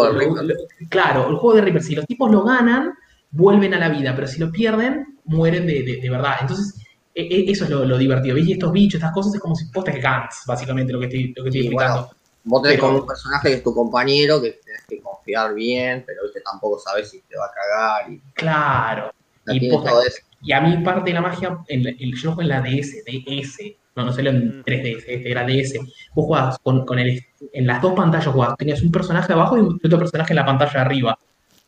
Claro, 0.89 1.29
el 1.29 1.35
juego 1.35 1.53
de 1.55 1.61
Reaper, 1.61 1.83
si 1.83 1.95
los 1.95 2.05
tipos 2.07 2.31
lo 2.31 2.43
ganan, 2.43 2.93
vuelven 3.31 3.73
a 3.75 3.79
la 3.79 3.89
vida, 3.89 4.13
pero 4.15 4.27
si 4.27 4.39
lo 4.39 4.51
pierden, 4.51 5.19
mueren 5.25 5.67
de, 5.67 5.83
de- 5.83 5.97
de 6.01 6.09
verdad. 6.09 6.33
Entonces, 6.41 6.75
e- 7.13 7.21
e- 7.23 7.51
eso 7.51 7.65
es 7.65 7.69
lo, 7.69 7.85
lo 7.85 7.97
divertido. 7.97 8.35
¿Ves? 8.35 8.47
Y 8.47 8.53
estos 8.53 8.71
bichos, 8.71 8.95
estas 8.99 9.13
cosas, 9.13 9.35
es 9.35 9.39
como 9.39 9.55
si 9.55 9.65
posta 9.65 9.91
es 9.91 10.01
Guns, 10.03 10.43
básicamente, 10.47 10.91
lo 10.93 10.99
que 10.99 11.05
estoy, 11.05 11.33
lo 11.35 11.43
que 11.43 11.49
estoy 11.49 11.61
explicando. 11.61 12.01
bueno, 12.01 12.15
vos 12.45 12.61
tenés 12.63 12.77
Pero- 12.77 12.87
como 12.87 12.99
un 13.01 13.07
personaje 13.07 13.47
que 13.49 13.53
es 13.55 13.63
tu 13.63 13.73
compañero, 13.73 14.41
que 14.41 14.51
tenés 14.65 14.83
que 14.89 14.99
confiar 15.01 15.53
bien, 15.53 16.03
pero 16.05 16.23
viste, 16.23 16.41
tampoco 16.41 16.79
sabes 16.79 17.09
si 17.09 17.21
te 17.21 17.37
va 17.37 17.45
a 17.45 17.51
cagar 17.51 18.11
y 18.11 18.19
Claro. 18.33 19.11
Y 19.47 19.59
tiene 19.59 19.75
posta- 19.75 19.91
todo 19.91 20.01
eso. 20.01 20.17
Y 20.41 20.51
a 20.51 20.61
mí 20.61 20.77
parte 20.83 21.09
de 21.09 21.13
la 21.13 21.21
magia, 21.21 21.57
en 21.67 21.85
el, 21.87 22.15
yo 22.15 22.29
juego 22.33 22.41
en 22.41 22.47
la 22.49 22.61
DS, 22.61 23.03
DS, 23.05 23.75
no, 23.95 24.05
no 24.05 24.13
solo 24.13 24.29
en 24.29 24.59
Mm. 24.59 24.63
3DS, 24.63 25.03
este 25.07 25.31
era 25.31 25.43
DS. 25.45 25.79
Vos 26.13 26.25
jugabas 26.25 26.59
con, 26.59 26.85
con 26.85 26.99
el, 26.99 27.23
en 27.53 27.67
las 27.67 27.81
dos 27.81 27.93
pantallas 27.93 28.27
jugabas, 28.33 28.57
tenías 28.57 28.81
un 28.81 28.91
personaje 28.91 29.31
abajo 29.33 29.57
y 29.57 29.61
otro 29.87 29.97
personaje 29.99 30.33
en 30.33 30.35
la 30.37 30.45
pantalla 30.45 30.81
arriba. 30.81 31.17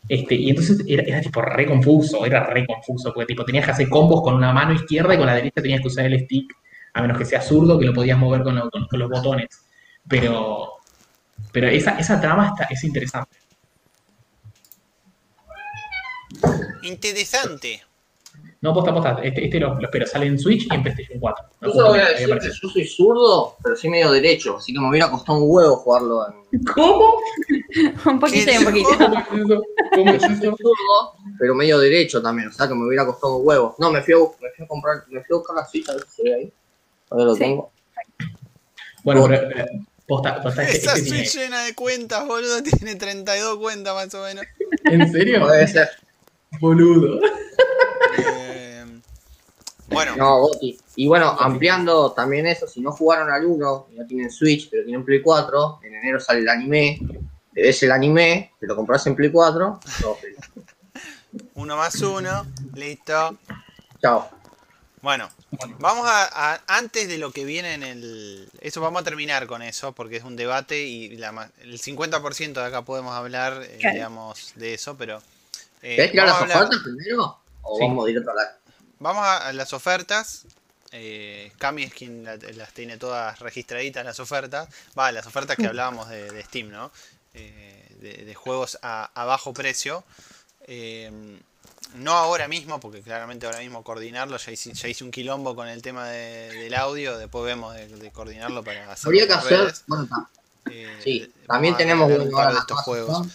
Este, 0.09 0.36
y 0.36 0.49
entonces 0.49 0.84
era, 0.88 1.03
era 1.03 1.21
tipo 1.21 1.41
re 1.41 1.65
confuso, 1.65 2.25
era 2.25 2.43
re 2.45 2.65
confuso, 2.65 3.13
porque 3.13 3.25
tipo 3.28 3.43
tenías 3.43 3.65
que 3.65 3.71
hacer 3.71 3.89
combos 3.89 4.21
con 4.21 4.36
una 4.36 4.53
mano 4.53 4.73
izquierda 4.73 5.13
y 5.13 5.17
con 5.17 5.25
la 5.28 5.36
derecha 5.36 5.61
tenías 5.61 5.82
que 5.82 5.88
usar 5.88 6.05
el 6.05 6.19
stick, 6.25 6.53
a 6.93 7.01
menos 7.01 7.17
que 7.17 7.25
sea 7.25 7.41
zurdo, 7.41 7.78
que 7.78 7.86
lo 7.86 7.93
podías 7.93 8.17
mover 8.17 8.41
con, 8.43 8.55
lo- 8.55 8.69
con- 8.69 8.88
con 8.88 8.99
los 8.99 9.09
botones. 9.09 9.47
Pero, 10.07 10.69
pero 11.51 11.67
esa, 11.67 11.97
esa 11.99 12.19
trama 12.21 12.47
está, 12.47 12.65
es 12.65 12.84
interesante. 12.84 13.36
Interesante. 16.84 17.82
No, 18.68 18.74
posta, 18.74 18.93
posta, 18.93 19.20
este, 19.24 19.45
este 19.45 19.59
lo, 19.61 19.76
lo 19.76 19.82
espero, 19.86 20.05
sale 20.05 20.26
en 20.26 20.38
Switch 20.38 20.68
y 20.70 20.76
en 20.76 20.84
PlayStation 20.84 21.20
4. 21.22 21.45
Yo 21.61 21.72
solo 21.72 21.88
voy 21.89 21.99
a 21.99 22.05
Ahí 22.07 22.11
decir 22.15 22.28
que 22.28 22.34
aparece. 22.34 22.59
yo 22.61 22.70
soy 22.70 22.86
zurdo, 22.86 23.55
pero 23.63 23.76
sí 23.78 23.88
medio 23.88 24.11
derecho, 24.11 24.57
así 24.57 24.74
que 24.74 24.80
me 24.82 24.89
hubiera 24.89 25.09
costado 25.09 25.39
un 25.39 25.45
huevo 25.49 25.78
jugarlo 25.78 26.28
en... 26.51 26.63
¿Cómo? 26.65 27.13
un 28.07 28.20
poquito 28.20 28.51
y 28.51 28.57
un 28.57 28.65
poquito. 28.65 28.89
¿Cómo 29.95 30.11
es 30.11 30.22
soy 30.22 30.36
zurdo, 30.36 31.13
pero 31.39 31.55
medio 31.55 31.80
derecho 31.80 32.22
también, 32.22 32.49
o 32.49 32.51
sea 32.51 32.68
que 32.68 32.76
me 32.76 32.86
hubiera 32.86 33.05
costado 33.05 33.38
un 33.38 33.47
huevo. 33.47 33.74
No, 33.80 33.89
me 33.89 34.01
fui 34.01 34.13
a, 34.13 34.18
me 34.18 34.49
fui 34.53 34.65
a 34.65 34.68
comprar, 34.68 34.97
me 35.07 35.24
fui 35.24 35.34
a 35.36 35.38
buscar 35.38 35.55
la 35.55 35.65
Switch, 35.65 35.88
a 35.89 35.93
ver 35.93 36.03
si 36.09 36.15
se 36.18 36.24
ve 36.24 36.36
ahí. 36.36 36.53
Ahora 37.09 37.24
lo 37.24 37.34
Sí. 37.36 37.39
tengo. 37.39 37.72
Bueno, 39.03 39.26
pero, 39.30 39.47
pero, 39.47 39.65
posta, 40.05 40.41
posta, 40.41 40.63
este, 40.63 40.78
Esa 40.78 40.91
este 40.97 41.03
tiene- 41.03 41.26
Switch 41.26 41.41
llena 41.41 41.63
de 41.63 41.74
cuentas, 41.74 42.28
boludo. 42.28 42.61
Tiene 42.63 42.95
32 42.95 43.57
cuentas 43.59 43.95
más 43.95 44.13
o 44.13 44.24
menos. 44.24 44.45
¿En 44.84 45.09
serio? 45.11 45.39
Puede 45.41 45.68
ser. 45.70 45.88
Boludo. 46.59 47.20
Bueno, 49.89 50.15
No, 50.15 50.39
Goti. 50.41 50.77
Y 50.95 51.07
bueno, 51.07 51.29
ampliando 51.39 52.11
también 52.11 52.45
eso, 52.47 52.67
si 52.67 52.81
no 52.81 52.91
jugaron 52.91 53.29
al 53.31 53.45
1 53.45 53.88
y 53.91 53.95
no 53.95 54.05
tienen 54.05 54.29
Switch, 54.31 54.69
pero 54.69 54.83
tienen 54.83 55.05
Play 55.05 55.21
4, 55.21 55.79
en 55.83 55.95
enero 55.95 56.19
sale 56.19 56.39
el 56.41 56.49
anime 56.49 56.99
ves 57.53 57.81
el 57.81 57.91
anime, 57.91 58.53
te 58.59 58.67
lo 58.67 58.75
compras 58.75 59.07
en 59.07 59.15
Play 59.15 59.31
4, 59.31 59.79
todo 60.01 60.15
feliz. 60.15 60.38
Uno 61.55 61.75
más 61.75 61.95
uno, 62.01 62.45
listo. 62.75 63.35
Chao. 64.01 64.29
Bueno, 65.01 65.29
vamos 65.79 66.05
a, 66.07 66.53
a- 66.53 66.61
antes 66.67 67.07
de 67.07 67.17
lo 67.17 67.31
que 67.31 67.45
viene 67.45 67.73
en 67.75 67.83
el... 67.83 68.49
Eso 68.61 68.79
vamos 68.81 69.01
a 69.01 69.03
terminar 69.03 69.47
con 69.47 69.61
eso, 69.63 69.91
porque 69.93 70.17
es 70.17 70.23
un 70.23 70.35
debate 70.35 70.83
y 70.85 71.15
la 71.17 71.49
el 71.61 71.79
50% 71.79 72.53
de 72.53 72.63
acá 72.65 72.83
podemos 72.83 73.13
hablar, 73.15 73.61
eh, 73.63 73.79
digamos, 73.93 74.53
de 74.55 74.73
eso, 74.75 74.95
pero... 74.97 75.17
eh, 75.81 75.95
¿Querés 75.95 76.11
tirar 76.11 76.27
las 76.27 76.41
hablar- 76.41 76.57
ofertas 76.63 76.79
primero? 76.83 77.38
¿O 77.63 77.77
Sí. 77.77 77.83
vamos 77.88 78.05
directo 78.07 78.31
a 78.31 78.35
la.? 78.35 78.57
Vamos 78.99 79.25
a 79.25 79.51
las 79.53 79.73
ofertas. 79.73 80.45
Eh, 80.91 81.51
Cami 81.57 81.83
es 81.83 81.93
quien 81.93 82.23
la- 82.23 82.37
las 82.37 82.71
tiene 82.73 82.97
todas 82.97 83.39
registraditas 83.39 84.05
las 84.05 84.19
ofertas. 84.19 84.69
Va, 84.97 85.11
las 85.11 85.25
ofertas 85.27 85.57
que 85.57 85.67
hablábamos 85.67 86.09
de, 86.09 86.31
de 86.31 86.43
Steam, 86.43 86.69
¿no? 86.69 86.91
Eh, 87.33 87.87
de, 87.99 88.25
de 88.25 88.35
juegos 88.35 88.79
a, 88.81 89.09
a 89.13 89.25
bajo 89.25 89.53
precio. 89.53 90.03
Eh, 90.67 91.11
no 91.95 92.11
ahora 92.11 92.47
mismo, 92.47 92.79
porque 92.79 93.01
claramente 93.01 93.45
ahora 93.45 93.59
mismo 93.59 93.83
coordinarlo, 93.83 94.37
ya 94.37 94.51
hice, 94.51 94.73
ya 94.73 94.87
hice 94.89 95.03
un 95.03 95.11
quilombo 95.11 95.55
con 95.55 95.67
el 95.67 95.81
tema 95.81 96.07
de- 96.09 96.51
del 96.53 96.73
audio, 96.75 97.17
después 97.17 97.45
vemos 97.45 97.73
de, 97.75 98.11
coordinarlo 98.11 98.63
para 98.63 98.91
hacerlo 98.91 99.09
Habría 99.09 99.27
que 99.27 99.33
hacer. 99.33 99.73
Bueno, 99.87 100.07
Eh, 100.69 100.99
sí, 101.01 101.33
también 101.47 101.77
tenemos 101.77 102.11
un 102.11 102.29
par 102.29 102.51
de 102.53 102.59
estos 102.59 102.79
juegos. 102.81 103.27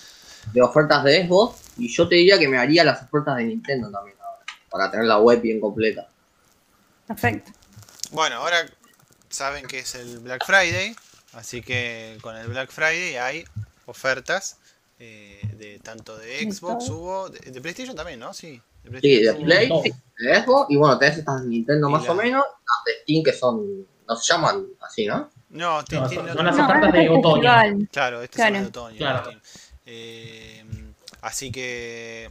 ofertas 0.62 1.02
de 1.04 1.26
Xbox. 1.26 1.60
Y 1.78 1.88
yo 1.88 2.06
te 2.08 2.16
diría 2.16 2.38
que 2.38 2.46
me 2.48 2.58
haría 2.58 2.84
las 2.84 3.02
ofertas 3.02 3.36
de 3.38 3.44
Nintendo 3.44 3.90
también 3.90 4.16
para 4.72 4.90
tener 4.90 5.06
la 5.06 5.18
web 5.18 5.40
bien 5.40 5.60
completa. 5.60 6.08
Perfecto. 7.06 7.52
Bueno, 8.10 8.36
ahora 8.36 8.66
saben 9.28 9.66
que 9.66 9.80
es 9.80 9.94
el 9.94 10.18
Black 10.20 10.44
Friday, 10.44 10.96
así 11.34 11.62
que 11.62 12.18
con 12.22 12.36
el 12.36 12.48
Black 12.48 12.70
Friday 12.70 13.16
hay 13.16 13.44
ofertas 13.86 14.58
eh, 14.98 15.40
de 15.56 15.78
tanto 15.80 16.16
de 16.16 16.50
Xbox 16.50 16.88
hubo, 16.88 17.28
de, 17.28 17.38
de 17.50 17.60
PlayStation 17.60 17.96
también, 17.96 18.18
¿no? 18.20 18.32
Sí. 18.32 18.60
De 18.84 19.00
Sí, 19.00 19.22
de 19.22 19.32
Play, 19.34 19.68
de 20.18 20.42
Xbox. 20.42 20.70
Y 20.70 20.76
bueno, 20.76 20.98
tenés 20.98 21.18
estas 21.18 21.42
de 21.42 21.48
Nintendo 21.48 21.88
Y 21.88 21.92
más 21.92 22.04
la- 22.04 22.12
o 22.12 22.14
menos. 22.14 22.44
Las 22.44 22.84
de 22.86 23.02
Steam 23.02 23.22
que 23.24 23.32
son. 23.32 23.86
No 24.08 24.16
se 24.16 24.32
llaman 24.32 24.66
así, 24.80 25.06
¿no? 25.06 25.30
No, 25.50 25.80
No, 25.82 26.08
son- 26.08 26.26
no- 26.26 26.34
son 26.34 26.46
las 26.46 26.58
ofertas 26.58 26.92
de 26.92 27.08
otoño. 27.08 27.42
Claro, 27.92 28.22
este 28.22 28.36
Claro. 28.36 28.56
es 28.56 28.62
de 28.62 28.68
otoño. 28.68 28.96
Claro. 28.98 29.24
Steam. 29.24 29.40
Eh, 29.86 30.64
así 31.20 31.52
que 31.52 32.28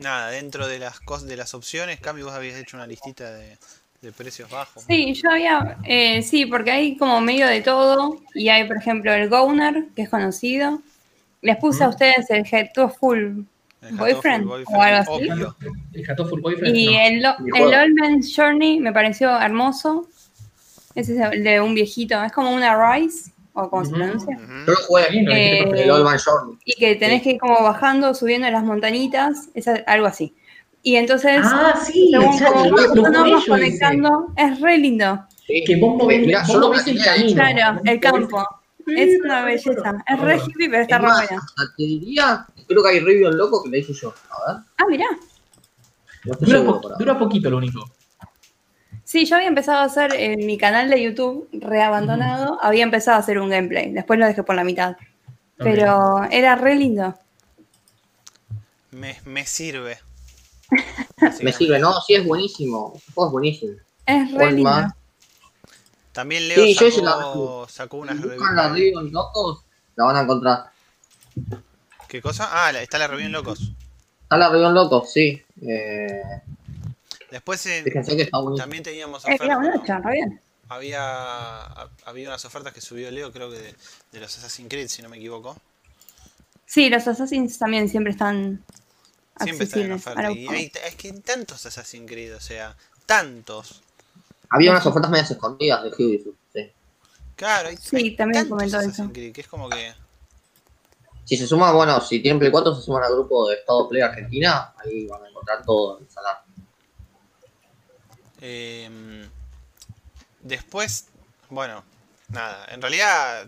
nada, 0.00 0.30
dentro 0.30 0.66
de 0.66 0.78
las 0.78 1.00
cosas 1.00 1.28
de 1.28 1.36
las 1.36 1.54
opciones, 1.54 2.00
Cami, 2.00 2.22
vos 2.22 2.32
habías 2.32 2.58
hecho 2.58 2.76
una 2.76 2.86
listita 2.86 3.32
de, 3.32 3.56
de 4.02 4.12
precios 4.12 4.50
bajos. 4.50 4.84
Sí, 4.86 5.12
yo 5.14 5.30
había, 5.30 5.76
eh, 5.84 6.22
sí, 6.22 6.46
porque 6.46 6.70
hay 6.70 6.96
como 6.96 7.20
medio 7.20 7.46
de 7.46 7.60
todo 7.60 8.18
y 8.34 8.48
hay, 8.48 8.64
por 8.66 8.76
ejemplo, 8.78 9.12
el 9.12 9.28
Gowner, 9.28 9.86
que 9.94 10.02
es 10.02 10.08
conocido. 10.08 10.80
Les 11.42 11.56
puse 11.56 11.84
a 11.84 11.88
ustedes 11.88 12.28
el 12.30 12.44
Head 12.50 12.68
to 12.74 12.88
Full 12.90 13.42
El 13.82 13.94
Boyfriend, 13.96 14.46
o 14.46 14.54
algo 14.82 14.98
así. 14.98 15.10
obvio. 15.10 15.56
El 15.92 16.40
Boyfriend. 16.40 16.76
y 16.76 16.86
no. 16.86 17.00
el, 17.00 17.24
el 17.24 17.50
juego. 17.52 17.82
Old 17.82 17.94
Man's 17.98 18.34
Journey 18.34 18.78
me 18.80 18.92
pareció 18.92 19.40
hermoso. 19.40 20.08
Ese 20.94 21.14
es 21.14 21.20
el 21.32 21.44
de 21.44 21.60
un 21.60 21.74
viejito, 21.74 22.22
es 22.22 22.32
como 22.32 22.52
una 22.52 22.74
Rise, 22.94 23.30
o 23.54 23.68
como 23.70 23.84
se 23.84 23.90
Ujú. 23.92 23.98
pronuncia. 24.00 24.36
Ujú. 24.36 24.52
Yo 24.66 24.72
lo 24.72 24.76
jugué. 24.86 25.10
Lindo, 25.10 25.30
Eh, 25.32 25.50
dijiste, 25.64 25.82
El 25.84 25.90
Old 25.90 26.04
Man 26.04 26.18
Journey. 26.24 26.58
Y 26.64 26.72
que 26.74 26.94
tenés 26.96 27.18
Sí. 27.18 27.24
que 27.24 27.30
ir 27.34 27.38
como 27.40 27.62
bajando, 27.62 28.14
subiendo 28.14 28.50
las 28.50 28.64
montañitas, 28.64 29.48
es 29.54 29.66
algo 29.86 30.06
así. 30.06 30.34
Y 30.82 30.96
entonces, 30.96 31.40
Ah, 31.44 31.74
sí, 31.84 32.10
según 32.10 32.38
ya, 32.38 32.46
como 32.52 32.70
vas 32.70 32.94
yo 32.94 33.36
ese. 33.38 33.48
conectando, 33.50 34.32
es 34.36 34.60
re 34.60 34.78
lindo. 34.78 35.24
Sí. 35.46 35.62
Que 35.66 35.76
vos 35.76 35.96
movés, 35.96 36.26
Mirá, 36.26 36.42
vos 36.46 36.56
lo 36.56 36.68
movés 36.68 36.86
el 36.86 37.02
camino. 37.04 37.34
Claro, 37.34 37.80
el 37.84 38.00
campo. 38.00 38.46
Es 38.86 39.20
una 39.22 39.44
belleza. 39.44 40.04
Es 40.08 40.20
re 40.20 40.36
hippie, 40.38 40.70
pero 40.70 40.82
está 40.82 40.96
Es 40.96 41.02
re 41.02 41.08
buena. 41.08 41.42
te 41.76 41.82
diría, 41.82 42.46
creo 42.66 42.82
que 42.82 42.88
hay 42.88 43.00
review 43.00 43.30
loco 43.30 43.62
que 43.62 43.70
le 43.70 43.78
hice 43.80 43.92
yo. 43.92 44.08
A 44.30 44.52
ver, 44.54 44.62
Ah, 44.78 44.84
mirá. 44.88 45.06
no 46.24 46.34
Dura, 46.40 46.64
po- 46.64 46.94
dura 46.98 47.18
poquito 47.18 47.50
lo 47.50 47.58
único. 47.58 47.80
Sí, 49.10 49.24
yo 49.24 49.34
había 49.34 49.48
empezado 49.48 49.78
a 49.78 49.86
hacer 49.86 50.14
en 50.14 50.46
mi 50.46 50.56
canal 50.56 50.88
de 50.88 51.02
YouTube, 51.02 51.48
reabandonado, 51.50 52.62
había 52.62 52.84
empezado 52.84 53.16
a 53.16 53.20
hacer 53.20 53.40
un 53.40 53.50
gameplay. 53.50 53.90
Después 53.90 54.20
lo 54.20 54.24
dejé 54.24 54.44
por 54.44 54.54
la 54.54 54.62
mitad. 54.62 54.96
Pero 55.56 56.22
era 56.30 56.54
re 56.54 56.76
lindo. 56.76 57.18
Me, 58.92 59.20
me 59.24 59.44
sirve. 59.46 59.98
Me 61.42 61.52
sirve, 61.52 61.80
no, 61.80 62.00
sí 62.02 62.14
es 62.14 62.24
buenísimo. 62.24 62.92
El 62.94 63.12
juego 63.12 63.26
es 63.26 63.32
buenísimo. 63.32 63.72
Es 64.06 64.32
re 64.32 64.52
lindo. 64.52 64.94
También 66.12 66.46
Leo 66.46 66.64
Sí, 66.64 66.74
yo 66.74 66.90
sacó, 66.92 67.66
sacó 67.68 67.96
Si 67.96 68.02
unas 68.02 68.22
buscan 68.22 68.54
la 68.54 68.68
review 68.68 69.00
en 69.00 69.10
locos, 69.10 69.64
la 69.96 70.04
van 70.04 70.16
a 70.18 70.20
encontrar. 70.20 70.70
¿Qué 72.06 72.22
cosa? 72.22 72.48
Ah, 72.52 72.70
está 72.80 72.96
la 72.96 73.08
review 73.08 73.26
en 73.26 73.32
locos. 73.32 73.72
Está 74.22 74.36
la 74.36 74.50
review 74.50 74.68
en 74.68 74.74
locos, 74.74 75.12
sí. 75.12 75.42
Eh, 75.62 76.22
Después 77.30 77.66
también 78.56 78.82
teníamos 78.82 79.24
Eh, 79.24 79.36
era 79.40 79.56
ofertas. 79.58 80.02
Había, 80.68 81.00
ha- 81.02 81.90
había 82.04 82.28
unas 82.28 82.44
ofertas 82.44 82.72
que 82.72 82.80
subió 82.80 83.10
Leo, 83.10 83.32
creo 83.32 83.50
que 83.50 83.58
de, 83.58 83.74
de 84.12 84.20
los 84.20 84.36
Assassin's 84.38 84.68
Creed, 84.68 84.88
si 84.88 85.02
no 85.02 85.08
me 85.08 85.16
equivoco. 85.16 85.56
Sí, 86.66 86.88
los 86.88 87.06
Assassins 87.08 87.58
también 87.58 87.88
siempre 87.88 88.12
están 88.12 88.62
Siempre 89.42 89.64
están 89.64 89.82
en 89.82 89.92
oferta. 89.92 90.30
Y 90.32 90.46
hay, 90.46 90.72
es 90.86 90.94
que 90.96 91.08
hay 91.08 91.20
tantos 91.20 91.64
Assassin's 91.66 92.08
Creed, 92.08 92.36
o 92.36 92.40
sea, 92.40 92.76
tantos. 93.06 93.82
Había 94.50 94.70
unas 94.70 94.84
ofertas 94.86 95.10
medias 95.10 95.30
escondidas 95.30 95.82
de 95.82 95.88
Ubisoft, 96.04 96.34
sí. 96.52 96.70
Claro, 97.36 97.68
hay, 97.70 97.76
Sí, 97.76 97.96
hay 97.96 98.16
también 98.16 98.42
tantos 98.42 98.50
comentó 98.58 98.76
Assassin's 98.78 98.98
eso. 99.06 99.12
Creed 99.12 99.32
que 99.32 99.40
es 99.40 99.48
como 99.48 99.68
que. 99.70 99.92
Si 101.24 101.36
se 101.36 101.46
suma, 101.46 101.72
bueno, 101.72 102.00
si 102.00 102.20
tienen 102.20 102.38
Play 102.38 102.50
4, 102.50 102.74
se 102.74 102.82
suman 102.82 103.04
al 103.04 103.12
grupo 103.12 103.48
de 103.48 103.56
Estado 103.56 103.88
Play 103.88 104.02
Argentina, 104.02 104.72
ahí 104.76 105.06
van 105.06 105.24
a 105.24 105.28
encontrar 105.28 105.64
todo 105.64 105.98
en 106.00 106.10
salar. 106.10 106.42
Eh, 108.40 109.28
después, 110.40 111.06
bueno, 111.48 111.84
nada, 112.28 112.66
en 112.70 112.80
realidad 112.80 113.46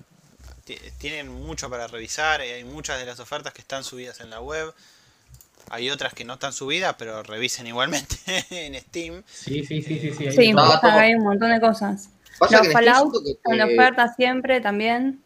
ti- 0.64 0.78
tienen 0.99 1.28
mucho 1.28 1.68
para 1.70 1.86
revisar. 1.86 2.40
y 2.45 2.51
Hay 2.51 2.64
muchas 2.64 2.99
de 2.99 3.07
las 3.07 3.20
ofertas 3.20 3.53
que 3.53 3.61
están 3.62 3.84
subidas 3.84 4.20
en 4.20 4.30
la 4.30 4.40
web. 4.40 4.72
Hay 5.70 5.90
otras 5.90 6.12
que 6.12 6.24
no 6.24 6.34
están 6.34 6.53
subidas, 6.53 6.97
pero 6.99 7.22
revisen 7.22 7.66
igualmente 7.66 8.16
en 8.51 8.74
Steam. 8.80 9.22
Sí, 9.26 9.64
sí, 9.64 9.80
sí, 9.82 9.99
sí. 10.01 10.12
sí, 10.12 10.26
hay 10.26 10.32
Sí. 10.32 10.53
No, 10.53 10.64
un 11.16 11.22
montón 11.24 11.51
de 11.51 11.61
cosas. 11.61 12.09
Pasa 12.38 12.59
Los 12.62 12.72
Fallout 12.72 13.12
que, 13.24 13.36
con 13.43 13.57
que- 13.57 13.64
oferta 13.64 14.12
siempre 14.14 14.61
también. 14.61 15.22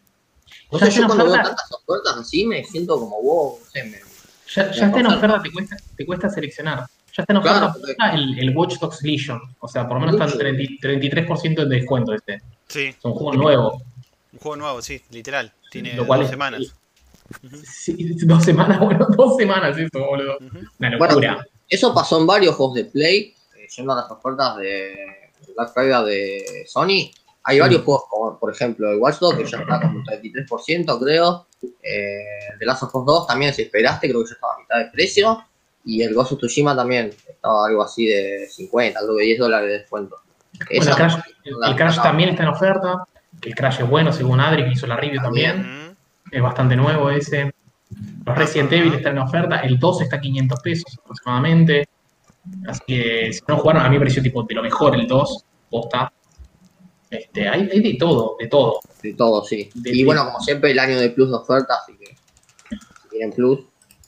Ya 0.71 0.79
sé, 0.91 0.91
yo 1.01 1.07
cuando 1.07 1.25
veo 1.25 1.35
tantas 1.43 1.73
ofertas 1.73 2.17
así 2.19 2.45
me 2.47 2.63
siento 2.65 2.99
como 2.99 3.21
vos, 3.23 3.61
no 3.61 3.71
sé, 3.71 3.85
me, 3.85 3.99
Ya, 4.55 4.71
ya 4.73 4.87
está 4.87 5.01
en 5.01 5.07
oferta, 5.07 5.43
te 5.43 5.51
cuesta, 5.53 5.77
te 5.97 6.07
cuesta 6.07 6.31
seleccionar. 6.31 6.87
Ya 7.17 7.23
está 7.23 7.33
en 7.35 7.41
Claro, 7.41 7.67
oferta 7.69 7.79
porque- 7.97 8.17
el, 8.17 8.39
el 8.39 8.57
Watch 8.57 8.79
Dogs 8.79 9.03
Legion. 9.03 9.41
O 9.61 9.69
sea, 9.69 9.87
por 9.89 9.95
lo 9.95 10.01
menos 10.01 10.15
está 10.15 10.27
Mucho. 10.27 10.47
en 10.47 10.57
30 10.57 11.27
33% 11.27 11.65
de 11.69 11.77
descuento 11.77 12.13
este. 12.13 12.43
Sí, 12.69 12.87
Es 12.87 13.05
un 13.05 13.13
juego 13.15 13.33
nuevo. 13.35 13.83
un 14.33 14.39
juego 14.39 14.57
nuevo, 14.57 14.83
sí, 14.83 15.01
literal. 15.11 15.53
Tiene 15.71 15.95
Lo 15.95 16.07
cual 16.07 16.21
dos 16.21 16.27
es- 16.27 16.31
semanas. 16.31 16.75
Sí, 17.65 17.97
dos 18.25 18.45
semanas, 18.45 18.79
bueno, 18.81 19.07
dos 19.17 19.37
semanas 19.37 19.77
eso, 19.79 19.99
boludo. 19.99 20.39
Una 20.79 20.99
Bueno. 20.99 21.39
Eso 21.69 21.93
pasó 21.93 22.21
en 22.21 22.27
varios 22.27 22.55
juegos 22.55 22.75
de 22.77 22.85
Play, 22.85 23.35
eh, 23.57 23.67
yendo 23.77 23.93
a 23.93 23.97
las 23.97 24.11
ofertas 24.11 24.57
de 24.59 24.95
Black 25.57 25.73
Friday 25.75 26.05
de 26.07 26.65
Sony. 26.69 27.11
Hay 27.43 27.59
varios 27.59 27.83
juegos, 27.83 28.05
como 28.09 28.39
por 28.39 28.53
ejemplo 28.53 28.91
el 28.93 28.99
Watch 28.99 29.19
Dogs, 29.19 29.39
que 29.39 29.45
ya 29.45 29.59
está 29.63 29.81
como 29.81 29.99
un 29.99 30.05
33%, 30.05 30.99
creo. 31.01 31.47
Eh, 31.83 32.23
The 32.59 32.65
Last 32.67 32.85
of 32.85 32.95
Us 32.95 33.05
2 33.07 33.27
también, 33.27 33.53
si 33.53 33.63
esperaste, 33.63 34.09
creo 34.09 34.23
que 34.23 34.29
ya 34.29 34.35
estaba 34.35 34.55
a 34.55 34.59
mitad 34.61 34.79
de 34.79 34.91
precio. 34.93 35.43
Y 35.87 36.03
el 36.03 36.13
Ghost 36.15 36.33
of 36.33 36.39
Tsushima 36.41 36.75
también 36.77 37.11
estaba 37.29 37.67
algo 37.67 37.83
así 37.83 38.07
de 38.07 38.47
50, 38.51 39.01
creo 39.01 39.17
que 39.17 39.23
10 39.25 39.39
dólares 39.39 39.69
de 39.71 39.79
descuento. 39.79 40.17
Bueno, 40.77 40.91
el 40.91 40.97
Crash, 40.97 41.15
el, 41.45 41.55
la- 41.61 41.69
el 41.69 41.77
Crash 41.77 41.97
la- 41.97 42.03
también 42.03 42.29
está 42.31 42.43
en 42.43 42.49
oferta. 42.51 43.05
Que 43.41 43.51
el 43.51 43.55
Crash 43.55 43.81
es 43.81 43.89
bueno, 43.89 44.13
según 44.13 44.41
Adri, 44.41 44.65
que 44.65 44.73
hizo 44.73 44.87
la 44.87 44.97
review 44.97 45.23
también. 45.23 45.97
Es 46.31 46.43
bastante 46.43 46.75
nuevo 46.77 47.09
ese. 47.11 47.53
Los 48.25 48.37
Resident 48.37 48.73
Evil 48.73 48.95
están 48.95 49.13
en 49.17 49.23
oferta. 49.23 49.61
El 49.61 49.79
2 49.79 50.03
está 50.03 50.17
a 50.17 50.21
500 50.21 50.61
pesos 50.61 50.99
aproximadamente. 50.99 51.87
Así 52.67 52.81
que 52.87 53.33
si 53.33 53.41
no 53.47 53.57
jugaron, 53.59 53.83
a 53.85 53.89
mí 53.89 53.95
me 53.95 54.01
pareció 54.01 54.23
tipo 54.23 54.43
de 54.43 54.55
lo 54.55 54.63
mejor 54.63 54.95
el 54.97 55.07
2. 55.07 55.45
Posta. 55.71 56.13
Este, 57.11 57.49
hay, 57.49 57.69
hay 57.73 57.81
de 57.81 57.95
todo, 57.99 58.37
de 58.41 58.49
todo. 58.49 58.81
De 59.03 59.13
todo, 59.15 59.45
sí. 59.45 59.71
De- 59.75 59.95
y 59.95 60.05
bueno, 60.05 60.25
como 60.25 60.41
siempre, 60.41 60.73
el 60.73 60.79
año 60.79 60.99
de 60.99 61.11
Plus 61.11 61.29
de 61.31 61.37
ofertas, 61.37 61.79
así 61.83 61.97
que 61.97 62.17
si 63.03 63.09
quieren 63.11 63.33
Plus, 63.33 63.61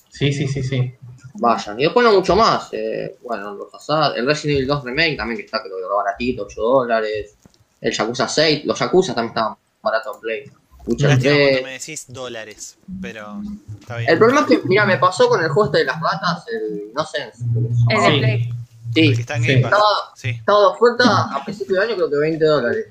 Sí, 0.09 0.33
sí, 0.33 0.49
sí, 0.49 0.63
sí. 0.65 0.95
Vayan. 1.39 1.79
Y 1.81 1.85
después 1.85 2.05
no 2.05 2.13
mucho 2.13 2.37
más. 2.37 2.69
eh, 2.73 3.17
bueno, 3.23 3.55
los 3.55 3.75
Assad, 3.75 4.17
el 4.17 4.27
Resident 4.27 4.57
Evil 4.59 4.69
2 4.69 4.85
Remake 4.85 5.17
también, 5.17 5.39
que 5.39 5.45
está 5.45 5.63
creo 5.63 5.77
que 5.77 5.95
baratito, 5.95 6.45
8 6.45 6.61
dólares. 6.61 7.35
El 7.81 7.93
Yakuza 7.93 8.29
6, 8.29 8.65
los 8.65 8.79
Yakuza 8.79 9.15
también 9.15 9.31
estaban 9.31 9.55
baratos 9.83 10.17
en 10.17 10.21
Play. 10.21 10.51
Witcher 10.87 11.11
Lástima 11.11 11.33
3. 11.35 11.49
cuando 11.51 11.67
me 11.67 11.73
decís 11.73 12.05
dólares, 12.09 12.79
pero 13.03 13.43
está 13.81 13.97
bien. 13.99 14.11
El 14.11 14.19
problema 14.19 14.41
es 14.41 14.47
que, 14.47 14.61
mira, 14.67 14.87
me 14.87 14.97
pasó 14.99 15.29
con 15.29 15.43
el 15.43 15.49
juego 15.51 15.67
este 15.67 15.79
de 15.79 15.85
las 15.85 16.01
ratas, 16.01 16.45
el 16.49 16.93
que 16.95 17.05
se 17.05 17.23
El 17.25 18.01
de 18.01 18.11
Sí. 18.11 18.19
Play. 18.19 18.53
Sí, 18.95 19.15
Sí. 19.45 19.53
Estaba, 19.53 19.85
Sí. 20.17 20.29
estaba 20.31 20.61
de 20.61 20.67
oferta 20.67 21.35
a 21.35 21.45
principio 21.45 21.77
de 21.77 21.83
año, 21.87 21.95
creo 21.97 22.11
que 22.11 22.17
20 22.17 22.45
dólares. 22.45 22.87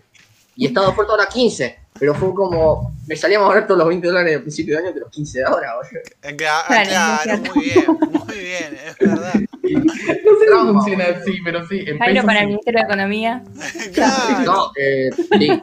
Y 0.55 0.67
estaba 0.67 0.85
de 0.87 0.91
oferta 0.93 1.11
ahora 1.13 1.25
15. 1.27 1.79
Pero 1.99 2.13
fue 2.15 2.33
como. 2.33 2.95
Me 3.07 3.15
salía 3.15 3.39
más 3.39 3.49
barato 3.49 3.75
los 3.75 3.87
20 3.87 4.07
dólares 4.07 4.35
al 4.35 4.41
principio 4.41 4.75
de 4.77 4.83
año 4.85 4.93
que 4.93 4.99
los 4.99 5.09
15 5.09 5.39
de 5.39 5.45
ahora, 5.45 5.75
boludo. 5.75 5.89
Eh, 6.23 6.37
cla- 6.37 6.65
Claro, 6.67 6.89
claro, 7.23 7.41
muy 7.55 7.65
bien, 7.65 7.85
muy 8.25 8.37
bien, 8.37 8.77
es 8.85 8.97
verdad. 8.99 9.33
No 9.33 9.93
sé 9.93 10.39
si 10.39 10.45
Trauma. 10.47 10.71
funciona 10.73 11.05
así, 11.05 11.33
pero 11.43 11.67
sí. 11.67 11.83
En 11.87 11.99
Jairo 11.99 12.23
para 12.25 12.41
el. 12.41 12.47
Ministerio 12.47 12.79
de 12.81 12.85
Economía. 12.85 13.43
Claro. 13.93 14.39
No, 14.45 14.71
eh, 14.77 15.09
sí. 15.37 15.61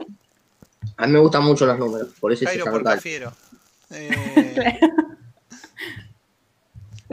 A 0.96 1.06
mí 1.06 1.12
me 1.12 1.18
gustan 1.18 1.42
mucho 1.44 1.66
los 1.66 1.78
números, 1.78 2.08
por 2.20 2.32
eso 2.32 2.44
Jairo 2.46 2.64
por 2.66 2.82
Cafiero. 2.84 3.32
Eh, 3.90 4.78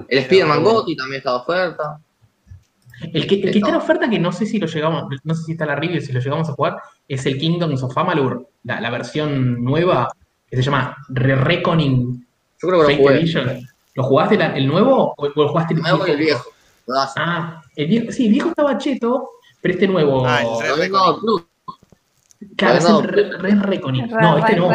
El 0.07 0.19
Spider-Man 0.19 0.63
Gotti 0.63 0.95
también 0.95 1.17
está 1.19 1.31
de 1.31 1.37
oferta. 1.37 1.99
El 3.13 3.27
que, 3.27 3.35
el 3.35 3.51
que 3.51 3.57
está 3.59 3.69
en 3.69 3.75
oferta, 3.75 4.09
que 4.09 4.19
no 4.19 4.31
sé 4.31 4.45
si 4.45 4.59
lo 4.59 4.67
llegamos, 4.67 5.05
no 5.23 5.33
sé 5.35 5.43
si 5.43 5.51
está 5.53 5.63
en 5.65 5.69
la 5.69 5.75
review, 5.75 6.01
si 6.01 6.11
lo 6.11 6.19
llegamos 6.19 6.49
a 6.49 6.53
jugar, 6.53 6.77
es 7.07 7.25
el 7.25 7.37
Kingdoms 7.37 7.81
of 7.83 7.97
Amalur, 7.97 8.47
la, 8.63 8.79
la 8.81 8.89
versión 8.89 9.63
nueva 9.63 10.09
que 10.49 10.57
se 10.57 10.63
llama 10.63 10.95
Re 11.09 11.35
Reckoning 11.35 12.25
Yo 12.61 12.67
creo 12.67 12.71
que 12.71 12.77
lo 12.77 12.89
Fate 12.89 12.97
jugué. 13.01 13.17
Edition. 13.19 13.67
¿Lo 13.95 14.03
jugaste 14.03 14.37
la- 14.37 14.55
el 14.55 14.67
nuevo 14.67 15.13
o, 15.17 15.25
o 15.27 15.47
jugaste 15.49 15.73
el 15.73 15.81
Me 15.81 15.91
voy 15.93 16.11
el 16.11 16.17
viejo. 16.17 16.43
Ah, 17.17 17.61
el 17.75 17.87
viejo, 17.87 18.11
sí, 18.11 18.25
el 18.27 18.31
viejo 18.33 18.49
estaba 18.49 18.77
cheto, 18.77 19.29
pero 19.61 19.73
este 19.73 19.87
nuevo. 19.87 20.25
Ah, 20.25 20.41
el 20.41 20.75
Re 20.77 20.83
Reckoning. 20.83 21.19
Plus. 21.21 21.43
claro, 22.57 22.77
es 22.77 22.89
no, 22.89 22.99
el 22.99 23.07
Re, 23.07 23.37
Re 23.37 23.55
Reckoning. 23.55 24.07
No, 24.09 24.37
este 24.37 24.55
no. 24.55 24.69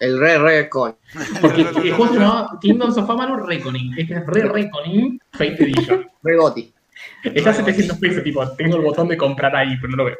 El 0.00 0.18
Re 0.18 0.38
Re 0.38 0.68
con. 0.68 0.96
Porque 1.40 1.60
el 1.82 1.92
juego 1.94 2.08
se 2.12 2.18
llamaba 2.18 2.58
Kingdoms 2.60 2.96
of 2.98 3.08
Amalur 3.08 3.46
Reckoning. 3.46 3.94
Este 3.96 4.14
es 4.14 4.26
Re 4.26 4.42
Reckoning 4.42 5.20
Fate 5.32 5.62
Edition. 5.64 6.06
Re 6.22 6.36
Gotti. 6.36 6.73
Está 7.24 7.50
a 7.50 7.54
700 7.54 7.98
pesos, 7.98 8.22
tipo, 8.22 8.48
tengo 8.52 8.76
el 8.76 8.82
botón 8.82 9.08
de 9.08 9.16
comprar 9.16 9.54
ahí, 9.56 9.76
pero 9.80 9.90
no 9.92 9.96
lo 9.96 10.04
veo. 10.04 10.16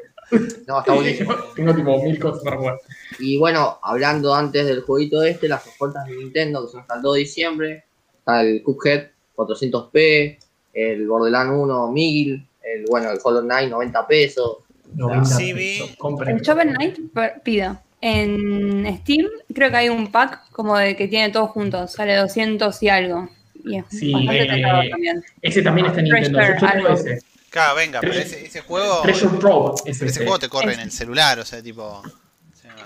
No, 0.66 0.78
está 0.80 0.92
buenísimo. 0.94 1.34
tengo 1.55 1.74
tipo 1.74 2.02
mil 2.02 2.18
cosas 2.18 2.42
para 2.42 2.57
jugar. 2.57 2.78
Y 3.18 3.36
bueno, 3.36 3.78
hablando 3.82 4.34
antes 4.34 4.66
del 4.66 4.80
jueguito 4.82 5.22
este, 5.22 5.48
las 5.48 5.66
ofertas 5.66 6.07
de 6.07 6.16
Nintendo 6.16 6.64
que 6.64 6.72
son 6.72 6.80
hasta 6.80 6.96
el 6.96 7.02
2 7.02 7.14
de 7.14 7.20
diciembre. 7.20 7.84
Está 8.18 8.40
el 8.40 8.62
Cuphead 8.62 9.09
400p, 9.36 10.38
el 10.72 11.07
Borderlands 11.07 11.55
1 11.57 11.92
1000, 11.92 12.46
el 12.62 12.84
bueno, 12.88 13.11
el 13.11 13.18
Hollow 13.22 13.42
Knight 13.42 13.70
90 13.70 14.07
pesos. 14.07 14.59
90 14.94 15.24
Sí, 15.26 15.52
pesos. 15.52 15.96
El 16.26 16.40
Shovel 16.40 16.74
Knight 16.74 16.98
pido. 17.42 17.78
En 18.00 18.98
Steam 19.00 19.26
creo 19.55 19.70
que 19.70 19.76
hay 19.76 19.88
un 19.88 20.11
pack 20.12 20.50
como 20.52 20.76
de 20.76 20.94
que 20.96 21.09
tiene 21.09 21.30
todo 21.30 21.46
juntos. 21.48 21.92
Sale 21.92 22.16
200 22.16 22.82
y 22.82 22.88
algo. 22.88 23.28
Y 23.64 23.76
es 23.78 23.84
Sí, 23.88 24.12
bastante 24.12 24.42
eh, 24.42 24.90
también. 24.90 25.24
Ese 25.42 25.62
también 25.62 25.86
está 25.86 25.98
en 26.00 26.04
Nintendo. 26.04 26.38
Treasure. 26.38 27.18
Claro, 27.50 27.76
venga, 27.76 28.00
pero 28.00 28.12
ese, 28.14 28.46
ese 28.46 28.60
juego. 28.62 29.02
Treasure 29.02 29.38
Trove 29.38 29.74
es 29.86 29.96
Ese 29.96 30.06
ese. 30.06 30.20
juego 30.24 30.38
te 30.38 30.48
corre 30.48 30.74
en 30.74 30.80
el 30.80 30.90
celular, 30.90 31.38
o 31.38 31.44
sea, 31.44 31.62
tipo. 31.62 32.02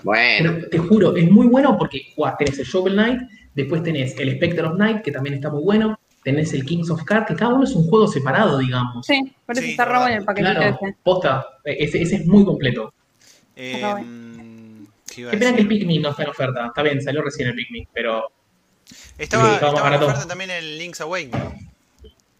Bueno, 0.03 0.53
Pero 0.55 0.69
te 0.69 0.77
juro, 0.77 1.15
es 1.15 1.29
muy 1.29 1.47
bueno 1.47 1.77
porque 1.77 2.11
jugás, 2.15 2.37
tenés 2.37 2.57
el 2.59 2.65
Shovel 2.65 2.93
Knight, 2.93 3.19
después 3.53 3.83
tenés 3.83 4.17
el 4.17 4.35
Spectre 4.35 4.61
of 4.67 4.77
Night, 4.77 5.01
que 5.01 5.11
también 5.11 5.35
está 5.35 5.49
muy 5.49 5.61
bueno, 5.63 5.99
tenés 6.23 6.53
el 6.53 6.63
Kings 6.63 6.89
of 6.89 7.03
Cards, 7.03 7.27
que 7.27 7.35
cada 7.35 7.53
uno 7.53 7.63
es 7.65 7.71
un 7.75 7.87
juego 7.89 8.07
separado, 8.07 8.59
digamos. 8.59 9.05
Sí, 9.05 9.19
por 9.45 9.55
eso 9.57 9.63
Sí, 9.65 9.71
está 9.71 9.85
raro 9.85 10.07
en 10.07 10.13
el 10.19 10.23
paquetito 10.23 10.53
Claro, 10.55 10.77
ese. 10.81 10.95
posta, 11.03 11.45
ese, 11.65 12.01
ese 12.01 12.15
es 12.17 12.25
muy 12.27 12.45
completo. 12.45 12.93
eh, 13.55 13.81
voy. 13.81 14.87
¿qué 15.13 15.25
pena 15.37 15.53
que 15.55 15.61
el? 15.63 15.67
Pikmin 15.67 16.01
no 16.01 16.11
está 16.11 16.23
en 16.23 16.29
oferta. 16.29 16.67
Está 16.67 16.81
bien, 16.83 17.01
salió 17.01 17.21
recién 17.21 17.49
el 17.49 17.55
Pikmin, 17.55 17.87
pero 17.93 18.31
Estaba, 19.17 19.47
Sí, 19.49 19.65
estaba 19.65 19.87
en 19.95 20.03
oferta 20.03 20.27
también 20.27 20.49
el 20.51 20.77
Link's 20.77 21.01
Awakening. 21.01 21.69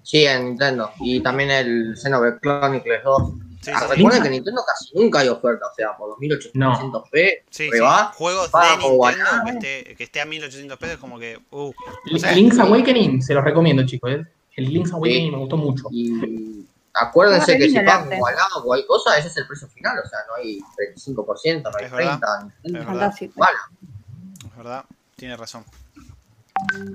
sí, 0.04 0.26
en 0.26 0.46
Nintendo. 0.46 0.92
Y 1.00 1.22
también 1.22 1.52
el 1.52 1.96
Xenoblade 1.98 2.40
Chronicles 2.42 3.04
2. 3.04 3.32
Sí, 3.62 3.72
Ah, 3.74 3.80
sí, 3.82 3.86
sí. 3.90 3.96
recuerden 3.98 4.22
que 4.22 4.28
en 4.30 4.34
Nintendo 4.36 4.62
casi 4.66 4.98
nunca 4.98 5.20
hay 5.20 5.28
oferta, 5.28 5.66
o 5.70 5.76
sea, 5.76 5.96
por 5.98 6.18
2800p, 6.18 7.44
Sí, 7.50 7.66
sí. 7.66 7.70
reba, 7.70 8.12
Juegos 8.16 8.50
de 8.52 8.58
Nintendo 8.78 9.44
que 9.46 9.52
esté, 9.52 9.96
que 9.96 10.04
esté 10.06 10.22
a 10.22 10.26
1800 10.26 10.78
pesos, 10.80 10.98
como 10.98 11.20
que. 11.20 11.38
Uh, 11.52 11.72
Li- 12.06 12.20
sea, 12.22 12.32
Link's 12.32 12.58
Awakening 12.58 13.22
se 13.22 13.34
los 13.34 13.44
recomiendo, 13.44 13.86
chicos. 13.86 14.12
¿eh? 14.12 14.24
El 14.56 14.66
Link's 14.74 14.94
Awakening 14.94 15.26
Sí. 15.26 15.32
me 15.32 15.38
gustó 15.40 15.58
mucho. 15.58 15.84
Y 15.92 16.66
acuérdense 16.94 17.58
que 17.58 17.70
si 17.70 17.76
pagan 17.82 18.12
igualado 18.12 18.60
o 18.60 18.64
cualquier 18.64 18.88
cosa, 18.88 19.18
ese 19.18 19.28
es 19.28 19.38
el 19.38 19.46
precio 19.48 19.68
final, 19.68 20.00
o 20.04 20.08
sea, 20.08 20.20
no 20.30 20.36
hay 20.36 20.60
35%, 20.96 21.64
no 21.64 21.78
hay 21.78 21.86
Es 21.86 21.92
verdad. 21.92 22.20
30%. 22.20 22.54
Es 22.64 22.74
verdad. 22.74 23.14
Es 24.46 24.56
verdad, 24.58 24.86
tiene 25.18 25.36
razón. 25.38 25.66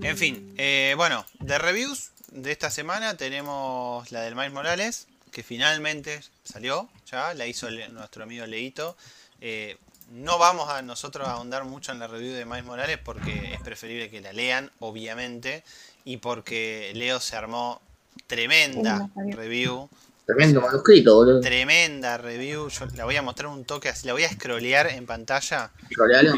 En 0.02 0.16
fin, 0.16 0.54
eh, 0.58 0.94
bueno, 0.96 1.24
de 1.40 1.58
reviews 1.58 2.10
de 2.30 2.52
esta 2.52 2.70
semana 2.70 3.16
tenemos 3.16 4.10
la 4.12 4.20
del 4.22 4.34
Miles 4.34 4.52
Morales, 4.52 5.06
que 5.30 5.42
finalmente 5.42 6.20
salió, 6.44 6.88
ya 7.10 7.34
la 7.34 7.46
hizo 7.46 7.68
el- 7.68 7.92
nuestro 7.94 8.22
amigo 8.24 8.46
Leito. 8.46 8.96
Eh, 9.40 9.76
no 10.12 10.38
vamos 10.38 10.68
a 10.68 10.82
nosotros 10.82 11.26
a 11.26 11.32
ahondar 11.32 11.64
mucho 11.64 11.92
en 11.92 11.98
la 11.98 12.06
review 12.06 12.34
de 12.34 12.44
Miles 12.44 12.64
Morales 12.64 12.98
porque 13.02 13.54
es 13.54 13.60
preferible 13.62 14.10
que 14.10 14.20
la 14.20 14.32
lean, 14.32 14.70
obviamente, 14.80 15.64
y 16.04 16.18
porque 16.18 16.92
Leo 16.94 17.18
se 17.20 17.36
armó 17.36 17.80
tremenda 18.26 19.08
review. 19.16 19.88
tremendo 20.26 20.60
manuscrito, 20.60 21.14
boludo. 21.16 21.40
Tremenda 21.40 22.16
review. 22.18 22.68
Yo 22.68 22.86
la 22.94 23.04
voy 23.04 23.16
a 23.16 23.22
mostrar 23.22 23.48
un 23.48 23.64
toque 23.64 23.88
así, 23.88 24.06
la 24.06 24.12
voy 24.12 24.24
a 24.24 24.30
scrollear 24.32 24.86
en 24.88 25.06
pantalla. 25.06 25.70
Troleale, 25.90 26.32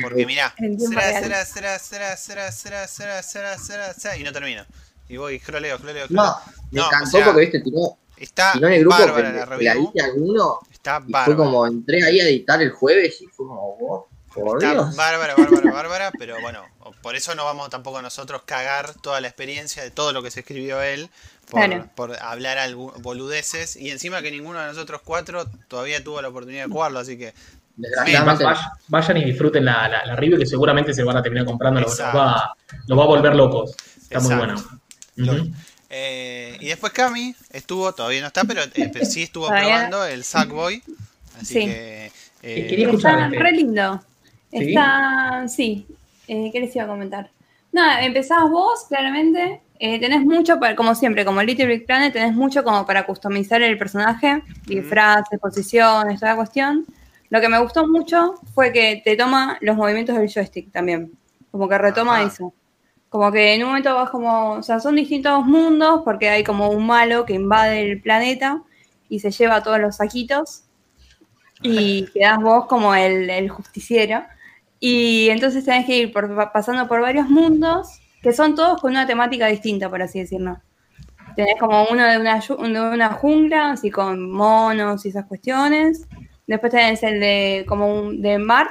Porque 0.00 0.24
mirá, 0.26 0.54
será, 0.78 1.12
será, 1.14 1.44
será, 1.44 1.78
será, 1.78 2.16
será, 2.16 2.52
será, 2.52 2.86
será, 2.88 3.22
será, 3.22 3.58
será, 3.58 3.94
será, 3.94 4.16
y 4.16 4.22
no 4.24 4.32
termina. 4.32 4.66
Y 5.08 5.16
voy, 5.16 5.38
scrolleo, 5.38 5.78
scrolleo, 5.78 6.08
scrolleo. 6.08 6.08
No, 6.10 6.36
me 6.70 6.80
No, 6.80 6.86
encantó 6.86 7.18
o 7.18 7.22
sea, 7.22 7.24
porque, 7.24 7.40
viste, 7.40 7.60
tiró, 7.60 7.98
Está 8.16 8.52
tiró 8.52 8.68
en 8.68 8.74
el 8.74 8.80
grupo 8.80 8.96
bárbara 8.98 9.32
la 9.32 9.44
la 9.44 9.44
review. 9.46 9.74
dije 9.74 10.00
a 10.02 10.06
alguno 10.06 10.60
Está 10.70 11.02
y 11.06 11.16
fue 11.16 11.36
bárbara. 11.36 11.36
como, 11.36 11.66
entré 11.66 12.04
ahí 12.04 12.20
a 12.20 12.24
editar 12.28 12.60
el 12.62 12.70
jueves 12.70 13.20
y 13.22 13.26
fue 13.28 13.46
como, 13.46 13.76
vos, 13.78 14.04
por 14.34 14.62
Está 14.62 14.72
Dios. 14.72 14.96
bárbara, 14.96 15.34
bárbara, 15.36 15.70
bárbara, 15.72 16.12
pero 16.18 16.40
bueno, 16.40 16.64
por 17.02 17.16
eso 17.16 17.34
no 17.34 17.44
vamos 17.44 17.70
tampoco 17.70 18.02
nosotros 18.02 18.42
cagar 18.44 18.94
toda 18.94 19.20
la 19.20 19.28
experiencia 19.28 19.82
de 19.82 19.90
todo 19.90 20.12
lo 20.12 20.22
que 20.22 20.30
se 20.30 20.40
escribió 20.40 20.82
él 20.82 21.10
por, 21.50 21.60
Claro. 21.60 21.90
por 21.94 22.16
hablar 22.22 22.58
boludeces 22.74 23.76
y 23.76 23.90
encima 23.90 24.22
que 24.22 24.30
ninguno 24.30 24.60
de 24.60 24.66
nosotros 24.66 25.00
cuatro 25.04 25.46
todavía 25.68 26.02
tuvo 26.04 26.20
la 26.22 26.28
oportunidad 26.28 26.66
de 26.66 26.70
jugarlo, 26.72 26.98
así 26.98 27.16
que 27.18 27.34
Desgraciadamente, 27.76 28.44
Vayan 28.88 29.16
y 29.18 29.24
disfruten 29.24 29.64
la, 29.64 29.86
la, 29.88 30.06
la 30.06 30.16
review 30.16 30.38
que 30.38 30.46
seguramente 30.46 30.94
se 30.94 31.02
van 31.04 31.16
a 31.16 31.22
terminar 31.22 31.44
comprando. 31.46 31.80
Los, 31.80 32.00
va, 32.00 32.54
los 32.86 32.98
va 32.98 33.02
a 33.02 33.06
volver 33.06 33.34
locos. 33.36 33.74
Está 34.00 34.20
muy 34.20 34.34
bueno. 34.34 34.54
Eh, 35.88 36.56
y 36.60 36.66
después 36.66 36.92
Cami 36.92 37.34
estuvo, 37.52 37.92
todavía 37.92 38.20
no 38.20 38.26
está, 38.28 38.44
pero, 38.44 38.62
eh, 38.74 39.04
sí 39.06 39.22
estuvo 39.22 39.46
probando 39.48 40.04
el 40.04 40.24
Sackboy. 40.24 40.82
Así 41.36 41.44
Sí. 41.54 41.60
que. 41.66 42.12
eh, 42.42 42.66
Quería 42.68 42.90
Está 42.90 43.28
re 43.28 43.52
lindo. 43.52 44.02
¿Sí? 44.50 44.58
Está, 44.70 45.44
sí. 45.48 45.86
Eh, 46.28 46.50
¿Qué 46.52 46.60
les 46.60 46.74
iba 46.74 46.84
a 46.84 46.88
comentar? 46.88 47.30
Nada, 47.72 48.02
empezás 48.04 48.48
vos, 48.50 48.86
claramente. 48.88 49.60
Eh, 49.78 50.00
tenés 50.00 50.22
mucho, 50.22 50.58
para, 50.58 50.74
como 50.74 50.94
siempre, 50.94 51.24
como 51.26 51.42
Little 51.42 51.66
Big 51.66 51.84
Planet, 51.86 52.12
tenés 52.12 52.32
mucho 52.34 52.64
como 52.64 52.86
para 52.86 53.04
customizar 53.04 53.60
el 53.60 53.76
personaje, 53.76 54.42
disfraces, 54.64 55.38
posiciones, 55.38 56.18
toda 56.18 56.32
la 56.32 56.36
cuestión. 56.36 56.86
Lo 57.30 57.40
que 57.40 57.48
me 57.48 57.58
gustó 57.60 57.86
mucho 57.88 58.34
fue 58.54 58.72
que 58.72 59.02
te 59.04 59.16
toma 59.16 59.58
los 59.60 59.76
movimientos 59.76 60.16
del 60.16 60.28
joystick 60.32 60.70
también. 60.72 61.12
Como 61.50 61.68
que 61.68 61.78
retoma 61.78 62.18
Ajá. 62.18 62.28
eso. 62.28 62.54
Como 63.08 63.32
que 63.32 63.54
en 63.54 63.62
un 63.62 63.68
momento 63.68 63.94
vas 63.94 64.10
como, 64.10 64.52
o 64.54 64.62
sea, 64.62 64.80
son 64.80 64.96
distintos 64.96 65.44
mundos 65.46 66.02
porque 66.04 66.28
hay 66.28 66.44
como 66.44 66.68
un 66.70 66.86
malo 66.86 67.24
que 67.24 67.34
invade 67.34 67.90
el 67.90 68.00
planeta 68.02 68.62
y 69.08 69.20
se 69.20 69.30
lleva 69.30 69.62
todos 69.62 69.80
los 69.80 69.96
saquitos 69.96 70.64
y 71.62 72.06
quedás 72.12 72.38
vos 72.38 72.66
como 72.66 72.94
el, 72.94 73.28
el 73.30 73.48
justiciero. 73.48 74.22
Y 74.78 75.28
entonces 75.30 75.64
tenés 75.64 75.86
que 75.86 75.96
ir 75.98 76.12
por- 76.12 76.52
pasando 76.52 76.86
por 76.86 77.00
varios 77.00 77.28
mundos 77.28 77.88
que 78.22 78.32
son 78.32 78.54
todos 78.54 78.80
con 78.80 78.90
una 78.90 79.06
temática 79.06 79.46
distinta, 79.46 79.88
por 79.88 80.02
así 80.02 80.20
decirlo. 80.20 80.58
Tenés 81.36 81.56
como 81.60 81.86
uno 81.90 82.04
de 82.06 82.18
una, 82.18 82.40
de 82.40 82.94
una 82.94 83.10
jungla, 83.12 83.72
así 83.72 83.90
con 83.90 84.30
monos 84.30 85.06
y 85.06 85.10
esas 85.10 85.26
cuestiones. 85.26 86.06
Después 86.46 86.70
tenés 86.72 87.02
el 87.02 87.20
de 87.20 87.64
como 87.68 87.92
un 87.92 88.22
de 88.22 88.38
mar. 88.38 88.70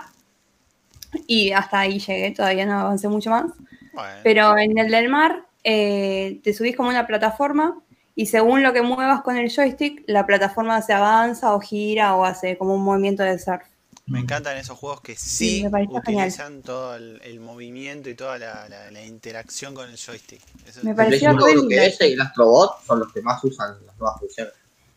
Y 1.27 1.51
hasta 1.51 1.79
ahí 1.79 1.99
llegué, 1.99 2.31
todavía 2.31 2.65
no 2.65 2.79
avancé 2.79 3.07
mucho 3.07 3.29
más. 3.29 3.45
bueno, 3.93 4.19
Pero 4.23 4.57
en 4.57 4.77
el 4.77 4.91
del 4.91 5.09
mar 5.09 5.45
eh, 5.63 6.39
te 6.43 6.53
subís 6.53 6.75
como 6.75 6.89
una 6.89 7.07
plataforma 7.07 7.79
y 8.15 8.25
según 8.27 8.63
lo 8.63 8.73
que 8.73 8.81
muevas 8.81 9.21
con 9.21 9.37
el 9.37 9.49
joystick, 9.49 10.03
la 10.07 10.25
plataforma 10.25 10.81
se 10.81 10.93
avanza 10.93 11.53
o 11.53 11.59
gira 11.59 12.15
o 12.15 12.25
hace 12.25 12.57
como 12.57 12.75
un 12.75 12.83
movimiento 12.83 13.23
de 13.23 13.39
surf. 13.39 13.63
me 14.07 14.19
encantan 14.19 14.57
esos 14.57 14.77
juegos 14.77 15.01
que 15.01 15.15
sí, 15.15 15.61
Sí, 15.63 15.67
utilizan 15.89 16.61
todo 16.61 16.95
el, 16.95 17.19
el 17.23 17.39
movimiento 17.39 18.09
y 18.09 18.15
toda 18.15 18.37
la, 18.37 18.67
la- 18.69 18.91
la 18.91 19.03
interacción 19.05 19.73
con 19.73 19.89
el 19.89 19.97
joystick. 19.97 20.41
Eso- 20.67 20.81
Me 20.83 20.91
el 20.91 20.95
pareció 20.97 21.31
re 21.31 21.37
creo 21.37 21.67
que 21.67 21.85
ese 21.87 22.09
y 22.09 22.13
el 22.13 22.21
Astrobot 22.21 22.83
son 22.85 22.99
los 22.99 23.11
que 23.13 23.21
más 23.21 23.43
usan 23.43 23.75
las 23.85 23.97
nuevas 23.97 24.19
funciones. 24.19 24.53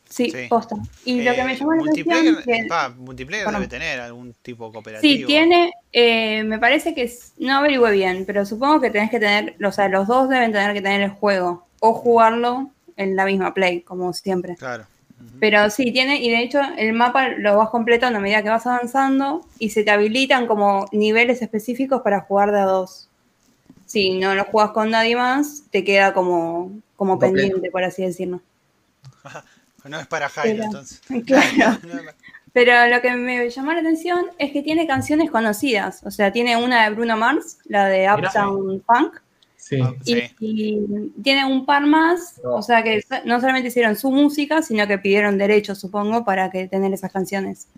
Sí, 0.09 0.31
Sí. 0.31 0.47
posta. 0.49 0.77
Y 1.05 1.21
lo 1.23 1.35
que 1.35 1.45
me 1.45 1.53
Eh, 1.53 1.57
llamó 1.57 1.75
la 1.75 1.83
atención 1.83 2.39
que 2.45 2.67
pa, 2.69 2.89
multiplayer 2.89 3.47
debe 3.47 3.69
tener 3.69 4.01
algún 4.01 4.33
tipo 4.43 4.73
cooperativo. 4.73 5.19
sí 5.19 5.25
tiene, 5.27 5.73
eh, 5.93 6.43
me 6.45 6.59
parece 6.59 6.95
que 6.95 7.03
es- 7.03 7.35
no 7.39 7.59
averigüe 7.59 7.91
bien, 7.93 8.25
pero 8.27 8.47
supongo 8.47 8.81
que 8.81 8.91
tenés 8.91 9.11
que 9.11 9.21
tener, 9.21 9.57
o 9.63 9.71
sea, 9.73 9.89
los 9.89 10.07
dos 10.09 10.29
deben 10.29 10.53
tener 10.53 10.73
que 10.73 10.81
tener 10.81 11.03
el 11.03 11.11
juego 11.11 11.67
o 11.81 11.93
jugarlo 11.93 12.71
en 12.97 13.17
la 13.17 13.27
misma 13.27 13.53
play, 13.53 13.83
como 13.83 14.13
siempre. 14.13 14.57
Claro. 14.57 14.87
Pero 15.41 15.69
sí, 15.71 15.93
tiene, 15.93 16.23
y 16.23 16.31
de 16.31 16.43
hecho 16.43 16.61
el 16.77 16.93
mapa 16.95 17.29
lo 17.29 17.57
vas 17.59 17.69
completando 17.71 18.19
a 18.19 18.23
medida 18.23 18.43
que 18.43 18.49
vas 18.49 18.67
avanzando 18.67 19.45
y 19.59 19.71
se 19.71 19.85
te 19.85 19.91
habilitan 19.91 20.47
como 20.47 20.87
niveles 20.91 21.43
específicos 21.43 22.03
para 22.03 22.21
jugar 22.23 22.51
de 22.51 22.61
a 22.61 22.65
dos. 22.65 23.09
Si 23.87 24.19
no 24.19 24.35
lo 24.35 24.45
juegas 24.45 24.73
con 24.73 24.91
nadie 24.91 25.17
más, 25.17 25.65
te 25.71 25.85
queda 25.85 26.13
como, 26.15 26.73
como 26.97 27.19
pendiente, 27.19 27.71
por 27.71 27.85
así 27.85 28.03
decirlo. 28.03 28.41
No 29.85 29.99
es 30.01 30.07
para 30.07 30.29
Jairo, 30.29 30.55
Pero- 30.57 30.65
entonces. 30.65 31.01
Claro. 31.27 31.79
Pero 32.53 32.87
lo 32.89 33.01
que 33.03 33.13
me 33.15 33.49
llamó 33.51 33.73
la 33.73 33.81
atención 33.81 34.27
es 34.39 34.53
que 34.53 34.63
tiene 34.63 34.87
canciones 34.87 35.31
conocidas. 35.31 36.01
O 36.05 36.11
sea, 36.11 36.33
tiene 36.33 36.57
una 36.57 36.85
de 36.89 36.95
Bruno 36.95 37.17
Mars, 37.17 37.59
la 37.67 37.87
de. 37.87 38.09
Uptown 38.13 38.83
Funk, 38.87 39.21
Sí. 39.57 39.79
Ah, 39.83 39.93
y, 40.05 40.15
Sí. 40.15 40.35
y 40.41 41.13
tiene 41.23 41.45
un 41.45 41.67
par 41.67 41.85
más. 41.87 42.41
No. 42.43 42.55
O 42.55 42.63
sea, 42.63 42.83
que 42.83 43.05
no 43.27 43.39
solamente 43.41 43.69
hicieron 43.69 43.97
su 43.97 44.11
música, 44.11 44.63
sino 44.63 44.87
que 44.87 44.97
pidieron 44.99 45.37
derechos, 45.37 45.79
supongo, 45.79 46.25
para 46.25 46.51
que 46.51 46.67
tener 46.69 46.93
esas 46.93 47.13
canciones. 47.13 47.69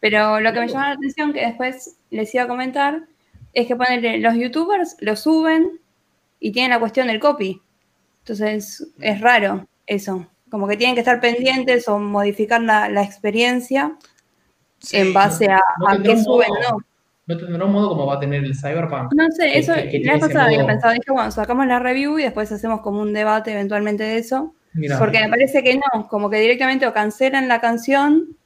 Pero 0.00 0.40
lo 0.40 0.52
que 0.52 0.60
me 0.60 0.66
llamó 0.68 0.80
la 0.80 0.90
atención, 0.92 1.32
que 1.32 1.46
después 1.46 1.94
les 2.10 2.34
iba 2.34 2.44
a 2.44 2.48
comentar, 2.48 3.02
es 3.54 3.66
que 3.68 3.76
ponerle, 3.76 4.18
los 4.18 4.34
youtubers 4.34 4.96
lo 5.00 5.14
suben 5.14 5.78
y 6.40 6.50
tienen 6.50 6.70
la 6.70 6.80
cuestión 6.80 7.06
del 7.06 7.20
copy. 7.20 7.62
Entonces 8.22 8.88
es 8.98 9.20
raro 9.20 9.66
eso. 9.86 10.26
Como 10.52 10.68
que 10.68 10.76
tienen 10.76 10.94
que 10.94 11.00
estar 11.00 11.18
pendientes 11.18 11.88
o 11.88 11.98
modificar 11.98 12.60
la, 12.60 12.90
la 12.90 13.02
experiencia 13.02 13.96
Sí. 14.80 14.98
en 14.98 15.14
base 15.14 15.46
a, 15.46 15.60
No 15.78 15.88
a 15.88 15.94
un 15.94 16.04
suben 16.04 16.48
modo. 16.50 16.68
o 16.68 16.72
no. 16.72 16.84
¿No 17.26 17.36
tendrá 17.38 17.64
un 17.64 17.72
modo 17.72 17.88
como 17.88 18.04
va 18.04 18.16
a 18.16 18.20
tener 18.20 18.44
el 18.44 18.54
Cyberpunk? 18.54 19.14
No 19.14 19.24
sé, 19.30 19.44
Que- 19.52 19.58
eso 19.60 19.72
que- 19.74 19.88
que 19.88 19.98
la 20.00 20.12
vez 20.12 20.20
pasada 20.20 20.44
había 20.44 20.66
pensado, 20.66 20.92
dije, 20.92 21.10
bueno, 21.10 21.30
sacamos 21.30 21.66
la 21.66 21.78
review 21.78 22.18
y 22.18 22.24
después 22.24 22.52
hacemos 22.52 22.82
como 22.82 23.00
un 23.00 23.14
debate 23.14 23.52
eventualmente 23.52 24.02
de 24.04 24.18
eso. 24.18 24.54
Porque 24.98 25.20
me 25.20 25.28
parece 25.30 25.62
que 25.62 25.76
no, 25.76 26.08
como 26.08 26.28
que 26.28 26.36
directamente 26.40 26.86
o 26.86 26.92
cancelan 26.92 27.48
la 27.48 27.60
canción 27.62 28.36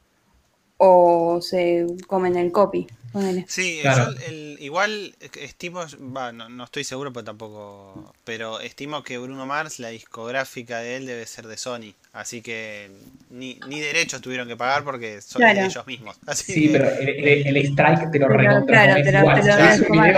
o 0.76 1.40
se 1.40 1.86
comen 2.06 2.36
el 2.36 2.52
copy. 2.52 2.86
Ponele. 3.16 3.44
Sí, 3.48 3.78
Claro. 3.82 4.12
yo 4.12 4.26
el- 4.26 4.56
igual 4.60 5.14
estimo, 5.40 5.84
va, 6.16 6.32
no, 6.32 6.48
no 6.48 6.64
estoy 6.64 6.84
seguro, 6.84 7.12
pero 7.12 7.24
tampoco, 7.24 8.14
pero 8.24 8.60
estimo 8.60 9.02
que 9.02 9.18
Bruno 9.18 9.46
Mars, 9.46 9.78
la 9.78 9.88
discográfica 9.88 10.78
de 10.80 10.96
él 10.96 11.06
debe 11.06 11.26
ser 11.26 11.46
de 11.46 11.56
Sony, 11.56 11.94
así 12.12 12.42
que 12.42 12.90
ni, 13.30 13.58
ni 13.68 13.80
derechos 13.80 14.20
tuvieron 14.20 14.48
que 14.48 14.56
pagar 14.56 14.84
porque 14.84 15.20
son 15.20 15.40
Claro. 15.40 15.60
de 15.60 15.66
ellos 15.66 15.86
mismos. 15.86 16.16
Así 16.26 16.52
Sí, 16.52 16.66
que, 16.68 16.78
pero 16.78 16.90
el, 16.90 17.08
el- 17.08 17.46
el 17.48 17.56
strike 17.66 18.10
te 18.10 18.18
lo 18.18 18.28
recontra 18.28 18.84
claro, 18.84 19.02
te 19.02 19.12
lo- 19.12 19.18
igual. 19.20 19.40
te 19.40 19.46
lo 19.48 19.54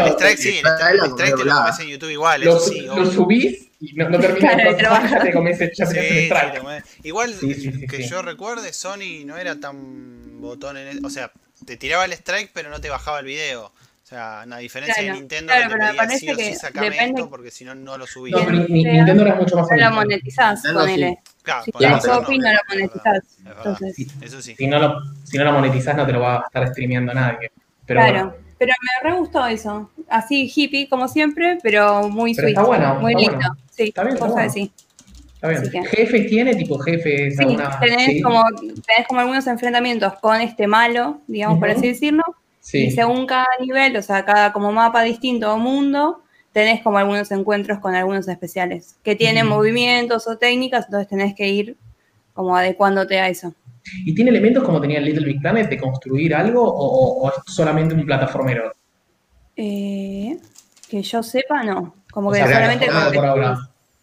el 0.07 0.13
strike 0.13 0.39
sí, 0.39 0.49
el 0.59 1.15
te 1.17 1.31
lo 1.31 1.37
doblada. 1.39 1.63
comes 1.65 1.81
en 1.81 1.89
YouTube 1.89 2.11
igual, 2.11 2.41
lo, 2.45 2.57
eso 2.57 2.67
sí, 2.67 2.81
lo 2.83 2.95
obvio. 2.95 3.11
subís 3.13 3.69
y 3.81 3.93
no, 3.93 4.09
no 4.09 4.19
terminas 4.19 4.55
Claro, 4.57 4.71
lo 4.73 4.77
ya 5.11 5.21
te 5.23 5.33
comes 5.33 5.61
el, 5.61 5.71
Sí, 5.75 5.85
sí. 5.87 6.29
Igual 7.05 7.33
Sí, 7.35 7.55
sí, 7.55 7.73
sí, 7.73 7.87
que 7.87 7.97
sí. 7.99 8.09
yo 8.09 8.23
recuerde, 8.23 8.73
Sony 8.73 9.25
no 9.25 9.37
era 9.37 9.59
tan 9.61 10.41
botón 10.41 10.77
en 10.77 10.89
el- 10.89 11.05
o 11.05 11.11
sea, 11.11 11.31
te 11.69 11.77
tiraba 11.77 12.05
el 12.07 12.13
strike 12.13 12.51
pero 12.55 12.71
no 12.71 12.81
te 12.81 12.89
bajaba 12.89 13.21
el 13.21 13.27
video. 13.27 13.67
O 13.67 14.07
sea, 14.09 14.41
a 14.41 14.57
diferencia 14.57 14.95
Claro, 14.95 15.13
de 15.15 15.21
Nintendo 15.21 15.53
claro, 15.53 15.69
que 15.69 15.79
te 15.79 15.85
me 15.85 15.93
pedía 16.07 16.19
sí 16.19 16.31
o 16.31 16.35
sí 16.37 16.55
sacame 16.55 16.91
depende- 16.91 17.21
esto 17.21 17.29
porque 17.31 17.51
si 17.51 17.65
no 17.67 17.75
no 17.75 17.99
lo 17.99 18.07
subía. 18.07 18.37
No, 18.39 18.45
pero 18.47 18.59
Nintendo 18.67 19.23
era 19.23 19.35
mucho 19.35 19.57
más 19.57 19.69
No 19.71 19.77
lo 19.77 19.91
monetizás, 19.97 20.63
ponele. 20.73 21.19
Claro, 21.43 21.65
Si 21.65 21.73
copy, 21.73 22.39
no 22.39 22.49
lo 22.53 22.59
monetizás. 22.71 23.17
es. 23.19 23.37
Entonces, 23.45 23.97
Eso 24.23 24.41
sí. 24.41 24.55
Si 24.57 24.67
no, 24.67 24.79
lo, 24.79 24.95
si 25.25 25.37
no 25.37 25.45
lo 25.45 25.53
monetizás 25.53 25.95
no 25.95 26.07
te 26.07 26.13
lo 26.13 26.21
va 26.21 26.37
a 26.37 26.45
estar 26.47 26.69
streameando 26.69 27.13
nadie. 27.13 27.53
Pero 27.85 28.01
claro. 28.01 28.13
bueno, 28.31 28.35
Pero 28.59 28.73
me 29.05 29.11
re 29.11 29.17
gustó 29.19 29.47
eso. 29.47 29.91
Así 30.09 30.51
hippie, 30.57 30.89
como 30.89 31.07
siempre, 31.07 31.59
pero 31.63 32.09
muy 32.09 32.35
Pero 32.35 32.47
sweet. 32.49 32.57
está 32.57 32.67
bueno, 32.67 32.95
muy 33.01 33.13
está 33.13 33.21
lindo. 33.21 33.37
bueno. 33.47 33.57
Sí, 33.71 33.83
Está 33.89 34.03
bien, 34.05 34.15
está 34.15 34.27
cosa 34.27 34.35
bueno. 34.41 34.53
que 34.55 34.61
sí. 34.61 34.73
Está 35.41 35.49
bien. 35.49 35.71
Que- 35.71 35.85
¿Jefes 35.97 36.27
tiene? 36.29 36.55
Tipo 36.57 36.79
jefes 36.79 37.37
Sí, 37.37 37.43
alguna- 37.43 37.79
tenés, 37.81 38.07
sí, 38.07 38.21
Como, 38.23 38.43
tenés 38.87 39.07
como 39.09 39.21
algunos 39.21 39.47
enfrentamientos 39.47 40.13
con 40.21 40.41
este 40.41 40.67
malo, 40.67 41.21
digamos 41.27 41.59
por 41.59 41.71
así 41.71 41.89
decirlo. 41.89 42.23
sí. 42.61 42.87
Y 42.87 42.91
según 42.91 43.27
cada 43.27 43.47
nivel, 43.61 43.97
o 43.97 44.03
sea, 44.03 44.25
cada 44.25 44.53
como 44.53 44.73
mapa 44.73 45.03
distinto 45.03 45.53
o 45.53 45.59
mundo, 45.59 46.23
tenés 46.53 46.83
como 46.83 46.99
algunos 46.99 47.31
encuentros 47.31 47.79
con 47.79 47.95
algunos 47.95 48.27
especiales 48.29 48.97
que 49.05 49.15
tienen 49.15 49.47
movimientos 49.47 50.27
o 50.27 50.37
técnicas, 50.39 50.87
entonces 50.87 51.09
tenés 51.09 51.35
que 51.35 51.49
ir 51.49 51.77
como 52.35 52.57
adecuándote 52.57 53.19
a 53.21 53.29
eso. 53.29 53.55
¿Y 54.05 54.15
tiene 54.15 54.31
elementos 54.31 54.65
como 54.65 54.81
tenía 54.81 54.99
el 54.99 55.05
Little 55.05 55.25
Big 55.27 55.41
Planet 55.41 55.69
de 55.71 55.79
construir 55.79 56.35
algo 56.35 56.63
o, 56.63 57.29
es 57.29 57.35
solamente 57.55 57.95
un 57.95 58.05
plataformero? 58.05 58.71
Eh, 59.57 60.39
que 60.89 61.03
yo 61.03 61.23
sepa, 61.23 61.63
no. 61.63 61.95
Como 62.13 62.29
O 62.29 62.33
que 62.33 62.39
sea, 62.39 62.47
solamente 62.53 62.87
por 63.15 63.25
ahora. 63.27 63.59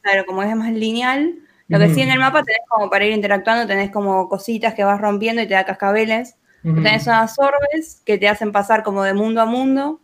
Claro, 0.05 0.25
como 0.25 0.43
es 0.43 0.55
más 0.55 0.71
lineal. 0.71 1.35
Lo 1.67 1.79
que 1.79 1.89
sí 1.95 2.01
en 2.01 2.11
el 2.11 2.19
mapa 2.19 2.43
tenés 2.43 2.61
como 2.69 2.89
para 2.91 3.05
ir 3.05 3.13
interactuando, 3.13 3.65
tenés 3.67 3.89
como 3.91 4.29
cositas 4.29 4.75
que 4.75 4.83
vas 4.83 5.01
rompiendo 5.01 5.41
y 5.41 5.47
te 5.47 5.55
da 5.55 5.65
cascabeles. 5.65 6.35
Tenés 6.83 7.07
unas 7.07 7.37
orbes 7.39 8.01
que 8.05 8.17
te 8.17 8.27
hacen 8.27 8.51
pasar 8.51 8.83
como 8.83 9.03
de 9.03 9.13
mundo 9.13 9.41
a 9.41 9.45
mundo. 9.45 9.99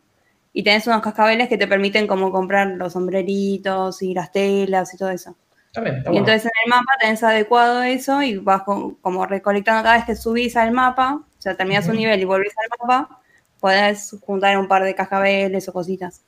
Y 0.53 0.63
tenés 0.63 0.85
unos 0.87 1.01
cascabeles 1.01 1.47
que 1.49 1.57
te 1.57 1.67
permiten 1.67 2.07
como 2.07 2.31
comprar 2.31 2.67
los 2.67 2.93
sombreritos 2.93 4.01
y 4.01 4.13
las 4.13 4.31
telas 4.31 4.93
y 4.93 4.97
todo 4.97 5.09
eso. 5.11 5.35
Está 5.67 5.81
bien, 5.81 5.95
está 5.97 6.11
Y 6.11 6.17
entonces 6.17 6.45
en 6.45 6.51
el 6.65 6.69
mapa 6.69 6.91
tenés 6.99 7.23
adecuado 7.23 7.83
eso 7.83 8.21
y 8.23 8.37
vas 8.37 8.63
con- 8.63 8.95
como 8.95 9.25
recolectando 9.25 9.83
cada 9.83 9.95
vez 9.95 10.05
que 10.05 10.15
subís 10.15 10.57
al 10.57 10.71
mapa, 10.71 11.21
o 11.37 11.41
sea, 11.41 11.55
terminás 11.55 11.87
un 11.87 11.95
nivel 11.95 12.19
y 12.19 12.25
volvés 12.25 12.53
al 12.57 12.87
mapa, 12.87 13.19
podés 13.59 14.17
juntar 14.25 14.57
un 14.57 14.67
par 14.67 14.83
de 14.83 14.93
cascabeles 14.95 15.69
o 15.69 15.73
cositas. 15.73 16.21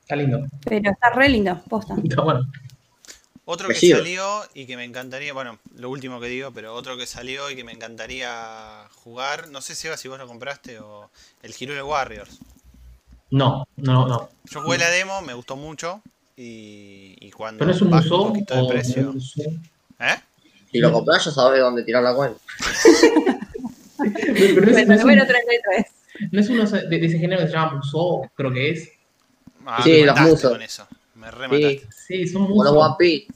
Está 0.00 0.16
lindo. 0.16 0.46
Pero 0.64 0.90
está 0.90 1.10
re 1.10 1.28
lindo, 1.28 1.60
posta. 1.68 1.94
Está 2.02 2.22
bueno. 2.22 2.40
Otro 3.50 3.68
que 3.68 3.74
salió 3.74 4.42
y 4.52 4.66
que 4.66 4.76
me 4.76 4.84
encantaría, 4.84 5.32
bueno, 5.32 5.58
lo 5.76 5.88
último 5.88 6.20
que 6.20 6.26
digo, 6.28 6.50
pero 6.52 6.74
otro 6.74 6.98
que 6.98 7.06
salió 7.06 7.50
y 7.50 7.56
que 7.56 7.64
me 7.64 7.72
encantaría 7.72 8.86
jugar, 9.02 9.48
no 9.48 9.62
sé 9.62 9.74
Seba 9.74 9.96
si 9.96 10.06
vos 10.06 10.18
lo 10.18 10.26
compraste 10.26 10.78
o 10.80 11.10
el 11.42 11.54
Hyrule 11.54 11.82
Warriors. 11.82 12.38
No, 13.30 13.66
no, 13.76 14.06
no. 14.06 14.28
Yo 14.50 14.60
jugué 14.62 14.76
la 14.76 14.90
demo, 14.90 15.22
me 15.22 15.32
gustó 15.32 15.56
mucho 15.56 16.02
y, 16.36 17.16
y 17.20 17.30
cuando 17.30 17.60
¿Pero 17.60 17.70
es 17.72 17.80
un 17.80 17.88
musou 17.88 18.22
un 18.24 18.28
poquito 18.34 18.54
de 18.54 18.68
precio. 18.68 19.14
¿Eh? 20.00 20.16
Si 20.70 20.78
lo 20.78 20.92
compras, 20.92 21.24
ya 21.24 21.30
sabes 21.30 21.60
dónde 21.60 21.82
tirar 21.84 22.02
la 22.02 22.14
cuenta. 22.14 22.38
Pero 23.96 24.60
no 24.66 24.78
es, 24.78 24.86
no 24.86 24.94
Bueno, 24.94 24.94
es 24.94 25.00
un- 25.00 25.08
número 25.08 25.26
33. 25.26 25.86
no 26.32 26.40
es 26.40 26.48
uno 26.50 26.64
de, 26.66 26.86
de 26.98 27.06
ese 27.06 27.18
género 27.18 27.40
que 27.40 27.46
se 27.48 27.52
llama 27.54 27.76
musou, 27.76 28.28
creo 28.34 28.52
que 28.52 28.70
es. 28.70 28.90
Ah, 29.66 29.80
Sí, 29.82 29.90
me 30.00 30.06
los 30.06 30.20
musos. 30.20 30.50
con 30.52 30.62
eso. 30.62 30.86
Me 31.14 31.30
remataste. 31.30 31.86
Sí, 32.06 32.26
son 32.28 32.42
O 32.42 32.48
los 32.48 32.54
musou. 32.72 32.78
One 32.78 32.94
Piece. 32.98 33.26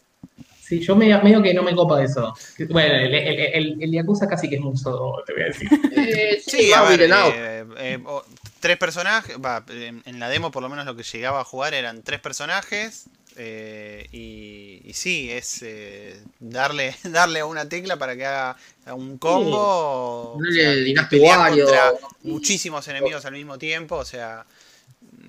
Sí, 0.72 0.80
yo 0.80 0.96
medio, 0.96 1.20
medio 1.22 1.42
que 1.42 1.52
no 1.52 1.62
me 1.62 1.74
copa 1.74 1.98
de 1.98 2.06
eso. 2.06 2.34
Bueno, 2.70 2.94
el, 2.94 3.14
el, 3.14 3.38
el, 3.40 3.76
el 3.82 3.92
Yakuza 3.92 4.26
casi 4.26 4.48
que 4.48 4.54
es 4.54 4.60
musou, 4.62 5.22
te 5.26 5.34
voy 5.34 5.42
a 5.42 5.46
decir. 5.46 5.68
Eh, 5.96 6.40
sí, 6.42 6.50
Sí, 6.62 6.72
a 6.72 6.80
más 6.80 6.96
ver, 6.96 7.02
eh, 7.02 7.64
eh, 7.78 7.98
o- 8.06 8.24
tres 8.58 8.78
personajes, 8.78 9.36
va, 9.36 9.62
en, 9.68 10.02
en 10.06 10.18
la 10.18 10.30
demo 10.30 10.50
por 10.50 10.62
lo 10.62 10.70
menos 10.70 10.86
lo 10.86 10.96
que 10.96 11.02
llegaba 11.02 11.40
a 11.40 11.44
jugar 11.44 11.74
eran 11.74 12.02
tres 12.02 12.20
personajes 12.20 13.04
eh, 13.36 14.06
y, 14.12 14.80
y 14.84 14.92
sí, 14.94 15.30
es 15.30 15.62
eh, 15.62 16.18
darle, 16.40 16.94
darle 17.04 17.40
a 17.40 17.46
una 17.46 17.68
tecla 17.68 17.98
para 17.98 18.16
que 18.16 18.24
haga 18.24 18.56
un 18.94 19.18
combo 19.18 19.58
o, 19.58 20.38
Darle 20.42 20.94
sea, 20.94 21.08
pelear 21.10 21.50
contra 21.50 21.92
muchísimos 22.22 22.88
enemigos 22.88 23.26
al 23.26 23.34
mismo 23.34 23.58
tiempo, 23.58 23.96
o 23.96 24.04
sea, 24.06 24.46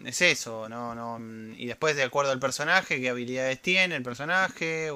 es 0.05 0.21
eso, 0.21 0.67
no, 0.69 0.95
no, 0.95 1.19
y 1.55 1.65
después 1.65 1.95
de 1.95 2.03
acuerdo 2.03 2.31
al 2.31 2.39
personaje, 2.39 2.99
qué 2.99 3.09
habilidades 3.09 3.61
tiene 3.61 3.95
el 3.95 4.03
personaje, 4.03 4.89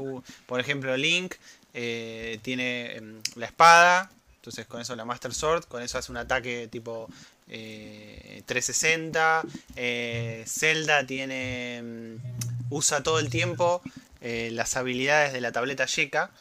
por 0.45 0.59
ejemplo 0.59 0.95
Link 0.97 1.35
eh, 1.73 2.39
tiene 2.41 2.95
em, 2.97 3.21
la 3.35 3.45
espada, 3.45 4.11
entonces 4.35 4.65
con 4.65 4.81
eso 4.81 4.95
la 4.95 5.05
Master 5.05 5.33
Sword, 5.33 5.65
con 5.65 5.81
eso 5.83 5.97
hace 5.97 6.11
un 6.11 6.17
ataque 6.17 6.67
tipo 6.69 7.09
eh, 7.49 8.43
360. 8.45 9.43
eh, 9.75 10.43
Zelda 10.47 11.05
tiene. 11.05 11.81
mm, 11.83 12.73
usa 12.73 13.03
todo 13.03 13.19
el 13.19 13.29
tiempo 13.29 13.81
eh, 14.21 14.49
las 14.53 14.75
habilidades 14.77 15.33
de 15.33 15.41
la 15.41 15.51
tableta 15.51 15.85
Yeka. 15.85 16.31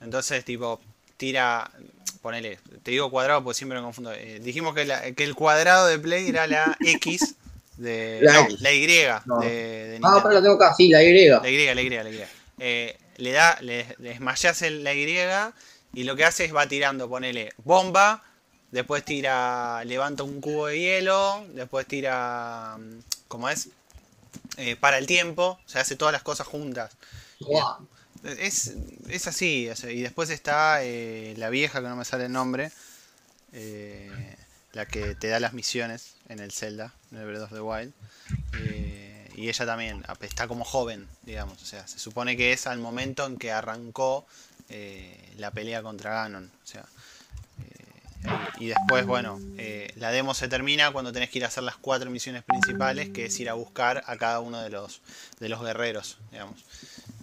Entonces, 0.00 0.44
tipo, 0.44 0.80
tira. 1.16 1.70
Ponele, 2.22 2.58
te 2.82 2.90
digo 2.90 3.10
cuadrado 3.10 3.42
porque 3.44 3.56
siempre 3.58 3.78
me 3.78 3.84
confundo. 3.84 4.12
eh, 4.12 4.40
dijimos 4.42 4.74
que, 4.74 5.14
que 5.16 5.24
el 5.24 5.34
cuadrado 5.34 5.86
de 5.86 5.98
Play 5.98 6.28
era 6.28 6.46
la 6.46 6.76
X 6.80 7.36
de. 7.76 8.20
La 8.22 8.32
no, 8.32 8.48
la 8.60 8.72
Y 8.72 8.86
No. 9.26 9.40
de, 9.40 9.48
de 9.88 10.00
Ah, 10.02 10.20
pero 10.22 10.34
la 10.34 10.42
tengo 10.42 10.54
acá, 10.54 10.74
sí, 10.74 10.88
la 10.88 11.02
Y. 11.02 11.28
La 11.28 11.48
Y, 11.50 11.74
la 11.74 11.82
Y, 11.82 11.90
la 11.90 12.10
Y. 12.10 12.24
Eh, 12.58 12.96
le 13.18 13.32
da, 13.32 13.58
le, 13.60 13.86
el- 14.62 14.84
la 14.84 14.94
Y 14.94 15.06
y 15.94 16.04
lo 16.04 16.16
que 16.16 16.24
hace 16.24 16.44
es 16.44 16.54
va 16.54 16.66
tirando, 16.66 17.08
ponele 17.08 17.52
bomba, 17.64 18.22
después 18.70 19.04
tira, 19.04 19.82
levanta 19.84 20.22
un 20.24 20.40
cubo 20.40 20.66
de 20.66 20.78
hielo, 20.78 21.46
después 21.54 21.86
tira, 21.86 22.76
mm, 22.78 22.98
¿cómo 23.28 23.48
es? 23.48 23.68
Eh, 24.58 24.76
para 24.76 24.98
el 24.98 25.06
tiempo, 25.06 25.58
o 25.64 25.68
sea, 25.68 25.82
hace 25.82 25.96
todas 25.96 26.12
las 26.12 26.22
cosas 26.22 26.46
juntas. 26.46 26.92
Guau. 27.40 27.86
Es, 28.24 28.72
es 29.08 29.26
así, 29.28 29.68
y 29.90 30.00
después 30.02 30.30
está 30.30 30.82
eh, 30.82 31.34
la 31.36 31.48
vieja, 31.50 31.80
que 31.80 31.88
no 31.88 31.96
me 31.96 32.04
sale 32.04 32.26
el 32.26 32.32
nombre, 32.32 32.72
eh, 33.52 34.35
la 34.76 34.86
que 34.86 35.14
te 35.14 35.28
da 35.28 35.40
las 35.40 35.52
misiones 35.54 36.14
en 36.28 36.38
el 36.38 36.52
Zelda, 36.52 36.92
en 37.10 37.18
el 37.18 37.26
Breath 37.26 37.42
of 37.44 37.52
the 37.52 37.60
Wild. 37.60 37.92
Eh, 38.60 39.28
y 39.34 39.48
ella 39.48 39.66
también 39.66 40.04
está 40.20 40.46
como 40.48 40.64
joven, 40.64 41.08
digamos, 41.22 41.62
o 41.62 41.66
sea, 41.66 41.86
se 41.86 41.98
supone 41.98 42.36
que 42.36 42.52
es 42.52 42.66
al 42.66 42.78
momento 42.78 43.26
en 43.26 43.36
que 43.36 43.52
arrancó 43.52 44.26
eh, 44.68 45.32
la 45.38 45.50
pelea 45.50 45.82
contra 45.82 46.10
Ganon. 46.14 46.50
O 46.62 46.66
sea, 46.66 46.84
eh, 47.62 48.28
y 48.58 48.66
después, 48.66 49.06
bueno, 49.06 49.38
eh, 49.58 49.92
la 49.96 50.10
demo 50.10 50.34
se 50.34 50.48
termina 50.48 50.90
cuando 50.90 51.12
tenés 51.12 51.30
que 51.30 51.38
ir 51.38 51.44
a 51.44 51.48
hacer 51.48 51.62
las 51.62 51.76
cuatro 51.76 52.10
misiones 52.10 52.42
principales, 52.44 53.10
que 53.10 53.26
es 53.26 53.40
ir 53.40 53.48
a 53.50 53.54
buscar 53.54 54.02
a 54.06 54.16
cada 54.16 54.40
uno 54.40 54.60
de 54.62 54.70
los, 54.70 55.00
de 55.40 55.48
los 55.48 55.62
guerreros, 55.62 56.18
digamos. 56.32 56.64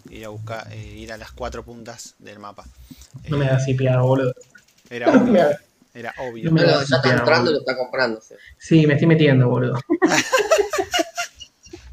Ir 0.10 0.26
a 0.26 0.30
buscar, 0.30 0.72
eh, 0.72 0.78
ir 0.86 1.12
a 1.12 1.18
las 1.18 1.32
cuatro 1.32 1.64
puntas 1.64 2.16
del 2.20 2.38
mapa. 2.40 2.66
No 3.30 3.38
me 3.38 3.46
Eh, 3.46 3.50
da 3.50 3.56
así 3.58 3.74
piado, 3.74 4.06
boludo. 4.06 4.34
Era. 4.90 5.12
Era 5.94 6.14
obvio. 6.18 6.52
No 6.52 6.62
ya 6.62 6.82
está 6.82 7.12
entrando 7.12 7.52
y 7.52 7.54
lo 7.54 7.60
está 7.60 7.78
comprando. 7.78 8.20
Sí, 8.58 8.88
me 8.88 8.94
estoy 8.94 9.08
metiendo, 9.08 9.48
boludo. 9.48 9.80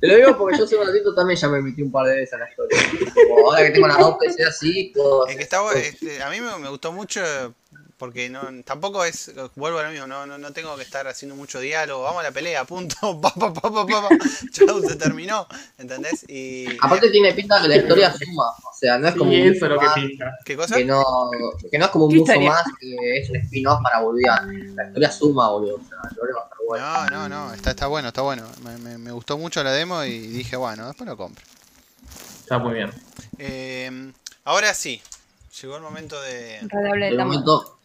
Te 0.01 0.06
lo 0.06 0.16
digo 0.16 0.39
porque 0.39 0.56
yo 0.56 0.64
hace 0.64 0.77
un 0.77 0.86
ratito 0.86 1.14
también 1.14 1.39
ya 1.39 1.47
me 1.48 1.60
metí 1.60 1.82
un 1.82 1.93
par 1.93 2.06
de 2.06 2.16
veces 2.16 2.32
a 2.32 2.39
la 2.39 2.48
historia. 2.48 2.78
Como 3.28 3.51
ahora 3.51 3.66
que 3.66 3.70
tengo 3.70 3.86
las 3.86 3.98
dos 3.98 4.16
PC 4.18 4.44
así, 4.44 4.93
puedo 4.94 5.27
Es 5.27 5.36
que 5.36 5.43
hacer 5.44 5.59
está 5.60 5.78
este, 5.78 6.22
a 6.22 6.31
mí 6.31 6.40
me, 6.40 6.59
me 6.59 6.70
gustó 6.70 6.90
mucho 6.90 7.20
porque 8.01 8.31
no 8.31 8.40
tampoco 8.64 9.05
es 9.05 9.31
vuelvo 9.55 9.78
a 9.78 9.82
lo 9.85 9.90
mismo, 9.90 10.06
no, 10.06 10.27
no, 10.27 10.39
no 10.39 10.52
tengo 10.52 10.74
que 10.77 10.82
estar 10.82 11.06
haciendo 11.06 11.36
mucho 11.36 11.60
diálogo, 11.60 12.02
vamos 12.02 12.20
a 12.20 12.22
la 12.24 12.32
pelea, 12.32 12.64
punto, 12.64 12.97
pa, 13.20 13.31
pa, 13.35 13.52
pa, 13.52 13.70
pa, 13.86 14.09
chau, 14.51 14.81
se 14.82 14.97
terminó, 14.97 15.47
¿entendés? 15.78 16.24
Y 16.28 16.66
Aparte 16.81 17.10
tiene 17.10 17.32
pinta 17.35 17.60
que 17.60 17.68
la 17.68 17.77
historia 17.77 18.10
suma, 18.12 18.48
o 18.48 18.74
sea, 18.74 18.98
no 18.98 19.09
es 19.09 19.14
como 19.14 19.31
Sí, 19.31 19.43
un 19.43 19.55
eso 19.55 19.68
lo 19.68 19.78
que 19.78 19.85
más 19.86 19.94
pinta. 19.94 20.32
¿qué 20.44 20.56
cosa? 20.56 20.77
que 20.77 20.85
no, 20.86 21.05
que 21.70 21.78
no 21.78 21.85
es 21.85 21.90
como 21.90 22.06
un 22.06 22.10
¿Qué 22.12 22.18
muso 22.20 22.32
historia? 22.32 22.51
más 22.51 22.64
que 22.81 23.18
es 23.20 23.31
un 23.31 23.36
spin-off 23.36 23.81
para 23.82 24.01
Bolivian. 24.01 24.74
La 24.74 24.86
historia 24.86 25.12
suma, 25.12 25.51
boludo. 25.51 25.77
O 25.77 25.89
sea, 25.89 25.98
la 26.02 26.10
historia 26.10 26.35
va 26.35 26.40
a 26.40 26.44
estar 26.44 26.59
buena. 26.66 27.10
No, 27.10 27.28
no, 27.28 27.28
no, 27.28 27.55
está, 27.55 27.70
está 27.70 27.86
bueno, 27.86 28.09
está 28.09 28.22
bueno. 28.22 28.44
Me, 28.64 28.78
me- 28.78 28.98
me 28.98 29.12
gustó 29.12 29.36
mucho 29.36 29.62
la 29.62 29.72
demo 29.72 30.02
y 30.05 30.18
dije, 30.18 30.56
bueno, 30.56 30.86
después 30.86 31.06
lo 31.09 31.16
compro. 31.16 31.44
Está 32.40 32.59
muy 32.59 32.72
bien. 32.74 32.90
Eh, 33.39 34.12
ahora 34.44 34.72
sí, 34.74 35.01
llegó 35.60 35.77
el 35.77 35.82
momento 35.82 36.20
de. 36.22 36.59
Tambor. 36.70 36.98
momento, 37.18 37.80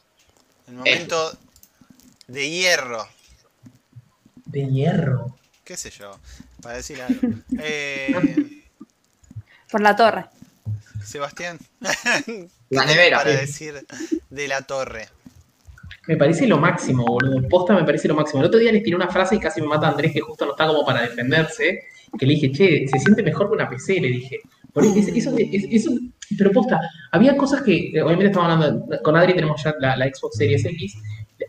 El 0.67 0.73
momento 0.75 1.37
de 2.27 2.49
hierro. 2.49 3.07
De 4.45 4.65
hierro. 4.67 5.35
¿Qué 5.63 5.77
sé 5.77 5.89
yo? 5.89 6.11
Para 6.61 6.77
decir 6.77 7.01
algo. 7.01 7.19
Eh, 7.59 8.63
Por 9.71 9.81
la 9.81 9.95
torre. 9.95 10.25
Sebastián. 11.03 11.57
la 12.69 12.85
nevera. 12.85 13.17
Para 13.19 13.31
decir 13.31 13.85
de 14.29 14.47
la 14.47 14.61
torre. 14.61 15.07
Me 16.07 16.17
parece 16.17 16.45
lo 16.47 16.57
máximo, 16.59 17.03
boludo. 17.05 17.47
Posta 17.47 17.73
me 17.73 17.83
parece 17.83 18.07
lo 18.07 18.15
máximo. 18.15 18.41
El 18.41 18.47
otro 18.47 18.59
día 18.59 18.71
les 18.71 18.83
tiré 18.83 18.95
una 18.95 19.09
frase 19.09 19.35
y 19.35 19.39
casi 19.39 19.59
me 19.61 19.67
mata 19.67 19.87
Andrés, 19.87 20.13
que 20.13 20.21
justo 20.21 20.45
no 20.45 20.51
está 20.51 20.67
como 20.67 20.85
para 20.85 21.01
defenderse. 21.01 21.83
Que 22.17 22.25
le 22.25 22.33
dije, 22.35 22.51
che, 22.51 22.87
se 22.87 22.99
siente 22.99 23.23
mejor 23.23 23.47
que 23.49 23.55
una 23.55 23.69
PC, 23.69 23.99
le 23.99 24.07
dije. 24.09 24.39
Por 24.71 24.85
eso, 24.85 24.97
eso- 24.99 25.35
eso- 25.37 25.67
eso- 25.71 25.91
pero 26.37 26.51
posta, 26.51 26.79
había 27.11 27.35
cosas 27.37 27.61
que, 27.61 27.89
eh, 27.93 28.01
obviamente 28.01 28.27
estamos 28.27 28.49
hablando, 28.51 28.85
con 29.03 29.15
Adri 29.15 29.33
tenemos 29.33 29.61
ya 29.63 29.73
la, 29.79 29.95
la 29.95 30.05
Xbox 30.05 30.37
Series 30.37 30.65
X. 30.65 30.95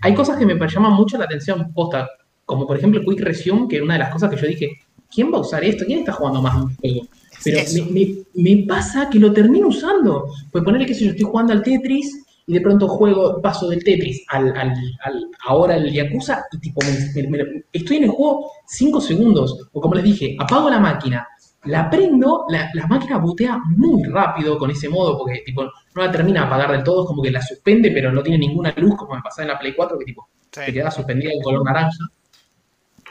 Hay 0.02 0.14
cosas 0.14 0.36
que 0.38 0.46
me 0.46 0.54
llaman 0.68 0.92
mucho 0.92 1.16
la 1.18 1.24
atención, 1.24 1.72
posta. 1.72 2.08
Como 2.44 2.66
por 2.66 2.76
ejemplo 2.76 3.00
Quick 3.04 3.20
Resume, 3.20 3.66
que 3.68 3.76
era 3.76 3.84
una 3.84 3.94
de 3.94 4.00
las 4.00 4.12
cosas 4.12 4.30
que 4.30 4.36
yo 4.36 4.46
dije, 4.46 4.70
¿quién 5.12 5.32
va 5.32 5.38
a 5.38 5.40
usar 5.40 5.64
esto? 5.64 5.84
¿Quién 5.84 6.00
está 6.00 6.12
jugando 6.12 6.40
más 6.42 6.54
un 6.62 6.76
juego? 6.76 7.06
Pero 7.44 7.58
me, 7.74 7.90
me- 7.92 8.56
me 8.56 8.66
pasa 8.66 9.08
que 9.10 9.18
lo 9.18 9.32
termino 9.32 9.68
usando. 9.68 10.26
Pues 10.52 10.62
ponerle 10.64 10.86
que 10.86 10.94
si 10.94 11.04
yo 11.06 11.10
estoy 11.10 11.26
jugando 11.26 11.52
al 11.52 11.62
Tetris 11.62 12.24
y 12.46 12.52
de 12.54 12.60
pronto 12.60 12.86
juego, 12.86 13.42
paso 13.42 13.68
del 13.68 13.82
Tetris 13.82 14.22
al, 14.28 14.48
al, 14.56 14.72
al- 15.04 15.26
ahora 15.46 15.74
al 15.74 15.90
Yakuza 15.92 16.44
y 16.52 16.58
tipo, 16.58 16.80
me- 16.84 17.22
me- 17.28 17.44
me- 17.44 17.64
estoy 17.72 17.96
en 17.96 18.04
el 18.04 18.10
juego 18.10 18.50
5 18.68 19.00
segundos. 19.00 19.68
O 19.72 19.80
como 19.80 19.94
les 19.96 20.04
dije, 20.04 20.36
apago 20.38 20.70
la 20.70 20.78
máquina, 20.78 21.26
la 21.66 21.88
prendo, 21.90 22.46
la, 22.48 22.70
la 22.74 22.86
máquina 22.86 23.18
botea 23.18 23.60
muy 23.76 24.02
rápido 24.04 24.58
con 24.58 24.70
ese 24.70 24.88
modo, 24.88 25.18
porque 25.18 25.42
tipo, 25.44 25.64
no 25.64 26.02
la 26.02 26.10
termina 26.10 26.40
de 26.40 26.46
apagar 26.46 26.72
del 26.72 26.82
todo, 26.82 27.02
es 27.02 27.08
como 27.08 27.22
que 27.22 27.30
la 27.30 27.42
suspende, 27.42 27.90
pero 27.90 28.10
no 28.12 28.22
tiene 28.22 28.38
ninguna 28.38 28.72
luz, 28.76 28.94
como 28.96 29.14
me 29.14 29.22
pasaba 29.22 29.44
en 29.44 29.52
la 29.52 29.58
Play 29.58 29.74
4, 29.74 29.98
que 29.98 30.04
tipo, 30.04 30.28
Sí. 30.50 30.60
te 30.66 30.72
quedaba 30.72 30.90
suspendida 30.90 31.30
en 31.32 31.42
color 31.42 31.64
naranja. 31.64 32.06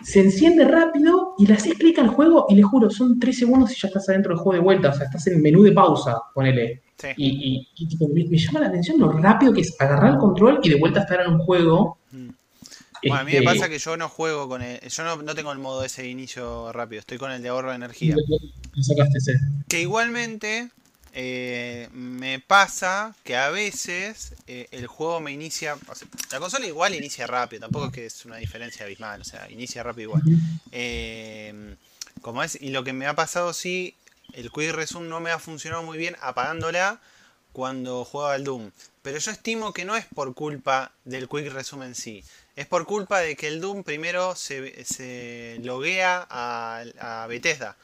Se 0.03 0.19
enciende 0.21 0.65
rápido 0.65 1.35
y 1.37 1.45
le 1.47 1.53
haces 1.53 1.73
clic 1.75 1.97
al 1.99 2.09
juego 2.09 2.47
y 2.49 2.55
le 2.55 2.63
juro, 2.63 2.89
son 2.89 3.17
3 3.19 3.37
segundos 3.37 3.71
y 3.71 3.79
ya 3.79 3.87
estás 3.87 4.09
adentro 4.09 4.33
del 4.33 4.39
juego 4.43 4.53
de 4.53 4.59
vuelta. 4.63 4.89
O 4.89 4.93
sea, 4.93 5.05
estás 5.05 5.25
en 5.27 5.35
el 5.35 5.41
menú 5.41 5.63
de 5.63 5.71
pausa, 5.71 6.17
ponele. 6.33 6.81
Sí. 6.97 7.07
Y, 7.15 7.27
y- 7.27 7.67
y, 7.75 7.87
tipo, 7.87 8.07
me, 8.09 8.25
me 8.27 8.37
llama 8.37 8.59
la 8.61 8.67
atención 8.67 8.99
lo 8.99 9.09
rápido 9.11 9.53
que 9.53 9.61
es 9.61 9.75
agarrar 9.79 10.13
el 10.13 10.17
control 10.17 10.59
y 10.63 10.69
de 10.69 10.79
vuelta 10.79 11.01
estar 11.01 11.21
en 11.21 11.33
un 11.33 11.39
juego. 11.39 11.97
Mm. 12.11 12.29
Bueno, 13.09 13.21
a 13.21 13.23
mí 13.23 13.31
me 13.31 13.37
Este, 13.39 13.45
pasa 13.45 13.69
que 13.69 13.79
yo 13.79 13.97
no 13.97 14.09
juego 14.09 14.47
con 14.47 14.61
el. 14.61 14.79
Yo 14.81 15.03
no, 15.03 15.15
no 15.21 15.35
tengo 15.35 15.51
el 15.51 15.59
modo 15.59 15.83
ese 15.83 16.03
de 16.03 16.09
inicio 16.09 16.71
rápido, 16.71 16.99
estoy 16.99 17.17
con 17.17 17.31
el 17.31 17.41
de 17.41 17.49
ahorro 17.49 17.69
de 17.69 17.75
energía. 17.75 18.15
sacaste 18.81 19.17
ese. 19.17 19.39
Que 19.67 19.81
igualmente 19.81 20.69
eh, 21.13 21.87
me 21.93 22.39
pasa 22.39 23.15
que 23.23 23.37
a 23.37 23.49
veces 23.49 24.33
eh, 24.47 24.67
el 24.71 24.87
juego 24.87 25.21
me 25.21 25.31
inicia. 25.31 25.75
o 25.87 25.95
sea, 25.95 26.07
la 26.31 26.39
consola 26.39 26.67
igual 26.67 26.93
inicia 26.93 27.25
rápido, 27.25 27.61
tampoco 27.61 27.85
es 27.85 27.91
que 27.91 28.05
es 28.05 28.25
una 28.25 28.35
diferencia 28.37 28.85
abismal, 28.85 29.21
o 29.21 29.23
sea, 29.23 29.49
inicia 29.49 29.81
rápido 29.81 30.09
igual. 30.09 30.23
Eh, 30.71 31.75
como 32.21 32.43
es, 32.43 32.57
y 32.59 32.69
lo 32.71 32.83
que 32.83 32.91
me 32.91 33.05
ha 33.07 33.13
pasado, 33.15 33.53
sí, 33.53 33.95
el 34.33 34.51
Quick 34.51 34.71
Resume 34.71 35.07
no 35.07 35.19
me 35.21 35.31
ha 35.31 35.39
funcionado 35.39 35.83
muy 35.83 35.97
bien 35.97 36.15
apagándola 36.21 36.99
cuando 37.53 38.03
jugaba 38.03 38.33
al 38.33 38.43
Doom. 38.43 38.71
Pero 39.01 39.17
yo 39.17 39.31
estimo 39.31 39.71
que 39.71 39.85
no 39.85 39.95
es 39.95 40.05
por 40.05 40.33
culpa 40.33 40.91
del 41.05 41.29
Quick 41.29 41.53
Resume 41.53 41.85
en 41.85 41.95
sí. 41.95 42.23
Es 42.55 42.65
por 42.67 42.85
culpa 42.85 43.19
de 43.19 43.35
que 43.35 43.47
el 43.47 43.59
Doom 43.59 43.83
primero 43.83 44.35
se, 44.35 44.83
se 44.85 45.59
loguea 45.63 46.25
a, 46.29 46.83
a 46.99 47.27
Bethesda. 47.27 47.75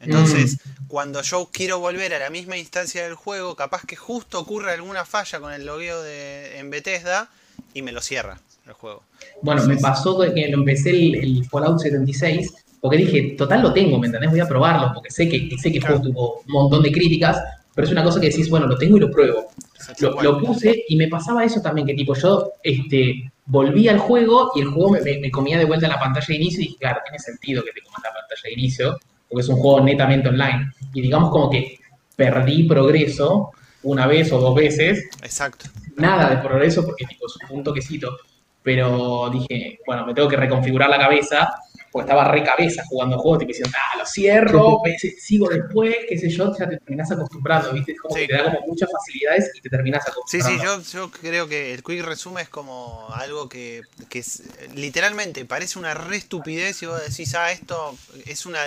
Entonces, 0.00 0.58
cuando 0.88 1.20
yo 1.22 1.50
quiero 1.52 1.78
volver 1.78 2.14
a 2.14 2.18
la 2.18 2.30
misma 2.30 2.56
instancia 2.56 3.04
del 3.04 3.14
juego, 3.14 3.54
capaz 3.54 3.82
que 3.86 3.96
justo 3.96 4.40
ocurre 4.40 4.72
alguna 4.72 5.04
falla 5.04 5.40
con 5.40 5.52
el 5.52 5.66
logueo 5.66 6.02
de, 6.02 6.58
en 6.58 6.70
Bethesda 6.70 7.28
y 7.74 7.82
me 7.82 7.92
lo 7.92 8.00
cierra 8.00 8.40
el 8.66 8.72
juego. 8.72 9.02
Bueno, 9.42 9.64
me 9.66 9.76
pasó 9.76 10.18
que 10.18 10.48
lo 10.48 10.58
empecé 10.58 10.90
el, 10.90 11.14
el 11.16 11.44
Fallout 11.44 11.80
76, 11.80 12.54
porque 12.80 12.96
dije, 12.96 13.34
total 13.36 13.60
lo 13.62 13.74
tengo, 13.74 13.98
¿me 13.98 14.06
entendés? 14.06 14.30
Voy 14.30 14.40
a 14.40 14.48
probarlo, 14.48 14.92
porque 14.94 15.10
sé 15.10 15.28
que, 15.28 15.50
sé 15.60 15.70
que 15.70 15.80
tuvo 15.80 16.40
un 16.46 16.52
montón 16.52 16.82
de 16.82 16.92
críticas, 16.92 17.38
pero 17.74 17.86
es 17.86 17.92
una 17.92 18.02
cosa 18.02 18.20
que 18.20 18.30
decís, 18.30 18.48
bueno, 18.48 18.66
lo 18.66 18.78
tengo 18.78 18.96
y 18.96 19.00
lo 19.00 19.10
pruebo. 19.10 19.50
Lo, 19.98 20.22
lo 20.22 20.38
puse 20.38 20.84
y 20.88 20.96
me 20.96 21.08
pasaba 21.08 21.44
eso 21.44 21.60
también, 21.60 21.86
que 21.86 21.94
tipo 21.94 22.14
yo 22.14 22.52
este, 22.62 23.30
volví 23.50 23.88
al 23.88 23.98
juego 23.98 24.52
y 24.54 24.60
el 24.60 24.68
juego 24.68 24.90
me, 24.92 25.30
comía 25.30 25.58
de 25.58 25.64
vuelta 25.64 25.88
la 25.88 25.98
pantalla 25.98 26.26
de 26.26 26.36
inicio 26.36 26.60
y 26.60 26.66
dije, 26.66 26.78
claro, 26.78 27.00
tiene 27.04 27.18
sentido 27.18 27.64
que 27.64 27.72
te 27.72 27.82
comas 27.82 28.00
la 28.04 28.12
pantalla 28.12 28.42
de 28.44 28.52
inicio, 28.52 28.98
porque 29.28 29.42
es 29.42 29.48
un 29.48 29.56
juego 29.56 29.80
netamente 29.80 30.28
online. 30.28 30.72
Y 30.94 31.00
digamos 31.00 31.30
como 31.30 31.50
que 31.50 31.78
perdí 32.14 32.62
progreso 32.64 33.50
una 33.82 34.06
vez 34.06 34.32
o 34.32 34.38
dos 34.38 34.54
veces, 34.54 35.08
Exacto. 35.22 35.66
nada 35.96 36.30
de 36.30 36.36
progreso 36.36 36.84
porque 36.84 37.06
tipo 37.06 37.26
es 37.26 37.50
un 37.50 37.64
toquecito, 37.64 38.16
pero 38.62 39.30
dije, 39.30 39.78
bueno, 39.86 40.06
me 40.06 40.14
tengo 40.14 40.28
que 40.28 40.36
reconfigurar 40.36 40.88
la 40.88 40.98
cabeza, 40.98 41.50
porque 41.92 42.04
estaba 42.10 42.30
re 42.30 42.42
cabeza 42.44 42.82
jugando 42.88 43.16
el 43.16 43.20
juego, 43.22 43.38
tipo 43.38 43.48
diciendo, 43.48 43.70
ah, 43.76 43.98
lo 43.98 44.06
cierro, 44.06 44.80
sigo 45.18 45.48
después, 45.48 45.96
qué 46.08 46.16
sé 46.18 46.28
yo, 46.30 46.56
ya 46.56 46.68
te 46.68 46.76
terminás 46.78 47.10
acostumbrando, 47.10 47.72
¿viste? 47.72 47.92
Es 47.92 48.00
como 48.00 48.14
Sí. 48.14 48.20
que 48.22 48.26
te 48.28 48.34
da 48.34 48.44
como 48.44 48.66
muchas 48.68 48.90
facilidades 48.92 49.50
y 49.54 49.60
te 49.60 49.68
terminás 49.70 50.04
Sí, 50.04 50.10
acostumbrando. 50.40 50.82
sí, 50.82 50.92
yo, 50.92 51.00
yo 51.06 51.10
creo 51.10 51.48
que 51.48 51.74
el 51.74 51.82
Quick 51.82 52.02
Resume 52.04 52.42
es 52.42 52.48
como 52.48 53.08
algo 53.14 53.48
que, 53.48 53.82
que 54.08 54.20
es- 54.20 54.42
literalmente 54.74 55.44
parece 55.44 55.78
una 55.78 55.94
re 55.94 56.16
estupidez 56.16 56.82
y 56.82 56.86
vos 56.86 57.00
decís, 57.06 57.34
ah, 57.34 57.50
esto 57.52 57.96
es 58.26 58.46
una, 58.46 58.60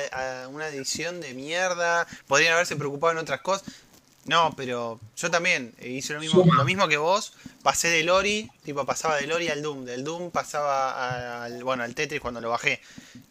una 0.50 0.68
edición 0.68 1.22
de 1.22 1.34
mierda, 1.34 2.06
podrían 2.28 2.54
haberse 2.54 2.76
preocupado 2.76 3.12
en 3.14 3.20
otras 3.20 3.42
cosas. 3.42 3.64
No, 4.26 4.54
pero 4.56 5.00
yo 5.18 5.30
también 5.32 5.74
eh, 5.80 5.90
hice 5.90 6.14
lo 6.14 6.20
mismo, 6.22 6.42
Suma. 6.44 6.56
lo 6.56 6.64
mismo 6.64 6.88
que 6.88 6.96
vos, 6.98 7.34
pasé 7.62 7.90
del 7.90 8.10
Ori, 8.10 8.50
tipo 8.64 8.86
pasaba 8.86 9.18
del 9.18 9.32
Ori 9.34 9.50
al 9.50 9.62
Doom, 9.62 9.84
del 9.84 10.04
Doom 10.06 10.32
pasaba 10.32 11.44
al, 11.44 11.62
bueno, 11.64 11.84
al 11.84 11.94
Tetris 11.94 12.22
cuando 12.22 12.40
lo 12.40 12.50
bajé. 12.50 12.82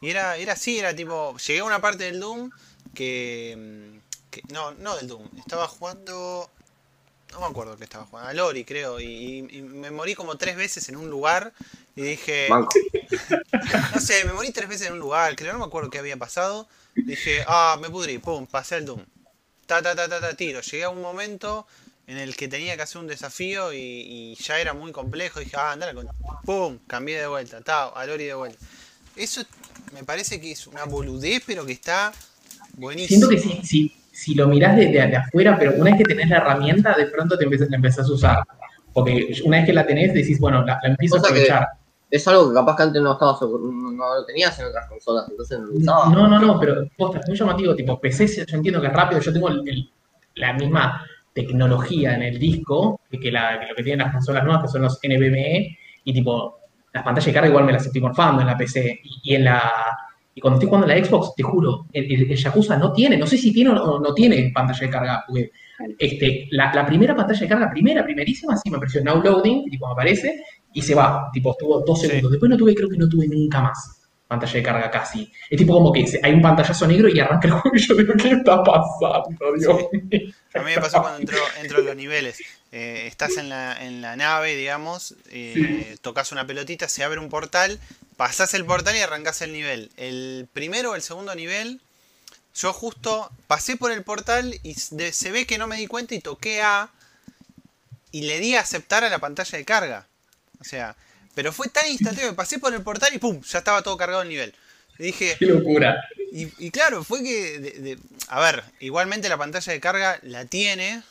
Y 0.03 0.11
era, 0.11 0.37
era 0.37 0.53
así, 0.53 0.79
era 0.79 0.95
tipo, 0.95 1.37
llegué 1.39 1.61
a 1.61 1.65
una 1.65 1.81
parte 1.81 2.05
del 2.05 2.21
Doom 2.21 2.51
que, 2.95 3.57
mm, 3.57 4.31
que- 4.31 4.43
no, 4.53 4.73
no 4.73 4.95
del 4.97 5.09
Doom, 5.09 5.27
estaba 5.39 5.67
jugando, 5.67 6.51
no 7.33 7.41
me 7.41 7.47
acuerdo 7.47 7.79
que 7.79 7.85
estaba 7.85 8.05
jugando, 8.05 8.29
al 8.31 8.41
Ori 8.41 8.65
creo, 8.67 9.01
y, 9.01 9.47
y 9.51 9.63
me 9.63 9.91
morí 9.91 10.15
como 10.15 10.37
tres 10.37 10.57
veces 10.57 10.89
en 10.91 10.97
un 10.97 11.09
lugar 11.09 11.55
y 11.97 12.03
dije, 12.03 12.49
no 13.95 14.01
sé, 14.01 14.25
me 14.27 14.33
morí 14.35 14.51
tres 14.51 14.69
veces 14.69 14.89
en 14.89 14.95
un 14.95 14.99
lugar, 14.99 15.37
creo, 15.37 15.55
no 15.55 15.59
me 15.61 15.65
acuerdo 15.65 15.89
qué 15.89 15.99
había 15.99 16.17
pasado. 16.19 16.69
Dije, 16.95 17.43
ah, 17.47 17.79
me 17.81 17.89
pudrí, 17.89 18.19
pum, 18.19 18.47
pasé 18.47 18.75
al 18.75 18.85
Doom. 18.85 19.03
Ta, 19.67 19.81
ta, 19.83 19.95
ta, 19.95 20.09
ta, 20.09 20.21
ta, 20.21 20.35
tiro. 20.35 20.61
Llegué 20.61 20.85
a 20.85 20.91
un 20.91 21.01
momento 21.01 21.67
en 22.07 22.19
el 22.19 22.37
que 22.37 22.49
tenía 22.49 22.77
que 22.77 22.83
hacer 22.83 23.01
un 23.01 23.07
desafío 23.07 23.73
y, 23.73 23.79
y 23.79 24.35
ya 24.35 24.59
era 24.61 24.75
muy 24.75 24.93
complejo. 24.93 25.41
Dije, 25.41 25.57
ah, 25.57 25.73
andale 25.73 25.95
con. 25.95 26.09
Pum, 26.45 26.79
cambié 26.87 27.21
de 27.21 27.27
vuelta, 27.27 27.61
ta, 27.61 27.85
al 27.89 28.11
Ori 28.11 28.25
de 28.25 28.35
vuelta. 28.35 28.59
Eso 29.17 29.43
me 29.93 30.05
parece 30.05 30.41
que 30.41 30.53
es 30.53 30.67
una 30.67 30.85
boludez, 30.85 31.43
pero 31.47 31.65
que 31.65 31.73
está 31.73 32.13
buenísimo. 32.75 33.29
Siento 33.29 33.29
que 33.29 33.39
si, 33.39 33.67
si, 33.67 33.97
si 34.11 34.35
lo 34.35 34.49
mirás 34.49 34.77
desde 34.77 35.07
de, 35.07 35.17
afuera, 35.17 35.57
pero 35.59 35.73
una 35.75 35.91
vez 35.91 35.99
que 35.99 36.05
tenés 36.05 36.29
la 36.29 36.39
herramienta, 36.39 36.95
de 36.95 37.07
pronto 37.07 37.39
te 37.39 37.45
empezás, 37.45 37.69
la 37.71 37.77
empezás 37.77 38.09
a 38.09 38.13
usar. 38.13 38.39
Porque 38.93 39.41
una 39.45 39.59
vez 39.59 39.67
que 39.67 39.73
la 39.73 39.87
tenés, 39.87 40.13
decís, 40.13 40.39
bueno, 40.39 40.65
la, 40.65 40.79
la 40.83 40.89
empiezo 40.91 41.17
a 41.17 41.23
que- 41.23 41.29
aprovechar. 41.29 41.69
Es 42.13 42.29
algo 42.29 42.49
que 42.51 42.55
capaz 42.55 42.77
que 42.77 42.83
antes 42.85 43.01
no 43.03 43.13
estabas, 43.13 43.41
no, 43.41 43.49
no 43.93 44.15
lo 44.17 44.25
tenías 44.27 44.59
en 44.61 44.67
otras 44.67 44.87
consolas, 44.87 45.25
entonces 45.31 45.59
no 45.59 45.67
lo 45.67 45.73
usabas. 45.75 46.11
No, 46.11 46.29
no, 46.29 46.39
no, 46.39 46.61
pero 46.61 46.87
posta, 46.97 47.21
es 47.21 47.27
muy 47.29 47.37
llamativo, 47.39 47.75
tipo, 47.75 47.99
PC 47.99 48.27
yo 48.47 48.57
entiendo 48.57 48.81
que 48.83 48.89
es 48.89 48.93
rápido, 48.93 49.21
yo 49.21 49.33
tengo 49.33 49.49
el- 49.49 49.67
el- 49.67 49.91
la 50.35 50.53
misma 50.53 51.05
tecnología 51.33 52.15
en 52.15 52.23
el 52.23 52.39
disco 52.39 53.01
que, 53.11 53.19
que 53.19 53.33
la- 53.33 53.59
que 53.61 53.67
lo 53.69 53.75
que 53.75 53.83
tienen 53.83 54.05
las 54.05 54.13
consolas 54.15 54.45
nuevas, 54.45 54.63
que 54.63 54.69
son 54.69 54.83
los 54.83 54.99
NVMe, 55.03 55.79
y 56.05 56.13
tipo, 56.13 56.59
las 56.93 57.03
pantallas 57.03 57.27
de 57.27 57.33
carga 57.33 57.49
igual 57.49 57.65
me 57.65 57.73
las 57.73 57.87
estoy 57.87 58.03
morfando 58.03 58.43
en 58.43 58.47
la 58.49 58.57
PC. 58.59 59.01
Y, 59.03 59.33
y 59.33 59.35
en 59.37 59.45
la. 59.45 59.63
Y 60.35 60.41
cuando 60.41 60.57
estoy 60.59 60.69
jugando 60.69 60.91
en 60.93 60.99
la 61.01 61.05
Xbox, 61.07 61.35
te 61.35 61.43
juro, 61.43 61.87
el, 61.93 62.05
el- 62.13 62.31
el 62.31 62.37
Yakuza 62.37 62.77
no 62.77 62.93
tiene, 62.93 63.17
no 63.17 63.27
sé 63.27 63.39
si 63.39 63.53
tiene 63.53 63.71
o 63.71 63.75
no, 63.75 63.99
no 64.01 64.13
tiene 64.15 64.51
pantalla 64.55 64.81
de 64.81 64.91
carga, 64.91 65.25
porque 65.27 65.51
este, 65.99 66.49
la, 66.51 66.73
la 66.75 66.85
primera 66.87 67.15
pantalla 67.17 67.41
de 67.41 67.49
carga, 67.49 67.71
primera, 67.71 68.05
primerísima, 68.05 68.57
sí 68.57 68.71
me 68.71 68.77
apareció 68.77 69.03
now 69.03 69.21
loading, 69.23 69.71
tipo 69.71 69.87
me 69.87 69.93
aparece, 69.93 70.43
y 70.75 70.83
se 70.83 70.95
va, 70.95 71.31
tipo, 71.33 71.53
estuvo 71.53 71.81
dos 71.81 72.01
Sí. 72.01 72.07
segundos. 72.07 72.33
Después 72.33 72.51
no 72.51 72.57
tuve, 72.57 72.75
creo 72.75 72.89
que 72.89 72.97
no 72.97 73.09
tuve 73.09 73.27
nunca 73.29 73.61
más 73.61 73.99
pantalla 74.29 74.53
de 74.55 74.63
carga 74.63 74.91
casi. 74.91 75.31
Es 75.51 75.59
tipo 75.59 75.75
como 75.75 75.93
que 75.93 76.07
hay 76.23 76.33
un 76.33 76.41
pantallazo 76.41 76.87
negro 76.87 77.07
y 77.09 77.21
arranca 77.21 77.49
el 77.49 77.53
juego 77.53 77.77
y 77.77 77.81
yo 77.87 77.95
digo, 77.95 78.15
¿qué 78.17 78.31
está 78.31 78.63
pasando, 78.63 79.37
Dios 79.59 79.77
mío? 79.77 80.31
A 80.55 80.59
mí 80.61 80.65
me 80.75 80.81
pasó 80.81 81.03
cuando 81.03 81.21
entró, 81.21 81.39
entro 81.61 81.81
en 81.81 81.87
los 81.87 81.97
niveles. 81.97 82.39
Eh, 82.73 83.05
estás 83.07 83.37
en 83.37 83.51
la, 83.51 83.85
en 83.85 84.01
la 84.01 84.17
nave, 84.17 84.57
digamos, 84.57 85.17
eh, 85.31 85.97
tocas 86.01 86.33
una 86.33 86.47
pelotita, 86.47 86.89
se 86.89 87.05
abre 87.05 87.21
un 87.21 87.29
portal, 87.29 87.79
pasás 88.17 88.55
el 88.55 88.65
portal 88.65 88.97
y 88.97 89.01
arrancás 89.01 89.43
el 89.43 89.53
nivel. 89.53 89.91
El 89.99 90.49
primero 90.55 90.93
o 90.93 90.95
el 90.95 91.03
segundo 91.03 91.35
nivel, 91.35 91.83
yo 92.55 92.73
justo 92.73 93.31
pasé 93.49 93.77
por 93.77 93.93
el 93.93 94.03
portal 94.03 94.55
y 94.63 94.75
de- 94.93 95.13
se 95.13 95.31
ve 95.31 95.45
que 95.47 95.59
no 95.59 95.67
me 95.67 95.77
di 95.77 95.87
cuenta 95.87 96.15
y 96.15 96.21
toqué 96.21 96.63
A 96.63 96.89
y 98.11 98.23
le 98.23 98.41
di 98.41 98.55
a 98.55 98.61
aceptar 98.61 99.05
a 99.05 99.11
la 99.11 99.19
pantalla 99.19 99.59
de 99.59 99.65
carga. 99.67 100.07
O 100.63 100.65
sea, 100.65 100.97
pero 101.35 101.53
fue 101.53 101.69
tan 101.69 101.87
instantáneo 101.89 102.31
que 102.31 102.37
pasé 102.37 102.59
por 102.59 102.73
el 102.73 102.83
portal 102.83 103.11
y 103.15 103.19
¡pum! 103.19 103.41
Ya 103.43 103.59
estaba 103.59 103.83
todo 103.83 103.97
cargado 103.97 104.23
el 104.23 104.29
nivel. 104.31 104.55
Y 104.99 105.05
dije, 105.05 105.37
Qué 105.39 105.47
locura. 105.47 106.03
y, 106.33 106.49
y 106.65 106.71
claro, 106.71 107.05
fue 107.05 107.23
que. 107.23 107.59
de- 107.59 107.71
de- 107.81 107.99
a 108.29 108.41
ver, 108.41 108.63
igualmente 108.81 109.29
la 109.29 109.37
pantalla 109.39 109.73
de 109.73 109.81
carga 109.81 110.19
la 110.23 110.45
tiene, 110.47 111.03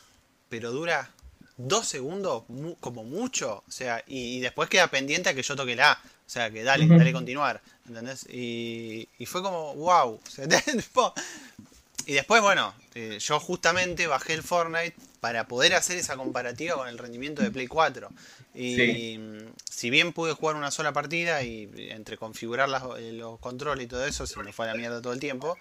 pero 0.49 0.72
dura 0.72 1.10
dos 1.57 1.88
segundos 1.88 2.44
mu- 2.49 2.76
como 2.78 3.03
mucho. 3.03 3.64
O 3.68 3.72
sea, 3.72 4.03
y, 4.07 4.38
y 4.38 4.40
después 4.40 4.69
queda 4.69 4.88
pendiente 4.88 5.30
a 5.30 5.34
que 5.34 5.44
yo 5.44 5.56
toque 5.56 5.76
la 5.76 5.91
A. 5.94 6.02
O 6.03 6.30
sea, 6.34 6.49
que 6.49 6.64
dale, 6.64 6.86
Ujú. 6.86 6.98
dale 6.98 7.11
continuar. 7.11 7.61
¿Entendés? 7.88 8.26
Y, 8.30 9.10
y 9.18 9.26
fue 9.26 9.41
como, 9.41 9.76
wow. 9.76 10.19
O 10.26 10.30
sea, 10.30 10.45
y 12.06 12.14
después, 12.14 12.41
bueno, 12.41 12.73
eh, 12.95 13.18
yo 13.19 13.40
justamente 13.40 14.07
bajé 14.07 14.34
el 14.34 14.44
Fortnite 14.44 14.95
para 15.19 15.48
poder 15.48 15.73
hacer 15.76 15.98
esa 15.98 16.18
comparativa 16.18 16.76
con 16.76 16.88
el 16.88 16.98
rendimiento 16.98 17.41
de 17.41 17.52
Play 17.52 17.68
4. 17.68 18.10
Y 18.53 18.76
Sí. 18.76 19.49
si 19.69 19.90
bien 19.90 20.11
pude 20.14 20.34
jugar 20.34 20.56
una 20.56 20.72
sola 20.72 20.91
partida 20.94 21.44
y 21.44 21.69
entre 21.91 22.18
configurar 22.18 22.68
las- 22.69 22.84
eh, 22.99 23.11
los 23.14 23.40
controles 23.40 23.86
y 23.86 23.88
todo 23.88 24.06
eso, 24.06 24.26
se 24.28 24.41
me 24.41 24.52
fue 24.52 24.65
a 24.65 24.73
la 24.73 24.76
mierda 24.76 25.02
todo 25.02 25.14
el 25.14 25.19
tiempo. 25.19 25.57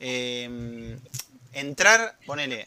eh, 0.00 0.98
entrar, 1.52 2.16
ponele, 2.26 2.66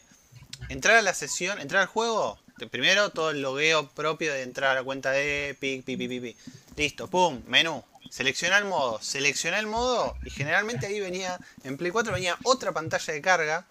entrar 0.70 0.96
a 0.96 1.02
la 1.02 1.14
sesión, 1.14 1.60
entrar 1.60 1.82
al 1.82 1.88
juego, 1.88 2.38
primero 2.70 3.10
todo 3.10 3.30
el 3.30 3.42
logueo 3.42 3.88
propio 3.90 4.32
de 4.32 4.42
entrar 4.42 4.70
a 4.72 4.74
la 4.76 4.82
cuenta 4.82 5.10
de 5.10 5.50
Epic, 5.50 5.84
pi, 5.84 5.96
pi, 5.96 6.08
pi, 6.08 6.20
pi. 6.20 6.36
Listo, 6.76 7.06
pum, 7.08 7.42
menú. 7.46 7.84
Seleccionar 8.10 8.62
el 8.62 8.68
modo, 8.68 9.00
seleccionar 9.02 9.60
el 9.60 9.66
modo 9.66 10.16
y 10.24 10.30
generalmente 10.30 10.86
ahí 10.86 11.00
venía, 11.00 11.38
en 11.64 11.76
Play 11.76 11.90
4 11.90 12.12
venía 12.12 12.36
otra 12.44 12.72
pantalla 12.72 13.12
de 13.12 13.20
carga 13.20 13.66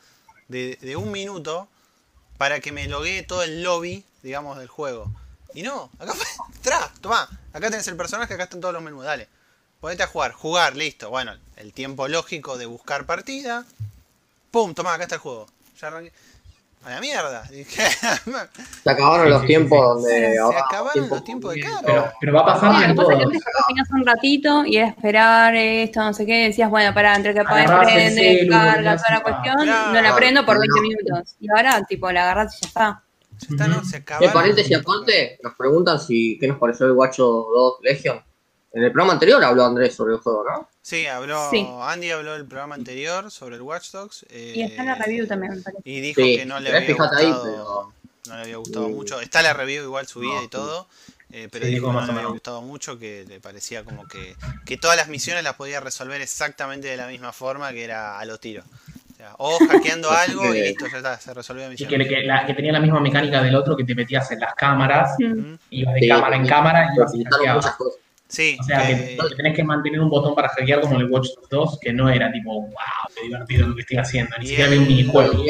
de, 0.47 0.95
un 0.95 1.11
minuto 1.11 1.67
para 2.37 2.59
que 2.59 2.71
me 2.71 2.87
loguee 2.87 3.23
todo 3.23 3.43
el 3.43 3.63
lobby, 3.63 4.05
digamos, 4.21 4.57
del 4.57 4.67
juego. 4.67 5.11
Y 5.53 5.63
no, 5.63 5.89
acá 5.99 6.13
fue, 6.13 6.25
tra, 6.61 6.91
tomá, 7.01 7.27
acá 7.53 7.69
tenés 7.69 7.87
el 7.87 7.97
personaje, 7.97 8.33
acá 8.33 8.43
están 8.43 8.61
todos 8.61 8.73
los 8.73 8.83
menús, 8.83 9.03
dale. 9.03 9.27
Ponete 9.79 10.03
a 10.03 10.07
jugar, 10.07 10.31
jugar, 10.31 10.75
listo. 10.75 11.09
Bueno, 11.09 11.37
el 11.55 11.71
tiempo 11.71 12.07
lógico 12.07 12.57
de 12.57 12.65
buscar 12.65 13.05
partida. 13.05 13.65
Pum, 14.49 14.73
tomá, 14.73 14.95
acá 14.95 15.03
está 15.03 15.15
el 15.15 15.21
juego. 15.21 15.47
Ya 15.79 15.87
arranqué. 15.87 16.11
A 16.83 16.89
la 16.91 17.01
mierda. 17.01 17.43
Dije, 17.51 17.81
Se 18.83 18.89
acabaron 18.89 19.29
los 19.29 19.45
tiempos 19.45 19.77
donde 20.03 20.09
se 20.35 20.39
acabaron 20.39 20.93
tiempo 20.93 21.15
los 21.15 21.23
tiempos 21.23 21.53
de 21.53 21.59
carga. 21.61 21.81
Pero, 21.85 22.11
pero 22.21 22.33
va 22.33 22.41
a 22.41 22.45
pasar 22.45 22.71
Ah, 22.75 22.85
en 22.85 22.95
todos. 22.95 23.13
antes 23.13 23.91
un 23.91 24.05
ratito 24.05 24.65
y 24.65 24.77
era 24.77 24.87
esperar 24.87 25.55
esto, 25.55 26.01
no 26.01 26.13
sé 26.13 26.25
qué, 26.25 26.45
decías, 26.47 26.69
bueno, 26.69 26.93
para 26.93 27.15
entre 27.15 27.33
que 27.33 27.41
apagues, 27.41 27.69
prende, 27.69 28.47
carga, 28.49 28.95
toda 28.95 29.09
la 29.17 29.23
cuestión, 29.23 29.55
Claro. 29.63 29.93
no 29.93 30.01
la 30.01 30.15
prendo 30.15 30.45
por 30.45 30.55
No, 30.55 30.61
20 30.61 30.75
no. 30.75 30.81
minutos. 30.81 31.35
Y 31.41 31.47
ahora, 31.51 31.83
tipo, 31.85 32.09
la 32.11 32.21
agarras 32.23 32.55
y 32.55 32.61
ya 32.61 32.67
está. 32.67 33.03
ya 33.39 33.47
está, 33.51 33.67
¿no? 33.67 33.83
Se 33.83 33.91
De 33.91 33.97
acabaron. 33.97 34.33
paréntesis 34.33 34.67
tiempos 34.69 35.05
de 35.05 35.13
aparte, 35.13 35.39
nos 35.43 35.55
preguntan 35.55 35.99
si 35.99 36.37
qué 36.39 36.47
nos 36.47 36.57
pareció 36.57 36.85
el 36.85 36.93
Dogs 36.95 37.17
2 37.17 37.73
Legion. 37.81 38.23
En 38.77 38.83
el 38.83 38.91
programa 38.91 39.13
anterior 39.13 39.43
habló 39.43 39.65
Andrés 39.65 39.95
sobre 39.95 40.13
el 40.13 40.19
juego, 40.19 40.43
¿no? 40.47 40.69
Sí, 40.83 41.07
habló, 41.07 41.49
Sí. 41.49 41.67
Andy 41.81 42.11
habló 42.11 42.35
el 42.35 42.45
programa 42.45 42.75
anterior 42.75 43.31
sobre 43.31 43.55
el 43.55 43.63
Watch 43.63 43.89
Dogs. 43.91 44.23
eh, 44.29 44.53
Y 44.55 44.61
está 44.61 44.81
en 44.83 44.87
la 44.89 44.95
review 44.95 45.25
también, 45.27 45.55
me 45.55 45.61
parece. 45.63 45.81
Y 45.83 45.99
dijo 45.99 46.21
Sí, 46.21 46.37
que 46.37 46.45
no 46.45 46.59
le 46.59 46.69
había 46.69 46.81
fijate 46.87 47.15
ahí, 47.17 47.25
gustado. 47.25 47.43
pero- 47.43 47.93
No 48.27 48.35
le 48.35 48.41
había 48.43 48.57
gustado 48.57 48.89
mucho. 48.89 49.19
Está 49.19 49.41
la 49.41 49.53
review 49.53 49.83
igual 49.83 50.05
subida 50.05 50.35
No, 50.35 50.43
y 50.43 50.47
todo. 50.47 50.87
eh, 51.31 51.47
pero 51.51 51.65
Sí, 51.65 51.71
dijo 51.71 51.87
que 51.87 51.93
no 51.93 52.05
le 52.05 52.11
había 52.11 52.25
gustado 52.27 52.61
mucho, 52.61 52.99
que 52.99 53.25
le 53.27 53.39
parecía 53.39 53.83
como 53.83 54.07
que, 54.07 54.35
que 54.65 54.77
todas 54.77 54.95
las 54.95 55.07
misiones 55.07 55.43
las 55.43 55.55
podía 55.55 55.79
resolver 55.79 56.21
exactamente 56.21 56.87
de 56.87 56.97
la 56.97 57.07
misma 57.07 57.33
forma 57.33 57.71
que 57.71 57.83
era 57.83 58.19
a 58.19 58.25
los 58.25 58.39
tiros. 58.39 58.63
O 58.65 59.15
sea, 59.17 59.33
o 59.39 59.57
hackeando 59.67 60.11
algo 60.11 60.53
y 60.53 60.61
listo, 60.61 60.85
ya 60.87 60.97
está, 60.97 61.19
se 61.19 61.33
resolvió 61.33 61.63
la 61.63 61.69
Y 61.69 61.71
misión. 61.71 61.89
que, 61.89 61.97
que 62.07 62.21
la- 62.23 62.45
que 62.45 62.53
tenía 62.53 62.71
la 62.73 62.79
misma 62.79 62.99
mecánica 62.99 63.41
del 63.41 63.55
otro 63.55 63.75
que 63.75 63.83
te 63.83 63.95
metías 63.95 64.29
en 64.31 64.39
las 64.41 64.53
cámaras, 64.53 65.15
Mm. 65.17 65.55
Ibas 65.71 65.93
de 65.95 65.99
Sí, 66.01 66.07
cámara 66.07 66.35
en 66.35 66.43
sí. 66.43 66.49
cámara 66.49 66.89
y 66.91 66.95
ibas 66.95 67.15
y 67.15 67.17
muchas 67.25 67.75
cosas. 67.75 67.99
Sí, 68.29 68.57
O 68.59 68.63
sea, 68.63 68.85
que, 68.85 69.17
que 69.17 69.35
tenés 69.35 69.55
que 69.55 69.63
mantener 69.63 70.01
un 70.01 70.09
botón 70.09 70.35
para 70.35 70.49
hackear 70.49 70.81
como 70.81 70.95
en 70.95 71.01
el 71.01 71.09
Watch 71.11 71.27
Dogs 71.35 71.49
2, 71.49 71.79
que 71.79 71.93
no 71.93 72.09
era 72.09 72.29
tipo, 72.31 72.61
wow, 72.61 72.71
qué 73.15 73.21
divertido 73.23 73.67
lo 73.67 73.75
que 73.75 73.81
estoy 73.81 73.97
haciendo. 73.97 74.35
Ni 74.39 74.47
siquiera 74.47 74.67
había 74.69 74.81
un 74.81 74.87
minijuego. 74.87 75.43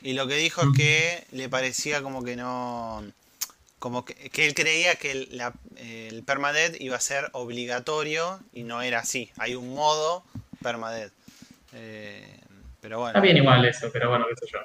Y 0.00 0.12
lo 0.12 0.28
que 0.28 0.36
dijo 0.36 0.62
es 0.62 0.68
que 0.76 1.24
le 1.32 1.48
parecía 1.48 2.02
como 2.02 2.22
que 2.22 2.36
no. 2.36 3.02
Como 3.80 4.04
que, 4.04 4.14
que 4.30 4.46
él 4.46 4.54
creía 4.54 4.96
que 4.96 5.10
el, 5.12 5.28
la- 5.32 5.52
el 5.76 6.22
permadeath 6.24 6.80
iba 6.80 6.96
a 6.96 7.00
ser 7.00 7.28
obligatorio 7.32 8.40
y 8.52 8.62
no 8.64 8.82
era 8.82 9.00
así. 9.00 9.30
Hay 9.38 9.54
un 9.54 9.74
modo 9.74 10.24
permadeath. 10.62 11.12
Eh, 11.74 12.38
pero 12.80 12.98
bueno. 13.00 13.10
Está 13.10 13.20
bien 13.20 13.36
igual 13.36 13.64
eso, 13.64 13.88
pero 13.92 14.10
bueno, 14.10 14.26
qué 14.28 14.34
sé 14.36 14.52
yo. 14.52 14.58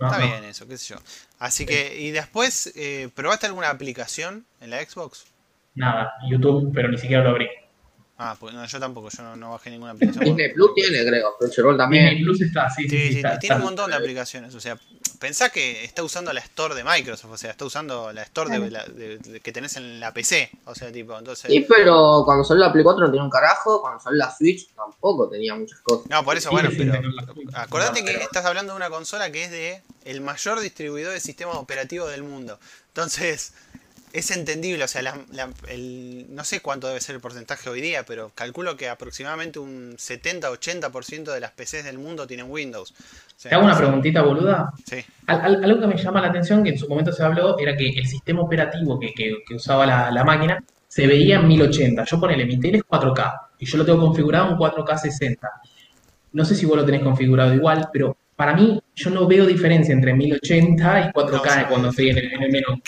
No, 0.00 0.06
Está 0.06 0.18
no. 0.18 0.26
bien 0.26 0.44
eso, 0.44 0.66
qué 0.68 0.78
sé 0.78 0.94
yo. 0.94 0.96
Así 1.38 1.66
que, 1.66 1.98
y 2.00 2.10
después, 2.10 2.72
eh, 2.76 3.08
¿probaste 3.14 3.46
alguna 3.46 3.70
aplicación 3.70 4.46
en 4.60 4.70
la 4.70 4.82
Xbox? 4.84 5.24
Nada, 5.78 6.12
YouTube, 6.28 6.70
pero 6.74 6.88
ni 6.88 6.98
siquiera 6.98 7.22
lo 7.24 7.30
abrí. 7.30 7.48
Ah, 8.20 8.36
pues 8.38 8.52
no, 8.52 8.64
yo 8.66 8.80
tampoco, 8.80 9.10
yo 9.16 9.22
no, 9.22 9.36
no 9.36 9.52
bajé 9.52 9.70
ninguna 9.70 9.92
aplicación. 9.92 10.24
Disney 10.24 10.52
Plus 10.52 10.74
tiene, 10.74 11.06
creo. 11.06 11.36
Crunchyroll 11.38 11.76
también. 11.76 12.06
Disney 12.06 12.24
Plus 12.24 12.40
está, 12.40 12.68
sí, 12.68 12.82
sí, 12.82 12.88
Sí, 12.88 12.98
sí, 12.98 13.08
sí, 13.12 13.16
está, 13.18 13.38
tiene 13.38 13.56
un 13.56 13.62
montón 13.62 13.90
de 13.90 13.96
aplicaciones. 13.96 14.52
O 14.56 14.60
sea, 14.60 14.76
pensá 15.20 15.50
que 15.50 15.84
está 15.84 16.02
usando 16.02 16.32
la 16.32 16.40
Store 16.40 16.74
de 16.74 16.82
Microsoft, 16.82 17.30
o 17.30 17.36
sea, 17.38 17.52
está 17.52 17.64
usando 17.64 18.12
la 18.12 18.22
Store 18.24 18.50
de, 18.58 18.70
la- 18.72 18.84
de- 18.86 19.18
de- 19.18 19.38
que 19.38 19.52
tenés 19.52 19.76
en 19.76 20.00
la 20.00 20.12
PC. 20.12 20.50
O 20.64 20.74
sea, 20.74 20.90
tipo, 20.90 21.16
entonces. 21.16 21.48
Sí, 21.48 21.64
pero 21.68 22.22
cuando 22.24 22.42
salió 22.42 22.64
la 22.64 22.72
Play 22.72 22.82
4 22.82 23.04
no 23.04 23.08
tenía 23.08 23.22
un 23.22 23.30
carajo. 23.30 23.80
Cuando 23.82 24.00
salió 24.00 24.18
la 24.18 24.34
Switch 24.36 24.66
tampoco 24.74 25.28
tenía 25.28 25.54
muchas 25.54 25.78
cosas. 25.82 26.10
No, 26.10 26.24
por 26.24 26.36
eso, 26.36 26.50
bueno, 26.50 26.70
pero 26.76 27.00
acordate 27.54 28.00
No, 28.00 28.06
que 28.06 28.16
estás 28.16 28.44
hablando 28.44 28.72
de 28.72 28.78
una 28.78 28.90
consola 28.90 29.30
que 29.30 29.44
es 29.44 29.52
de 29.52 29.80
el 30.04 30.22
mayor 30.22 30.58
distribuidor 30.58 31.12
de 31.12 31.20
sistemas 31.20 31.54
operativos 31.54 32.10
del 32.10 32.24
mundo. 32.24 32.58
Entonces, 32.88 33.52
es 34.12 34.30
entendible, 34.30 34.84
o 34.84 34.88
sea, 34.88 35.02
la- 35.02 35.18
la- 35.32 35.50
el, 35.68 36.26
no 36.30 36.44
sé 36.44 36.60
cuánto 36.60 36.86
debe 36.88 37.00
ser 37.00 37.14
el 37.14 37.20
porcentaje 37.20 37.68
hoy 37.70 37.80
día, 37.80 38.04
pero 38.04 38.30
calculo 38.34 38.76
que 38.76 38.88
aproximadamente 38.88 39.58
un 39.58 39.96
70-80% 39.98 41.32
de 41.32 41.40
las 41.40 41.52
PCs 41.52 41.84
del 41.84 41.98
mundo 41.98 42.26
tienen 42.26 42.50
Windows. 42.50 42.92
O 42.92 42.94
sea, 43.40 43.50
Te 43.50 43.54
hago 43.54 43.64
una 43.64 43.76
preguntita, 43.76 44.22
boluda. 44.22 44.72
Sí. 44.86 44.96
Al- 45.26 45.40
al- 45.40 45.64
algo 45.64 45.80
que 45.80 45.86
me 45.86 45.96
llama 45.96 46.20
la 46.20 46.28
atención, 46.28 46.62
que 46.64 46.70
en 46.70 46.78
su 46.78 46.88
momento 46.88 47.12
se 47.12 47.22
habló, 47.22 47.58
era 47.58 47.76
que 47.76 47.88
el 47.90 48.06
sistema 48.06 48.40
operativo 48.42 48.98
que, 48.98 49.12
que- 49.14 49.36
que 49.46 49.54
usaba 49.54 49.86
la, 49.86 50.10
la 50.10 50.24
máquina 50.24 50.62
se 50.88 51.06
veía 51.06 51.36
en 51.36 51.46
1080. 51.48 52.04
Yo 52.04 52.18
ponele, 52.18 52.44
mi 52.46 52.58
tele 52.58 52.78
es 52.78 52.84
4K 52.84 53.48
y 53.58 53.66
yo 53.66 53.78
lo 53.78 53.84
tengo 53.84 54.00
configurado 54.00 54.50
en 54.50 54.56
4K 54.56 54.96
60. 54.98 55.48
No 56.32 56.44
sé 56.44 56.54
si 56.54 56.66
vos 56.66 56.76
lo 56.76 56.84
tenés 56.84 57.02
configurado 57.02 57.54
igual, 57.54 57.88
pero 57.92 58.16
para 58.36 58.54
mí 58.54 58.80
yo 58.94 59.10
no 59.10 59.26
veo 59.26 59.44
diferencia 59.46 59.92
entre 59.92 60.14
1080 60.14 61.00
y 61.00 61.12
4K 61.12 61.30
No, 61.30 61.40
sí, 61.60 61.60
cuando 61.68 61.78
no. 61.86 61.88
estoy 61.90 62.10
en 62.10 62.18
el, 62.18 62.32
en 62.32 62.42
el 62.42 62.50
menú. 62.52 62.80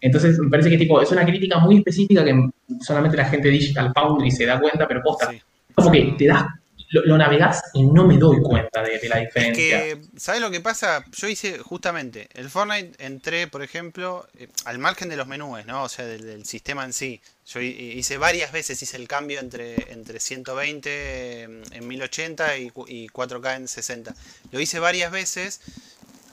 Entonces 0.00 0.38
me 0.38 0.50
parece 0.50 0.70
que 0.70 0.78
tipo, 0.78 1.00
es 1.00 1.10
una 1.10 1.24
crítica 1.24 1.58
muy 1.58 1.78
específica 1.78 2.24
que 2.24 2.34
solamente 2.80 3.16
la 3.16 3.24
gente 3.26 3.48
Digital 3.48 3.92
Foundry 3.94 4.30
se 4.30 4.46
da 4.46 4.60
cuenta, 4.60 4.86
pero 4.86 5.02
posta. 5.02 5.30
Sí. 5.30 5.40
Como 5.74 5.92
que 5.92 6.14
te 6.18 6.26
das, 6.26 6.44
lo, 6.90 7.04
lo 7.04 7.18
navegás 7.18 7.60
y 7.74 7.82
no 7.84 8.06
me 8.06 8.16
doy 8.16 8.40
cuenta 8.40 8.82
de, 8.82 8.98
de 8.98 9.08
la 9.08 9.20
Es 9.20 9.24
diferencia. 9.26 9.78
que, 9.82 10.00
¿sabes 10.16 10.40
lo 10.40 10.50
que 10.50 10.60
pasa? 10.60 11.04
Yo 11.12 11.28
hice 11.28 11.58
justamente 11.58 12.28
el 12.34 12.48
Fortnite, 12.48 13.04
entré, 13.04 13.46
por 13.48 13.62
ejemplo, 13.62 14.26
eh, 14.38 14.48
al 14.64 14.78
margen 14.78 15.08
de 15.08 15.16
los 15.16 15.26
menús, 15.26 15.66
¿no? 15.66 15.82
O 15.82 15.88
sea, 15.88 16.06
del, 16.06 16.24
del 16.24 16.44
sistema 16.46 16.84
en 16.84 16.92
sí. 16.92 17.20
Yo 17.48 17.60
hi- 17.60 17.92
hice 17.96 18.18
varias 18.18 18.52
veces, 18.52 18.80
hice 18.82 18.96
el 18.96 19.08
cambio 19.08 19.40
entre, 19.40 19.92
entre 19.92 20.20
120 20.20 20.88
eh, 20.90 21.42
en 21.72 21.88
1080 21.88 22.56
y, 22.58 22.72
y 22.86 23.08
4K 23.08 23.56
en 23.56 23.68
60. 23.68 24.14
Lo 24.52 24.60
hice 24.60 24.78
varias 24.78 25.10
veces, 25.10 25.60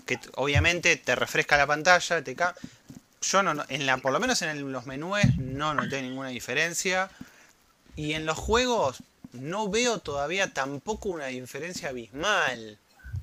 que 0.06 0.20
obviamente 0.36 0.96
te 0.98 1.16
refresca 1.16 1.58
la 1.58 1.66
pantalla, 1.68 2.24
te 2.24 2.36
ca- 2.36 2.56
Yo 3.24 3.42
no, 3.42 3.64
en 3.70 3.86
la, 3.88 3.98
por 3.98 4.12
lo 4.14 4.20
menos 4.20 4.42
en 4.44 4.50
el- 4.50 4.72
los 4.72 4.86
menús 4.86 5.18
no 5.38 5.74
noté 5.74 6.02
ninguna 6.04 6.30
diferencia. 6.30 7.10
Y 7.96 8.14
en 8.14 8.26
los 8.26 8.38
juegos 8.38 9.04
no 9.34 9.70
veo 9.70 10.00
todavía 10.00 10.54
tampoco 10.54 11.10
una 11.10 11.28
diferencia 11.28 11.90
abismal. 11.90 12.80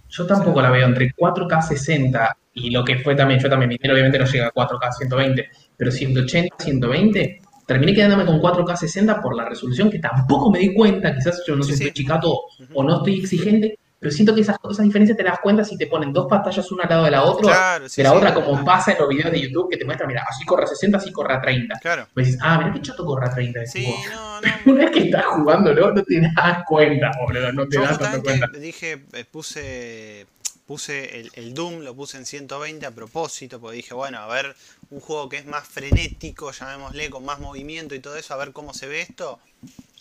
Yo 0.09 0.27
tampoco 0.27 0.61
la 0.61 0.71
veo 0.71 0.87
entre 0.87 1.13
4K 1.13 1.63
60 1.63 2.37
y 2.53 2.71
lo 2.71 2.85
que 2.85 2.99
fue 2.99 3.15
también, 3.15 3.39
yo 3.41 3.49
también, 3.49 3.69
mi 3.69 3.77
obviamente 3.91 4.19
no 4.19 4.25
llega 4.27 4.49
a 4.49 4.51
4K 4.51 4.91
120, 4.93 5.49
pero 5.77 5.91
180, 5.93 6.57
120, 6.59 7.41
terminé 7.67 7.95
quedándome 7.95 8.27
con 8.27 8.41
4K 8.41 8.77
60 8.77 9.21
por 9.23 9.37
la 9.37 9.49
resolución 9.49 9.89
que 9.91 10.01
tampoco 10.01 10.51
me 10.51 10.59
di 10.59 10.75
cuenta, 10.75 11.15
quizás 11.15 11.43
yo 11.47 11.55
no 11.55 11.63
Sí, 11.63 11.69
sé, 11.69 11.75
sí. 11.77 11.85
estoy 11.85 11.93
chicato 11.93 12.41
o 12.73 12.83
no 12.83 12.97
estoy 12.99 13.21
exigente, 13.21 13.79
pero 14.01 14.11
siento 14.13 14.35
que 14.35 14.41
esas, 14.41 14.57
esas 14.71 14.85
diferencias 14.85 15.17
te 15.17 15.23
das 15.23 15.39
cuenta 15.41 15.63
si 15.63 15.77
te 15.77 15.87
ponen 15.87 16.13
dos 16.13 16.27
pantallas 16.27 16.73
una 16.73 16.85
al 16.85 16.89
lado 16.91 17.05
de 17.05 17.11
la 17.11 17.23
otra, 17.23 17.53
Claro, 17.53 17.89
sí, 17.89 18.01
de 18.01 18.05
la 18.09 18.11
sí. 18.11 18.17
otra 18.17 18.35
como 18.35 18.65
pasa 18.65 18.93
en 18.93 18.99
los 18.99 19.09
videos 19.09 19.31
de 19.31 19.41
YouTube 19.43 19.71
que 19.71 19.77
te 19.77 19.85
muestran, 19.85 20.09
mira, 20.09 20.25
así 20.29 20.45
corre 20.47 20.65
a 20.65 20.67
60, 20.67 20.97
así 20.99 21.13
corre 21.13 21.35
a 21.35 21.41
30. 21.43 21.79
Claro. 21.81 22.09
Pues 22.15 22.27
dices, 22.27 22.41
ah, 22.43 22.59
mira 22.59 22.73
qué 22.73 22.81
choto 22.81 23.05
corre 23.05 23.27
a 23.27 23.31
30. 23.31 23.67
Sí, 23.67 23.95
no, 24.11 24.41
no. 24.41 24.49
Una 24.73 24.85
vez 24.85 24.91
que 24.91 25.01
estás 25.01 25.27
jugándolo, 25.27 25.93
no 25.93 26.03
te 26.03 26.21
das 26.21 26.65
cuenta, 26.67 27.11
boludo, 27.21 27.53
no 27.53 27.69
te 27.69 27.77
Yo 27.77 27.83
das 27.83 27.99
tanto 27.99 28.23
cuenta. 28.23 28.47
dije, 28.59 29.05
eh, 29.13 29.25
puse 29.31 30.27
puse 30.67 31.19
el, 31.19 31.31
el 31.35 31.53
Doom, 31.53 31.81
lo 31.81 31.97
puse 31.97 32.17
en 32.17 32.25
120 32.25 32.87
a 32.87 32.93
propósito, 32.93 33.61
porque 33.61 33.79
dije, 33.79 33.93
bueno, 33.93 34.19
a 34.19 34.29
ver, 34.29 34.55
un 34.91 35.01
juego 35.01 35.29
que 35.29 35.37
es 35.39 35.45
más 35.47 35.67
frenético, 35.67 36.53
llamémosle, 36.53 37.11
con 37.11 37.25
más 37.25 37.41
movimiento 37.41 37.97
y 37.97 37.99
todo 37.99 38.15
eso, 38.17 38.35
a 38.35 38.37
ver 38.37 38.53
cómo 38.53 38.73
se 38.73 38.87
ve 38.87 39.01
esto. 39.01 39.41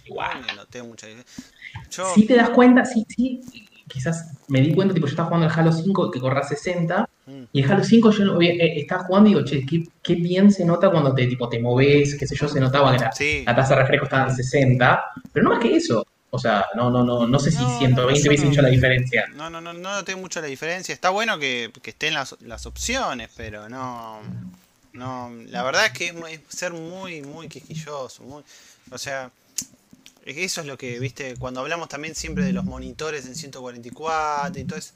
Igual. 0.06 0.38
Bueno, 0.40 0.54
noté 0.56 0.84
mucha 0.84 1.08
diferencia. 1.08 1.44
Yo, 1.90 2.14
Si 2.14 2.26
te 2.28 2.36
das 2.36 2.52
cuenta, 2.52 2.86
sí, 2.86 3.04
sí, 3.10 3.42
quizás 3.90 4.30
me 4.48 4.62
di 4.62 4.74
cuenta, 4.74 4.94
tipo, 4.94 5.08
yo 5.08 5.12
estaba 5.12 5.28
jugando 5.28 5.48
el 5.48 5.54
Halo 5.60 5.72
5 5.74 6.10
que 6.12 6.20
corre 6.20 6.40
a 6.40 6.44
60, 6.44 7.10
Mm. 7.26 7.44
y 7.54 7.62
el 7.62 7.72
Halo 7.72 7.84
5 7.84 8.12
yo 8.12 8.26
no- 8.26 8.42
eh, 8.42 8.80
estaba 8.80 9.04
jugando 9.04 9.30
y 9.30 9.34
digo, 9.34 9.46
che, 9.46 9.66
qué, 9.66 9.84
qué 10.02 10.16
bien 10.16 10.52
se 10.52 10.64
nota 10.66 10.90
cuando 10.90 11.14
te, 11.14 11.28
tipo, 11.28 11.50
te 11.50 11.60
moves, 11.60 12.16
qué 12.16 12.26
sé 12.26 12.36
yo, 12.36 12.48
se 12.48 12.60
notaba 12.60 12.94
que 12.96 13.00
la, 13.04 13.12
sí, 13.12 13.44
la 13.46 13.56
tasa 13.56 13.76
de 13.76 13.82
refresco 13.82 14.06
estaba 14.06 14.30
en 14.30 14.36
60, 14.36 15.04
pero 15.34 15.44
no 15.44 15.50
más 15.56 15.60
que 15.60 15.76
eso. 15.76 16.06
O 16.32 16.38
sea, 16.40 16.66
no, 16.76 16.92
no, 16.92 17.04
no, 17.04 17.28
no 17.28 17.40
sé 17.40 17.50
si 17.52 17.58
No, 17.58 17.70
no, 17.70 17.78
120 17.80 18.22
yo 18.24 18.30
hubiese 18.30 18.46
no- 18.46 18.52
hecho 18.52 18.62
la 18.62 18.70
diferencia. 18.70 19.26
no, 19.36 19.50
no, 19.50 19.60
no, 19.62 19.74
no 19.74 19.96
noté 19.96 20.16
mucho 20.16 20.40
la 20.42 20.48
diferencia. 20.48 20.94
Está 20.94 21.10
bueno 21.10 21.40
que, 21.40 21.72
que 21.82 21.90
estén 21.90 22.14
las, 22.14 22.36
las 22.42 22.66
opciones, 22.68 23.30
pero 23.36 23.68
no, 23.68 24.20
no, 24.94 25.32
la 25.48 25.64
verdad 25.64 25.86
es 25.88 25.92
que 25.92 26.08
es, 26.08 26.40
ser 26.50 26.74
muy, 26.74 27.22
muy 27.22 27.48
quisquilloso, 27.48 28.24
muy, 28.24 28.44
o 28.92 28.98
sea, 28.98 29.30
eso 30.38 30.62
es 30.62 30.68
lo 30.68 30.78
que, 30.78 31.00
viste, 31.00 31.36
cuando 31.38 31.62
hablamos 31.62 31.90
también 31.90 32.16
siempre 32.16 32.44
de 32.44 32.54
los 32.54 32.66
monitores 32.66 33.26
en 33.26 33.36
144 33.36 34.62
y 34.62 34.66
todo 34.66 34.80
eso, 34.80 34.94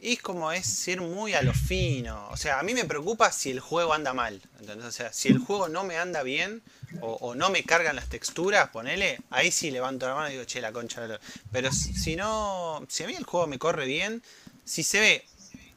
es 0.00 0.20
como 0.22 0.52
es 0.52 0.66
ser 0.66 1.00
muy 1.00 1.34
a 1.34 1.42
lo 1.42 1.52
fino, 1.52 2.28
o 2.30 2.36
sea, 2.36 2.60
a 2.60 2.62
mí 2.62 2.72
me 2.72 2.84
preocupa 2.84 3.32
si 3.32 3.50
el 3.50 3.60
juego 3.60 3.94
anda 3.94 4.14
mal. 4.14 4.40
O 4.84 4.90
sea, 4.92 5.12
si 5.12 5.28
el 5.28 5.38
juego 5.38 5.68
no 5.68 5.82
me 5.82 5.96
anda 5.96 6.22
bien, 6.22 6.62
o, 7.00 7.34
no 7.34 7.50
me 7.50 7.64
cargan 7.64 7.96
las 7.96 8.08
texturas, 8.08 8.70
ponele, 8.70 9.20
ahí 9.30 9.50
sí 9.50 9.70
levanto 9.70 10.06
la 10.06 10.14
mano 10.14 10.28
y 10.28 10.32
digo, 10.32 10.44
che, 10.44 10.60
la 10.60 10.72
concha. 10.72 11.06
la-". 11.06 11.20
Pero 11.52 11.72
si 11.72 12.16
no, 12.16 12.84
si 12.88 13.02
a 13.02 13.06
mí 13.06 13.14
el 13.14 13.24
juego 13.24 13.46
me 13.46 13.58
corre 13.58 13.86
bien, 13.86 14.22
si 14.64 14.82
se 14.82 15.00
ve 15.00 15.24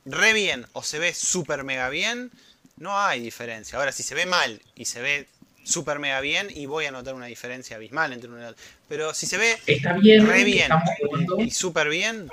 re 0.05 0.33
bien 0.33 0.67
o 0.73 0.83
se 0.83 0.99
ve 0.99 1.13
super 1.13 1.63
mega 1.63 1.89
bien, 1.89 2.31
no 2.77 2.99
hay 2.99 3.21
diferencia. 3.21 3.77
Ahora, 3.77 3.91
si 3.91 4.03
se 4.03 4.15
ve 4.15 4.25
mal 4.25 4.61
y 4.75 4.85
se 4.85 5.01
ve 5.01 5.27
super 5.63 5.99
mega 5.99 6.19
bien, 6.21 6.47
y 6.53 6.65
voy 6.65 6.85
a 6.85 6.91
notar 6.91 7.13
una 7.13 7.27
diferencia 7.27 7.75
abismal 7.75 8.13
entre 8.13 8.29
uno 8.29 8.41
y 8.41 8.45
otro. 8.45 8.63
Pero 8.87 9.13
si 9.13 9.25
se 9.25 9.37
ve 9.37 9.55
Está 9.67 9.93
bien, 9.93 10.25
re 10.27 10.43
bien 10.43 10.69
jugando, 10.99 11.39
y 11.39 11.51
super 11.51 11.87
bien, 11.89 12.29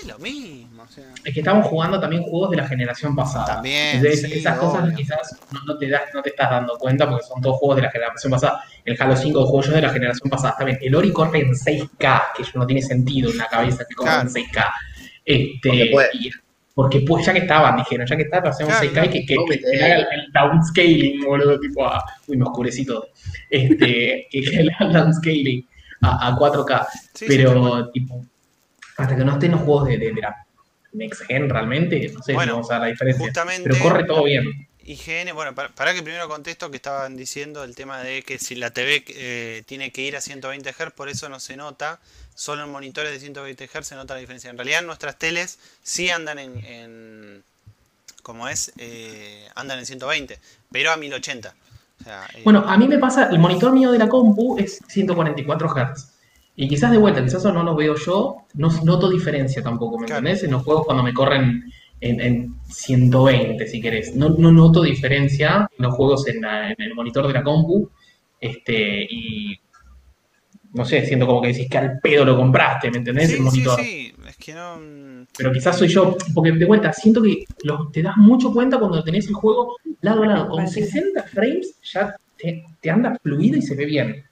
es 0.00 0.06
lo 0.06 0.18
mismo. 0.18 0.82
O 0.82 0.88
sea, 0.88 1.04
es 1.24 1.34
que 1.34 1.40
estamos 1.40 1.66
jugando 1.66 2.00
también 2.00 2.22
juegos 2.22 2.50
de 2.50 2.56
la 2.56 2.66
generación 2.66 3.14
pasada. 3.14 3.44
También, 3.46 3.96
Entonces, 3.96 4.22
sí, 4.22 4.38
esas 4.38 4.58
cosas 4.58 4.92
quizás 4.96 5.36
no, 5.50 5.60
no 5.66 5.76
te 5.78 5.88
das, 5.88 6.02
no 6.14 6.22
te 6.22 6.30
estás 6.30 6.50
dando 6.50 6.78
cuenta 6.78 7.08
porque 7.08 7.24
son 7.26 7.40
dos 7.42 7.56
juegos 7.58 7.76
de 7.76 7.82
la 7.82 7.90
generación 7.90 8.30
pasada. 8.30 8.64
El 8.84 8.96
Halo 9.00 9.16
5 9.16 9.46
juego 9.46 9.66
yo 9.66 9.72
de 9.74 9.82
la 9.82 9.90
generación 9.90 10.30
pasada. 10.30 10.50
Está 10.52 10.64
bien, 10.64 10.78
el 10.80 10.94
Ori 10.94 11.12
corre 11.12 11.40
en 11.40 11.54
6K, 11.54 12.22
que 12.36 12.44
no 12.54 12.66
tiene 12.66 12.82
sentido 12.82 13.30
en 13.30 13.38
la 13.38 13.46
cabeza 13.48 13.84
que 13.88 13.94
corre 13.94 14.08
Claro. 14.10 14.28
en 14.28 14.34
6K. 14.34 14.72
Este, 15.24 15.68
Porque 15.68 15.86
puede. 15.92 16.08
y- 16.14 16.30
porque 16.74 17.00
pues 17.00 17.26
ya 17.26 17.32
que 17.32 17.40
estaban, 17.40 17.76
dijeron, 17.76 18.06
ya 18.06 18.16
que 18.16 18.22
está, 18.22 18.38
hacemos 18.38 18.74
Claro, 18.74 18.88
6K 18.88 19.06
y 19.06 19.10
que, 19.10 19.26
que, 19.26 19.34
no, 19.34 19.44
haga 19.84 19.96
el, 19.96 20.32
downscaling, 20.32 21.24
boludo, 21.24 21.60
tipo 21.60 21.86
a. 21.86 22.04
Uy, 22.26 22.36
me 22.36 22.44
oscurecí 22.44 22.84
todo. 22.84 23.08
Este, 23.50 24.26
que, 24.30 24.70
haga 24.78 24.86
el 24.86 24.92
downscaling 24.92 25.68
a, 26.02 26.28
a 26.28 26.36
4K. 26.36 26.86
sí, 26.90 27.00
sí, 27.14 27.24
pero, 27.28 27.90
tipo, 27.90 28.24
hasta 28.96 29.16
que 29.16 29.24
no 29.24 29.32
estén 29.32 29.52
los 29.52 29.60
juegos 29.60 29.88
de, 29.88 29.98
de, 29.98 30.12
de 30.12 30.20
la 30.20 30.46
Next 30.92 31.22
Gen 31.22 31.48
realmente, 31.48 32.10
no 32.12 32.22
sé 32.22 32.34
Bueno, 32.34 32.52
si 32.52 32.54
vamos 32.54 32.70
a 32.70 32.74
ver 32.74 32.80
la 32.80 32.86
diferencia. 32.88 33.24
justamente 33.24 33.70
Pero 33.70 33.82
corre 33.82 34.04
todo 34.04 34.24
bien. 34.24 34.44
IGN, 34.84 35.34
bueno, 35.34 35.54
para, 35.54 35.68
para 35.68 35.94
que 35.94 36.02
primero 36.02 36.28
contesto 36.28 36.70
que 36.70 36.76
estaban 36.76 37.16
diciendo 37.16 37.62
el 37.64 37.74
tema 37.74 38.02
de 38.02 38.22
que 38.22 38.38
si 38.38 38.56
la 38.56 38.72
TV 38.72 39.04
eh, 39.08 39.62
tiene 39.66 39.92
que 39.92 40.02
ir 40.02 40.16
a 40.16 40.20
120 40.20 40.72
Hz, 40.72 40.92
por 40.92 41.08
eso 41.08 41.28
no 41.28 41.38
se 41.40 41.56
nota, 41.56 42.00
solo 42.34 42.64
en 42.64 42.70
monitores 42.70 43.12
de 43.12 43.20
120 43.20 43.66
Hz 43.68 43.86
se 43.86 43.94
nota 43.94 44.14
la 44.14 44.20
diferencia. 44.20 44.50
En 44.50 44.56
realidad 44.58 44.82
nuestras 44.82 45.18
teles 45.18 45.58
sí 45.82 46.10
andan 46.10 46.38
en, 46.38 46.64
en 46.64 47.44
como 48.22 48.48
es, 48.48 48.72
eh, 48.78 49.46
andan 49.54 49.78
en 49.78 49.86
120, 49.86 50.38
pero 50.70 50.92
a 50.92 50.96
1080. 50.96 51.54
O 52.00 52.04
sea, 52.04 52.26
eh, 52.34 52.40
Bueno, 52.44 52.64
a 52.66 52.76
mí 52.76 52.88
me 52.88 52.98
pasa, 52.98 53.28
el 53.30 53.38
monitor 53.38 53.72
mío 53.72 53.90
de 53.92 53.98
la 53.98 54.08
compu 54.08 54.58
es 54.58 54.80
144 54.88 55.68
Hz. 55.68 56.08
Y 56.54 56.68
quizás 56.68 56.90
de 56.90 56.98
vuelta, 56.98 57.22
quizás 57.24 57.40
eso 57.40 57.52
no 57.52 57.62
lo 57.62 57.74
veo 57.74 57.96
yo, 57.96 58.46
no 58.54 58.68
noto 58.84 59.08
diferencia 59.08 59.62
tampoco, 59.62 59.98
¿me 59.98 60.06
Claro. 60.06 60.18
entendés? 60.20 60.44
En 60.44 60.50
los 60.50 60.62
juegos 60.64 60.84
cuando 60.84 61.02
me 61.02 61.14
corren 61.14 61.72
en, 62.00 62.20
en 62.20 62.54
120, 62.68 63.66
si 63.66 63.80
querés. 63.80 64.14
No, 64.14 64.28
no 64.30 64.52
noto 64.52 64.82
diferencia 64.82 65.66
en 65.78 65.84
los 65.84 65.94
juegos 65.94 66.26
en, 66.28 66.40
la- 66.42 66.70
en 66.70 66.76
el 66.80 66.94
monitor 66.94 67.26
de 67.26 67.32
la 67.32 67.42
compu. 67.42 67.88
Este, 68.40 69.06
y 69.08 69.58
no 70.74 70.84
sé, 70.84 71.04
siento 71.06 71.26
como 71.26 71.42
que 71.42 71.48
decís 71.48 71.68
que 71.68 71.78
al 71.78 71.98
pedo 72.00 72.24
lo 72.24 72.36
compraste, 72.36 72.90
¿me 72.90 72.98
entendés? 72.98 73.26
sí, 73.28 73.32
el 73.32 73.38
sí, 73.38 73.44
monitor. 73.44 73.80
sí, 73.80 74.14
es 74.28 74.36
que 74.36 74.54
no... 74.54 74.76
mm, 74.76 75.26
Pero 75.36 75.52
quizás 75.52 75.78
soy 75.78 75.88
yo, 75.88 76.16
porque 76.34 76.52
de 76.52 76.64
vuelta, 76.64 76.92
siento 76.92 77.22
que 77.22 77.44
lo- 77.64 77.88
te 77.92 78.02
das 78.02 78.16
mucho 78.16 78.52
cuenta 78.52 78.78
cuando 78.78 79.02
tenés 79.04 79.26
el 79.28 79.34
juego 79.34 79.76
lado 80.00 80.22
a 80.22 80.26
lado. 80.26 80.48
Con 80.48 80.58
Parece. 80.58 80.84
60 80.86 81.22
frames 81.24 81.74
ya 81.92 82.14
te, 82.38 82.64
te 82.80 82.90
anda 82.90 83.18
fluido 83.22 83.56
y 83.58 83.62
se 83.62 83.74
ve 83.74 83.84
bien. 83.86 84.24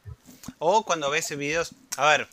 O 0.58 0.82
cuando 0.84 1.10
ves 1.10 1.36
videos, 1.36 1.74
a 1.96 2.08
ver, 2.10 2.26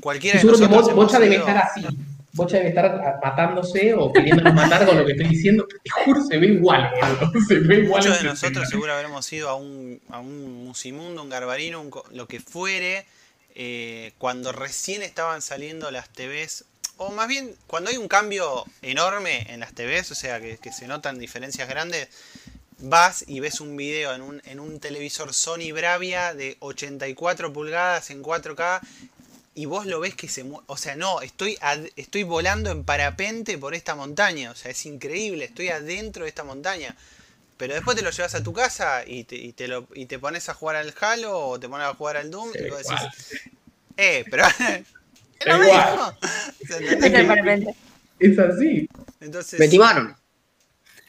cualquiera 0.00 0.34
de 0.36 0.40
Seguro 0.40 0.58
que 0.58 0.64
nosotros 0.68 0.94
Bo- 0.96 1.02
Bocha 1.02 1.18
debe 1.20 1.36
estar 1.36 1.56
así. 1.58 1.86
Bocha 2.32 2.56
debe 2.56 2.70
estar 2.70 3.20
matándose 3.22 3.94
o 3.94 4.12
queriéndonos 4.12 4.54
matar 4.54 4.84
con 4.86 4.98
lo 4.98 5.04
que 5.06 5.12
estoy 5.12 5.28
diciendo. 5.28 5.66
Te 5.84 5.90
juro, 5.90 6.20
se 6.24 6.36
ve 6.38 6.46
igual, 6.48 6.90
boludo. 7.00 7.40
Se 7.46 7.58
ve 7.60 7.74
igual. 7.84 8.02
Muchos 8.02 8.18
de 8.18 8.24
nosotros 8.28 8.40
60. 8.64 8.66
seguro 8.66 8.92
habremos 8.92 9.32
ido 9.32 9.48
a 9.48 9.54
un, 9.54 10.00
a 10.10 10.18
un 10.18 10.64
musimundo, 10.64 11.22
un 11.22 11.28
garbarino, 11.30 11.80
un 11.80 11.90
co- 11.90 12.04
lo 12.12 12.26
que 12.26 12.40
fuere, 12.40 13.06
eh, 13.54 14.12
cuando 14.18 14.52
recién 14.52 15.02
estaban 15.02 15.42
saliendo 15.42 15.90
las 15.90 16.08
TVs, 16.08 16.64
o 16.96 17.10
más 17.10 17.28
bien 17.28 17.54
cuando 17.66 17.90
hay 17.90 17.96
un 17.96 18.08
cambio 18.08 18.64
enorme 18.82 19.46
en 19.52 19.60
las 19.60 19.74
TVs, 19.74 20.10
o 20.10 20.14
sea, 20.14 20.40
que, 20.40 20.58
se 20.72 20.86
notan 20.86 21.18
diferencias 21.18 21.68
grandes, 21.68 22.08
vas 22.78 23.24
y 23.26 23.40
ves 23.40 23.60
un 23.60 23.76
video 23.76 24.12
en 24.12 24.60
un, 24.60 24.80
televisor 24.80 25.32
Sony 25.32 25.72
Bravia 25.72 26.34
de 26.34 26.56
84 26.60 27.52
pulgadas 27.52 28.10
en 28.10 28.22
4K 28.22 28.80
y 29.54 29.66
vos 29.66 29.86
lo 29.86 30.00
ves 30.00 30.16
que 30.16 30.28
se 30.28 30.42
mueve. 30.42 30.64
O 30.66 30.76
sea, 30.76 30.96
no, 30.96 31.20
estoy 31.20 32.22
volando 32.24 32.70
en 32.70 32.84
parapente 32.84 33.56
por 33.56 33.74
esta 33.74 33.94
montaña. 33.94 34.50
O 34.50 34.54
sea, 34.56 34.72
es 34.72 34.84
increíble, 34.84 35.44
estoy 35.44 35.68
adentro 35.68 36.24
de 36.24 36.28
esta 36.28 36.42
montaña. 36.42 36.96
Pero 37.56 37.74
después 37.74 37.96
te 37.96 38.02
lo 38.02 38.10
llevas 38.10 38.34
a 38.34 38.42
tu 38.42 38.52
casa 38.52 39.02
y 39.06 39.24
te, 39.24 39.36
y 39.36 39.52
te, 39.52 39.68
lo, 39.68 39.86
y 39.94 40.06
te 40.06 40.18
pones 40.18 40.48
a 40.48 40.54
jugar 40.54 40.76
al 40.76 40.92
Halo 41.00 41.38
o 41.38 41.60
te 41.60 41.68
pones 41.68 41.86
a 41.86 41.94
jugar 41.94 42.16
al 42.16 42.30
Doom 42.30 42.48
y 42.54 42.68
vos 42.68 42.80
igual. 42.80 42.98
decís, 43.10 43.50
eh, 43.96 44.24
pero 44.30 44.44
es 45.38 45.46
lo 45.46 45.64
igual. 45.64 45.90
mismo. 45.90 46.12
O 46.62 46.66
sea, 46.66 47.74
Es 48.18 48.38
así. 48.38 48.88
Entonces, 49.20 49.60
Me 49.60 49.68
timaron. 49.68 50.16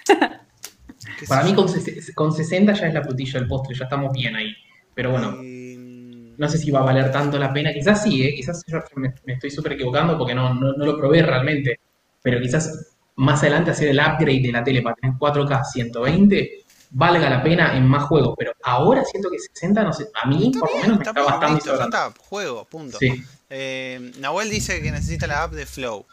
Para 1.28 1.44
mí 1.44 1.56
con, 1.56 1.68
con 2.14 2.34
60 2.34 2.74
ya 2.74 2.88
es 2.88 2.94
la 2.94 3.04
frutilla 3.04 3.40
del 3.40 3.48
postre, 3.48 3.76
ya 3.76 3.86
estamos 3.86 4.12
bien 4.12 4.36
ahí. 4.36 4.54
Pero 4.94 5.12
bueno, 5.12 5.42
Y, 5.42 6.34
no 6.38 6.50
sé 6.50 6.58
si 6.58 6.72
va 6.72 6.80
a 6.80 6.84
valer 6.84 7.12
tanto 7.12 7.38
la 7.40 7.54
pena. 7.54 7.74
Quizás 7.74 8.04
sí, 8.04 8.24
¿eh? 8.24 8.34
quizás 8.36 8.64
yo 8.68 8.80
me, 8.96 9.14
me 9.26 9.34
estoy 9.34 9.50
súper 9.52 9.74
equivocando 9.74 10.18
porque 10.18 10.36
no, 10.36 10.54
no, 10.54 10.74
no 10.74 10.86
lo 10.86 10.98
probé 10.98 11.22
realmente. 11.22 11.80
Pero 12.22 12.42
quizás 12.42 12.95
más 13.16 13.42
adelante 13.42 13.72
hacer 13.72 13.90
el 13.90 13.98
upgrade 14.00 14.42
de 14.42 14.52
la 14.52 14.64
tele 14.64 14.82
para 14.82 14.96
tener 14.96 15.16
4K 15.18 15.64
120 15.72 16.62
valga 16.92 17.30
la 17.30 17.44
pena 17.44 17.76
en 17.76 17.86
más 17.88 18.04
juegos. 18.04 18.36
Pero 18.38 18.54
ahora 18.64 19.04
siento 19.04 19.30
que 19.30 19.40
60, 19.40 19.84
no 19.84 19.92
sé, 19.94 20.08
a 20.22 20.28
mí 20.28 20.48
Está 20.48 20.60
por 20.60 20.70
lo 20.72 20.76
menos 20.78 20.88
me 20.98 21.04
está 21.04 21.10
está 21.10 21.22
bien, 21.22 21.26
bastante 21.32 21.56
listo, 21.56 21.78
ya 21.78 21.84
está, 21.86 22.14
juego, 22.30 22.66
punto. 22.66 22.98
Sí. 23.00 23.24
Eh, 23.50 24.12
Nahuel 24.20 24.50
dice 24.50 24.82
que 24.82 24.92
necesita 24.92 25.28
la 25.28 25.44
app 25.44 25.54
de 25.54 25.66
Flow. 25.66 26.06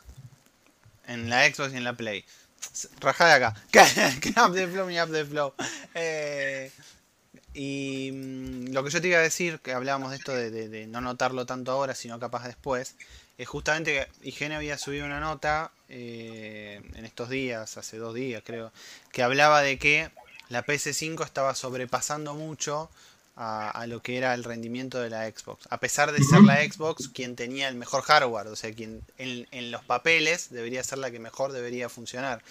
En 1.06 1.28
la 1.28 1.44
Xbox 1.46 1.72
y 1.72 1.76
en 1.76 1.84
la 1.84 1.92
Play. 1.94 2.24
Rajá 3.00 3.26
de 3.26 3.32
acá. 3.34 3.54
¿Qué 4.20 4.32
app 4.36 4.52
de 4.52 4.66
Flow 4.68 4.88
ni 4.88 4.98
app 4.98 5.10
de 5.10 5.24
Flow? 5.24 5.52
Eh, 5.94 6.70
y 7.54 8.10
mm, 8.12 8.72
lo 8.72 8.82
que 8.84 8.90
yo 8.90 9.00
te 9.00 9.08
iba 9.08 9.18
a 9.18 9.22
decir, 9.22 9.58
que 9.60 9.72
hablábamos 9.72 10.10
de 10.10 10.16
esto 10.16 10.32
de, 10.34 10.50
de- 10.50 10.68
de 10.68 10.86
no 10.86 11.00
notarlo 11.00 11.44
tanto 11.46 11.70
ahora, 11.72 11.94
sino 11.94 12.18
capaz 12.18 12.46
después, 12.46 12.96
es 13.36 13.48
justamente 13.48 14.08
que 14.22 14.28
IGN 14.28 14.52
había 14.52 14.78
subido 14.78 15.04
una 15.04 15.20
nota 15.20 15.70
eh, 15.92 16.80
en 16.94 17.04
estos 17.04 17.28
días, 17.28 17.76
hace 17.76 17.98
dos 17.98 18.14
días 18.14 18.42
creo, 18.44 18.72
que 19.12 19.22
hablaba 19.22 19.60
de 19.60 19.78
que 19.78 20.10
la 20.48 20.64
PS5 20.64 21.24
estaba 21.24 21.54
sobrepasando 21.54 22.34
mucho 22.34 22.90
a, 23.36 23.70
a 23.70 23.86
lo 23.86 24.02
que 24.02 24.16
era 24.16 24.32
el 24.34 24.42
rendimiento 24.42 25.00
de 25.00 25.10
la 25.10 25.30
Xbox. 25.30 25.66
A 25.70 25.78
pesar 25.78 26.12
de 26.12 26.24
ser 26.24 26.40
la 26.40 26.56
Xbox 26.64 27.08
quien 27.08 27.36
tenía 27.36 27.68
el 27.68 27.74
mejor 27.74 28.02
hardware, 28.02 28.46
o 28.46 28.56
sea, 28.56 28.72
quien 28.72 29.02
en, 29.18 29.46
en 29.50 29.70
los 29.70 29.84
papeles 29.84 30.50
debería 30.50 30.82
ser 30.82 30.98
la 30.98 31.10
que 31.10 31.18
mejor 31.18 31.52
debería 31.52 31.88
funcionar. 31.88 32.42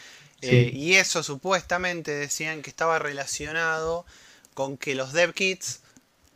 Sí. 0.41 0.49
Eh, 0.49 0.71
y 0.73 0.93
eso 0.93 1.23
supuestamente 1.23 2.11
decían 2.11 2.61
que 2.61 2.69
estaba 2.69 2.99
relacionado 2.99 4.05
con 4.53 4.77
que 4.77 4.95
los 4.95 5.13
dev 5.13 5.33
kits 5.33 5.81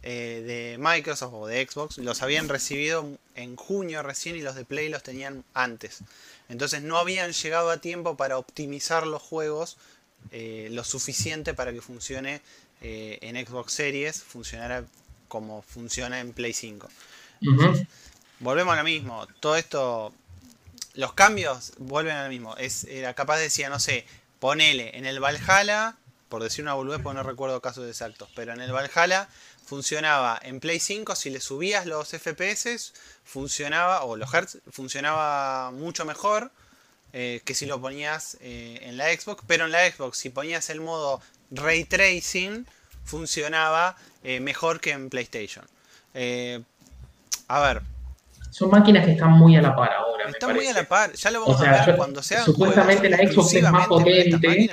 eh, 0.08 0.44
de 0.46 0.78
Microsoft 0.78 1.34
o 1.34 1.48
de 1.48 1.68
Xbox 1.68 1.98
los 1.98 2.22
habían 2.22 2.48
recibido 2.48 3.18
en 3.34 3.56
junio 3.56 4.04
recién 4.04 4.36
y 4.36 4.42
los 4.42 4.56
de 4.56 4.64
Play 4.64 4.88
los 4.90 5.02
tenían 5.02 5.44
antes. 5.56 6.00
Entonces 6.50 6.82
no 6.82 6.98
habían 6.98 7.32
llegado 7.32 7.70
a 7.70 7.78
tiempo 7.78 8.18
para 8.18 8.38
optimizar 8.38 9.08
los 9.08 9.22
juegos 9.22 9.78
eh, 10.32 10.70
lo 10.72 10.84
suficiente 10.84 11.54
para 11.54 11.72
que 11.72 11.82
funcione 11.82 12.42
eh, 12.82 13.20
en 13.22 13.46
Xbox 13.46 13.74
Series, 13.74 14.24
funcionara 14.24 14.84
como 15.28 15.62
funciona 15.62 16.20
en 16.20 16.34
Play 16.34 16.54
5. 16.54 16.90
Ujú. 17.42 17.86
Volvemos 18.40 18.74
a 18.74 18.78
lo 18.78 18.84
mismo. 18.84 19.28
Todo 19.40 19.56
esto. 19.56 20.14
Los 20.94 21.14
cambios 21.14 21.74
vuelven 21.78 22.16
a 22.16 22.24
lo 22.24 22.30
mismo. 22.30 22.56
Es, 22.58 22.86
era 22.86 23.14
capaz 23.14 23.38
decía, 23.38 23.70
no 23.70 23.80
sé, 23.80 24.06
ponele 24.40 24.98
en 24.98 25.06
el 25.06 25.20
Valhalla, 25.20 25.96
por 26.30 26.42
decir 26.42 26.64
una 26.64 26.74
boludez, 26.74 27.02
porque 27.02 27.18
no 27.18 27.24
recuerdo 27.24 27.62
casos 27.62 27.88
exactos, 27.90 28.30
pero 28.34 28.54
en 28.54 28.62
el 28.62 28.72
Valhalla 28.72 29.28
funcionaba 29.66 30.40
en 30.44 30.60
Play 30.60 30.80
5, 30.80 31.16
si 31.16 31.30
le 31.30 31.40
subías 31.40 31.86
los 31.86 32.10
FPS, 32.10 32.94
funcionaba, 33.24 34.04
o 34.04 34.16
los 34.16 34.34
Hertz, 34.34 34.60
funcionaba 34.72 35.72
mucho 35.72 36.06
mejor 36.06 36.52
eh, 37.14 37.42
que 37.46 37.54
si 37.56 37.66
lo 37.66 37.80
ponías 37.82 38.38
eh, 38.42 38.80
en 38.84 38.98
la 38.98 39.06
Xbox, 39.14 39.44
pero 39.48 39.66
en 39.66 39.72
la 39.72 39.90
Xbox, 39.90 40.18
si 40.18 40.30
ponías 40.30 40.70
el 40.70 40.82
modo 40.82 41.22
Ray 41.52 41.86
Tracing, 41.86 42.66
funcionaba 43.06 43.96
eh, 44.24 44.40
mejor 44.40 44.80
que 44.80 44.92
en 44.92 45.10
PlayStation. 45.10 45.66
A 47.48 47.60
ver, 47.62 47.82
Son 48.52 48.70
máquinas 48.70 49.06
que 49.06 49.12
están 49.12 49.32
muy 49.32 49.56
a 49.58 49.62
la 49.62 49.76
par 49.76 49.92
ahora. 49.94 50.26
me 50.26 50.32
Está 50.32 50.48
muy 50.48 50.66
a 50.68 50.74
la 50.74 50.84
par, 50.88 51.14
ya 51.14 51.30
lo 51.32 51.42
vamos 51.42 51.56
O 51.56 51.60
sea, 51.64 51.72
a 51.74 51.78
ver 51.78 51.88
yo- 51.88 51.98
cuando 51.98 52.24
sea. 52.24 52.44
supuestamente 52.46 53.10
la 53.10 53.18
Xbox 53.18 53.54
es 53.54 53.64
más 53.70 53.88
potente. 53.88 54.70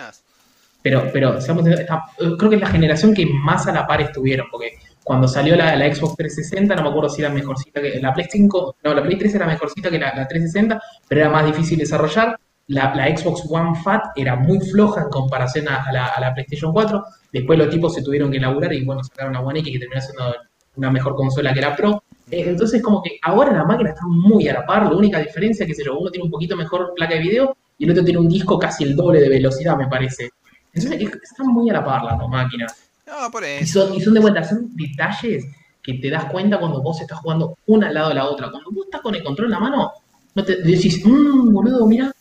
Pero, 0.82 1.08
pero 1.12 1.40
seamos 1.40 1.66
está- 1.66 2.04
creo 2.16 2.50
que 2.50 2.56
es 2.56 2.60
la 2.60 2.68
generación 2.68 3.14
que 3.14 3.26
más 3.26 3.66
a 3.66 3.72
la 3.72 3.86
par 3.86 4.00
estuvieron, 4.00 4.46
porque 4.50 4.72
cuando 5.04 5.26
salió 5.28 5.56
la, 5.56 5.76
la 5.76 5.94
Xbox 5.94 6.16
360, 6.16 6.74
no 6.76 6.82
me 6.82 6.88
acuerdo 6.88 7.08
si 7.08 7.22
era 7.22 7.30
mejorcita 7.30 7.80
que 7.80 8.00
la 8.00 8.12
Play 8.12 8.26
5, 8.30 8.76
no, 8.84 8.94
la 8.94 9.02
Play 9.02 9.18
3 9.18 9.34
era 9.34 9.46
mejorcita 9.46 9.90
que 9.90 9.98
la, 9.98 10.14
la 10.14 10.26
360, 10.28 10.80
pero 11.08 11.20
era 11.22 11.30
más 11.30 11.46
difícil 11.46 11.78
desarrollar. 11.78 12.38
La, 12.68 12.94
la 12.94 13.14
Xbox 13.16 13.42
One 13.50 13.74
Fat 13.82 14.04
era 14.14 14.36
muy 14.36 14.60
floja 14.60 15.02
en 15.02 15.08
comparación 15.08 15.66
a, 15.68 15.84
la, 15.92 16.32
PlayStation 16.32 16.72
4. 16.72 17.04
Después 17.32 17.58
los 17.58 17.68
tipos 17.68 17.92
se 17.94 18.02
tuvieron 18.02 18.30
que 18.30 18.36
elaborar 18.38 18.72
y 18.72 18.84
bueno, 18.84 19.02
sacaron 19.02 19.32
la 19.32 19.40
One 19.40 19.58
X 19.60 19.72
que 19.72 19.78
terminó 19.80 20.00
siendo 20.00 20.34
una 20.76 20.90
mejor 20.90 21.16
consola 21.16 21.52
que 21.52 21.60
la 21.60 21.74
Pro. 21.74 22.04
Eh, 22.30 22.44
entonces, 22.46 22.80
como 22.80 23.02
que 23.02 23.18
ahora 23.22 23.52
la 23.52 23.64
máquina 23.64 23.90
está 23.90 24.06
muy 24.06 24.48
a 24.48 24.54
la 24.54 24.64
par. 24.64 24.84
La 24.84 24.96
única 24.96 25.18
diferencia, 25.18 25.66
que 25.66 25.74
sé 25.74 25.84
yo, 25.84 25.98
uno 25.98 26.10
tiene 26.10 26.24
un 26.24 26.30
poquito 26.30 26.56
mejor 26.56 26.92
placa 26.94 27.14
de 27.14 27.20
video 27.20 27.56
y 27.76 27.84
el 27.84 27.90
otro 27.90 28.04
tiene 28.04 28.20
un 28.20 28.28
disco 28.28 28.58
casi 28.58 28.84
el 28.84 28.94
doble 28.94 29.20
de 29.20 29.28
velocidad, 29.28 29.76
me 29.76 29.88
parece. 29.88 30.30
Están 30.72 31.46
muy 31.48 31.68
a 31.70 31.74
la 31.74 31.84
par 31.84 32.02
las 32.04 32.18
dos 32.18 32.28
máquinas. 32.28 32.74
No, 33.06 33.30
por 33.30 33.42
Y 33.44 33.46
eso. 33.46 33.86
son, 33.86 33.94
y 33.94 34.00
son 34.00 34.14
de 34.14 34.20
vuelta, 34.20 34.42
son 34.44 34.74
detalles 34.74 35.44
que 35.82 35.94
te 35.94 36.08
das 36.10 36.26
cuenta 36.26 36.58
cuando 36.58 36.80
vos 36.82 37.00
estás 37.00 37.18
jugando 37.18 37.58
una 37.66 37.88
al 37.88 37.94
lado 37.94 38.08
de 38.10 38.14
la 38.14 38.24
otra. 38.26 38.50
Cuando 38.50 38.70
vos 38.70 38.84
estás 38.86 39.00
con 39.00 39.14
el 39.14 39.22
control 39.24 39.46
en 39.48 39.52
la 39.52 39.60
mano, 39.60 39.92
no 40.34 40.44
te 40.44 40.56
decís, 40.62 41.04
mmm, 41.04 41.52
boludo, 41.52 41.86
mira, 41.86 42.12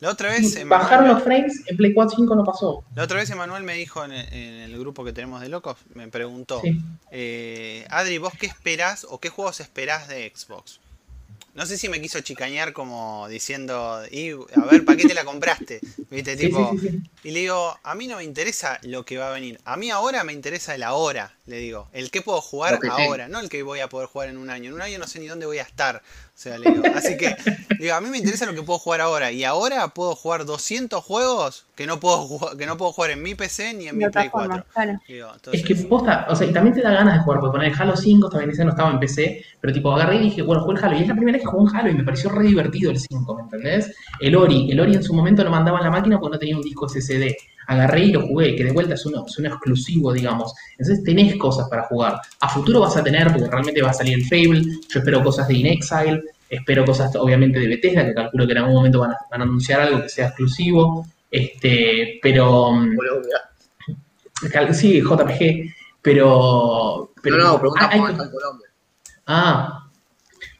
La 0.00 0.10
otra 0.10 0.30
vez, 0.30 0.66
bajar 0.66 0.94
Emanuel, 0.98 1.14
los 1.14 1.22
frames 1.22 1.62
en 1.68 1.76
Play 1.76 1.94
4 1.94 2.16
5 2.16 2.34
no 2.34 2.44
pasó. 2.44 2.82
la 2.96 3.04
otra 3.04 3.18
vez 3.18 3.30
Emanuel 3.30 3.62
me 3.62 3.74
dijo 3.74 4.04
en 4.04 4.10
el, 4.12 4.32
en 4.34 4.54
el 4.72 4.78
grupo 4.78 5.04
que 5.04 5.12
tenemos 5.12 5.40
de 5.40 5.48
locos, 5.48 5.76
me 5.94 6.08
preguntó, 6.08 6.60
Sí. 6.60 6.76
eh, 7.12 7.86
Adri, 7.88 8.18
¿vos 8.18 8.32
qué 8.38 8.46
esperás 8.46 9.06
o 9.08 9.20
qué 9.20 9.28
juegos 9.28 9.60
esperás 9.60 10.08
de 10.08 10.30
Xbox? 10.34 10.80
No 11.54 11.66
sé 11.66 11.76
si 11.76 11.88
me 11.88 12.00
quiso 12.00 12.20
chicañar 12.20 12.72
como 12.72 13.28
diciendo, 13.28 14.02
y 14.10 14.30
a 14.30 14.64
ver, 14.70 14.84
¿para 14.86 14.96
qué 14.96 15.06
te 15.06 15.14
la 15.14 15.24
compraste? 15.24 15.80
¿Viste? 16.10 16.36
Tipo, 16.36 16.72
sí, 16.72 16.78
sí, 16.78 16.88
sí. 16.90 17.10
Y 17.24 17.30
le 17.32 17.40
digo, 17.40 17.78
a 17.82 17.94
mí 17.94 18.06
no 18.06 18.16
me 18.16 18.24
interesa 18.24 18.78
lo 18.82 19.04
que 19.04 19.18
va 19.18 19.28
a 19.28 19.32
venir. 19.32 19.60
A 19.64 19.76
mí 19.76 19.90
ahora 19.90 20.24
me 20.24 20.32
interesa 20.32 20.74
el 20.74 20.82
ahora, 20.82 21.36
le 21.46 21.58
digo. 21.58 21.88
El 21.92 22.10
que 22.12 22.22
puedo 22.22 22.40
jugar 22.40 22.78
que 22.78 22.88
ahora, 22.88 23.26
no 23.26 23.40
el 23.40 23.48
que 23.48 23.62
voy 23.64 23.80
a 23.80 23.88
poder 23.88 24.06
jugar 24.06 24.28
en 24.28 24.38
un 24.38 24.48
año. 24.48 24.68
En 24.68 24.74
un 24.74 24.82
año 24.82 24.98
no 24.98 25.08
sé 25.08 25.18
ni 25.18 25.26
dónde 25.26 25.44
voy 25.44 25.58
a 25.58 25.62
estar. 25.62 25.96
O 25.96 26.00
sea, 26.34 26.56
le 26.56 26.70
digo. 26.70 26.84
Así 26.94 27.16
que, 27.16 27.34
digo, 27.80 27.94
a 27.94 28.00
mí 28.00 28.08
me 28.10 28.18
interesa 28.18 28.46
lo 28.46 28.54
que 28.54 28.62
puedo 28.62 28.78
jugar 28.78 29.00
ahora. 29.00 29.32
Y 29.32 29.42
ahora 29.42 29.88
puedo 29.88 30.14
jugar 30.14 30.44
200 30.44 31.02
juegos 31.02 31.66
que 31.74 31.86
no 31.86 31.98
puedo 31.98 32.18
jugar, 32.18 32.56
que 32.56 32.66
no 32.66 32.76
puedo 32.76 32.92
jugar 32.92 33.10
en 33.10 33.22
mi 33.22 33.34
PC 33.34 33.74
ni 33.74 33.88
en 33.88 33.98
mi 33.98 34.08
Play 34.08 34.28
otra 34.28 34.30
forma, 34.30 34.64
4. 34.72 34.72
claro. 34.72 35.00
Digo, 35.08 35.52
Es 35.52 35.64
que 35.64 35.74
posta, 35.74 36.26
o 36.28 36.36
sea, 36.36 36.46
y 36.46 36.52
también 36.52 36.76
te 36.76 36.82
da 36.82 36.92
ganas 36.92 37.14
de 37.14 37.24
jugar, 37.24 37.40
porque 37.40 37.56
poner 37.56 37.72
el 37.72 37.80
Halo 37.80 37.96
5 37.96 38.28
también 38.30 38.50
ese 38.50 38.64
no 38.64 38.70
estaba 38.70 38.90
en 38.90 39.00
PC, 39.00 39.44
pero 39.60 39.72
tipo 39.72 39.92
agarré 39.92 40.16
y 40.16 40.20
dije, 40.20 40.42
bueno, 40.42 40.62
jugué 40.62 40.78
el 40.78 40.84
Halo, 40.84 40.96
y 40.96 41.02
es 41.02 41.08
la 41.08 41.14
primera 41.14 41.36
vez 41.36 41.42
que 41.44 41.50
jugué 41.50 41.70
un 41.70 41.76
Halo 41.76 41.90
y 41.90 41.94
me 41.94 42.04
pareció 42.04 42.30
re 42.30 42.44
divertido 42.44 42.90
el 42.92 43.00
5, 43.00 43.34
¿me 43.34 43.42
entendés? 43.42 43.92
El 44.20 44.36
Ori, 44.36 44.70
el 44.70 44.78
Ori 44.78 44.94
en 44.94 45.02
su 45.02 45.12
momento 45.12 45.42
lo 45.42 45.50
mandaba 45.50 45.78
en 45.78 45.84
la 45.84 45.90
máquina 45.90 46.20
porque 46.20 46.34
no 46.34 46.38
tenía 46.38 46.56
un 46.56 46.62
disco 46.62 46.88
SSD. 46.88 47.34
Agarré 47.66 48.04
y 48.06 48.12
lo 48.12 48.26
jugué, 48.26 48.54
que 48.56 48.64
de 48.64 48.72
vuelta 48.72 48.94
es 48.94 49.04
uno, 49.06 49.24
es 49.26 49.38
uno 49.38 49.48
exclusivo, 49.48 50.12
digamos. 50.12 50.52
Entonces 50.78 51.04
tenés 51.04 51.36
cosas 51.36 51.68
para 51.68 51.84
jugar. 51.84 52.20
A 52.40 52.48
futuro 52.48 52.80
vas 52.80 52.96
a 52.96 53.04
tener, 53.04 53.32
porque 53.32 53.48
realmente 53.48 53.82
va 53.82 53.90
a 53.90 53.94
salir 53.94 54.14
el 54.14 54.24
Fable, 54.24 54.62
yo 54.62 54.98
espero 55.00 55.22
cosas 55.22 55.46
de 55.48 55.54
In 55.54 55.66
Exile, 55.66 56.22
espero 56.50 56.84
cosas 56.84 57.14
obviamente 57.16 57.58
de 57.58 57.68
Bethesda, 57.68 58.04
que 58.04 58.14
calculo 58.14 58.46
que 58.46 58.52
en 58.52 58.58
algún 58.58 58.74
momento 58.74 59.00
van 59.00 59.12
a, 59.12 59.16
van 59.30 59.40
a 59.40 59.44
anunciar 59.44 59.80
algo 59.80 60.02
que 60.02 60.08
sea 60.08 60.26
exclusivo. 60.28 61.06
Este, 61.30 62.18
pero 62.22 62.72
mm. 62.72 62.96
Cal- 64.50 64.74
Sí, 64.74 65.00
JPG, 65.00 65.72
pero. 66.02 67.12
pero 67.22 67.36
no, 67.38 67.44
no, 67.52 67.58
pregunta 67.60 67.88
hay- 67.90 68.00
hay- 68.00 68.10
está 68.12 68.24
en 68.24 68.30
Colombia. 68.30 68.68
ah, 69.26 69.81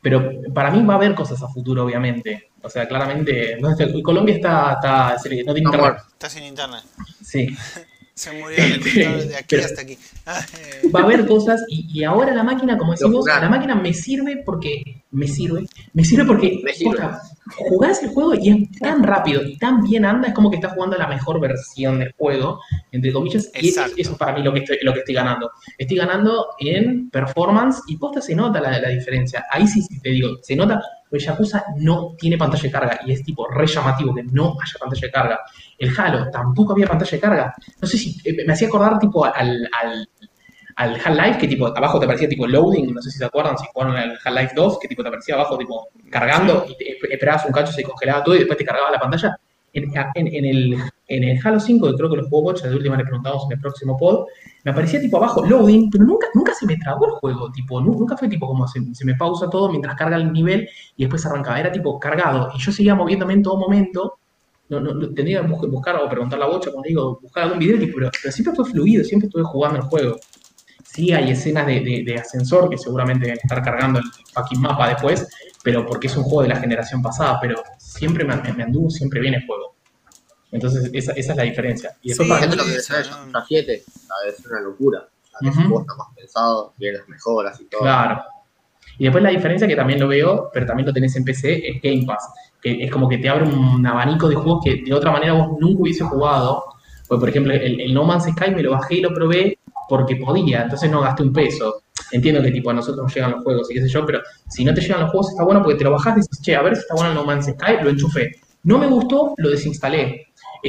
pero 0.03 0.31
para 0.53 0.71
mí 0.71 0.85
va 0.85 0.95
a 0.95 0.97
haber 0.99 1.15
cosas 1.15 1.43
a 1.43 1.49
futuro, 1.49 1.85
obviamente. 1.85 2.51
O 2.63 2.69
sea, 2.69 2.87
claramente. 2.87 3.57
No, 3.61 3.71
está- 3.71 3.87
Colombia 4.03 4.35
está, 4.35 4.73
está, 4.75 5.15
no 5.15 5.55
tiene 5.55 5.61
internet. 5.61 5.95
está 6.13 6.29
sin 6.29 6.43
internet. 6.45 6.83
Sí. 7.23 7.49
Se 8.23 8.31
murió 8.41 8.57
de 8.57 9.37
aquí 9.37 9.47
Pero- 9.49 9.65
hasta 9.65 9.81
aquí. 9.83 9.99
Ah, 10.27 10.41
eh, 10.57 10.89
Va 10.95 11.01
a 11.01 11.03
haber 11.03 11.27
cosas 11.27 11.61
y, 11.69 11.89
y 11.93 12.05
ahora 12.05 12.33
la 12.33 12.45
máquina, 12.45 12.79
como 12.79 12.93
decimos, 12.93 13.27
la 13.27 13.49
máquina 13.49 13.75
me 13.75 13.93
sirve 13.93 14.43
porque. 14.45 15.03
Me 15.11 15.27
sirve. 15.27 15.67
Me 15.93 16.05
sirve 16.05 16.25
porque. 16.25 16.61
Me 16.63 16.73
sirve. 16.73 16.93
posta, 16.93 17.21
jugás 17.57 18.01
el 18.05 18.11
juego 18.11 18.35
y 18.35 18.49
es 18.51 18.79
tan 18.79 19.03
rápido 19.03 19.43
y 19.43 19.59
tan 19.59 19.83
bien 19.83 20.05
anda, 20.05 20.29
es 20.29 20.35
como 20.35 20.49
que 20.51 20.57
estás 20.57 20.73
jugando 20.75 20.97
la 20.97 21.09
mejor 21.09 21.41
versión 21.41 21.99
del 21.99 22.13
juego, 22.17 22.61
entre 22.93 23.13
comillas, 23.13 23.51
y 23.61 23.69
eso, 23.71 23.85
es 23.97 24.09
para 24.11 24.33
mí 24.35 24.43
lo 24.45 24.53
que, 24.53 24.61
estoy, 24.61 24.79
lo 24.83 24.93
que 24.93 25.01
estoy 25.01 25.15
ganando. 25.17 25.51
Estoy 25.77 25.97
ganando 25.97 26.51
en 26.61 27.11
performance 27.11 27.83
y 27.89 27.97
posta 27.97 28.21
se 28.21 28.35
nota 28.37 28.61
la, 28.61 28.79
la 28.79 28.89
diferencia. 28.91 29.45
Ahí 29.51 29.67
sí, 29.67 29.83
sí 29.83 30.01
te 30.01 30.11
digo, 30.11 30.29
se 30.43 30.55
nota, 30.55 30.81
porque 31.13 31.27
Yakuza 31.27 31.63
no 31.77 32.15
tiene 32.19 32.39
pantalla 32.39 32.63
de 32.63 32.71
carga 32.71 33.01
y 33.05 33.13
es 33.13 33.23
tipo 33.23 33.47
re 33.49 33.67
llamativo 33.67 34.15
que 34.15 34.23
no 34.23 34.57
haya 34.63 34.75
pantalla 34.81 35.07
de 35.07 35.11
carga. 35.13 35.41
El 35.79 35.93
Halo 35.95 36.31
tampoco 36.31 36.73
había 36.73 36.87
pantalla 36.87 37.11
de 37.11 37.21
carga. 37.21 37.55
No 37.83 37.87
sé 37.87 37.99
si 37.99 38.17
eh, 38.25 38.45
me 38.47 38.55
hacía 38.55 38.69
acordar 38.69 38.99
tipo 38.99 39.23
al, 39.27 39.69
al, 39.83 40.09
al 40.77 40.95
Half-Life, 40.95 41.39
que 41.39 41.49
tipo 41.49 41.67
abajo 41.67 41.99
te 41.99 42.07
aparecía 42.07 42.31
tipo 42.31 42.47
loading, 42.47 42.95
no 42.95 43.03
sé 43.03 43.11
si 43.11 43.19
se 43.19 43.27
acuerdan, 43.27 43.59
si 43.59 43.67
jugaron 43.75 43.95
al 43.95 44.19
Half-Life 44.25 44.53
2, 44.57 44.79
que 44.81 44.89
tipo 44.89 45.03
te 45.03 45.09
aparecía 45.09 45.35
abajo 45.35 45.59
tipo 45.59 45.89
cargando 46.11 46.65
y 46.67 47.13
esperabas 47.13 47.45
un 47.45 47.53
cacho, 47.53 47.73
se 47.73 47.83
congelaba 47.83 48.25
todo 48.25 48.35
y 48.35 48.39
después 48.39 48.57
te 48.57 48.65
cargaba 48.65 48.91
la 48.91 48.99
pantalla. 48.99 49.37
En, 49.75 49.85
en- 50.15 50.27
en 50.35 50.45
el, 50.47 50.77
en 51.17 51.25
el 51.25 51.39
Halo 51.45 51.61
5, 51.61 51.91
que 51.91 51.97
creo 51.97 52.11
que 52.11 52.17
lo 52.17 52.25
jugó 52.29 52.43
Bocha, 52.43 52.69
de 52.69 52.75
última 52.77 52.97
le 52.97 53.05
preguntamos 53.05 53.45
en 53.47 53.53
el 53.53 53.61
próximo 53.61 53.97
pod, 53.97 54.27
me 54.65 54.71
aparecía 54.71 55.01
tipo 55.01 55.17
abajo 55.19 55.45
loading, 55.45 55.91
pero 55.91 56.05
nunca, 56.05 56.27
nunca 56.35 56.55
se 56.55 56.67
me 56.67 56.77
trabó 56.77 57.07
el 57.07 57.13
juego, 57.13 57.51
tipo, 57.53 57.81
nu- 57.81 57.95
nunca 57.99 58.17
fue 58.17 58.29
tipo 58.29 58.47
como 58.47 58.67
se, 58.69 58.81
me 59.05 59.15
pausa 59.15 59.49
todo 59.51 59.69
mientras 59.71 59.95
carga 59.97 60.17
el 60.17 60.33
nivel 60.33 60.69
y 60.97 61.05
después 61.05 61.25
arrancaba, 61.27 61.59
era 61.61 61.71
tipo 61.73 61.99
cargado 61.99 62.51
y 62.55 62.59
yo 62.61 62.73
seguía 62.73 62.95
moviéndome 62.95 63.35
en 63.35 63.43
todo 63.43 63.57
momento. 63.59 64.15
No, 64.69 64.81
no, 64.81 64.99
tendría 65.13 65.43
que 65.43 65.49
bus- 65.49 65.71
buscar 65.71 65.97
o 65.97 66.09
preguntar 66.09 66.39
la 66.39 66.47
bocha, 66.47 66.71
como 66.71 66.83
digo, 66.83 67.19
buscar 67.21 67.45
algún 67.45 67.59
video, 67.59 67.77
pero, 67.95 68.11
siempre 68.33 68.55
fue 68.55 68.65
fluido, 68.65 69.05
siempre 69.05 69.27
estuve 69.27 69.43
jugando 69.43 69.79
el 69.79 69.85
juego. 69.85 70.17
Sí, 70.85 71.13
hay 71.13 71.31
escenas 71.31 71.67
de, 71.67 72.17
ascensor 72.19 72.69
que 72.71 72.79
seguramente 72.79 73.25
deben 73.27 73.39
estar 73.43 73.63
cargando 73.63 73.99
el 73.99 74.05
fucking 74.33 74.61
mapa 74.61 74.89
después, 74.89 75.27
pero 75.63 75.87
porque 75.87 76.07
es 76.07 76.17
un 76.17 76.23
juego 76.25 76.43
de 76.43 76.49
la 76.49 76.57
generación 76.57 77.03
pasada, 77.03 77.39
pero 77.41 77.57
siempre 77.79 78.25
me, 78.25 78.33
anduvo 78.63 78.91
siempre 78.91 79.21
bien 79.21 79.35
el 79.35 79.47
juego. 79.47 79.75
Entonces, 80.53 80.91
esa, 80.93 81.13
esa 81.13 81.33
es 81.33 81.37
la 81.37 81.43
diferencia. 81.43 81.97
Y 82.03 82.09
después 82.09 82.27
Sí, 82.27 82.31
para 82.31 82.43
Gente 82.43 82.57
lo 82.57 82.65
que 82.65 82.71
decía 82.71 82.97
¿no? 82.99 83.05
Yakuza 83.05 83.45
7, 83.49 83.83
a 83.83 84.25
ver, 84.25 84.35
es 84.35 84.47
una 84.47 84.61
locura. 84.61 84.99
O 85.01 85.39
sea, 85.39 85.51
ese 85.51 85.63
juego 85.63 85.81
está 85.81 85.95
más 85.97 86.09
pensado, 86.15 86.75
las 86.79 87.09
mejoras 87.09 87.61
y 87.61 87.65
todo. 87.65 87.81
Claro. 87.81 88.23
Y 88.99 89.05
después 89.05 89.25
la 89.25 89.31
diferencia 89.31 89.67
que 89.67 89.75
también 89.75 89.99
lo 89.99 90.09
veo, 90.09 90.51
pero 90.53 90.67
también 90.67 90.87
lo 90.87 90.93
tenés 90.93 91.17
en 91.17 91.25
PC, 91.25 91.69
es 91.69 91.83
Game 91.83 92.05
Pass. 92.07 92.29
Que 92.61 92.85
es 92.85 92.91
como 92.91 93.09
que 93.09 93.19
te 93.19 93.29
abre 93.29 93.45
un 93.45 93.85
abanico 93.87 94.29
de 94.29 94.37
juegos 94.37 94.63
que 94.65 94.83
de 94.85 94.93
otra 94.95 95.11
manera 95.11 95.33
vos 95.33 95.59
nunca 95.59 95.83
hubiese 95.83 96.05
jugado. 96.05 96.63
Pues, 97.09 97.19
por 97.19 97.29
ejemplo, 97.29 97.53
el, 97.55 97.81
el 97.81 97.95
No 97.95 98.05
Man's 98.05 98.25
Sky 98.25 98.51
me 98.51 98.63
lo 98.63 98.73
bajé 98.73 98.97
y 98.97 99.01
lo 99.01 99.13
probé 99.13 99.59
porque 99.89 100.17
podía, 100.17 100.63
entonces 100.63 100.91
no 100.91 101.01
gasté 101.01 101.23
un 101.23 101.33
peso. 101.33 101.83
Entiendo 102.13 102.43
que 102.43 102.51
tipo 102.51 102.71
a 102.71 102.75
nosotros 102.75 103.03
nos 103.05 103.15
llegan 103.15 103.33
los 103.33 103.43
juegos 103.43 103.71
y 103.71 103.75
qué 103.75 103.83
sé 103.83 103.89
yo, 103.89 104.07
pero 104.07 104.21
si 104.49 104.65
no 104.65 104.73
te 104.73 104.81
llegan 104.81 105.01
los 105.01 105.11
juegos 105.11 105.31
está 105.31 105.45
bueno 105.45 105.63
porque 105.63 105.79
te 105.79 105.85
lo 105.85 105.93
bajás 105.93 106.15
y 106.17 106.21
dices, 106.21 106.41
che, 106.43 106.55
a 106.55 106.63
ver 106.63 106.77
si 106.77 106.83
está 106.83 106.95
bueno 106.95 107.11
el 107.11 107.17
No 107.17 107.25
Man's 107.25 107.47
Sky, 107.47 107.83
lo 107.83 107.91
enchufé. 107.91 108.31
No 108.65 108.79
me 108.79 108.87
gustó, 108.87 109.35
lo 109.37 109.51
desinstalé. 109.51 110.29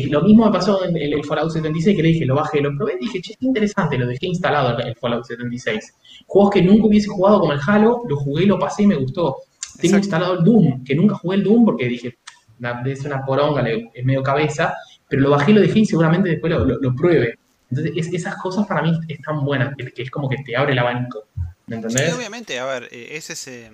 Lo 0.10 0.22
mismo 0.22 0.45
me 0.45 0.52
pasó 0.52 0.84
en 0.86 0.95
el, 0.98 1.14
el 1.14 1.24
Fallout 1.26 1.52
76, 1.52 1.95
que 1.95 2.03
le 2.03 2.10
dije, 2.10 2.26
lo 2.26 2.36
bajé, 2.36 2.61
lo 2.61 2.76
probé, 2.76 2.94
y 2.99 3.06
dije, 3.06 3.22
che, 3.22 3.34
está 3.34 3.45
interesante, 3.45 3.98
lo 3.98 4.07
dejé 4.07 4.28
instalado 4.28 4.78
el, 4.78 4.88
el 4.88 4.95
Fallout 4.95 5.26
76. 5.26 5.94
Juegos 6.28 6.52
que 6.53 6.61
nunca 6.61 6.88
hubiese 6.88 7.07
jugado 7.10 7.40
como 7.40 7.53
el 7.53 7.60
Halo, 7.65 8.02
lo 8.07 8.18
jugué, 8.18 8.45
lo 8.45 8.57
pasé 8.60 8.84
y 8.84 8.88
me 8.88 8.95
gustó. 8.95 9.38
Tengo 9.80 9.98
instalado 9.98 10.34
el 10.40 10.44
Doom, 10.44 10.84
que 10.84 10.95
nunca 10.95 11.15
jugué 11.15 11.38
el 11.38 11.44
Doom 11.44 11.65
porque 11.65 11.88
dije, 11.88 12.18
"Nah, 12.60 12.82
es 12.88 13.03
una 13.06 13.26
poronga, 13.26 13.64
es 13.94 14.06
medio 14.06 14.22
cabeza, 14.24 14.76
pero 15.10 15.22
lo 15.24 15.30
bajé 15.32 15.52
lo 15.53 15.61
dejé 15.61 15.80
y 15.80 15.86
seguramente 15.86 16.30
después 16.30 16.52
lo, 16.53 16.64
lo- 16.65 16.80
lo 16.80 16.95
pruebe. 16.95 17.38
Entonces, 17.70 17.94
es- 17.95 18.14
esas 18.14 18.36
cosas 18.41 18.65
para 18.68 18.82
mí 18.84 18.98
están 19.07 19.44
buenas, 19.44 19.76
que, 19.76 19.91
que 19.91 20.03
es 20.03 20.11
como 20.11 20.30
que 20.30 20.38
te 20.44 20.56
abre 20.56 20.74
el 20.74 20.80
abanico. 20.80 21.26
¿Me 21.68 21.76
Sí, 21.78 21.82
entendés? 21.84 22.14
obviamente, 22.15 22.60
a 22.60 22.65
ver, 22.65 22.90
eh, 22.91 23.10
ese 23.11 23.34
es. 23.34 23.48
eh, 23.48 23.72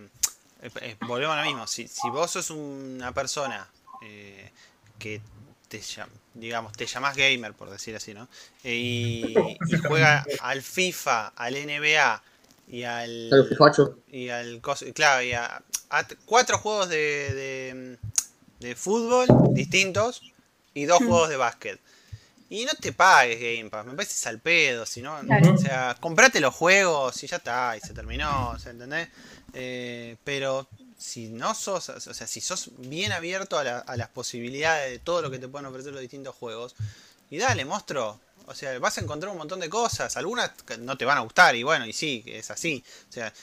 eh, 0.61 0.69
eh, 0.81 0.95
volvemos 1.07 1.35
a 1.35 1.41
lo 1.41 1.47
mismo. 1.47 1.65
Si, 1.67 1.87
si 1.87 2.09
vos 2.09 2.29
sos 2.31 2.49
una 2.51 3.11
persona 3.13 3.67
eh, 4.01 4.51
que 4.97 5.21
te 5.69 5.79
llam- 5.81 6.09
digamos, 6.33 6.73
te 6.73 6.85
llamás 6.85 7.15
gamer, 7.15 7.53
por 7.53 7.69
decir 7.69 7.95
así, 7.95 8.13
¿no? 8.13 8.27
Eh, 8.63 8.75
y, 8.75 9.57
y 9.67 9.77
juega 9.77 10.25
al 10.41 10.61
FIFA, 10.61 11.27
al 11.29 11.55
NBA 11.55 12.23
y 12.67 12.83
al. 12.83 13.29
Y 14.11 14.29
al 14.29 14.61
claro, 14.93 15.23
y 15.23 15.33
a, 15.33 15.61
cuatro 16.25 16.57
juegos 16.57 16.89
de, 16.89 17.33
de, 17.33 17.97
de 18.59 18.75
fútbol 18.75 19.27
distintos 19.53 20.21
y 20.73 20.85
dos 20.85 20.99
Mm. 21.01 21.05
juegos 21.05 21.29
de 21.29 21.37
básquet. 21.37 21.79
Y 22.49 22.65
no 22.65 22.71
te 22.73 22.91
pagues 22.93 23.39
Game 23.39 23.69
Pass, 23.69 23.85
me 23.85 23.93
parece 23.93 24.27
al 24.27 24.39
pedo, 24.39 24.85
si 24.85 25.01
no, 25.03 25.19
Claro. 25.21 25.53
o 25.53 25.57
sea, 25.57 25.95
comprate 25.99 26.39
los 26.39 26.53
juegos 26.55 27.23
y 27.23 27.27
ya 27.27 27.37
está, 27.37 27.77
y 27.77 27.79
se 27.79 27.93
terminó, 27.93 28.49
o 28.51 28.59
sea, 28.59 28.71
¿entendés? 28.71 29.07
Eh, 29.53 30.15
pero 30.23 30.67
si 30.99 31.29
no 31.29 31.55
sos, 31.55 31.89
o 31.89 31.99
sea, 32.13 32.27
si 32.27 32.41
sos 32.41 32.69
bien 32.77 33.11
abierto 33.13 33.57
a, 33.57 33.63
la- 33.63 33.79
a 33.79 33.95
las 33.97 34.09
posibilidades 34.09 34.91
de 34.91 34.99
todo 34.99 35.21
lo 35.23 35.31
que 35.31 35.39
te 35.39 35.47
pueden 35.47 35.65
ofrecer 35.65 35.91
los 35.93 36.01
distintos 36.01 36.35
juegos, 36.35 36.75
y 37.31 37.37
dale, 37.37 37.63
monstruo, 37.65 38.19
o 38.47 38.53
sea, 38.53 38.77
vas 38.79 38.97
a 38.97 39.01
encontrar 39.01 39.31
un 39.31 39.37
montón 39.37 39.59
de 39.61 39.69
cosas, 39.69 40.17
algunas 40.17 40.51
no 40.79 40.97
te 40.97 41.05
van 41.05 41.17
a 41.17 41.21
gustar, 41.21 41.55
y 41.55 41.63
bueno, 41.63 41.85
y 41.85 41.93
sí, 41.93 42.23
es 42.27 42.51
así, 42.51 42.83
o 43.09 43.11
sea, 43.13 43.33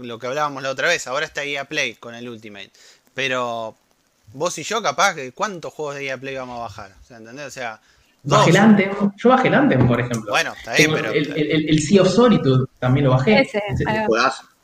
lo 0.00 0.18
que 0.18 0.26
hablábamos 0.26 0.62
la 0.62 0.70
otra 0.70 0.88
vez, 0.88 1.06
ahora 1.06 1.26
está 1.26 1.44
EA 1.44 1.64
Play 1.66 1.94
con 1.94 2.14
el 2.14 2.28
Ultimate, 2.28 2.72
pero 3.14 3.76
vos 4.32 4.58
y 4.58 4.64
yo 4.64 4.82
capaz 4.82 5.14
que 5.14 5.30
cuántos 5.32 5.72
juegos 5.72 5.94
de 5.94 6.06
EA 6.06 6.18
Play 6.18 6.34
vamos 6.36 6.56
a 6.58 6.62
bajar, 6.62 6.92
o 7.00 7.06
sea, 7.06 7.18
¿entendés? 7.18 7.46
O 7.46 7.50
sea, 7.50 7.80
dos. 8.22 8.38
Bajé 8.40 8.50
el 8.50 8.56
Anthem, 8.56 9.12
yo 9.16 9.28
bajé 9.28 9.48
el 9.48 9.54
Anthem, 9.54 9.86
por 9.86 10.00
ejemplo. 10.00 10.30
Bueno, 10.32 10.52
está 10.56 10.72
bien, 10.74 10.90
pero 10.92 11.12
el, 11.12 11.26
el, 11.38 11.50
el- 11.52 11.68
el 11.70 11.82
Sea 11.82 12.02
of 12.02 12.08
Solitude 12.12 12.64
también 12.80 13.04
lo 13.04 13.12
bajé. 13.12 13.40
Ese, 13.42 13.84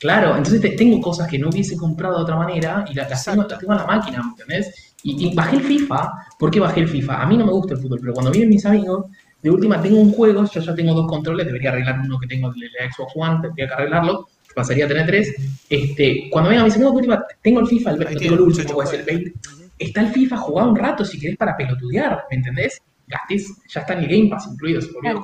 Claro, 0.03 0.37
entonces 0.37 0.61
te- 0.61 0.71
tengo 0.71 1.01
cosas 1.01 1.29
que 1.29 1.39
no 1.39 1.49
hubiese 1.49 1.77
comprado 1.77 2.17
de 2.19 2.23
otra 2.25 2.37
manera 2.37 2.85
y 2.91 2.95
las, 2.95 3.09
las 3.09 3.25
tengo, 3.25 3.45
las 3.49 3.59
tengo 3.59 3.73
en 3.73 3.79
la 3.79 3.87
máquina, 3.87 4.21
¿me 4.23 4.31
entendés? 4.31 4.95
Y, 5.05 5.29
y 5.29 5.35
bajé 5.35 5.57
el 5.57 5.63
FIFA. 5.63 6.13
¿Por 6.39 6.51
qué 6.51 6.59
bajé 6.61 6.81
el 6.81 6.89
FIFA? 6.89 7.23
A 7.23 7.27
mí 7.27 7.37
no 7.39 7.47
me 7.47 7.53
gusta 7.53 7.75
el 7.75 7.81
fútbol, 7.81 8.01
pero 8.01 8.13
cuando 8.13 8.33
vienen 8.33 8.51
mis 8.51 8.67
amigos, 8.67 9.07
de 9.41 9.51
última 9.51 9.81
tengo 9.81 10.01
un 10.01 10.13
juego, 10.13 10.45
yo 10.45 10.61
ya 10.61 10.75
tengo 10.75 10.93
dos 10.95 11.07
controles, 11.07 11.47
debería 11.47 11.71
arreglar 11.71 12.01
uno 12.01 12.19
que 12.19 12.27
tengo 12.27 12.53
de 12.53 12.67
la 12.81 12.93
Xbox 12.93 13.13
One, 13.15 13.39
tendría 13.43 13.69
que 13.69 13.75
arreglarlo, 13.75 14.29
pasaría 14.55 14.85
a 14.87 14.89
tener 14.89 15.07
tres. 15.07 15.35
Este, 15.71 16.29
cuando 16.31 16.51
vengan 16.51 16.65
mis 16.67 16.75
amigos, 16.75 16.93
de 16.95 16.97
última, 16.99 17.25
tengo 17.41 17.61
el 17.61 17.67
FIFA, 17.69 17.91
el, 17.93 17.99
no 18.01 18.05
tengo 18.07 18.35
el 18.35 18.41
último, 18.41 18.75
puede 18.75 18.89
ser 18.89 19.01
el 19.01 19.05
juega. 19.07 19.21
20. 19.23 19.41
Está 19.79 20.01
el 20.01 20.09
FIFA, 20.09 20.37
jugá 20.37 20.65
un 20.67 20.77
rato 20.77 21.05
si 21.05 21.19
querés 21.21 21.37
para 21.37 21.57
pelotudear, 21.57 22.25
¿me 22.31 22.37
entendés? 22.39 22.81
Gastés, 23.07 23.53
ya 23.69 23.81
está 23.81 23.93
en 23.95 24.01
el 24.01 24.09
Game 24.09 24.29
Pass 24.31 24.49
incluido, 24.53 24.81
se 24.81 24.93
volvió 24.93 25.11
a. 25.19 25.23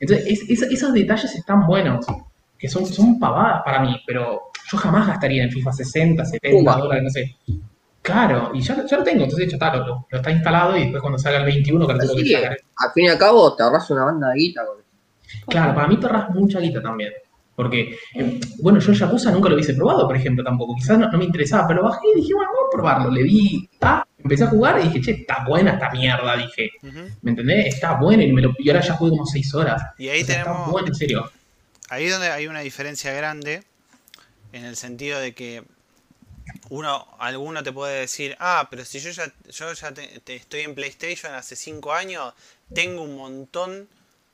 Entonces, 0.00 0.26
es- 0.26 0.50
es- 0.50 0.70
esos 0.72 0.92
detalles 0.92 1.34
están 1.34 1.66
buenos, 1.66 2.04
que 2.58 2.68
son, 2.68 2.86
son 2.86 3.18
pavadas 3.18 3.62
para 3.64 3.80
mí, 3.80 4.00
pero 4.06 4.50
yo 4.70 4.78
jamás 4.78 5.06
gastaría 5.06 5.44
en 5.44 5.50
FIFA 5.50 5.72
60, 5.72 6.24
70 6.24 6.56
Pumba. 6.58 6.76
dólares, 6.76 7.04
no 7.04 7.10
sé. 7.10 7.36
Claro, 8.02 8.52
y 8.54 8.60
ya, 8.60 8.86
ya 8.86 8.98
lo 8.98 9.02
tengo, 9.02 9.24
entonces 9.24 9.48
ya 9.48 9.56
está, 9.56 9.74
lo, 9.76 9.84
lo- 9.86 10.06
está 10.10 10.30
instalado 10.30 10.76
y 10.76 10.82
después 10.82 11.00
cuando 11.00 11.18
salga 11.18 11.38
el 11.38 11.44
21, 11.44 11.86
calculo 11.86 12.14
que 12.14 12.32
sacaré. 12.32 12.56
al 12.76 12.92
fin 12.92 13.04
y 13.04 13.08
al 13.08 13.18
cabo, 13.18 13.54
te 13.56 13.62
ahorras 13.64 13.90
una 13.90 14.04
banda 14.04 14.28
de 14.30 14.38
guita. 14.38 14.62
Claro, 15.48 15.74
para 15.74 15.88
mí 15.88 15.98
te 15.98 16.06
ahorras 16.06 16.30
mucha 16.30 16.60
guita 16.60 16.80
también. 16.82 17.12
Porque, 17.56 17.96
eh, 18.14 18.40
bueno, 18.60 18.78
yo 18.80 18.92
el 18.92 18.98
Yakuza 18.98 19.30
nunca 19.32 19.48
lo 19.48 19.54
hubiese 19.54 19.72
probado, 19.74 20.06
por 20.06 20.14
ejemplo, 20.14 20.44
tampoco. 20.44 20.74
Quizás 20.76 20.98
no, 20.98 21.08
no 21.10 21.18
me 21.18 21.24
interesaba, 21.24 21.66
pero 21.66 21.80
lo 21.82 21.88
bajé 21.88 22.02
y 22.14 22.20
dije, 22.20 22.34
bueno, 22.34 22.50
vamos 22.52 22.68
a 22.68 22.76
probarlo. 22.76 23.10
Le 23.10 23.22
di, 23.22 23.68
ta, 23.78 24.06
empecé 24.18 24.44
a 24.44 24.48
jugar 24.48 24.78
y 24.78 24.84
dije, 24.88 25.00
che, 25.00 25.10
está 25.22 25.42
buena 25.48 25.72
esta 25.72 25.90
mierda, 25.90 26.36
dije. 26.36 26.70
¿Me 27.22 27.30
entendés? 27.30 27.74
Está 27.74 27.94
buena 27.94 28.22
y, 28.24 28.32
me 28.32 28.42
lo, 28.42 28.52
y 28.58 28.68
ahora 28.68 28.82
ya 28.82 28.92
jugué 28.94 29.10
como 29.12 29.24
6 29.24 29.54
horas. 29.54 29.82
Y 29.98 30.08
ahí 30.10 30.22
O 30.22 30.26
sea, 30.26 30.36
tenemos- 30.44 30.58
Está 30.60 30.70
buena, 30.70 30.88
en 30.88 30.94
serio. 30.94 31.30
Ahí 31.88 32.06
es 32.06 32.12
donde 32.12 32.30
hay 32.30 32.46
una 32.46 32.60
diferencia 32.60 33.12
grande 33.12 33.62
en 34.52 34.64
el 34.64 34.76
sentido 34.76 35.20
de 35.20 35.34
que 35.34 35.62
uno, 36.68 37.06
alguno 37.18 37.62
te 37.62 37.72
puede 37.72 38.00
decir, 38.00 38.36
ah, 38.40 38.66
pero 38.70 38.84
si 38.84 38.98
yo 39.00 39.10
ya, 39.10 39.32
yo 39.50 39.72
ya 39.72 39.92
te- 39.92 40.34
estoy 40.34 40.60
en 40.60 40.74
PlayStation 40.74 41.34
hace 41.34 41.54
5 41.56 41.92
años, 41.92 42.34
tengo 42.74 43.02
un 43.02 43.16
montón 43.16 43.88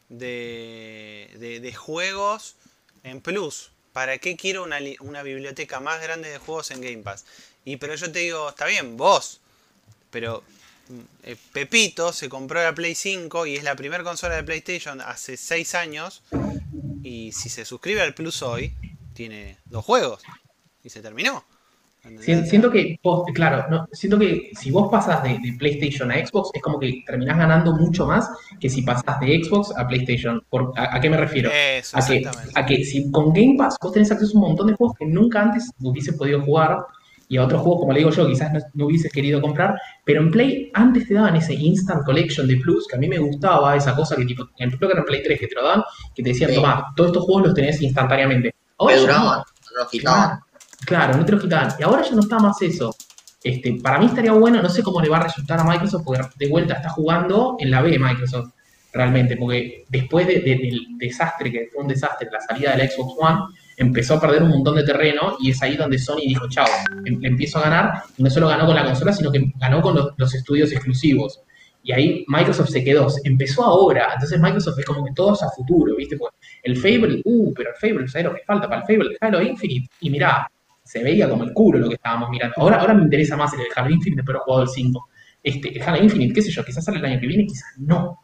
de, 0.09 1.61
de, 1.63 1.75
juegos 1.75 2.57
en 3.03 3.21
Plus. 3.21 3.71
¿Para 3.93 4.17
qué 4.19 4.37
quiero 4.37 4.63
una, 4.63 4.79
una 5.01 5.23
biblioteca 5.23 5.81
más 5.81 6.01
grande 6.03 6.31
de 6.31 6.39
juegos 6.39 6.71
en 6.71 6.81
Game 6.81 6.99
Pass? 6.99 7.25
Y 7.65 7.77
pero 7.77 7.95
yo 7.95 8.11
te 8.11 8.21
digo, 8.21 8.49
está 8.49 8.67
bien, 8.67 8.97
vos, 8.97 9.41
pero 10.11 10.43
mm, 10.89 11.01
eh, 11.25 11.37
Pepito 11.53 12.13
se 12.13 12.29
compró 12.29 12.63
la 12.63 12.75
Play 12.75 12.95
5 12.95 13.47
y 13.47 13.57
es 13.57 13.65
la 13.65 13.77
primera 13.77 14.03
consola 14.03 14.37
de 14.37 14.45
PlayStation 14.45 15.01
hace 15.01 15.37
6 15.37 15.75
años. 15.75 16.23
Y 17.03 17.33
si 17.33 17.49
se 17.49 17.65
suscribe 17.65 18.01
al 18.03 18.15
Plus 18.15 18.43
hoy, 18.43 18.75
tiene 19.13 19.59
dos 19.67 19.85
juegos. 19.85 20.23
Y 20.85 20.89
se 20.91 21.01
terminó. 21.01 21.45
Siento 22.45 22.69
que, 22.73 22.99
vos- 23.01 23.25
claro, 23.33 23.65
no, 23.71 23.87
siento 23.93 24.19
que 24.19 24.51
si 24.59 24.73
vos 24.73 24.91
pasas 24.91 25.23
de, 25.23 25.39
de 25.39 25.53
PlayStation 25.57 26.11
a 26.11 26.15
Xbox, 26.27 26.51
es 26.53 26.61
como 26.61 26.81
que 26.81 27.05
terminás 27.07 27.39
ganando 27.39 27.75
mucho 27.77 28.07
más 28.07 28.29
que 28.61 28.69
si 28.69 28.83
pasas 28.83 29.21
de 29.21 29.41
Xbox 29.45 29.73
a 29.77 29.87
PlayStation. 29.87 30.45
Por, 30.51 30.73
a, 30.77 30.97
a 30.97 31.01
qué 31.01 31.09
me 31.09 31.17
refiero? 31.17 31.49
Eso, 31.53 31.97
A 31.97 32.01
que, 32.05 32.23
a 32.57 32.67
que 32.67 32.85
si 32.85 33.09
con 33.13 33.33
Game 33.33 33.55
Pass 33.57 33.77
vos 33.81 33.93
tenés 33.93 34.11
acceso 34.11 34.37
a 34.37 34.41
un 34.41 34.49
montón 34.49 34.67
de 34.67 34.75
juegos 34.75 34.97
que 34.99 35.07
nunca 35.07 35.43
antes 35.43 35.71
hubiese 35.81 36.13
podido 36.15 36.43
jugar 36.43 36.79
y 37.33 37.39
a 37.39 37.45
otros 37.45 37.63
juegos, 37.63 37.81
como 37.81 37.93
le 37.95 38.01
digo 38.01 38.11
yo, 38.11 38.27
quizás 38.27 38.53
no, 38.53 38.61
no 38.75 38.87
hubieses 38.87 39.11
querido 39.11 39.41
comprar, 39.41 39.75
pero 40.05 40.21
en 40.21 40.31
Play 40.31 40.71
antes 40.75 41.09
te 41.09 41.15
daban 41.15 41.35
ese 41.37 41.55
Instant 41.55 42.05
Collection 42.05 42.47
de 42.47 42.57
Plus, 42.59 42.87
que 42.87 42.97
a 42.97 42.99
mí 42.99 43.09
me 43.09 43.19
gustaba, 43.19 43.75
esa 43.75 43.95
cosa 43.97 44.17
que 44.17 44.27
tipo, 44.27 44.49
en 44.59 44.69
creo 44.71 44.81
que 44.89 44.93
era 44.93 45.01
en 45.01 45.07
Play 45.07 45.23
3 45.23 45.41
que 45.41 45.47
te 45.49 45.55
lo 45.55 45.63
daban, 45.65 45.83
que 46.15 46.23
te 46.23 46.29
decían, 46.29 46.51
Sí. 46.51 46.57
toma, 46.57 46.93
todos 46.95 47.09
estos 47.09 47.25
juegos 47.25 47.47
los 47.47 47.55
tenés 47.55 47.81
instantáneamente. 47.81 48.55
Ahora 48.79 48.95
ya 48.95 49.01
no. 49.01 49.07
duraban, 49.07 49.39
no 49.39 49.79
los 49.83 49.91
quitaban. 49.91 50.41
Claro, 50.85 51.17
no 51.17 51.25
te 51.25 51.33
lo 51.33 51.41
quitaban. 51.41 51.73
Y 51.79 51.83
ahora 51.85 52.03
ya 52.03 52.11
no 52.15 52.21
está 52.21 52.39
más 52.39 52.61
eso. 52.61 52.95
Este, 53.43 53.79
para 53.83 53.99
mí 53.99 54.07
estaría 54.07 54.33
bueno, 54.33 54.61
no 54.61 54.69
sé 54.69 54.83
cómo 54.83 55.01
le 55.01 55.09
va 55.09 55.17
a 55.19 55.23
resultar 55.23 55.59
a 55.59 55.65
Microsoft, 55.65 56.03
porque 56.05 56.23
de 56.39 56.49
vuelta 56.49 56.75
está 56.75 56.91
jugando 56.91 57.57
en 57.59 57.71
la 57.71 57.81
B 57.81 57.99
Microsoft, 57.99 58.51
realmente, 58.93 59.37
porque 59.39 59.85
después 59.89 60.27
de- 60.27 60.41
de- 60.41 60.57
del 60.59 60.81
desastre, 60.99 61.51
que 61.51 61.69
fue 61.73 61.83
un 61.83 61.89
desastre, 61.89 62.29
la 62.31 62.41
salida 62.41 62.77
del 62.77 62.91
Xbox 62.91 63.15
One, 63.19 63.41
empezó 63.83 64.15
a 64.15 64.21
perder 64.21 64.43
un 64.43 64.51
montón 64.51 64.77
de 64.77 64.85
terreno 64.85 65.37
y 65.41 65.51
es 65.51 65.63
ahí 65.63 65.77
donde 65.77 65.99
Sony 65.99 66.23
dijo, 66.27 66.49
chao, 66.49 66.67
em- 67.05 67.21
empiezo 67.23 67.59
a 67.59 67.63
ganar, 67.63 68.03
y 68.17 68.23
no 68.23 68.31
solo 68.31 68.49
ganó 68.49 68.67
con 68.67 68.75
la 68.75 68.85
consola, 68.85 69.13
sino 69.13 69.31
que 69.31 69.53
ganó 69.57 69.81
con 69.83 69.97
los, 70.17 70.35
estudios 70.35 70.73
exclusivos. 70.73 71.43
Y 71.85 71.93
ahí 71.93 72.25
Microsoft 72.29 72.71
se 72.71 72.85
quedó, 72.85 73.09
empezó 73.25 73.65
ahora, 73.65 74.11
entonces 74.15 74.41
Microsoft 74.41 74.79
es 74.79 74.85
como 74.85 75.05
que 75.05 75.13
todo 75.13 75.35
es 75.35 75.43
a 75.43 75.51
futuro, 75.51 75.97
¿viste? 75.97 76.17
Porque 76.17 76.37
el 76.63 76.77
Fable, 76.77 77.21
uh, 77.25 77.53
pero 77.55 77.71
el 77.71 77.77
Fable, 77.77 78.09
¿sabes 78.09 78.27
lo 78.27 78.35
que 78.35 78.43
falta 78.47 78.69
para 78.69 78.83
el 78.83 78.87
Fable? 78.87 79.11
El 79.11 79.19
Halo 79.21 79.43
Infinite, 79.43 79.89
y 80.01 80.11
mirá, 80.11 80.49
se 80.85 81.03
veía 81.03 81.29
como 81.29 81.43
el 81.45 81.53
culo 81.53 81.81
lo 81.81 81.89
que 81.89 81.97
estábamos 81.97 82.31
mirando. 82.31 82.55
Ahora, 82.59 82.81
ahora 82.81 82.95
me 82.95 83.03
interesa 83.03 83.37
más 83.37 83.53
el 83.55 83.61
Halo 83.75 83.91
Infinite, 83.91 84.23
pero 84.25 84.39
he 84.39 84.43
jugado 84.43 84.63
el 84.63 84.69
5. 84.69 85.09
Este, 85.43 85.77
el 85.77 85.83
Halo 85.83 86.05
Infinite, 86.05 86.35
qué 86.35 86.43
sé 86.43 86.53
yo, 86.53 86.65
quizás 86.65 86.85
sale 86.85 86.99
el 86.99 87.05
año 87.05 87.21
que 87.21 87.27
viene, 87.27 87.47
quizás 87.47 87.75
no. 87.79 88.17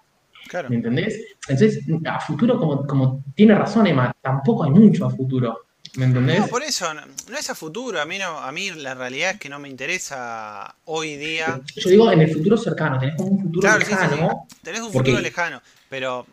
Claro. 0.48 0.70
¿Me 0.70 0.76
entendés? 0.76 1.20
Entonces, 1.48 1.84
a 2.06 2.20
futuro, 2.20 2.58
como, 2.58 2.86
como 2.86 3.24
tiene 3.34 3.54
razón 3.54 3.86
Emma, 3.86 4.12
tampoco 4.22 4.64
hay 4.64 4.70
mucho 4.70 5.06
a 5.06 5.10
futuro. 5.10 5.64
¿Me 5.96 6.04
entendés? 6.04 6.40
No, 6.40 6.46
por 6.48 6.62
eso, 6.62 6.92
no, 6.94 7.02
es 7.38 7.50
a 7.50 7.54
futuro. 7.54 8.00
A 8.00 8.04
mí, 8.04 8.18
no, 8.18 8.38
a 8.38 8.52
mí 8.52 8.70
la 8.70 8.94
realidad 8.94 9.30
es 9.32 9.38
que 9.40 9.48
no 9.48 9.58
me 9.58 9.68
interesa 9.68 10.74
hoy 10.84 11.16
día. 11.16 11.60
Yo 11.76 11.90
digo 11.90 12.12
en 12.12 12.20
el 12.20 12.32
futuro 12.32 12.56
cercano, 12.56 12.98
tenés 12.98 13.16
como 13.16 13.30
un 13.30 13.40
futuro 13.42 13.60
Claro, 13.60 13.80
sí, 13.80 13.86
sí, 13.86 13.92
lejano. 13.92 14.46
sí. 14.48 14.56
Tenés 14.62 14.80
un 14.82 14.92
porque- 14.92 15.10
futuro 15.10 15.22
lejano, 15.22 15.62
pero 15.88 16.26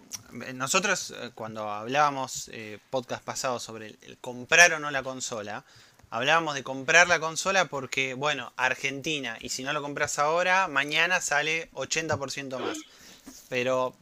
eh, 0.46 0.54
nosotros 0.54 1.14
eh, 1.18 1.32
cuando 1.34 1.70
hablábamos 1.70 2.50
eh, 2.54 2.80
podcast 2.90 3.24
pasado 3.24 3.60
sobre 3.60 3.88
el, 3.88 3.98
el 4.04 4.18
comprar 4.18 4.74
o 4.74 4.80
no 4.80 4.92
la 4.92 5.04
consola, 5.04 5.64
hablábamos 6.10 6.54
de 6.56 6.64
comprar 6.64 7.08
la 7.08 7.20
consola 7.20 7.66
porque, 7.66 8.14
bueno, 8.14 8.52
Argentina, 8.58 9.38
y 9.40 9.50
si 9.50 9.64
no 9.64 9.72
lo 9.74 9.82
compras 9.82 10.20
ahora, 10.20 10.68
mañana 10.68 11.22
sale 11.22 11.70
80% 11.74 12.60
más. 12.60 12.78
Pero 13.50 13.96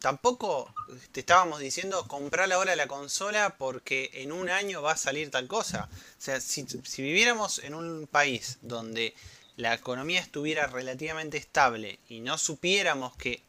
tampoco 0.00 0.72
te 1.12 1.20
estábamos 1.20 1.60
diciendo 1.60 2.06
comprar 2.06 2.52
ahora 2.52 2.76
la 2.76 2.86
consola 2.86 3.56
porque 3.58 4.10
en 4.14 4.32
un 4.32 4.50
año 4.50 4.82
va 4.82 4.92
a 4.92 4.96
salir 4.96 5.30
tal 5.30 5.46
cosa. 5.46 5.88
O 5.92 6.20
sea, 6.20 6.40
si, 6.40 6.66
si 6.84 7.02
viviéramos 7.02 7.58
en 7.60 7.74
un 7.74 8.06
país 8.06 8.58
donde 8.62 9.14
la 9.56 9.74
economía 9.74 10.20
estuviera 10.20 10.66
relativamente 10.66 11.38
estable 11.38 11.98
y 12.08 12.20
no 12.20 12.38
supiéramos 12.38 13.16
que 13.16 13.42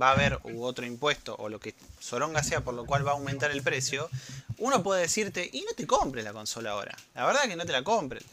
va 0.00 0.10
a 0.10 0.12
haber 0.12 0.38
u 0.44 0.64
otro 0.64 0.84
impuesto 0.84 1.34
o 1.38 1.48
lo 1.48 1.60
que 1.60 1.74
soronga 1.98 2.42
sea 2.42 2.62
por 2.62 2.74
lo 2.74 2.84
cual 2.84 3.06
va 3.06 3.12
a 3.12 3.14
aumentar 3.14 3.50
el 3.50 3.62
precio, 3.62 4.10
uno 4.58 4.82
puede 4.82 5.02
decirte, 5.02 5.48
y 5.52 5.62
no 5.62 5.72
te 5.74 5.86
compres 5.86 6.24
la 6.24 6.32
consola 6.32 6.72
ahora. 6.72 6.96
La 7.14 7.26
verdad 7.26 7.42
que 7.44 7.56
no 7.56 7.64
te 7.64 7.72
la 7.72 7.82
compres. 7.82 8.24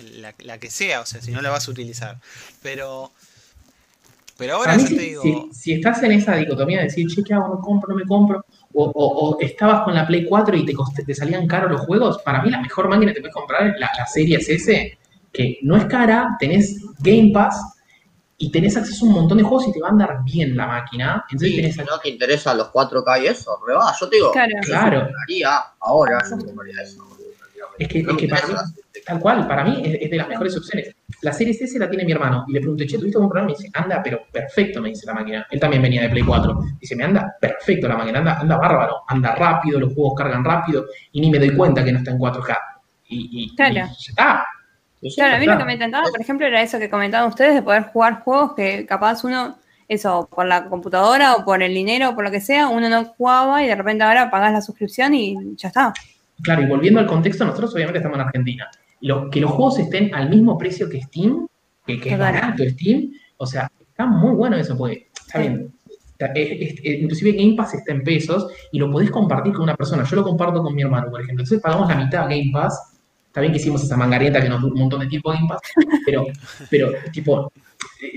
La, 0.00 0.34
la 0.38 0.58
que 0.58 0.70
sea, 0.70 1.00
o 1.00 1.06
sea, 1.06 1.22
si 1.22 1.30
no 1.30 1.40
la 1.40 1.50
vas 1.50 1.68
a 1.68 1.70
utilizar. 1.70 2.20
Pero 2.62 3.12
Pero 4.36 4.54
ahora 4.56 4.72
Para 4.72 4.76
mí, 4.78 4.82
yo 4.82 4.88
si, 4.88 4.96
te 4.96 5.02
digo. 5.02 5.22
si- 5.22 5.48
si 5.52 5.72
estás 5.74 6.02
en 6.02 6.12
esa 6.12 6.34
dicotomía 6.36 6.78
de 6.78 6.84
decir, 6.84 7.06
che, 7.08 7.22
¿qué 7.22 7.34
hago? 7.34 7.48
¿No 7.54 7.60
compro? 7.60 7.90
¿No 7.90 7.96
me 7.96 8.04
compro? 8.04 8.44
O, 8.72 8.84
o- 8.84 9.28
o 9.30 9.40
estabas 9.40 9.82
con 9.84 9.94
la 9.94 10.06
Play 10.06 10.24
4 10.26 10.56
y 10.56 10.64
te, 10.66 10.72
cost- 10.74 11.04
te 11.06 11.14
salían 11.14 11.46
caros 11.46 11.70
los 11.70 11.82
juegos, 11.82 12.18
para 12.24 12.42
mí 12.42 12.50
la 12.50 12.60
mejor 12.60 12.88
máquina 12.88 13.12
que 13.12 13.16
te 13.16 13.20
puedes 13.20 13.34
comprar 13.34 13.68
es 13.68 13.74
la, 13.78 13.88
la 13.96 14.06
Series 14.06 14.48
S, 14.48 14.98
que 15.32 15.58
no 15.62 15.76
es 15.76 15.84
cara, 15.86 16.36
tenés 16.40 16.80
Game 16.98 17.30
Pass 17.32 17.60
y 18.36 18.50
tenés 18.50 18.76
acceso 18.76 19.04
a 19.06 19.08
un 19.08 19.14
montón 19.14 19.38
de 19.38 19.44
juegos 19.44 19.68
y 19.68 19.72
te 19.72 19.80
va 19.80 19.88
a 19.88 19.90
andar 19.92 20.18
bien 20.24 20.56
la 20.56 20.66
máquina. 20.66 21.24
Entonces 21.30 21.50
Sí, 21.50 21.56
tenés 21.56 21.76
no 21.78 21.98
te 22.02 22.08
interesan 22.08 22.58
los 22.58 22.68
4K 22.72 23.22
y 23.22 23.26
eso, 23.28 23.56
re 23.64 23.74
va. 23.74 23.94
Yo 24.00 24.08
te 24.08 24.16
digo, 24.16 24.32
Claro. 24.32 24.52
Claro. 24.62 24.98
yo 24.98 25.04
compraría 25.06 25.50
ahora, 25.80 26.18
yo 26.28 26.44
compraría 26.44 26.82
eso. 26.82 27.06
Es 27.78 27.88
que- 27.88 28.00
es 28.00 28.06
que 28.16 28.28
para 28.28 28.46
mí- 28.46 28.54
Tal 29.04 29.20
cual, 29.20 29.46
para 29.46 29.64
mí 29.64 29.82
es, 29.84 29.98
es 30.02 30.10
de 30.10 30.16
las 30.16 30.28
mejores 30.28 30.56
opciones. 30.56 30.94
La 31.20 31.32
Series 31.32 31.60
S 31.60 31.78
la 31.78 31.90
tiene 31.90 32.04
mi 32.06 32.12
hermano 32.12 32.44
y 32.48 32.52
le 32.52 32.60
pregunté, 32.60 32.86
che, 32.86 32.96
¿tuviste 32.96 33.18
algún 33.18 33.28
problema? 33.28 33.48
Me 33.52 33.56
dice, 33.58 33.68
anda, 33.74 34.00
pero 34.02 34.22
perfecto, 34.32 34.80
me 34.80 34.88
dice 34.90 35.04
la 35.06 35.12
máquina. 35.14 35.46
Él 35.50 35.60
también 35.60 35.82
venía 35.82 36.00
de 36.02 36.08
Play 36.08 36.22
4. 36.22 36.58
Dice, 36.80 36.96
me 36.96 37.04
anda 37.04 37.34
perfecto 37.38 37.86
la 37.88 37.96
máquina, 37.96 38.20
anda, 38.20 38.38
anda 38.40 38.56
bárbaro, 38.56 39.02
anda 39.08 39.34
rápido, 39.34 39.78
los 39.80 39.92
juegos 39.92 40.14
cargan 40.16 40.42
rápido 40.44 40.86
y 41.12 41.20
ni 41.20 41.30
me 41.30 41.38
doy 41.38 41.54
cuenta 41.54 41.84
que 41.84 41.92
no 41.92 41.98
está 41.98 42.12
en 42.12 42.18
4K. 42.18 42.56
Y, 43.08 43.28
y- 43.44 43.54
Claro. 43.56 43.72
y 43.74 43.76
ya 43.76 43.88
está. 44.08 44.46
Y 45.02 45.14
Claro, 45.14 45.36
a 45.36 45.38
mí 45.38 45.44
lo 45.46 45.58
que 45.58 45.64
me 45.66 45.74
encantaba, 45.74 46.04
por 46.10 46.20
ejemplo, 46.20 46.46
era 46.46 46.62
eso 46.62 46.78
que 46.78 46.88
comentaban 46.88 47.28
ustedes 47.28 47.54
de 47.54 47.62
poder 47.62 47.82
jugar 47.92 48.20
juegos 48.22 48.54
que 48.54 48.86
capaz 48.86 49.22
uno, 49.24 49.58
eso, 49.86 50.26
por 50.34 50.46
la 50.46 50.64
computadora 50.64 51.34
o 51.34 51.44
por 51.44 51.62
el 51.62 51.74
dinero 51.74 52.10
o 52.10 52.14
por 52.14 52.24
lo 52.24 52.30
que 52.30 52.40
sea, 52.40 52.68
uno 52.68 52.88
no 52.88 53.04
jugaba 53.04 53.62
y 53.62 53.66
de 53.66 53.74
repente 53.74 54.02
ahora 54.02 54.30
pagás 54.30 54.52
la 54.52 54.62
suscripción 54.62 55.12
y 55.14 55.36
ya 55.56 55.68
está. 55.68 55.92
Claro, 56.42 56.62
y 56.62 56.66
volviendo 56.66 57.00
al 57.00 57.06
contexto, 57.06 57.44
nosotros 57.44 57.74
obviamente 57.74 57.98
estamos 57.98 58.16
en 58.18 58.24
Argentina. 58.26 58.68
Lo- 59.00 59.30
que 59.30 59.40
los 59.40 59.50
juegos 59.52 59.78
estén 59.78 60.14
al 60.14 60.28
mismo 60.30 60.56
precio 60.58 60.88
que 60.88 61.00
Steam, 61.02 61.46
que, 61.86 62.00
que 62.00 62.10
es 62.12 62.18
barato 62.18 62.64
Steam, 62.68 63.10
o 63.36 63.46
sea, 63.46 63.70
está 63.88 64.06
muy 64.06 64.34
bueno 64.34 64.56
eso, 64.56 64.76
porque 64.76 65.08
está 65.26 65.38
bien. 65.40 65.72
está- 66.12 66.26
es- 66.34 66.50
es- 66.72 66.80
es- 66.84 67.00
inclusive 67.02 67.32
Game 67.32 67.54
Pass 67.56 67.74
está 67.74 67.92
en 67.92 68.02
pesos 68.04 68.46
y 68.72 68.78
lo 68.78 68.90
podés 68.90 69.10
compartir 69.10 69.52
con 69.52 69.62
una 69.64 69.74
persona. 69.76 70.04
Yo 70.04 70.16
lo 70.16 70.22
comparto 70.22 70.62
con 70.62 70.74
mi 70.74 70.82
hermano, 70.82 71.10
por 71.10 71.20
ejemplo. 71.20 71.42
Entonces 71.42 71.60
pagamos 71.60 71.88
la 71.88 71.96
mitad 71.96 72.22
Game 72.28 72.50
Pass. 72.52 72.92
Está 73.26 73.40
bien 73.40 73.52
que 73.52 73.58
hicimos 73.58 73.82
esa 73.82 73.96
mangarieta 73.96 74.40
que 74.40 74.48
nos 74.48 74.60
duró 74.62 74.74
un 74.74 74.80
montón 74.80 75.00
de 75.00 75.06
tiempo 75.08 75.32
Game 75.32 75.48
Pass, 75.48 75.60
pero, 76.06 76.24
pero 76.70 76.92
tipo, 77.12 77.52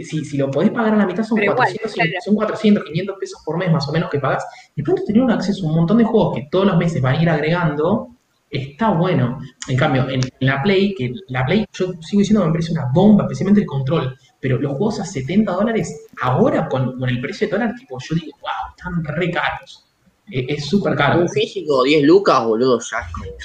si, 0.03 0.25
si 0.25 0.37
lo 0.37 0.49
podés 0.51 0.71
pagar 0.71 0.93
a 0.93 0.97
la 0.97 1.05
mitad 1.05 1.23
son 1.23 1.37
Pero 1.37 1.53
igual, 1.53 1.67
400, 1.67 1.93
claro. 1.93 2.09
son 2.23 2.35
400, 2.35 2.83
500 2.85 3.15
pesos 3.19 3.41
por 3.45 3.57
mes 3.57 3.71
más 3.71 3.87
o 3.87 3.91
menos 3.91 4.09
que 4.09 4.19
pagás. 4.19 4.45
De 4.75 4.83
pronto 4.83 5.03
tener 5.05 5.21
un 5.21 5.31
acceso 5.31 5.65
a 5.65 5.69
un 5.69 5.75
montón 5.75 5.97
de 5.97 6.03
juegos 6.03 6.35
que 6.35 6.47
todos 6.51 6.65
los 6.65 6.77
meses 6.77 7.01
van 7.01 7.15
a 7.15 7.21
ir 7.21 7.29
agregando, 7.29 8.09
está 8.49 8.91
bueno. 8.91 9.39
En 9.67 9.77
cambio, 9.77 10.09
en, 10.09 10.21
en 10.39 10.47
la 10.47 10.61
Play, 10.63 10.93
que 10.95 11.11
la 11.29 11.45
Play, 11.45 11.65
yo 11.73 11.93
sigo 12.01 12.19
diciendo 12.19 12.41
que 12.41 12.47
me 12.47 12.53
parece 12.53 12.71
una 12.71 12.89
bomba, 12.93 13.23
especialmente 13.25 13.61
el 13.61 13.67
control, 13.67 14.15
pero 14.39 14.57
los 14.57 14.71
juegos 14.77 14.99
a 14.99 15.05
70 15.05 15.51
dólares, 15.51 16.07
ahora 16.21 16.67
con, 16.67 16.97
con 16.99 17.09
el 17.09 17.19
precio 17.21 17.47
de 17.47 17.51
dólar, 17.53 17.73
tipo, 17.75 17.97
yo 17.99 18.15
digo, 18.15 18.37
wow, 18.41 18.75
están 18.75 19.03
re 19.15 19.31
caros. 19.31 19.83
Eh, 20.31 20.45
es 20.49 20.65
súper 20.65 20.95
caro. 20.95 21.21
Un 21.21 21.29
físico, 21.29 21.83
10 21.83 22.03
lucas, 22.03 22.43
boludo, 22.45 22.79
ya 22.79 22.97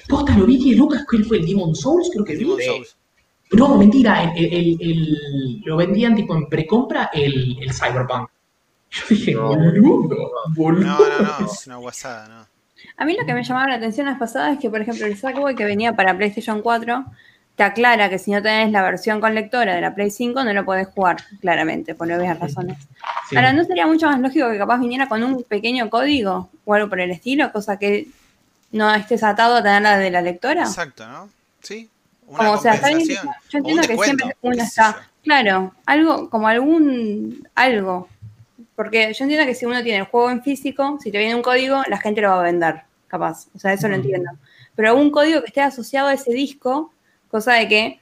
Posta, 0.08 0.36
lo 0.36 0.46
vi 0.46 0.58
10 0.58 0.76
lucas, 0.78 1.04
¿cuál 1.08 1.24
fue 1.24 1.38
el 1.38 1.46
Demon 1.46 1.74
Souls? 1.74 2.10
Creo 2.12 2.24
que 2.24 2.32
vi. 2.34 2.40
Demon 2.40 2.60
Eh, 2.60 2.64
Souls. 2.64 2.96
No, 3.52 3.76
mentira, 3.76 4.32
el, 4.34 4.44
el- 4.44 4.78
el- 4.80 5.60
lo 5.64 5.76
vendían 5.76 6.14
tipo 6.14 6.34
en 6.36 6.46
precompra 6.48 7.10
el, 7.12 7.58
el 7.60 7.72
Cyberpunk. 7.72 8.28
Yo 8.90 9.02
dije, 9.10 9.34
No. 9.34 9.48
boludo, 9.48 10.30
boludo. 10.54 10.84
No, 10.86 10.98
no, 11.24 11.38
no, 11.40 11.46
es 11.52 11.66
una 11.66 11.76
guasada, 11.76 12.28
no. 12.28 12.46
A 12.96 13.04
mí 13.04 13.16
lo 13.18 13.24
que 13.24 13.32
me 13.34 13.42
llamaba 13.44 13.68
la 13.68 13.74
atención 13.76 14.06
las 14.06 14.18
pasadas 14.18 14.54
es 14.54 14.58
que, 14.58 14.68
por 14.70 14.80
ejemplo, 14.80 15.06
el 15.06 15.16
Sackboy 15.16 15.54
que 15.54 15.64
venía 15.64 15.94
para 15.94 16.16
PlayStation 16.16 16.60
4 16.62 17.04
te 17.56 17.62
aclara 17.62 18.08
que 18.08 18.18
si 18.18 18.30
no 18.30 18.42
tenés 18.42 18.70
la 18.72 18.82
versión 18.82 19.20
con 19.20 19.34
lectora 19.34 19.74
de 19.74 19.80
la 19.82 19.94
Play 19.94 20.10
5 20.10 20.42
no 20.42 20.52
lo 20.54 20.64
podés 20.64 20.88
jugar, 20.88 21.18
claramente, 21.40 21.94
por 21.94 22.10
obvias 22.10 22.38
razones. 22.40 22.78
Sí. 23.28 23.36
Ahora, 23.36 23.52
¿no 23.52 23.62
sería 23.64 23.86
mucho 23.86 24.06
más 24.06 24.18
lógico 24.20 24.50
que 24.50 24.56
capaz 24.58 24.78
viniera 24.78 25.06
con 25.08 25.22
un 25.22 25.42
pequeño 25.42 25.90
código 25.90 26.48
o 26.64 26.74
algo 26.74 26.88
por 26.88 27.00
el 27.00 27.10
estilo, 27.10 27.52
cosa 27.52 27.78
que 27.78 28.08
no 28.72 28.92
estés 28.94 29.22
atado 29.22 29.56
a 29.56 29.62
tener 29.62 29.82
la 29.82 29.98
de 29.98 30.10
la 30.10 30.22
lectora? 30.22 30.62
Exacto, 30.62 31.06
¿no? 31.06 31.28
Sí. 31.60 31.88
Una 32.32 32.38
Como, 32.46 32.52
o 32.52 32.58
sea, 32.58 32.74
yo 33.50 33.58
entiendo 33.58 33.82
que 33.82 33.96
siempre 34.04 34.36
uno 34.42 34.62
está, 34.62 35.08
claro, 35.22 35.74
algo, 35.86 36.30
como 36.30 36.48
algún, 36.48 37.46
algo. 37.54 38.08
Porque 38.74 39.12
yo 39.12 39.24
entiendo 39.24 39.46
que 39.46 39.54
si 39.54 39.66
uno 39.66 39.82
tiene 39.82 39.98
el 39.98 40.04
juego 40.06 40.30
en 40.30 40.42
físico, 40.42 40.98
si 41.02 41.10
te 41.10 41.18
viene 41.18 41.34
un 41.34 41.42
código, 41.42 41.82
la 41.88 41.98
gente 42.00 42.20
lo 42.22 42.30
va 42.30 42.40
a 42.40 42.42
vender, 42.44 42.82
capaz. 43.06 43.48
O 43.54 43.58
sea, 43.58 43.72
eso 43.74 43.86
lo 43.88 43.94
entiendo. 43.96 44.30
Pero 44.74 44.88
algún 44.90 45.10
código 45.10 45.40
que 45.42 45.48
esté 45.48 45.60
asociado 45.60 46.08
a 46.08 46.14
ese 46.14 46.32
disco, 46.32 46.92
cosa 47.30 47.52
de 47.54 47.68
que, 47.68 48.00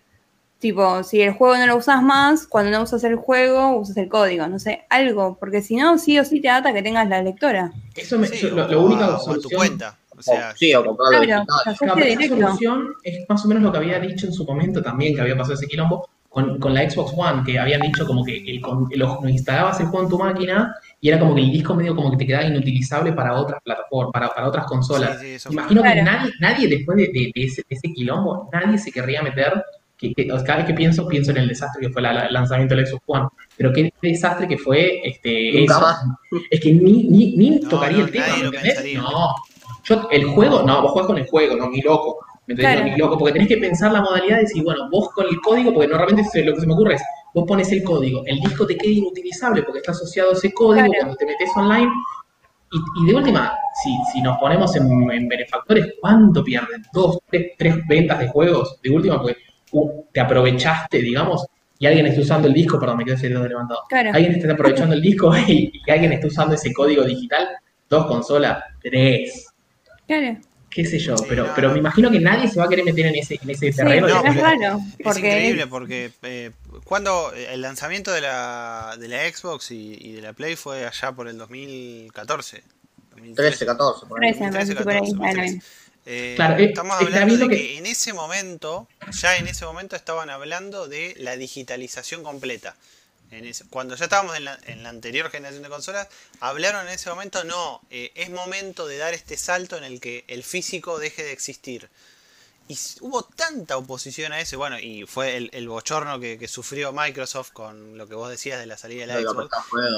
tipo, 0.61 1.03
si 1.03 1.21
el 1.23 1.33
juego 1.33 1.57
no 1.57 1.67
lo 1.67 1.77
usas 1.77 2.03
más, 2.03 2.47
cuando 2.47 2.71
no 2.71 2.83
usas 2.85 3.03
el 3.05 3.17
juego, 3.17 3.77
usas 3.79 3.97
el 3.97 4.09
código, 4.09 4.47
no 4.47 4.59
sé, 4.61 4.85
algo. 4.91 5.37
Porque 5.41 5.61
si 5.63 5.75
no, 5.75 5.99
sí 5.99 6.19
o 6.19 6.25
sí 6.25 6.41
te 6.41 6.49
ata 6.49 6.73
que 6.73 6.83
tengas 6.83 7.09
la 7.09 7.21
lectora. 7.23 7.73
Eso 7.97 8.19
me, 8.19 8.29
Sí, 8.29 8.39
yo- 8.43 8.51
lo, 8.55 8.65
o 8.67 8.69
lo 8.69 8.83
única 8.83 9.07
a- 9.07 9.19
tu 9.43 9.51
cuenta. 9.51 9.99
O 10.21 10.23
sea, 10.23 10.55
sí, 10.57 10.75
o 10.75 10.85
comprarlo 10.85 11.23
Claro, 11.23 11.45
digital. 11.45 11.75
esa 11.75 11.95
directo. 11.95 12.37
solución 12.37 12.95
es 13.03 13.25
más 13.29 13.45
o 13.45 13.49
menos 13.49 13.63
lo 13.65 13.73
que 13.73 13.79
había 13.79 13.99
dicho 14.01 14.27
en 14.27 14.33
su 14.33 14.45
momento 14.45 14.83
también, 14.83 15.15
que 15.15 15.21
había 15.21 15.37
pasado 15.37 15.55
ese 15.55 15.67
quilombo, 15.67 16.09
con, 16.29 16.61
con 16.61 16.73
la 16.73 16.89
Xbox 16.89 17.13
One, 17.17 17.43
que 17.45 17.59
habían 17.59 17.81
dicho 17.81 18.07
como 18.07 18.25
que 18.25 18.37
el, 18.49 18.61
con- 18.61 18.87
lo, 18.95 19.19
lo 19.21 19.29
instalabas 19.29 19.81
el 19.81 19.87
juego 19.87 20.05
en 20.05 20.11
tu 20.11 20.19
máquina 20.19 20.73
y 21.01 21.09
era 21.09 21.19
como 21.19 21.35
que 21.35 21.41
el 21.41 21.51
disco 21.51 21.75
medio 21.75 21.97
como 21.97 22.11
que 22.13 22.19
te 22.19 22.27
quedaba 22.27 22.45
inutilizable 22.47 23.13
para 23.13 23.35
otras 23.35 23.61
plataformas, 23.65 24.13
para, 24.13 24.29
para 24.33 24.47
otras 24.47 24.65
consolas. 24.67 25.19
sí, 25.21 25.39
sí, 25.41 25.49
imagino 25.51 25.83
que 25.83 25.91
Claro. 25.93 26.05
nadie, 26.05 26.33
nadie 26.39 26.69
después 26.69 26.97
de, 26.99 27.05
de- 27.09 27.33
de 27.35 27.45
ese, 27.45 27.63
de 27.69 27.75
ese 27.77 27.93
quilombo, 27.93 28.49
nadie 28.53 28.79
se 28.79 28.93
querría 28.93 29.23
meter. 29.23 29.63
Que, 29.99 30.15
que- 30.15 30.27
cada 30.29 30.57
vez 30.57 30.65
que 30.67 30.73
pienso, 30.73 31.07
pienso 31.07 31.31
en 31.33 31.37
el 31.39 31.49
desastre 31.49 31.87
que 31.87 31.93
fue 31.93 32.01
la- 32.01 32.13
la- 32.15 32.27
el 32.27 32.33
lanzamiento 32.33 32.75
del 32.75 32.87
Xbox 32.87 33.03
One. 33.07 33.27
Pero 33.57 33.71
qué 33.73 33.93
desastre 34.01 34.49
que 34.49 34.57
fue 34.57 35.01
este, 35.07 35.53
Nunca 35.61 35.75
eso. 35.75 35.81
más. 35.83 36.05
Es 36.51 36.59
que 36.61 36.73
ni, 36.73 37.03
ni, 37.09 37.37
ni 37.37 37.51
No, 37.59 37.69
tocaría 37.69 37.99
no, 37.99 38.05
el 38.07 38.11
tema. 38.11 38.27
No. 38.95 39.35
Yo, 39.91 40.09
el 40.11 40.25
juego, 40.27 40.63
no, 40.63 40.83
vos 40.83 40.93
jugás 40.93 41.07
con 41.09 41.19
el 41.19 41.27
juego, 41.27 41.57
no, 41.57 41.69
ni 41.69 41.81
loco. 41.83 42.19
¿Me 42.47 42.53
entendés? 42.55 42.75
Claro. 42.77 42.87
No, 42.87 42.93
ni 42.93 42.99
loco, 42.99 43.19
porque 43.19 43.33
tenés 43.33 43.49
que 43.49 43.57
pensar 43.59 43.93
la 43.93 44.01
modalidad 44.01 44.37
de 44.37 44.43
decir, 44.43 44.63
bueno, 44.63 44.89
vos 44.91 45.09
con 45.11 45.27
el 45.27 45.41
código, 45.41 45.73
porque 45.75 45.89
normalmente 45.89 46.45
lo 46.45 46.55
que 46.55 46.61
se 46.61 46.67
me 46.67 46.75
ocurre 46.75 46.95
es, 46.95 47.03
vos 47.35 47.45
pones 47.47 47.71
el 47.73 47.83
código, 47.83 48.23
el 48.27 48.39
disco 48.41 48.67
te 48.67 48.77
queda 48.77 48.93
inutilizable 48.93 49.63
porque 49.65 49.79
está 49.81 49.93
asociado 49.93 50.31
a 50.31 50.33
ese 50.35 50.53
código 50.53 50.87
Claro. 50.87 50.93
cuando 51.01 51.17
te 51.17 51.27
metes 51.27 51.51
online. 51.57 51.91
Y, 52.73 53.03
y 53.03 53.07
de 53.09 53.15
última, 53.17 53.53
si, 53.83 53.91
si 54.13 54.23
nos 54.23 54.39
ponemos 54.39 54.75
en, 54.77 55.11
en 55.11 55.29
benefactores, 55.29 55.95
¿cuánto 56.01 56.45
pierden? 56.45 56.85
¿Dos, 56.93 57.19
tres, 57.29 57.53
tres 57.59 57.77
ventas 57.89 58.21
de 58.21 58.29
juegos? 58.29 58.81
De 58.81 58.91
última, 58.91 59.21
porque 59.21 59.37
uh, 59.73 60.05
te 60.13 60.21
aprovechaste, 60.21 60.99
digamos, 60.99 61.47
y 61.81 61.87
alguien 61.87 62.07
está 62.07 62.21
usando 62.21 62.47
el 62.47 62.55
disco, 62.55 62.79
perdón, 62.79 62.99
me 62.99 63.05
quedé 63.05 63.15
ese 63.17 63.29
dedo 63.29 63.47
levantado. 63.49 63.81
Claro. 63.89 64.11
Alguien 64.15 64.35
está 64.35 64.53
aprovechando 64.53 64.95
el 64.95 65.03
disco 65.03 65.37
y, 65.49 65.73
y 65.85 65.91
alguien 65.91 66.13
está 66.13 66.29
usando 66.29 66.55
ese 66.55 66.73
código 66.73 67.03
digital, 67.05 67.49
dos 67.89 68.07
consolas, 68.07 68.63
tres 68.81 69.50
Claro. 70.19 70.39
qué 70.71 70.85
sé 70.85 70.99
yo, 70.99 71.17
Sí, 71.17 71.25
pero, 71.29 71.47
no, 71.47 71.55
pero 71.55 71.69
no. 71.69 71.75
me 71.75 71.81
imagino 71.81 72.11
que 72.11 72.21
nadie 72.21 72.49
se 72.49 72.59
va 72.59 72.67
a 72.67 72.69
querer 72.69 72.85
meter 72.85 73.07
en 73.07 73.17
ese, 73.17 73.39
en 73.43 73.51
ese 73.51 73.71
Sí, 73.73 73.77
terreno. 73.77 74.07
no, 74.09 74.25
es 74.27 74.37
raro. 74.37 74.81
Es 74.99 75.05
Porque 75.05 75.19
increíble 75.29 75.67
porque 75.67 76.13
eh, 76.23 76.51
cuando 76.85 77.33
el 77.33 77.61
lanzamiento 77.61 78.13
de 78.13 78.21
la, 78.21 78.97
de 78.99 79.09
la 79.09 79.29
Xbox 79.31 79.71
y, 79.73 79.97
y 80.01 80.13
de 80.13 80.23
la 80.23 80.33
Play 80.33 80.57
fue 80.57 80.87
allá 80.87 81.13
por 81.13 81.29
el 81.29 81.39
2014. 81.39 82.63
13, 83.35 83.67
14, 83.67 84.07
por 84.07 84.25
ahí. 84.25 84.31
13, 84.33 84.45
me 84.47 84.53
parece 84.53 84.75
que 84.75 84.83
por 84.83 84.93
ahí. 84.93 84.99
2013, 85.01 85.17
Bueno, 85.17 85.43
2013. 85.43 85.81
Eh, 86.07 86.33
Claro, 86.37 86.57
eh, 86.57 86.65
estamos 86.65 86.97
hablando 87.01 87.37
de 87.37 87.49
que- 87.49 87.79
en 87.79 87.87
ese 87.87 88.13
momento, 88.13 88.89
ya 89.13 89.37
en 89.37 89.47
ese 89.49 89.65
momento 89.67 89.97
estaban 89.97 90.31
hablando 90.31 90.89
de 90.89 91.15
la 91.19 91.37
digitalización 91.37 92.23
completa. 92.23 92.75
En 93.31 93.47
ese- 93.47 93.65
cuando 93.69 93.95
ya 93.95 94.05
estábamos 94.05 94.37
en 94.37 94.45
la, 94.45 94.59
en 94.67 94.83
la 94.83 94.89
anterior 94.89 95.31
generación 95.31 95.63
de 95.63 95.69
consolas, 95.69 96.09
hablaron 96.41 96.87
en 96.89 96.95
ese 96.95 97.11
momento, 97.11 97.45
no, 97.45 97.81
eh, 97.91 98.11
es 98.15 98.31
momento 98.31 98.87
de 98.87 98.99
dar 98.99 99.15
este 99.15 99.37
salto 99.37 99.77
en 99.77 99.85
el 99.85 100.01
que 100.01 100.25
el 100.29 100.43
físico 100.43 100.99
deje 100.99 101.23
de 101.23 101.33
existir. 101.33 101.89
Y 102.69 102.79
hubo 103.01 103.23
tanta 103.25 103.77
oposición 103.77 104.33
a 104.33 104.41
eso, 104.41 104.57
bueno, 104.57 104.79
y 104.79 105.05
fue 105.05 105.37
el, 105.37 105.51
el 105.53 105.69
bochorno 105.69 106.21
que, 106.21 106.39
que 106.39 106.47
sufrió 106.47 106.93
Microsoft 106.93 107.51
con 107.53 107.99
lo 107.99 108.07
que 108.07 108.15
vos 108.15 108.31
decías 108.31 108.61
de 108.61 108.67
la 108.67 108.77
salida 108.79 109.01
de 109.03 109.07
la 109.09 109.15
Xbox 109.33 109.51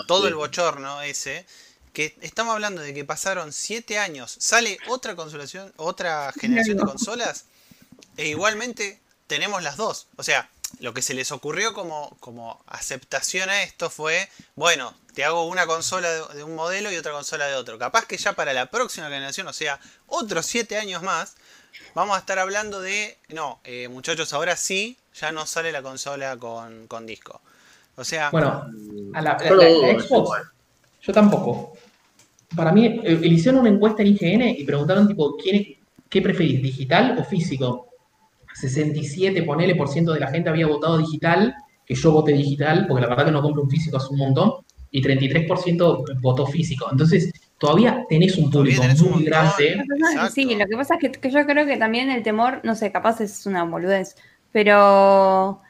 todo 0.07 0.23
sí. 0.23 0.29
el 0.29 0.35
bochorno 0.35 1.03
ese, 1.03 1.45
que 1.93 2.17
estamos 2.23 2.55
hablando 2.55 2.81
de 2.81 2.95
que 2.95 3.05
pasaron 3.05 3.53
7 3.53 3.99
años, 3.99 4.35
sale 4.39 4.79
otra 4.89 5.15
consolación, 5.17 5.71
otra 5.77 6.33
generación 6.33 6.79
de 6.79 6.85
consolas, 6.85 7.45
e 8.17 8.29
igualmente 8.29 9.01
tenemos 9.27 9.63
las 9.63 9.77
dos. 9.77 10.07
O 10.17 10.23
sea, 10.23 10.49
lo 10.81 10.93
que 10.94 11.03
se 11.03 11.15
les 11.15 11.31
ocurrió 11.32 11.73
como, 11.74 12.16
como 12.20 12.62
aceptación 12.66 13.51
a 13.51 13.62
esto 13.62 13.90
fue, 13.90 14.28
bueno, 14.57 14.94
te 15.15 15.24
hago 15.24 15.47
una 15.47 15.66
consola 15.66 16.11
de, 16.11 16.23
de 16.36 16.44
un 16.44 16.55
modelo 16.55 16.90
y 16.90 16.97
otra 16.97 17.12
consola 17.12 17.47
de 17.47 17.55
otro. 17.55 17.78
Capaz 17.78 18.07
que 18.07 18.16
ya 18.16 18.32
para 18.32 18.53
la 18.53 18.66
próxima 18.66 19.07
generación, 19.09 19.47
o 19.49 19.53
sea, 19.53 19.78
otros 20.07 20.47
7 20.47 20.77
años 20.78 21.03
más, 21.03 21.36
vamos 21.94 22.16
a 22.16 22.19
estar 22.20 22.39
hablando 22.39 22.81
de, 22.81 23.19
no, 23.28 23.61
eh, 23.65 23.89
muchachos, 23.89 24.32
ahora 24.32 24.57
sí, 24.57 24.97
ya 25.20 25.31
no 25.32 25.47
sale 25.47 25.73
la 25.73 25.82
consola 25.82 26.36
con, 26.36 26.86
con 26.89 27.07
disco. 27.07 27.40
O 27.97 28.05
sea, 28.05 28.31
Bueno, 28.31 28.66
a 29.15 29.20
la, 29.20 29.36
la- 29.39 29.51
la- 29.51 29.69
la 29.94 30.01
Xbox, 30.01 30.43
yo 31.03 31.12
tampoco. 31.12 31.77
Para 32.57 32.73
mí, 32.73 32.86
eh, 33.05 33.20
hicieron 33.24 33.61
una 33.61 33.70
encuesta 33.70 34.03
en 34.03 34.09
IGN 34.09 34.43
y 34.59 34.65
preguntaron, 34.65 35.07
tipo, 35.09 35.36
¿quién 35.36 35.57
es- 35.57 35.66
¿qué 36.09 36.20
preferís, 36.23 36.62
digital 36.62 37.16
o 37.19 37.24
físico? 37.24 37.91
67, 38.55 39.43
ponele, 39.43 39.74
por 39.74 39.89
ciento 39.89 40.12
de 40.12 40.20
la 40.20 40.29
gente 40.29 40.49
había 40.49 40.66
votado 40.66 40.99
digital, 40.99 41.55
que 41.85 41.95
yo 41.95 42.12
voté 42.12 42.33
digital, 42.33 42.87
porque 42.87 43.03
la 43.03 43.09
verdad 43.09 43.27
que 43.27 43.33
no 43.33 43.43
compro 43.43 43.62
un 43.62 43.70
físico 43.70 43.97
hace 43.97 44.09
un 44.11 44.19
montón, 44.19 44.53
y 44.91 45.03
33% 45.03 46.20
votó 46.20 46.47
físico. 46.47 46.87
Entonces, 46.91 47.33
todavía 47.59 48.05
tenés 48.09 48.37
un 48.37 48.51
público 48.51 48.83
tenés 48.83 49.01
muy 49.03 49.24
grande. 49.24 49.83
Sí, 50.33 50.55
lo 50.55 50.66
que 50.66 50.77
pasa 50.77 50.95
es 50.95 51.01
que, 51.01 51.11
que 51.12 51.31
yo 51.31 51.45
creo 51.47 51.66
que 51.66 51.77
también 51.77 52.11
el 52.11 52.23
temor, 52.23 52.61
no 52.62 52.74
sé, 52.74 52.93
capaz 52.93 53.20
es 53.20 53.47
una 53.47 53.65
boludez, 53.65 54.16
pero 54.53 55.61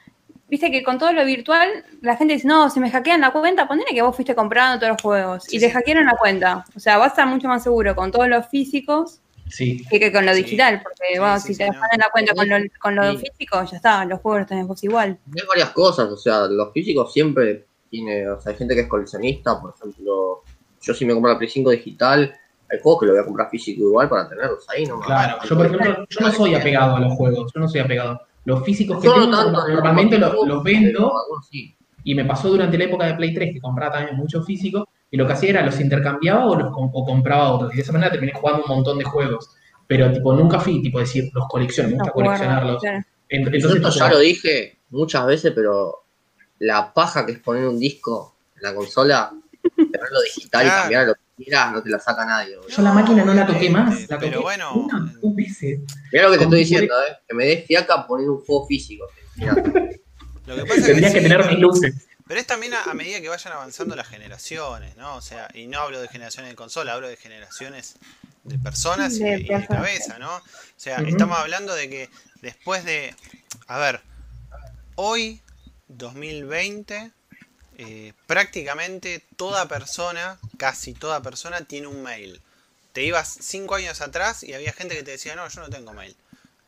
viste 0.49 0.71
que 0.71 0.83
con 0.83 0.99
todo 0.99 1.13
lo 1.13 1.25
virtual, 1.25 1.69
la 2.03 2.17
gente 2.17 2.35
dice, 2.35 2.47
no, 2.47 2.69
si 2.69 2.81
me 2.81 2.91
hackean 2.91 3.21
la 3.23 3.31
cuenta, 3.31 3.67
ponele 3.67 3.95
que 3.95 4.03
vos 4.03 4.15
fuiste 4.15 4.35
comprando 4.35 4.79
todos 4.79 4.93
los 4.93 5.03
juegos 5.03 5.45
Sí, 5.45 5.57
y 5.57 5.61
te 5.61 5.69
sí. 5.69 5.73
hackearon 5.73 6.05
la 6.05 6.17
cuenta. 6.17 6.65
O 6.77 6.81
sea, 6.81 6.99
vas 6.99 7.07
a 7.07 7.09
estar 7.11 7.27
mucho 7.27 7.49
más 7.49 7.63
seguro 7.63 7.95
con 7.97 8.11
todos 8.11 8.29
los 8.29 8.47
físicos 8.49 9.21
Sí. 9.49 9.85
que, 9.91 10.01
que 10.01 10.13
con 10.13 10.25
lo 10.25 10.33
Sí. 10.35 10.43
digital, 10.43 10.81
porque 10.83 10.97
Sí, 11.13 11.19
bueno, 11.19 11.39
sí, 11.41 11.47
si 11.49 11.55
sí, 11.55 11.59
te 11.59 11.65
hackean 11.67 11.99
la 11.99 12.11
cuenta 12.13 12.35
con 12.35 12.49
lo, 12.49 12.57
con 12.81 12.95
lo 12.97 13.11
Sí. 13.13 13.19
físico, 13.27 13.65
ya 13.65 13.77
está, 13.77 14.05
los 14.05 14.21
juegos 14.21 14.41
los 14.41 14.49
tenés 14.49 14.67
vos 14.67 14.83
igual. 14.85 15.19
Hay 15.27 15.47
varias 15.47 15.71
cosas, 15.71 16.09
o 16.11 16.17
sea, 16.17 16.47
los 16.47 16.73
físicos 16.73 17.13
siempre 17.13 17.67
tiene, 17.91 18.29
o 18.31 18.41
sea, 18.41 18.53
hay 18.53 18.59
gente 18.59 18.75
que 18.75 18.83
es 18.83 18.89
coleccionista, 18.89 19.61
por 19.61 19.75
ejemplo, 19.77 20.43
yo 20.81 20.95
si 20.95 21.05
me 21.05 21.13
compro 21.13 21.33
la 21.33 21.39
Play 21.39 21.51
5 21.51 21.71
digital, 21.71 22.35
hay 22.71 22.79
juegos 22.83 23.01
que 23.01 23.07
lo 23.07 23.13
voy 23.13 23.21
a 23.21 23.25
comprar 23.25 23.51
físico 23.51 23.83
igual 23.83 24.09
para 24.09 24.29
tenerlos 24.29 24.65
ahí 24.71 24.87
nomás. 24.87 25.07
Claro, 25.07 25.39
yo 25.45 25.57
por 25.57 25.67
ejemplo, 25.67 26.07
yo 26.09 26.21
no 26.27 26.33
soy 26.33 26.55
apegado 26.55 26.97
a 26.97 27.01
los 27.01 27.13
juegos, 27.15 27.53
yo 27.55 27.61
no 27.61 27.69
soy 27.69 27.81
apegado. 27.81 28.21
Los 28.45 28.65
físicos 28.65 29.01
que 29.01 29.09
no 29.09 29.15
tengo, 29.15 29.31
tanto, 29.31 29.69
normalmente 29.69 30.19
no, 30.19 30.33
los, 30.33 30.47
los 30.49 30.65
vendo 30.65 31.13
pero 31.51 31.75
y 32.05 32.15
me 32.15 32.25
pasó 32.25 32.49
durante 32.49 32.77
la 32.77 32.85
época 32.85 33.07
de 33.07 33.15
Play 33.15 33.33
3 33.35 33.53
que 33.53 33.61
compraba 33.61 33.97
también 33.99 34.17
muchos 34.17 34.45
físicos 34.45 34.85
y 35.13 35.17
lo 35.17 35.27
que 35.29 35.35
hacía 35.35 35.51
era 35.51 35.65
los 35.65 35.79
intercambiaba 35.79 36.47
o, 36.47 36.57
los, 36.57 36.69
o 36.75 37.05
compraba 37.05 37.53
otros 37.53 37.73
y 37.73 37.77
de 37.77 37.83
esa 37.83 37.93
manera 37.93 38.11
terminé 38.11 38.33
jugando 38.35 38.65
un 38.65 38.69
montón 38.77 38.99
de 38.99 39.05
juegos. 39.05 39.51
Pero 39.87 40.11
tipo, 40.11 40.33
nunca 40.33 40.59
fui 40.59 40.81
tipo 40.83 40.99
decir, 40.99 41.31
los 41.35 41.47
colecciono, 41.49 41.91
me 41.91 41.95
gusta 41.97 42.11
coleccionarlos. 42.13 42.81
claro. 42.83 43.05
En- 43.29 43.45
Yo 43.45 43.51
Entonces, 43.53 43.77
esto 43.77 43.91
ya 43.91 44.09
lo 44.11 44.19
dije 44.19 44.79
muchas 44.91 45.27
veces, 45.27 45.53
pero 45.55 45.99
la 46.59 46.93
paja 46.93 47.25
que 47.27 47.33
es 47.33 47.39
poner 47.39 47.67
un 47.69 47.79
disco 47.79 48.37
en 48.57 48.63
la 48.63 48.75
consola, 48.75 49.33
tenerlo 49.77 50.21
digital 50.25 50.63
Claro. 50.65 50.79
y 50.79 50.81
cambiar 50.83 51.07
lo 51.09 51.15
que 51.15 51.45
quieras, 51.45 51.73
no 51.73 51.83
te 51.83 51.91
la 51.91 51.99
saca 51.99 52.25
nadie. 52.25 52.57
yo 52.69 52.83
la 52.83 52.93
máquina 52.93 53.25
no 53.25 53.35
la 53.35 53.47
toqué 53.47 53.69
más, 53.71 54.09
la 54.09 54.17
toqué 54.19 54.31
pero 54.31 54.43
bueno, 54.43 54.73
una, 54.75 55.13
dos 55.21 55.35
veces. 55.37 55.81
Mirá 56.13 56.25
lo 56.25 56.31
que 56.33 56.39
te 56.39 56.45
estoy 56.45 56.59
diciendo, 56.61 56.95
eh, 57.07 57.17
que 57.29 57.35
me 57.35 57.45
dé 57.47 57.65
fiaca 57.67 58.07
poner 58.07 58.29
un 58.31 58.39
juego 58.41 58.67
físico. 58.67 59.07
Lo 60.47 60.57
que 60.57 60.63
pasa 60.63 60.75
es 60.81 60.87
Tendría 60.87 61.13
que 61.13 61.21
sí, 61.21 61.29
tener 61.29 61.47
mil 61.51 61.61
luces. 61.61 62.09
Pero 62.27 62.41
es 62.41 62.47
también 62.47 62.75
a, 62.75 62.85
a 62.85 62.95
medida 62.95 63.21
que 63.21 63.29
vayan 63.29 63.53
avanzando 63.53 63.97
las 63.97 64.09
generaciones, 64.09 64.97
¿no? 64.97 65.17
O 65.17 65.21
sea, 65.21 65.49
y 65.55 65.67
no 65.67 65.81
hablo 65.81 66.01
de 66.01 66.09
generaciones 66.09 66.51
de 66.51 66.57
consola, 66.57 66.95
hablo 66.95 67.09
de 67.09 67.17
generaciones 67.17 67.97
de 68.45 68.59
personas 68.59 69.15
y, 69.15 69.23
De 69.23 69.41
y 69.41 69.67
cabeza, 69.67 70.19
¿no? 70.19 70.37
O 70.37 70.43
sea, 70.77 70.99
estamos 70.99 71.39
hablando 71.39 71.75
de 71.75 71.89
que 71.89 72.11
después 72.41 72.85
de. 72.85 73.15
A 73.67 73.79
ver, 73.79 74.01
hoy, 74.97 75.41
2020, 75.89 77.13
eh, 77.79 78.13
prácticamente 78.27 79.25
toda 79.37 79.69
persona, 79.69 80.39
casi 80.57 80.95
toda 80.95 81.23
persona, 81.23 81.65
tiene 81.65 81.87
un 81.87 82.03
mail. 82.03 82.41
Te 82.93 83.03
ibas 83.03 83.39
cinco 83.41 83.77
años 83.77 84.01
atrás 84.01 84.43
y 84.43 84.53
había 84.55 84.73
gente 84.73 84.95
que 84.95 85.03
te 85.03 85.13
decía, 85.13 85.35
no, 85.37 85.49
yo 85.49 85.61
no 85.61 85.71
tengo 85.71 85.93
mail. 85.93 86.17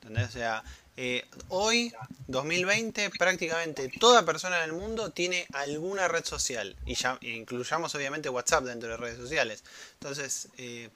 ¿Entendés? 0.00 0.28
O 0.28 0.32
sea, 0.32 0.64
eh, 0.96 1.24
hoy, 1.48 1.92
2020, 2.28 3.10
prácticamente 3.18 3.90
toda 4.00 4.24
persona 4.24 4.58
en 4.62 4.70
el 4.70 4.72
mundo 4.76 5.10
tiene 5.10 5.46
alguna 5.52 6.08
red 6.08 6.24
social. 6.24 6.76
Y 6.86 6.94
ya 6.94 7.18
incluyamos 7.22 7.94
obviamente 7.94 8.28
WhatsApp 8.28 8.64
dentro 8.64 8.88
de 8.90 8.96
redes 8.96 9.16
sociales. 9.18 9.64
Entonces, 9.94 10.48
eh, 10.58 10.88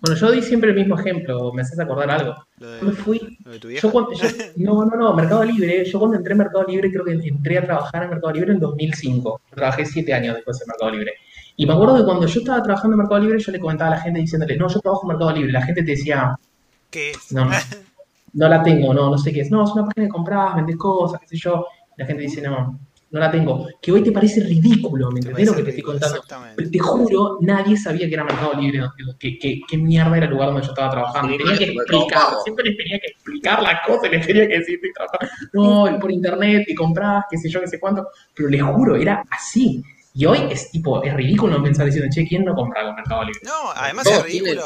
Bueno, 0.00 0.16
yo 0.18 0.26
doy 0.28 0.42
siempre 0.42 0.70
el 0.70 0.76
mismo 0.76 0.98
ejemplo, 0.98 1.52
me 1.52 1.62
haces 1.62 1.78
acordar 1.80 2.10
algo. 2.10 2.34
lo 2.58 2.78
Yo 2.78 2.84
me 2.84 2.90
de, 2.90 2.96
fui 2.96 3.38
lo 3.44 3.52
de 3.52 3.58
tu 3.58 3.68
vieja. 3.68 3.86
Yo 3.86 3.92
cuando, 3.92 4.12
yo- 4.12 4.28
no, 4.56 4.84
no, 4.84 4.96
no, 4.96 5.14
Mercado 5.14 5.44
Libre. 5.44 5.84
Yo 5.84 5.98
cuando 5.98 6.16
entré 6.18 6.32
en 6.32 6.38
Mercado 6.38 6.64
Libre, 6.64 6.90
creo 6.90 7.04
que 7.04 7.12
entré 7.12 7.58
a 7.58 7.64
trabajar 7.64 8.02
en 8.04 8.10
Mercado 8.10 8.32
Libre 8.32 8.52
en 8.52 8.60
2005. 8.60 9.40
Yo 9.50 9.56
trabajé 9.56 9.86
siete 9.86 10.12
años 10.12 10.34
después 10.34 10.60
en 10.60 10.68
Mercado 10.68 10.90
Libre. 10.90 11.12
Y 11.56 11.66
me 11.66 11.72
acuerdo 11.74 11.96
que 11.96 12.04
cuando 12.04 12.26
yo 12.26 12.40
estaba 12.40 12.62
trabajando 12.62 12.94
en 12.94 12.98
Mercado 12.98 13.20
Libre, 13.20 13.38
yo 13.38 13.52
le 13.52 13.60
comentaba 13.60 13.92
a 13.92 13.96
la 13.96 14.00
gente 14.02 14.20
diciéndole, 14.20 14.56
no, 14.56 14.68
yo 14.68 14.80
trabajo 14.80 15.02
en 15.04 15.08
Mercado 15.08 15.32
Libre. 15.32 15.52
La 15.52 15.62
gente 15.64 15.82
te 15.82 15.90
decía, 15.92 16.36
¿Qué 16.90 17.10
es? 17.12 17.32
no, 17.32 17.44
no, 17.46 17.52
no 18.34 18.48
la 18.48 18.62
tengo, 18.62 18.94
no, 18.94 19.10
no 19.10 19.18
sé 19.18 19.32
qué 19.32 19.42
es. 19.42 19.50
No, 19.50 19.64
es 19.64 19.70
una 19.70 19.84
página 19.84 20.06
que 20.06 20.12
compras, 20.12 20.56
vendes 20.56 20.76
cosas, 20.76 21.20
qué 21.20 21.26
sé 21.28 21.36
yo. 21.36 21.66
La 21.96 22.06
gente 22.06 22.22
dice, 22.22 22.40
no, 22.42 22.80
no 23.12 23.20
la 23.20 23.30
tengo. 23.30 23.66
Que 23.80 23.92
hoy 23.92 24.02
te 24.02 24.10
parece 24.10 24.42
ridículo, 24.42 25.10
¿me 25.10 25.20
entendés 25.20 25.46
lo 25.46 25.54
que 25.54 25.62
te 25.64 25.70
estoy 25.70 25.82
contando? 25.82 26.22
Pero 26.56 26.70
te 26.70 26.78
juro, 26.78 27.38
nadie 27.42 27.76
sabía 27.76 28.08
que 28.08 28.14
era 28.14 28.24
Mercado 28.24 28.54
Libre, 28.54 28.80
que, 29.18 29.38
que, 29.38 29.60
que 29.68 29.76
mierda 29.76 30.16
era 30.16 30.26
el 30.26 30.32
lugar 30.32 30.48
donde 30.48 30.62
yo 30.62 30.70
estaba 30.70 30.90
trabajando. 30.90 31.32
Sí, 31.32 31.38
tenía 31.38 31.58
que 31.58 31.64
explicar, 31.64 32.22
siempre 32.42 32.64
les 32.64 32.76
tenía 32.78 32.98
que 32.98 33.06
explicar 33.08 33.62
las 33.62 33.86
cosas, 33.86 34.10
les 34.10 34.26
tenía 34.26 34.48
que 34.48 34.58
decir, 34.58 34.74
estoy 34.76 34.92
trabajando. 34.94 35.92
no, 35.92 35.98
por 36.00 36.10
internet, 36.10 36.64
te 36.66 36.74
compras, 36.74 37.24
qué 37.30 37.36
sé 37.36 37.50
yo, 37.50 37.60
qué 37.60 37.68
sé 37.68 37.78
cuánto. 37.78 38.08
Pero 38.34 38.48
les 38.48 38.62
juro, 38.62 38.96
era 38.96 39.22
así. 39.30 39.82
Y 40.14 40.26
hoy 40.26 40.40
es 40.50 40.70
tipo, 40.70 41.02
es 41.02 41.14
ridículo 41.14 41.62
pensar 41.62 41.86
diciendo, 41.86 42.10
che, 42.14 42.26
¿quién 42.26 42.44
no 42.44 42.54
compra 42.54 42.84
con 42.84 42.94
Mercado 42.96 43.24
Libre? 43.24 43.40
No, 43.44 43.70
además 43.74 44.06
es 44.06 44.22
ridículo. 44.22 44.62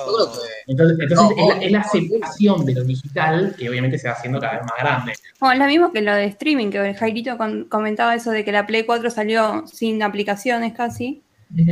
Entonces, 0.67 0.99
entonces 0.99 1.17
No, 1.17 1.31
es, 1.31 1.37
la, 1.37 1.55
no, 1.55 1.61
es 1.63 1.71
la 1.73 1.79
no, 1.79 1.85
aceptación 1.85 2.65
de 2.67 2.75
lo 2.75 2.85
digital 2.85 3.55
que 3.57 3.69
obviamente 3.71 3.99
se 3.99 4.09
va 4.09 4.15
haciendo 4.15 4.41
cada 4.41 4.55
vez 4.55 4.63
más 4.63 4.79
grande. 4.81 5.13
Bueno, 5.39 5.55
es 5.55 5.59
lo 5.61 5.67
mismo 5.67 5.93
que 5.93 6.01
lo 6.03 6.15
de 6.15 6.25
streaming, 6.27 6.71
que 6.71 6.95
Jairito 6.95 7.37
comentaba 7.69 8.15
eso 8.17 8.33
de 8.33 8.45
que 8.45 8.51
la 8.51 8.67
Play 8.67 8.85
4 8.85 9.09
salió 9.11 9.65
sin 9.67 10.03
aplicaciones 10.03 10.73
casi, 10.73 11.23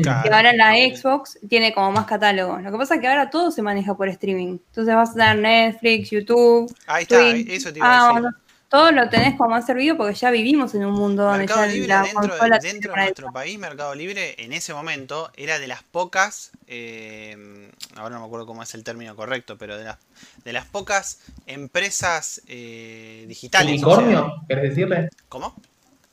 Claro. 0.03 0.23
que 0.23 0.33
ahora 0.33 0.53
la 0.53 0.75
Xbox 0.75 1.37
tiene 1.49 1.75
como 1.75 1.91
más 1.91 2.07
catálogo. 2.07 2.59
Lo 2.61 2.71
que 2.71 2.79
pasa 2.79 2.95
es 2.95 3.01
que 3.01 3.09
ahora 3.09 3.29
todo 3.29 3.51
se 3.51 3.61
maneja 3.61 3.97
por 3.97 4.09
streaming. 4.09 4.59
Entonces 4.69 4.95
vas 4.95 5.11
a 5.11 5.15
tener 5.15 5.39
Netflix, 5.39 6.11
YouTube, 6.11 6.73
Ahí 6.87 7.03
está, 7.03 7.19
Twitch, 7.19 7.49
eso 7.51 7.73
te 7.73 7.81
iba 7.81 8.09
a 8.09 8.13
decir. 8.15 8.31
Todo 8.75 8.91
lo 8.91 9.09
tenés 9.09 9.37
como 9.37 9.51
más 9.51 9.67
servido 9.67 9.97
porque 9.97 10.15
ya 10.15 10.33
vivimos 10.33 10.75
en 10.75 10.85
un 10.85 10.95
mundo 10.95 11.23
donde 11.23 11.39
Mercado 11.39 11.67
ya 11.67 11.73
Libre 11.73 11.87
la 11.87 12.03
dentro, 12.03 12.29
consola 12.29 12.59
de, 12.59 12.73
dentro 12.73 12.93
de 12.93 12.99
nuestro 12.99 13.27
eso. 13.27 13.33
país, 13.33 13.57
Mercado 13.57 13.95
Libre 13.95 14.35
en 14.39 14.53
ese 14.53 14.75
momento 14.75 15.31
era 15.37 15.61
de 15.61 15.69
las 15.69 15.85
pocas, 15.85 16.51
eh, 16.67 17.71
ahora 17.95 18.17
no 18.17 18.23
me 18.23 18.27
acuerdo 18.27 18.47
cómo 18.47 18.65
es 18.65 18.75
el 18.75 18.83
término 18.83 19.15
correcto, 19.15 19.57
pero 19.59 19.79
de 19.79 19.85
las, 19.85 19.99
de 20.45 20.53
las 20.53 20.67
pocas 20.67 21.21
empresas 21.47 22.43
eh, 22.49 23.27
digitales. 23.29 23.81
o 23.81 23.87
sea, 23.87 23.99
¿Unicornio? 23.99 24.45
¿Querés 24.49 24.71
decirle? 24.71 25.09
¿Cómo? 25.29 25.55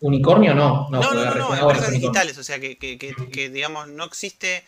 ¿Unicornio? 0.02 0.54
No, 0.54 0.88
no, 0.92 1.02
No, 1.02 1.14
no, 1.16 1.34
no, 1.34 1.56
empresas 1.56 1.90
digitales, 1.90 2.38
o 2.38 2.44
sea 2.44 2.60
que, 2.60 2.78
que, 2.78 3.00
que, 3.00 3.16
que, 3.32 3.50
digamos 3.50 3.88
no 3.88 4.04
existe, 4.04 4.64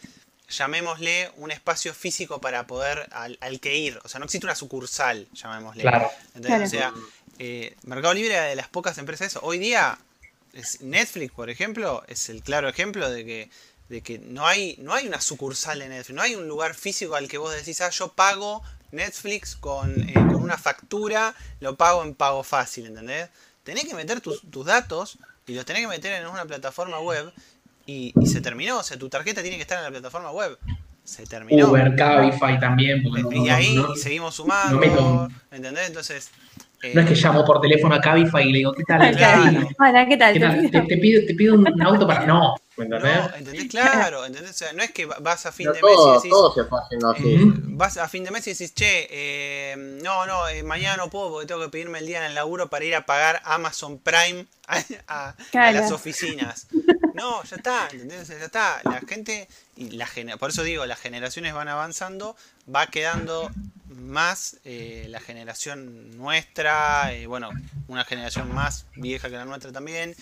llamémosle 0.50 1.30
un 1.38 1.52
espacio 1.52 1.94
físico 1.94 2.42
para 2.42 2.66
poder 2.66 3.08
al, 3.12 3.38
al 3.40 3.60
que 3.60 3.78
ir, 3.78 4.00
o 4.04 4.08
sea 4.08 4.18
no 4.18 4.26
existe 4.26 4.48
una 4.48 4.56
sucursal, 4.56 5.28
llamémosle. 5.34 5.84
Claro. 5.84 6.10
¿Entendés? 6.34 6.48
Claro. 6.50 6.64
O 6.66 6.68
sea, 6.68 6.94
eh, 7.40 7.76
Mercado 7.84 8.14
Libre 8.14 8.34
era 8.34 8.44
de 8.46 8.56
las 8.56 8.68
pocas 8.68 8.98
empresas 8.98 9.28
eso. 9.28 9.40
Hoy 9.44 9.58
día, 9.60 9.98
es 10.54 10.82
Netflix, 10.82 11.32
por 11.34 11.50
ejemplo, 11.50 12.04
es 12.08 12.30
el 12.30 12.42
claro 12.44 12.70
ejemplo 12.70 13.10
de 13.10 13.26
que, 13.26 13.50
de 13.90 14.02
que 14.02 14.20
no, 14.20 14.46
hay, 14.48 14.76
no 14.80 14.94
hay 14.94 15.08
una 15.08 15.20
sucursal 15.22 15.80
de 15.80 15.90
Netflix, 15.90 16.16
no 16.16 16.22
hay 16.22 16.36
un 16.36 16.48
lugar 16.48 16.74
físico 16.76 17.16
al 17.16 17.28
que 17.28 17.38
vos 17.38 17.54
decís, 17.54 17.82
ah, 17.82 17.90
yo 17.90 18.10
pago 18.14 18.62
Netflix 18.92 19.56
con, 19.56 20.00
eh, 20.10 20.14
con 20.14 20.36
una 20.36 20.58
factura, 20.58 21.34
lo 21.60 21.76
pago 21.76 22.04
en 22.04 22.14
pago 22.14 22.44
fácil, 22.44 22.86
¿entendés? 22.86 23.30
Tenés 23.64 23.86
que 23.86 23.96
meter 23.96 24.22
tus, 24.22 24.42
tus 24.50 24.66
datos 24.66 25.18
y 25.48 25.54
los 25.56 25.66
tenés 25.66 25.82
que 25.82 25.88
meter 25.88 26.14
en 26.22 26.28
una 26.28 26.46
plataforma 26.46 27.00
web 27.00 27.32
y, 27.86 28.14
y 28.20 28.28
se 28.28 28.42
terminó. 28.42 28.78
O 28.80 28.84
sea, 28.84 28.98
tu 29.00 29.10
tarjeta 29.10 29.42
tiene 29.42 29.56
que 29.58 29.64
estar 29.64 29.78
en 29.80 29.86
la 29.86 29.90
plataforma 29.92 30.32
web. 30.32 30.58
Se 31.04 31.26
terminó. 31.26 31.70
Uber, 31.70 31.96
Cabify 31.96 32.60
también. 32.60 33.02
porque 33.04 33.22
y 33.36 33.40
no- 33.42 33.54
ahí 33.54 33.76
no- 33.76 33.96
seguimos 33.96 34.36
sumando, 34.36 34.80
no 34.80 35.30
¿entendés? 35.52 35.88
Entonces... 35.88 36.30
No 36.94 37.02
es 37.02 37.08
que 37.08 37.16
llamo 37.16 37.46
por 37.46 37.62
teléfono 37.62 37.96
a 37.96 38.02
Cabify 38.02 38.44
y 38.48 38.52
le 38.52 38.58
digo, 38.58 38.74
¿qué 38.74 38.84
tal? 38.84 39.16
Claro. 39.18 39.70
Hola, 39.80 40.06
¿qué 40.06 40.18
tal? 40.18 40.34
¿Qué 40.34 40.40
tal? 40.40 40.70
Te, 40.72 40.82
te 40.82 40.98
pido, 40.98 41.26
te 41.26 41.34
pido 41.34 41.56
un 41.56 41.82
auto 41.82 42.06
para. 42.06 42.26
No, 42.26 42.56
¿me 42.76 42.86
entendés? 42.86 43.16
No, 43.16 43.36
¿entendés? 43.38 43.68
Claro, 43.70 44.26
¿entendés? 44.26 44.52
O 44.52 44.54
sea, 44.54 44.74
no 44.74 44.84
es 44.84 44.92
que 44.92 45.06
va- 45.06 45.18
vas 45.22 45.46
a 45.46 45.52
fin 45.54 45.70
Pero 45.72 45.88
de 45.88 45.94
mes 45.94 46.06
y 46.06 46.14
decís, 46.16 46.30
todo 46.30 46.54
se 46.54 46.64
fue 46.66 46.80
haciendo 46.82 47.12
así. 47.12 47.24
eh, 47.36 47.40
vas 47.76 47.98
a 47.98 48.10
fin 48.10 48.24
de 48.26 48.32
mes 48.32 48.46
y 48.48 48.52
decís, 48.52 48.74
che, 48.74 49.08
eh, 49.10 49.76
no, 50.04 50.26
no, 50.26 50.48
eh, 50.50 50.62
mañana 50.64 50.98
no 50.98 51.10
puedo 51.10 51.32
porque 51.32 51.48
tengo 51.48 51.62
que 51.62 51.70
pedirme 51.70 52.00
el 52.00 52.06
día 52.08 52.18
en 52.20 52.26
el 52.26 52.36
laburo 52.36 52.70
para 52.70 52.84
ir 52.84 52.96
a 52.96 53.06
pagar 53.06 53.42
Amazon 53.46 54.00
Prime 54.00 54.46
a, 54.68 54.78
a- 55.08 55.30
a 55.30 55.36
Claro. 55.52 55.80
las 55.80 55.92
oficinas. 55.92 56.68
No, 57.14 57.44
ya 57.44 57.56
está, 57.56 57.88
¿entendés? 57.92 58.24
O 58.24 58.26
sea, 58.26 58.40
Ya 58.40 58.46
está. 58.46 58.82
La 58.84 59.00
gente, 59.08 59.48
y 59.78 59.92
la 59.92 60.06
gener- 60.08 60.38
por 60.38 60.50
eso 60.50 60.64
digo, 60.64 60.86
las 60.86 61.00
generaciones 61.00 61.54
van 61.54 61.70
avanzando, 61.70 62.36
va 62.74 62.88
quedando 62.88 63.50
más 63.96 64.60
eh, 64.66 65.08
la 65.10 65.20
generación 65.20 66.18
nuestra, 66.18 67.14
eh, 67.14 67.28
bueno, 67.28 67.50
una 67.88 68.04
generación 68.06 68.54
más 68.54 68.86
vieja 68.96 69.30
que 69.30 69.36
la 69.36 69.46
nuestra 69.46 69.72
también, 69.72 70.16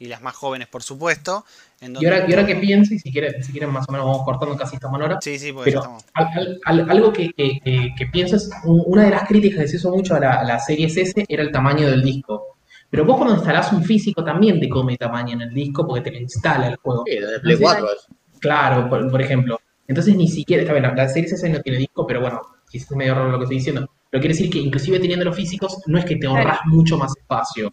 y 0.00 0.06
las 0.06 0.22
más 0.22 0.36
jóvenes, 0.36 0.68
por 0.68 0.82
supuesto. 0.82 1.44
En 1.80 1.96
Y 2.00 2.04
ahora, 2.06 2.24
y 2.28 2.32
ahora 2.32 2.46
que 2.46 2.56
pienso, 2.56 2.94
y 2.94 2.98
si 3.00 3.10
quieren, 3.12 3.42
si 3.42 3.50
quieren 3.52 3.70
más 3.70 3.84
o 3.88 3.92
menos 3.92 4.06
vamos 4.06 4.22
cortando 4.24 4.56
casi 4.56 4.76
estamos 4.76 4.98
en 5.00 5.04
hora, 5.06 5.18
Sí, 5.20 5.38
sí, 5.38 5.52
porque 5.52 5.72
ya 5.72 5.80
pero 5.80 5.96
estamos. 5.98 6.04
al- 6.14 6.26
al- 6.36 6.80
al- 6.82 6.90
algo 6.90 7.12
que, 7.12 7.30
que- 7.32 7.60
que- 7.64 7.90
que 7.96 8.06
pienso 8.06 8.36
es, 8.36 8.48
un- 8.64 8.82
una 8.86 9.04
de 9.04 9.10
las 9.10 9.26
críticas 9.26 9.60
que 9.62 9.68
se 9.68 9.76
hizo 9.76 9.90
mucho 9.90 10.14
a 10.14 10.20
la, 10.20 10.34
a 10.34 10.44
la 10.44 10.58
Series 10.60 10.96
S 10.96 11.24
era 11.28 11.42
el 11.42 11.50
tamaño 11.50 11.88
del 11.90 12.02
disco. 12.02 12.56
Pero 12.90 13.04
vos 13.04 13.16
cuando 13.16 13.34
instalás 13.34 13.72
un 13.72 13.84
físico 13.84 14.24
también 14.24 14.60
te 14.60 14.68
come 14.68 14.96
tamaño 14.96 15.34
en 15.34 15.42
el 15.42 15.50
disco 15.52 15.86
porque 15.86 16.00
te 16.02 16.10
lo 16.12 16.18
instala 16.18 16.68
el 16.68 16.76
juego. 16.76 17.02
Sí, 17.06 17.16
desde 17.18 17.40
Play 17.40 17.56
Sí. 17.56 17.62
4 17.62 17.86
es. 17.92 18.06
Claro, 18.40 18.88
por, 18.88 19.10
por 19.10 19.20
ejemplo. 19.20 19.60
Entonces 19.88 20.14
ni 20.14 20.28
siquiera, 20.28 20.62
está 20.62 20.72
bien, 20.74 20.84
la, 20.84 20.94
la 20.94 21.08
Series 21.08 21.32
S 21.32 21.48
no 21.48 21.60
tiene 21.60 21.78
disco, 21.78 22.06
pero 22.06 22.20
bueno, 22.20 22.40
quizás 22.70 22.90
es 22.90 22.96
medio 22.96 23.14
raro 23.14 23.30
lo 23.30 23.38
que 23.38 23.44
estoy 23.44 23.58
diciendo. 23.58 23.88
Pero 24.10 24.20
quiere 24.22 24.34
decir 24.34 24.50
que 24.50 24.58
inclusive 24.58 24.98
teniendo 25.00 25.24
los 25.24 25.36
físicos, 25.36 25.78
no 25.86 25.98
es 25.98 26.04
que 26.04 26.16
te 26.16 26.26
ahorras 26.26 26.60
mucho 26.66 26.96
más 26.96 27.12
espacio. 27.16 27.72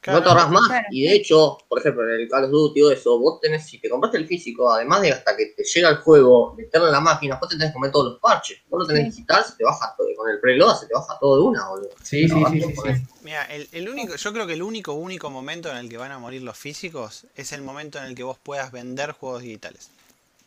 Claro. 0.00 0.18
No 0.18 0.22
te 0.22 0.28
ahorras 0.28 0.50
más. 0.50 0.66
Claro. 0.68 0.86
Y 0.90 1.02
de 1.04 1.14
hecho, 1.14 1.56
por 1.66 1.78
ejemplo, 1.80 2.04
en 2.04 2.20
el 2.20 2.28
Call 2.28 2.44
of 2.44 2.50
Duty 2.50 2.82
o 2.82 2.90
eso, 2.90 3.18
vos 3.18 3.40
tenés, 3.40 3.66
si 3.66 3.78
te 3.78 3.88
compraste 3.88 4.18
el 4.18 4.26
físico, 4.28 4.70
además 4.70 5.00
de 5.00 5.12
hasta 5.12 5.34
que 5.34 5.46
te 5.56 5.64
llega 5.64 5.88
el 5.88 5.96
juego, 5.96 6.54
meterlo 6.54 6.88
en 6.88 6.92
la 6.92 7.00
máquina, 7.00 7.38
vos 7.40 7.48
te 7.48 7.56
tenés 7.56 7.70
que 7.70 7.72
comer 7.72 7.90
todos 7.90 8.12
los 8.12 8.20
parches. 8.20 8.58
Vos 8.68 8.80
lo 8.80 8.86
tenés 8.86 9.04
Sí. 9.04 9.10
digital, 9.22 9.42
se 9.44 9.56
te 9.56 9.64
baja 9.64 9.94
todo, 9.96 10.06
con 10.14 10.30
el 10.30 10.38
preload 10.40 10.78
se 10.78 10.86
te 10.88 10.94
baja 10.94 11.16
todo 11.18 11.36
de 11.36 11.42
una, 11.44 11.68
boludo. 11.70 11.88
Sí, 12.02 12.28
sí, 12.28 12.34
No, 12.38 12.50
sí, 12.50 12.60
sí, 12.60 12.68
sí. 12.74 13.02
Mira, 13.22 13.44
el, 13.46 13.66
el 13.72 13.88
único, 13.88 14.14
yo 14.14 14.32
creo 14.34 14.46
que 14.46 14.52
el 14.52 14.62
único, 14.62 14.92
único 14.92 15.30
momento 15.30 15.70
en 15.70 15.78
el 15.78 15.88
que 15.88 15.96
van 15.96 16.12
a 16.12 16.18
morir 16.18 16.42
los 16.42 16.58
físicos 16.58 17.26
es 17.34 17.52
el 17.52 17.62
momento 17.62 17.98
en 17.98 18.04
el 18.04 18.14
que 18.14 18.22
vos 18.24 18.36
puedas 18.40 18.70
vender 18.72 19.12
juegos 19.12 19.40
digitales. 19.42 19.88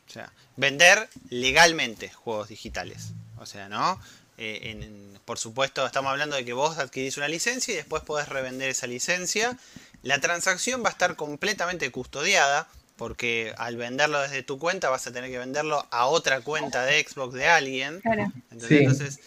O 0.08 0.12
sea, 0.12 0.32
vender 0.56 1.10
legalmente 1.32 2.10
juegos 2.10 2.48
digitales. 2.50 3.12
O 3.40 3.46
sea, 3.46 3.70
¿no? 3.70 4.00
Eh, 4.38 4.60
en- 4.72 4.84
en- 4.84 5.20
por 5.26 5.40
supuesto, 5.40 5.86
estamos 5.86 6.12
hablando 6.12 6.36
de 6.36 6.46
que 6.46 6.54
vos 6.54 6.78
adquirís 6.78 7.18
una 7.18 7.28
licencia 7.28 7.74
y 7.74 7.78
después 7.78 8.04
podés 8.04 8.30
revender 8.30 8.70
esa 8.70 8.88
licencia. 8.88 9.58
La 10.04 10.20
transacción 10.20 10.84
va 10.84 10.90
a 10.90 10.92
estar 10.92 11.16
completamente 11.16 11.92
custodiada. 11.92 12.68
Porque 12.98 13.54
al 13.60 13.78
venderlo 13.78 14.20
desde 14.20 14.42
tu 14.42 14.58
cuenta 14.58 14.90
vas 14.90 15.06
a 15.06 15.12
tener 15.14 15.30
que 15.30 15.38
venderlo 15.38 15.86
a 15.92 16.08
otra 16.08 16.42
cuenta 16.42 16.84
de 16.84 17.06
Xbox 17.08 17.36
de 17.36 17.46
alguien. 17.48 18.02
Claro. 18.02 18.32
¿entendés? 18.50 18.68
Sí. 18.70 18.76
Entonces, 18.78 19.20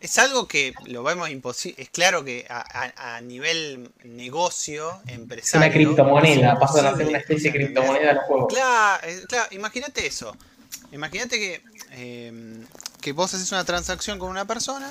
es 0.00 0.18
algo 0.18 0.48
que 0.48 0.74
lo 0.86 1.04
vemos 1.04 1.30
imposible. 1.30 1.80
Es 1.80 1.90
claro 1.90 2.24
que 2.24 2.44
a, 2.50 2.58
a- 2.58 3.14
a 3.16 3.20
nivel 3.20 3.88
negocio, 4.02 5.00
Es 5.06 5.12
empresario. 5.14 5.64
una 5.64 5.72
criptomoneda, 5.72 6.58
pasan 6.58 6.86
a 6.86 6.96
ser 6.96 7.06
una 7.06 7.18
especie 7.18 7.52
de 7.52 7.56
criptomoneda 7.56 8.08
de 8.08 8.14
los 8.14 8.24
juegos. 8.24 8.52
Claro, 8.52 9.06
claro, 9.28 9.48
imagínate 9.52 10.04
eso. 10.08 10.36
Imagínate 10.90 11.38
que, 11.38 11.62
eh, 11.92 12.32
que 13.04 13.12
vos 13.12 13.34
haces 13.34 13.52
una 13.52 13.64
transacción 13.64 14.18
con 14.18 14.30
una 14.30 14.46
persona 14.46 14.90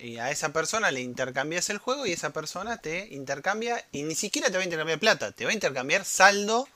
y 0.00 0.18
a 0.18 0.30
esa 0.30 0.52
persona 0.52 0.92
le 0.92 1.00
intercambias 1.00 1.68
el 1.70 1.78
juego 1.78 2.06
y 2.06 2.12
esa 2.12 2.30
persona 2.30 2.76
te 2.76 3.08
intercambia 3.12 3.84
y 3.90 4.04
ni 4.04 4.14
siquiera 4.14 4.46
te 4.48 4.54
va 4.54 4.60
a 4.60 4.64
intercambiar 4.64 5.00
plata, 5.00 5.32
te 5.32 5.44
va 5.44 5.50
a 5.50 5.54
intercambiar 5.54 6.04
saldo 6.04 6.68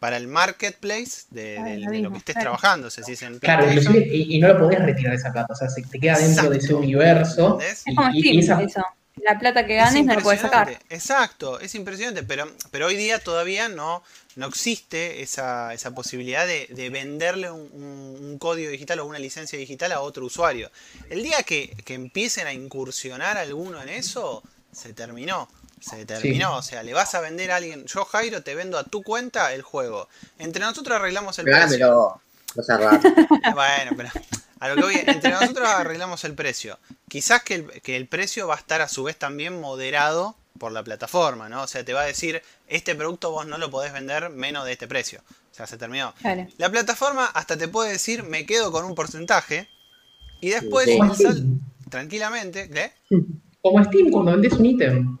para 0.00 0.18
el 0.18 0.26
marketplace 0.28 1.22
de, 1.30 1.42
de- 1.42 1.56
lo 1.58 1.64
de 1.64 1.78
lo 1.78 1.90
mismo, 1.90 2.10
que 2.12 2.18
estés 2.18 2.34
claro. 2.34 2.50
trabajando. 2.50 2.88
O 2.88 2.90
sea, 2.90 3.04
si 3.04 3.12
es 3.12 3.22
en 3.22 3.38
Claro, 3.38 3.66
y, 3.72 4.36
y 4.36 4.38
no 4.38 4.48
lo 4.48 4.58
podés 4.58 4.80
retirar 4.80 5.14
esa 5.14 5.32
plata, 5.32 5.54
o 5.54 5.56
sea, 5.56 5.70
se 5.70 5.80
te 5.80 5.98
queda 5.98 6.18
dentro 6.18 6.50
de 6.50 6.58
ese 6.58 6.74
universo. 6.74 7.58
Es 7.58 7.84
como 7.84 8.10
Y- 8.12 8.18
y 8.18 8.42
Steam, 8.42 8.60
esa- 8.60 8.62
eso. 8.80 8.86
La 9.22 9.38
plata 9.38 9.66
que 9.66 9.76
Es 9.78 9.84
ganes 9.84 10.04
no 10.04 10.14
lo 10.14 10.20
puedes 10.22 10.40
sacar. 10.40 10.78
Exacto, 10.90 11.58
es 11.60 11.74
impresionante, 11.74 12.22
pero, 12.22 12.50
pero 12.70 12.86
hoy 12.86 12.96
día 12.96 13.18
todavía 13.18 13.68
no, 13.68 14.02
no 14.36 14.46
existe 14.46 15.22
esa, 15.22 15.72
esa 15.72 15.94
posibilidad 15.94 16.46
de, 16.46 16.66
de 16.70 16.90
venderle 16.90 17.50
un, 17.50 17.68
un- 17.72 18.16
un 18.24 18.38
código 18.38 18.70
digital 18.70 19.00
o 19.00 19.06
una 19.06 19.18
licencia 19.18 19.58
digital 19.58 19.92
a 19.92 20.00
otro 20.00 20.26
usuario. 20.26 20.70
El 21.08 21.22
día 21.22 21.42
que, 21.44 21.74
que 21.84 21.94
empiecen 21.94 22.46
a 22.46 22.52
incursionar 22.52 23.38
alguno 23.38 23.80
en 23.82 23.88
eso, 23.88 24.42
se 24.72 24.92
terminó. 24.92 25.48
Se 25.80 26.04
terminó, 26.06 26.56
o 26.56 26.62
sea, 26.62 26.82
le 26.82 26.92
vas 26.94 27.14
a 27.14 27.20
vender 27.20 27.50
a 27.52 27.56
alguien. 27.56 27.84
Yo, 27.86 28.04
Jairo, 28.06 28.42
te 28.42 28.54
vendo 28.54 28.78
a 28.78 28.84
tu 28.84 29.02
cuenta 29.02 29.52
el 29.54 29.62
juego. 29.62 30.08
Entre 30.38 30.60
nosotros 30.62 30.96
arreglamos 30.98 31.38
el 31.38 31.46
precio. 31.68 31.86
Seas 32.62 32.80
raro. 32.80 33.00
Bueno, 33.54 33.92
pero 33.96 34.10
a 34.60 34.68
lo 34.68 34.76
que 34.76 34.82
voy, 34.82 34.94
entre 35.06 35.30
nosotros 35.30 35.68
arreglamos 35.68 36.24
el 36.24 36.34
precio. 36.34 36.78
Quizás 37.08 37.42
que 37.42 37.54
el, 37.56 37.66
que 37.82 37.96
el 37.96 38.06
precio 38.06 38.46
va 38.48 38.54
a 38.54 38.58
estar 38.58 38.80
a 38.82 38.88
su 38.88 39.02
vez 39.04 39.16
también 39.16 39.60
moderado 39.60 40.36
por 40.58 40.72
la 40.72 40.82
plataforma, 40.82 41.48
¿no? 41.48 41.62
O 41.62 41.66
sea, 41.66 41.84
te 41.84 41.92
va 41.92 42.00
a 42.02 42.06
decir, 42.06 42.42
este 42.66 42.94
producto 42.94 43.30
vos 43.30 43.46
no 43.46 43.58
lo 43.58 43.70
podés 43.70 43.92
vender 43.92 44.30
menos 44.30 44.64
de 44.64 44.72
este 44.72 44.88
precio. 44.88 45.20
O 45.52 45.54
sea, 45.54 45.66
se 45.66 45.76
terminó. 45.76 46.14
Claro. 46.20 46.46
La 46.58 46.70
plataforma 46.70 47.26
hasta 47.26 47.56
te 47.56 47.68
puede 47.68 47.92
decir, 47.92 48.22
me 48.22 48.46
quedo 48.46 48.72
con 48.72 48.84
un 48.84 48.94
porcentaje. 48.94 49.68
Y 50.40 50.50
después, 50.50 50.86
Sí. 50.86 50.98
Como 50.98 51.14
sal- 51.14 51.44
tranquilamente, 51.90 52.68
¿qué? 52.70 52.92
Como 53.62 53.82
Steam 53.84 54.10
cuando 54.10 54.32
vendés 54.32 54.52
un 54.54 54.66
ítem. 54.66 55.18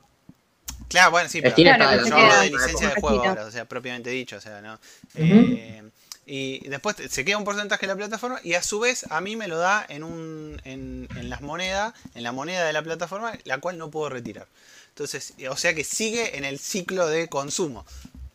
Claro, 0.88 1.10
bueno, 1.10 1.28
sí, 1.28 1.40
pero 1.40 1.52
Steam 1.52 1.76
Claro, 1.76 2.40
de 2.40 2.50
licencia 2.50 2.88
de 2.94 3.00
juego 3.00 3.24
ahora, 3.24 3.44
o 3.46 3.50
sea, 3.50 3.64
propiamente 3.64 4.08
dicho, 4.10 4.36
o 4.36 4.40
sea, 4.40 4.60
¿no? 4.60 4.78
Eh, 5.16 5.82
y 6.26 6.68
después 6.68 6.96
se 7.08 7.24
queda 7.24 7.38
un 7.38 7.44
porcentaje 7.44 7.86
de 7.86 7.92
la 7.92 7.96
plataforma 7.96 8.40
y 8.42 8.54
a 8.54 8.62
su 8.62 8.80
vez 8.80 9.06
a 9.10 9.20
mí 9.20 9.36
me 9.36 9.46
lo 9.46 9.58
da 9.58 9.86
en, 9.88 10.02
un, 10.02 10.60
en, 10.64 11.08
en 11.16 11.30
las 11.30 11.40
monedas, 11.40 11.94
en 12.16 12.24
la 12.24 12.32
moneda 12.32 12.66
de 12.66 12.72
la 12.72 12.82
plataforma, 12.82 13.38
la 13.44 13.58
cual 13.58 13.78
no 13.78 13.90
puedo 13.90 14.08
retirar. 14.08 14.48
Entonces, 14.88 15.34
o 15.48 15.56
sea 15.56 15.74
que 15.74 15.84
sigue 15.84 16.36
en 16.36 16.44
el 16.44 16.58
ciclo 16.58 17.06
de 17.06 17.28
consumo. 17.28 17.86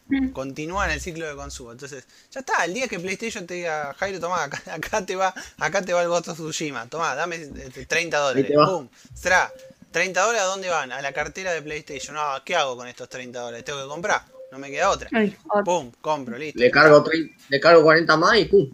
Mm. 0.08 0.30
Continúa 0.30 0.86
en 0.86 0.92
el 0.92 1.02
ciclo 1.02 1.28
de 1.28 1.36
consumo. 1.36 1.72
Entonces, 1.72 2.06
ya 2.32 2.42
está, 2.42 2.64
el 2.66 2.74
día 2.74 2.88
que 2.88 3.00
PlayStation 3.00 3.48
te 3.48 3.56
diga, 3.56 3.94
Jairo, 3.98 4.20
toma, 4.20 4.44
acá, 4.44 4.62
acá 4.74 5.06
te 5.06 5.16
va, 5.16 5.34
acá 5.58 5.82
te 5.82 5.92
va 5.92 6.02
el 6.02 6.08
Ghost 6.08 6.30
of 6.30 6.38
Tsushima, 6.38 6.88
toma, 6.88 7.16
dame 7.16 7.38
este, 7.38 7.86
30 7.86 8.18
dólares. 8.18 8.44
Ahí 8.46 8.52
te 8.52 8.58
va. 8.58 8.68
Pum, 8.68 8.90
tra, 9.22 9.52
30 9.92 10.22
dólares, 10.22 10.42
¿a 10.42 10.46
dónde 10.46 10.70
van? 10.70 10.92
A 10.92 11.02
la 11.02 11.14
cartera 11.14 11.52
de 11.52 11.62
PlayStation. 11.62 12.16
No, 12.16 12.42
¿qué 12.46 12.56
hago 12.56 12.78
con 12.78 12.88
estos 12.88 13.10
30 13.10 13.40
dólares? 13.40 13.66
Tengo 13.66 13.82
que 13.82 13.88
comprar. 13.88 14.24
No 14.52 14.60
me 14.60 14.70
queda 14.70 14.90
otra. 14.90 15.10
Ay. 15.14 15.36
Pum, 15.64 15.92
compro, 16.02 16.38
listo. 16.38 16.60
Le 16.60 16.70
cargo, 16.70 17.02
30 17.04 17.36
le 17.50 17.60
cargo 17.60 17.84
40 17.84 18.18
más 18.18 18.38
y 18.38 18.46
pum. 18.46 18.70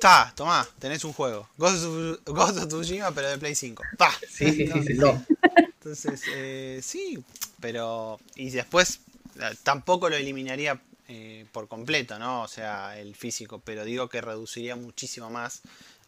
Ta, 0.00 0.32
tomá, 0.36 0.66
tenés 0.78 1.02
un 1.04 1.12
juego. 1.12 1.48
Ghost 1.56 1.84
of, 1.84 2.18
Ghost 2.26 2.58
of 2.58 2.68
Tsushima, 2.68 3.10
pero 3.12 3.30
de 3.30 3.38
Play 3.38 3.54
5. 3.54 3.82
Pa. 3.96 4.12
Sí, 4.30 4.52
sí, 4.52 4.66
sí, 4.66 4.82
sí. 4.86 4.94
No. 4.94 5.24
Entonces, 5.56 6.22
eh, 6.34 6.80
sí, 6.82 7.18
pero. 7.60 8.20
Y 8.36 8.50
después 8.50 9.00
eh, 9.40 9.56
tampoco 9.62 10.08
lo 10.08 10.16
eliminaría 10.16 10.78
eh, 11.08 11.46
por 11.50 11.66
completo, 11.66 12.18
¿no? 12.18 12.42
O 12.42 12.48
sea, 12.48 12.98
el 12.98 13.14
físico, 13.16 13.60
pero 13.64 13.84
digo 13.84 14.08
que 14.08 14.20
reduciría 14.20 14.76
muchísimo 14.76 15.30
más 15.30 15.62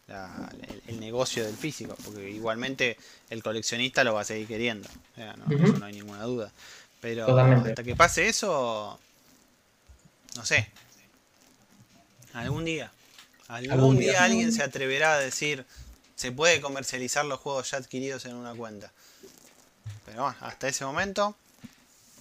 la- 0.07 0.53
el, 0.69 0.82
el 0.87 1.01
negocio 1.01 1.45
del 1.45 1.57
físico, 1.57 1.97
porque 2.05 2.31
igualmente 2.31 2.97
el 3.31 3.43
coleccionista 3.43 4.05
lo 4.05 4.15
va 4.15 4.20
a 4.20 4.24
seguir 4.24 4.47
queriendo. 4.47 4.89
O 5.12 5.15
sea, 5.16 5.35
no, 5.35 5.47
eso 5.65 5.78
no 5.78 5.87
hay 5.87 5.95
ninguna 5.95 6.23
duda. 6.24 6.53
Pero 7.01 7.27
Totalmente. 7.27 7.71
hasta 7.71 7.83
que 7.83 7.97
pase 7.97 8.29
eso, 8.29 8.99
no 10.37 10.45
sé. 10.45 10.69
Algún 12.35 12.65
día. 12.65 12.93
Algún, 13.49 13.73
Algún 13.73 13.99
día. 13.99 14.13
día. 14.13 14.25
alguien 14.25 14.53
se 14.53 14.63
atreverá 14.63 15.15
a 15.15 15.19
decir, 15.19 15.65
se 16.15 16.31
puede 16.31 16.61
comercializar 16.61 17.25
los 17.25 17.41
juegos 17.41 17.71
ya 17.71 17.79
adquiridos 17.79 18.25
en 18.27 18.35
una 18.37 18.55
cuenta. 18.55 18.93
Pero 20.07 20.23
bueno, 20.25 20.37
hasta 20.41 20.69
ese 20.69 20.85
momento, 20.85 21.35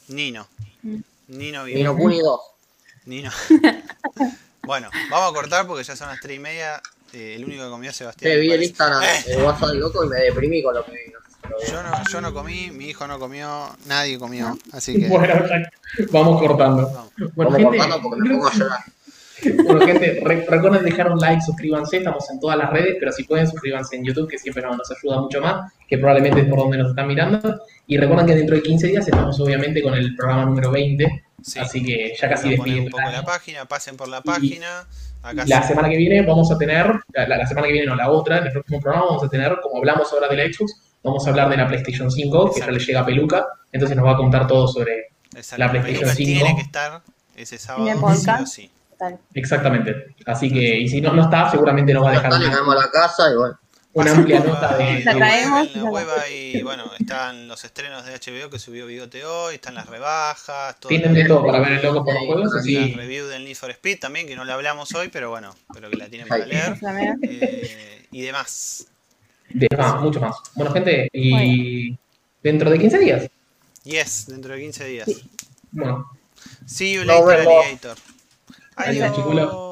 Nino. 0.08 0.48
Nino 1.28 1.64
vive. 1.66 1.84
no 1.84 1.96
Kuni 1.96 2.20
2. 2.22 2.40
Nino. 3.06 3.32
bueno, 4.64 4.90
vamos 5.12 5.32
a 5.32 5.34
cortar 5.34 5.68
porque 5.68 5.84
ya 5.84 5.96
son 5.96 6.08
las 6.08 6.20
3 6.20 6.38
y 6.38 6.40
media. 6.40 6.82
Eh, 7.14 7.36
el 7.36 7.44
único 7.46 7.64
que 7.64 7.70
comió 7.70 7.90
es 7.90 7.96
Sebastián. 7.96 8.32
Te 8.32 8.36
me 8.36 8.42
vi 8.42 8.52
el. 8.52 8.64
Instagram, 8.64 9.04
Eh, 9.04 9.24
el 9.28 9.44
WhatsApp 9.44 9.74
loco 9.74 10.06
y 10.06 10.08
me 10.10 10.18
deprimí 10.18 10.64
con 10.64 10.74
lo 10.76 10.86
que 10.86 10.92
vi. 10.92 11.00
Yo, 11.70 11.84
no, 11.84 11.90
yo 12.12 12.22
no 12.22 12.34
comí, 12.34 12.72
mi 12.72 12.86
hijo 12.86 13.08
no 13.08 13.20
comió, 13.20 13.70
nadie 13.88 14.18
comió. 14.18 14.58
Así 14.72 15.00
que. 15.00 15.08
Bueno, 15.08 15.34
vamos 16.12 16.40
cortando. 16.42 16.84
vamos. 16.94 17.12
Bueno, 17.36 17.52
Vamos 17.52 17.56
gente, 17.58 17.78
cortando 17.78 18.02
porque 18.02 18.22
me 18.22 18.30
pongo 18.36 18.48
a 18.48 18.54
llorar. 18.54 18.80
bueno, 19.64 19.86
gente 19.86 20.20
re- 20.24 20.46
recuerden 20.50 20.84
dejar 20.84 21.12
un 21.12 21.20
like, 21.20 21.42
suscríbanse, 21.42 21.98
estamos 21.98 22.30
en 22.30 22.40
todas 22.40 22.58
las 22.58 22.70
redes, 22.72 22.98
pero 23.00 23.12
si 23.12 23.24
pueden 23.24 23.48
suscríbanse 23.48 23.96
en 23.96 24.04
YouTube, 24.06 24.30
que 24.30 24.38
siempre 24.38 24.64
nos, 24.64 24.78
nos 24.78 24.92
ayuda 24.92 25.22
mucho 25.22 25.42
más, 25.42 25.72
que 25.88 25.98
probablemente 25.98 26.42
es 26.42 26.48
por 26.48 26.60
donde 26.60 26.78
nos 26.78 26.90
están 26.90 27.08
mirando. 27.08 27.62
Y 27.88 27.98
recuerden 27.98 28.26
que 28.28 28.36
dentro 28.36 28.56
de 28.56 28.62
15 28.64 28.88
días 28.88 29.08
estamos 29.08 29.40
obviamente 29.40 29.82
con 29.82 29.94
el 29.94 30.16
programa 30.16 30.46
número 30.46 30.72
20, 30.72 31.24
Sí. 31.42 31.58
así 31.58 31.82
que 31.82 32.14
ya 32.20 32.28
casi 32.28 32.44
poner 32.44 32.60
un 32.60 32.66
despidiendo. 32.66 32.98
poco 32.98 33.10
la 33.12 33.24
página, 33.24 33.66
pasen 33.66 33.96
por 33.96 34.10
la 34.10 34.22
página. 34.22 34.86
Acá 35.24 35.46
La 35.48 35.62
sí. 35.62 35.70
semana 35.70 35.90
que 35.90 35.96
viene 35.96 36.22
vamos 36.22 36.52
a 36.52 36.58
tener, 36.58 36.92
la, 37.14 37.28
la 37.30 37.48
semana 37.48 37.68
que 37.68 37.74
viene 37.74 37.88
no, 37.88 37.96
la 37.96 38.10
otra, 38.12 38.40
en 38.40 38.48
el 38.48 38.52
próximo 38.52 38.82
programa 38.82 39.06
vamos 39.08 39.24
a 39.24 39.30
tener, 39.30 39.58
como 39.64 39.78
hablamos 39.78 40.12
ahora 40.12 40.28
de 40.28 40.36
la 40.36 40.44
Xbox, 40.54 40.82
vamos 41.04 41.26
a 41.26 41.30
hablar 41.30 41.50
de 41.50 41.58
la 41.58 41.68
PlayStation 41.68 42.10
5, 42.12 42.54
que 42.54 42.60
ya 42.62 42.72
le 42.72 42.80
llega 42.80 43.02
a 43.02 43.06
Peluca, 43.06 43.46
entonces 43.72 43.96
nos 43.98 44.06
va 44.06 44.12
a 44.12 44.18
contar 44.18 44.48
todo 44.48 44.68
sobre 44.68 45.10
Exacto, 45.36 45.64
la 45.64 45.72
PlayStation 45.72 46.02
Peluca 46.02 46.16
5. 46.16 46.40
tiene 46.40 46.56
que 46.56 46.62
estar 46.62 47.02
ese 47.36 47.58
sábado. 47.58 48.46
sí 48.46 48.70
exactamente. 49.34 50.16
Así 50.26 50.52
que, 50.52 50.78
y 50.78 50.88
si 50.88 51.02
no, 51.02 51.14
no 51.14 51.24
está, 51.24 51.50
seguramente 51.50 51.94
nos 51.94 52.04
va 52.04 52.10
a 52.10 52.14
dejar 52.14 52.32
caemos 52.32 52.76
a 52.76 52.80
la 52.80 52.92
casa 52.92 53.32
y 53.32 53.36
bueno. 53.36 53.60
una 53.94 54.12
amplia 54.12 54.40
nota 54.40 54.72
la- 54.72 54.78
de... 54.78 55.04
La 55.04 55.14
la 55.14 55.18
traemos 55.20 55.68
y 55.68 55.72
En 55.74 55.78
la 55.78 55.84
la 55.84 55.90
web 55.90 56.08
hay, 56.22 56.62
bueno, 56.64 56.84
están 57.00 57.48
los 57.48 57.64
estrenos 57.64 58.06
de 58.06 58.14
HBO 58.14 58.50
que 58.50 58.60
subió 58.60 58.86
Bigote 58.86 59.26
hoy, 59.26 59.56
están 59.56 59.76
las 59.76 59.88
rebajas, 59.88 60.80
todo 60.80 60.90
Tienen 60.90 61.14
de 61.14 61.26
todo 61.26 61.46
para 61.46 61.60
ver 61.60 61.74
el 61.74 61.82
loco 61.84 62.04
por 62.04 62.14
los 62.14 62.26
juegos, 62.26 62.54
la 62.54 62.60
así 62.60 62.94
review 62.94 63.28
del 63.28 63.46
Need 63.46 63.56
for 63.56 63.72
Speed 63.72 64.00
también, 64.00 64.28
que 64.28 64.36
no 64.36 64.44
la 64.44 64.54
hablamos 64.56 64.94
hoy, 64.94 65.10
pero 65.10 65.30
bueno, 65.30 65.56
pero 65.74 65.90
que 65.90 65.98
la 65.98 66.08
tienen 66.08 66.28
para 66.28 66.46
leer. 66.46 66.78
La 66.82 67.18
eh, 67.24 68.08
y 68.12 68.22
demás. 68.22 68.88
De 69.50 69.68
más, 69.78 70.02
mucho 70.02 70.20
más. 70.20 70.36
Bueno, 70.56 70.72
gente, 70.72 71.10
y 71.14 71.98
dentro 72.44 72.70
de 72.70 72.80
15 72.80 73.00
días, 73.00 73.30
Yes, 73.84 74.28
dentro 74.28 74.54
de 74.54 74.62
15 74.62 74.86
días. 74.86 75.10
bueno, 75.72 76.10
See 76.66 76.94
you 76.94 77.04
later, 77.04 77.40
vemos. 77.40 77.66
alligator. 77.66 77.98
Adiós, 78.76 79.16
chicuelo. 79.16 79.69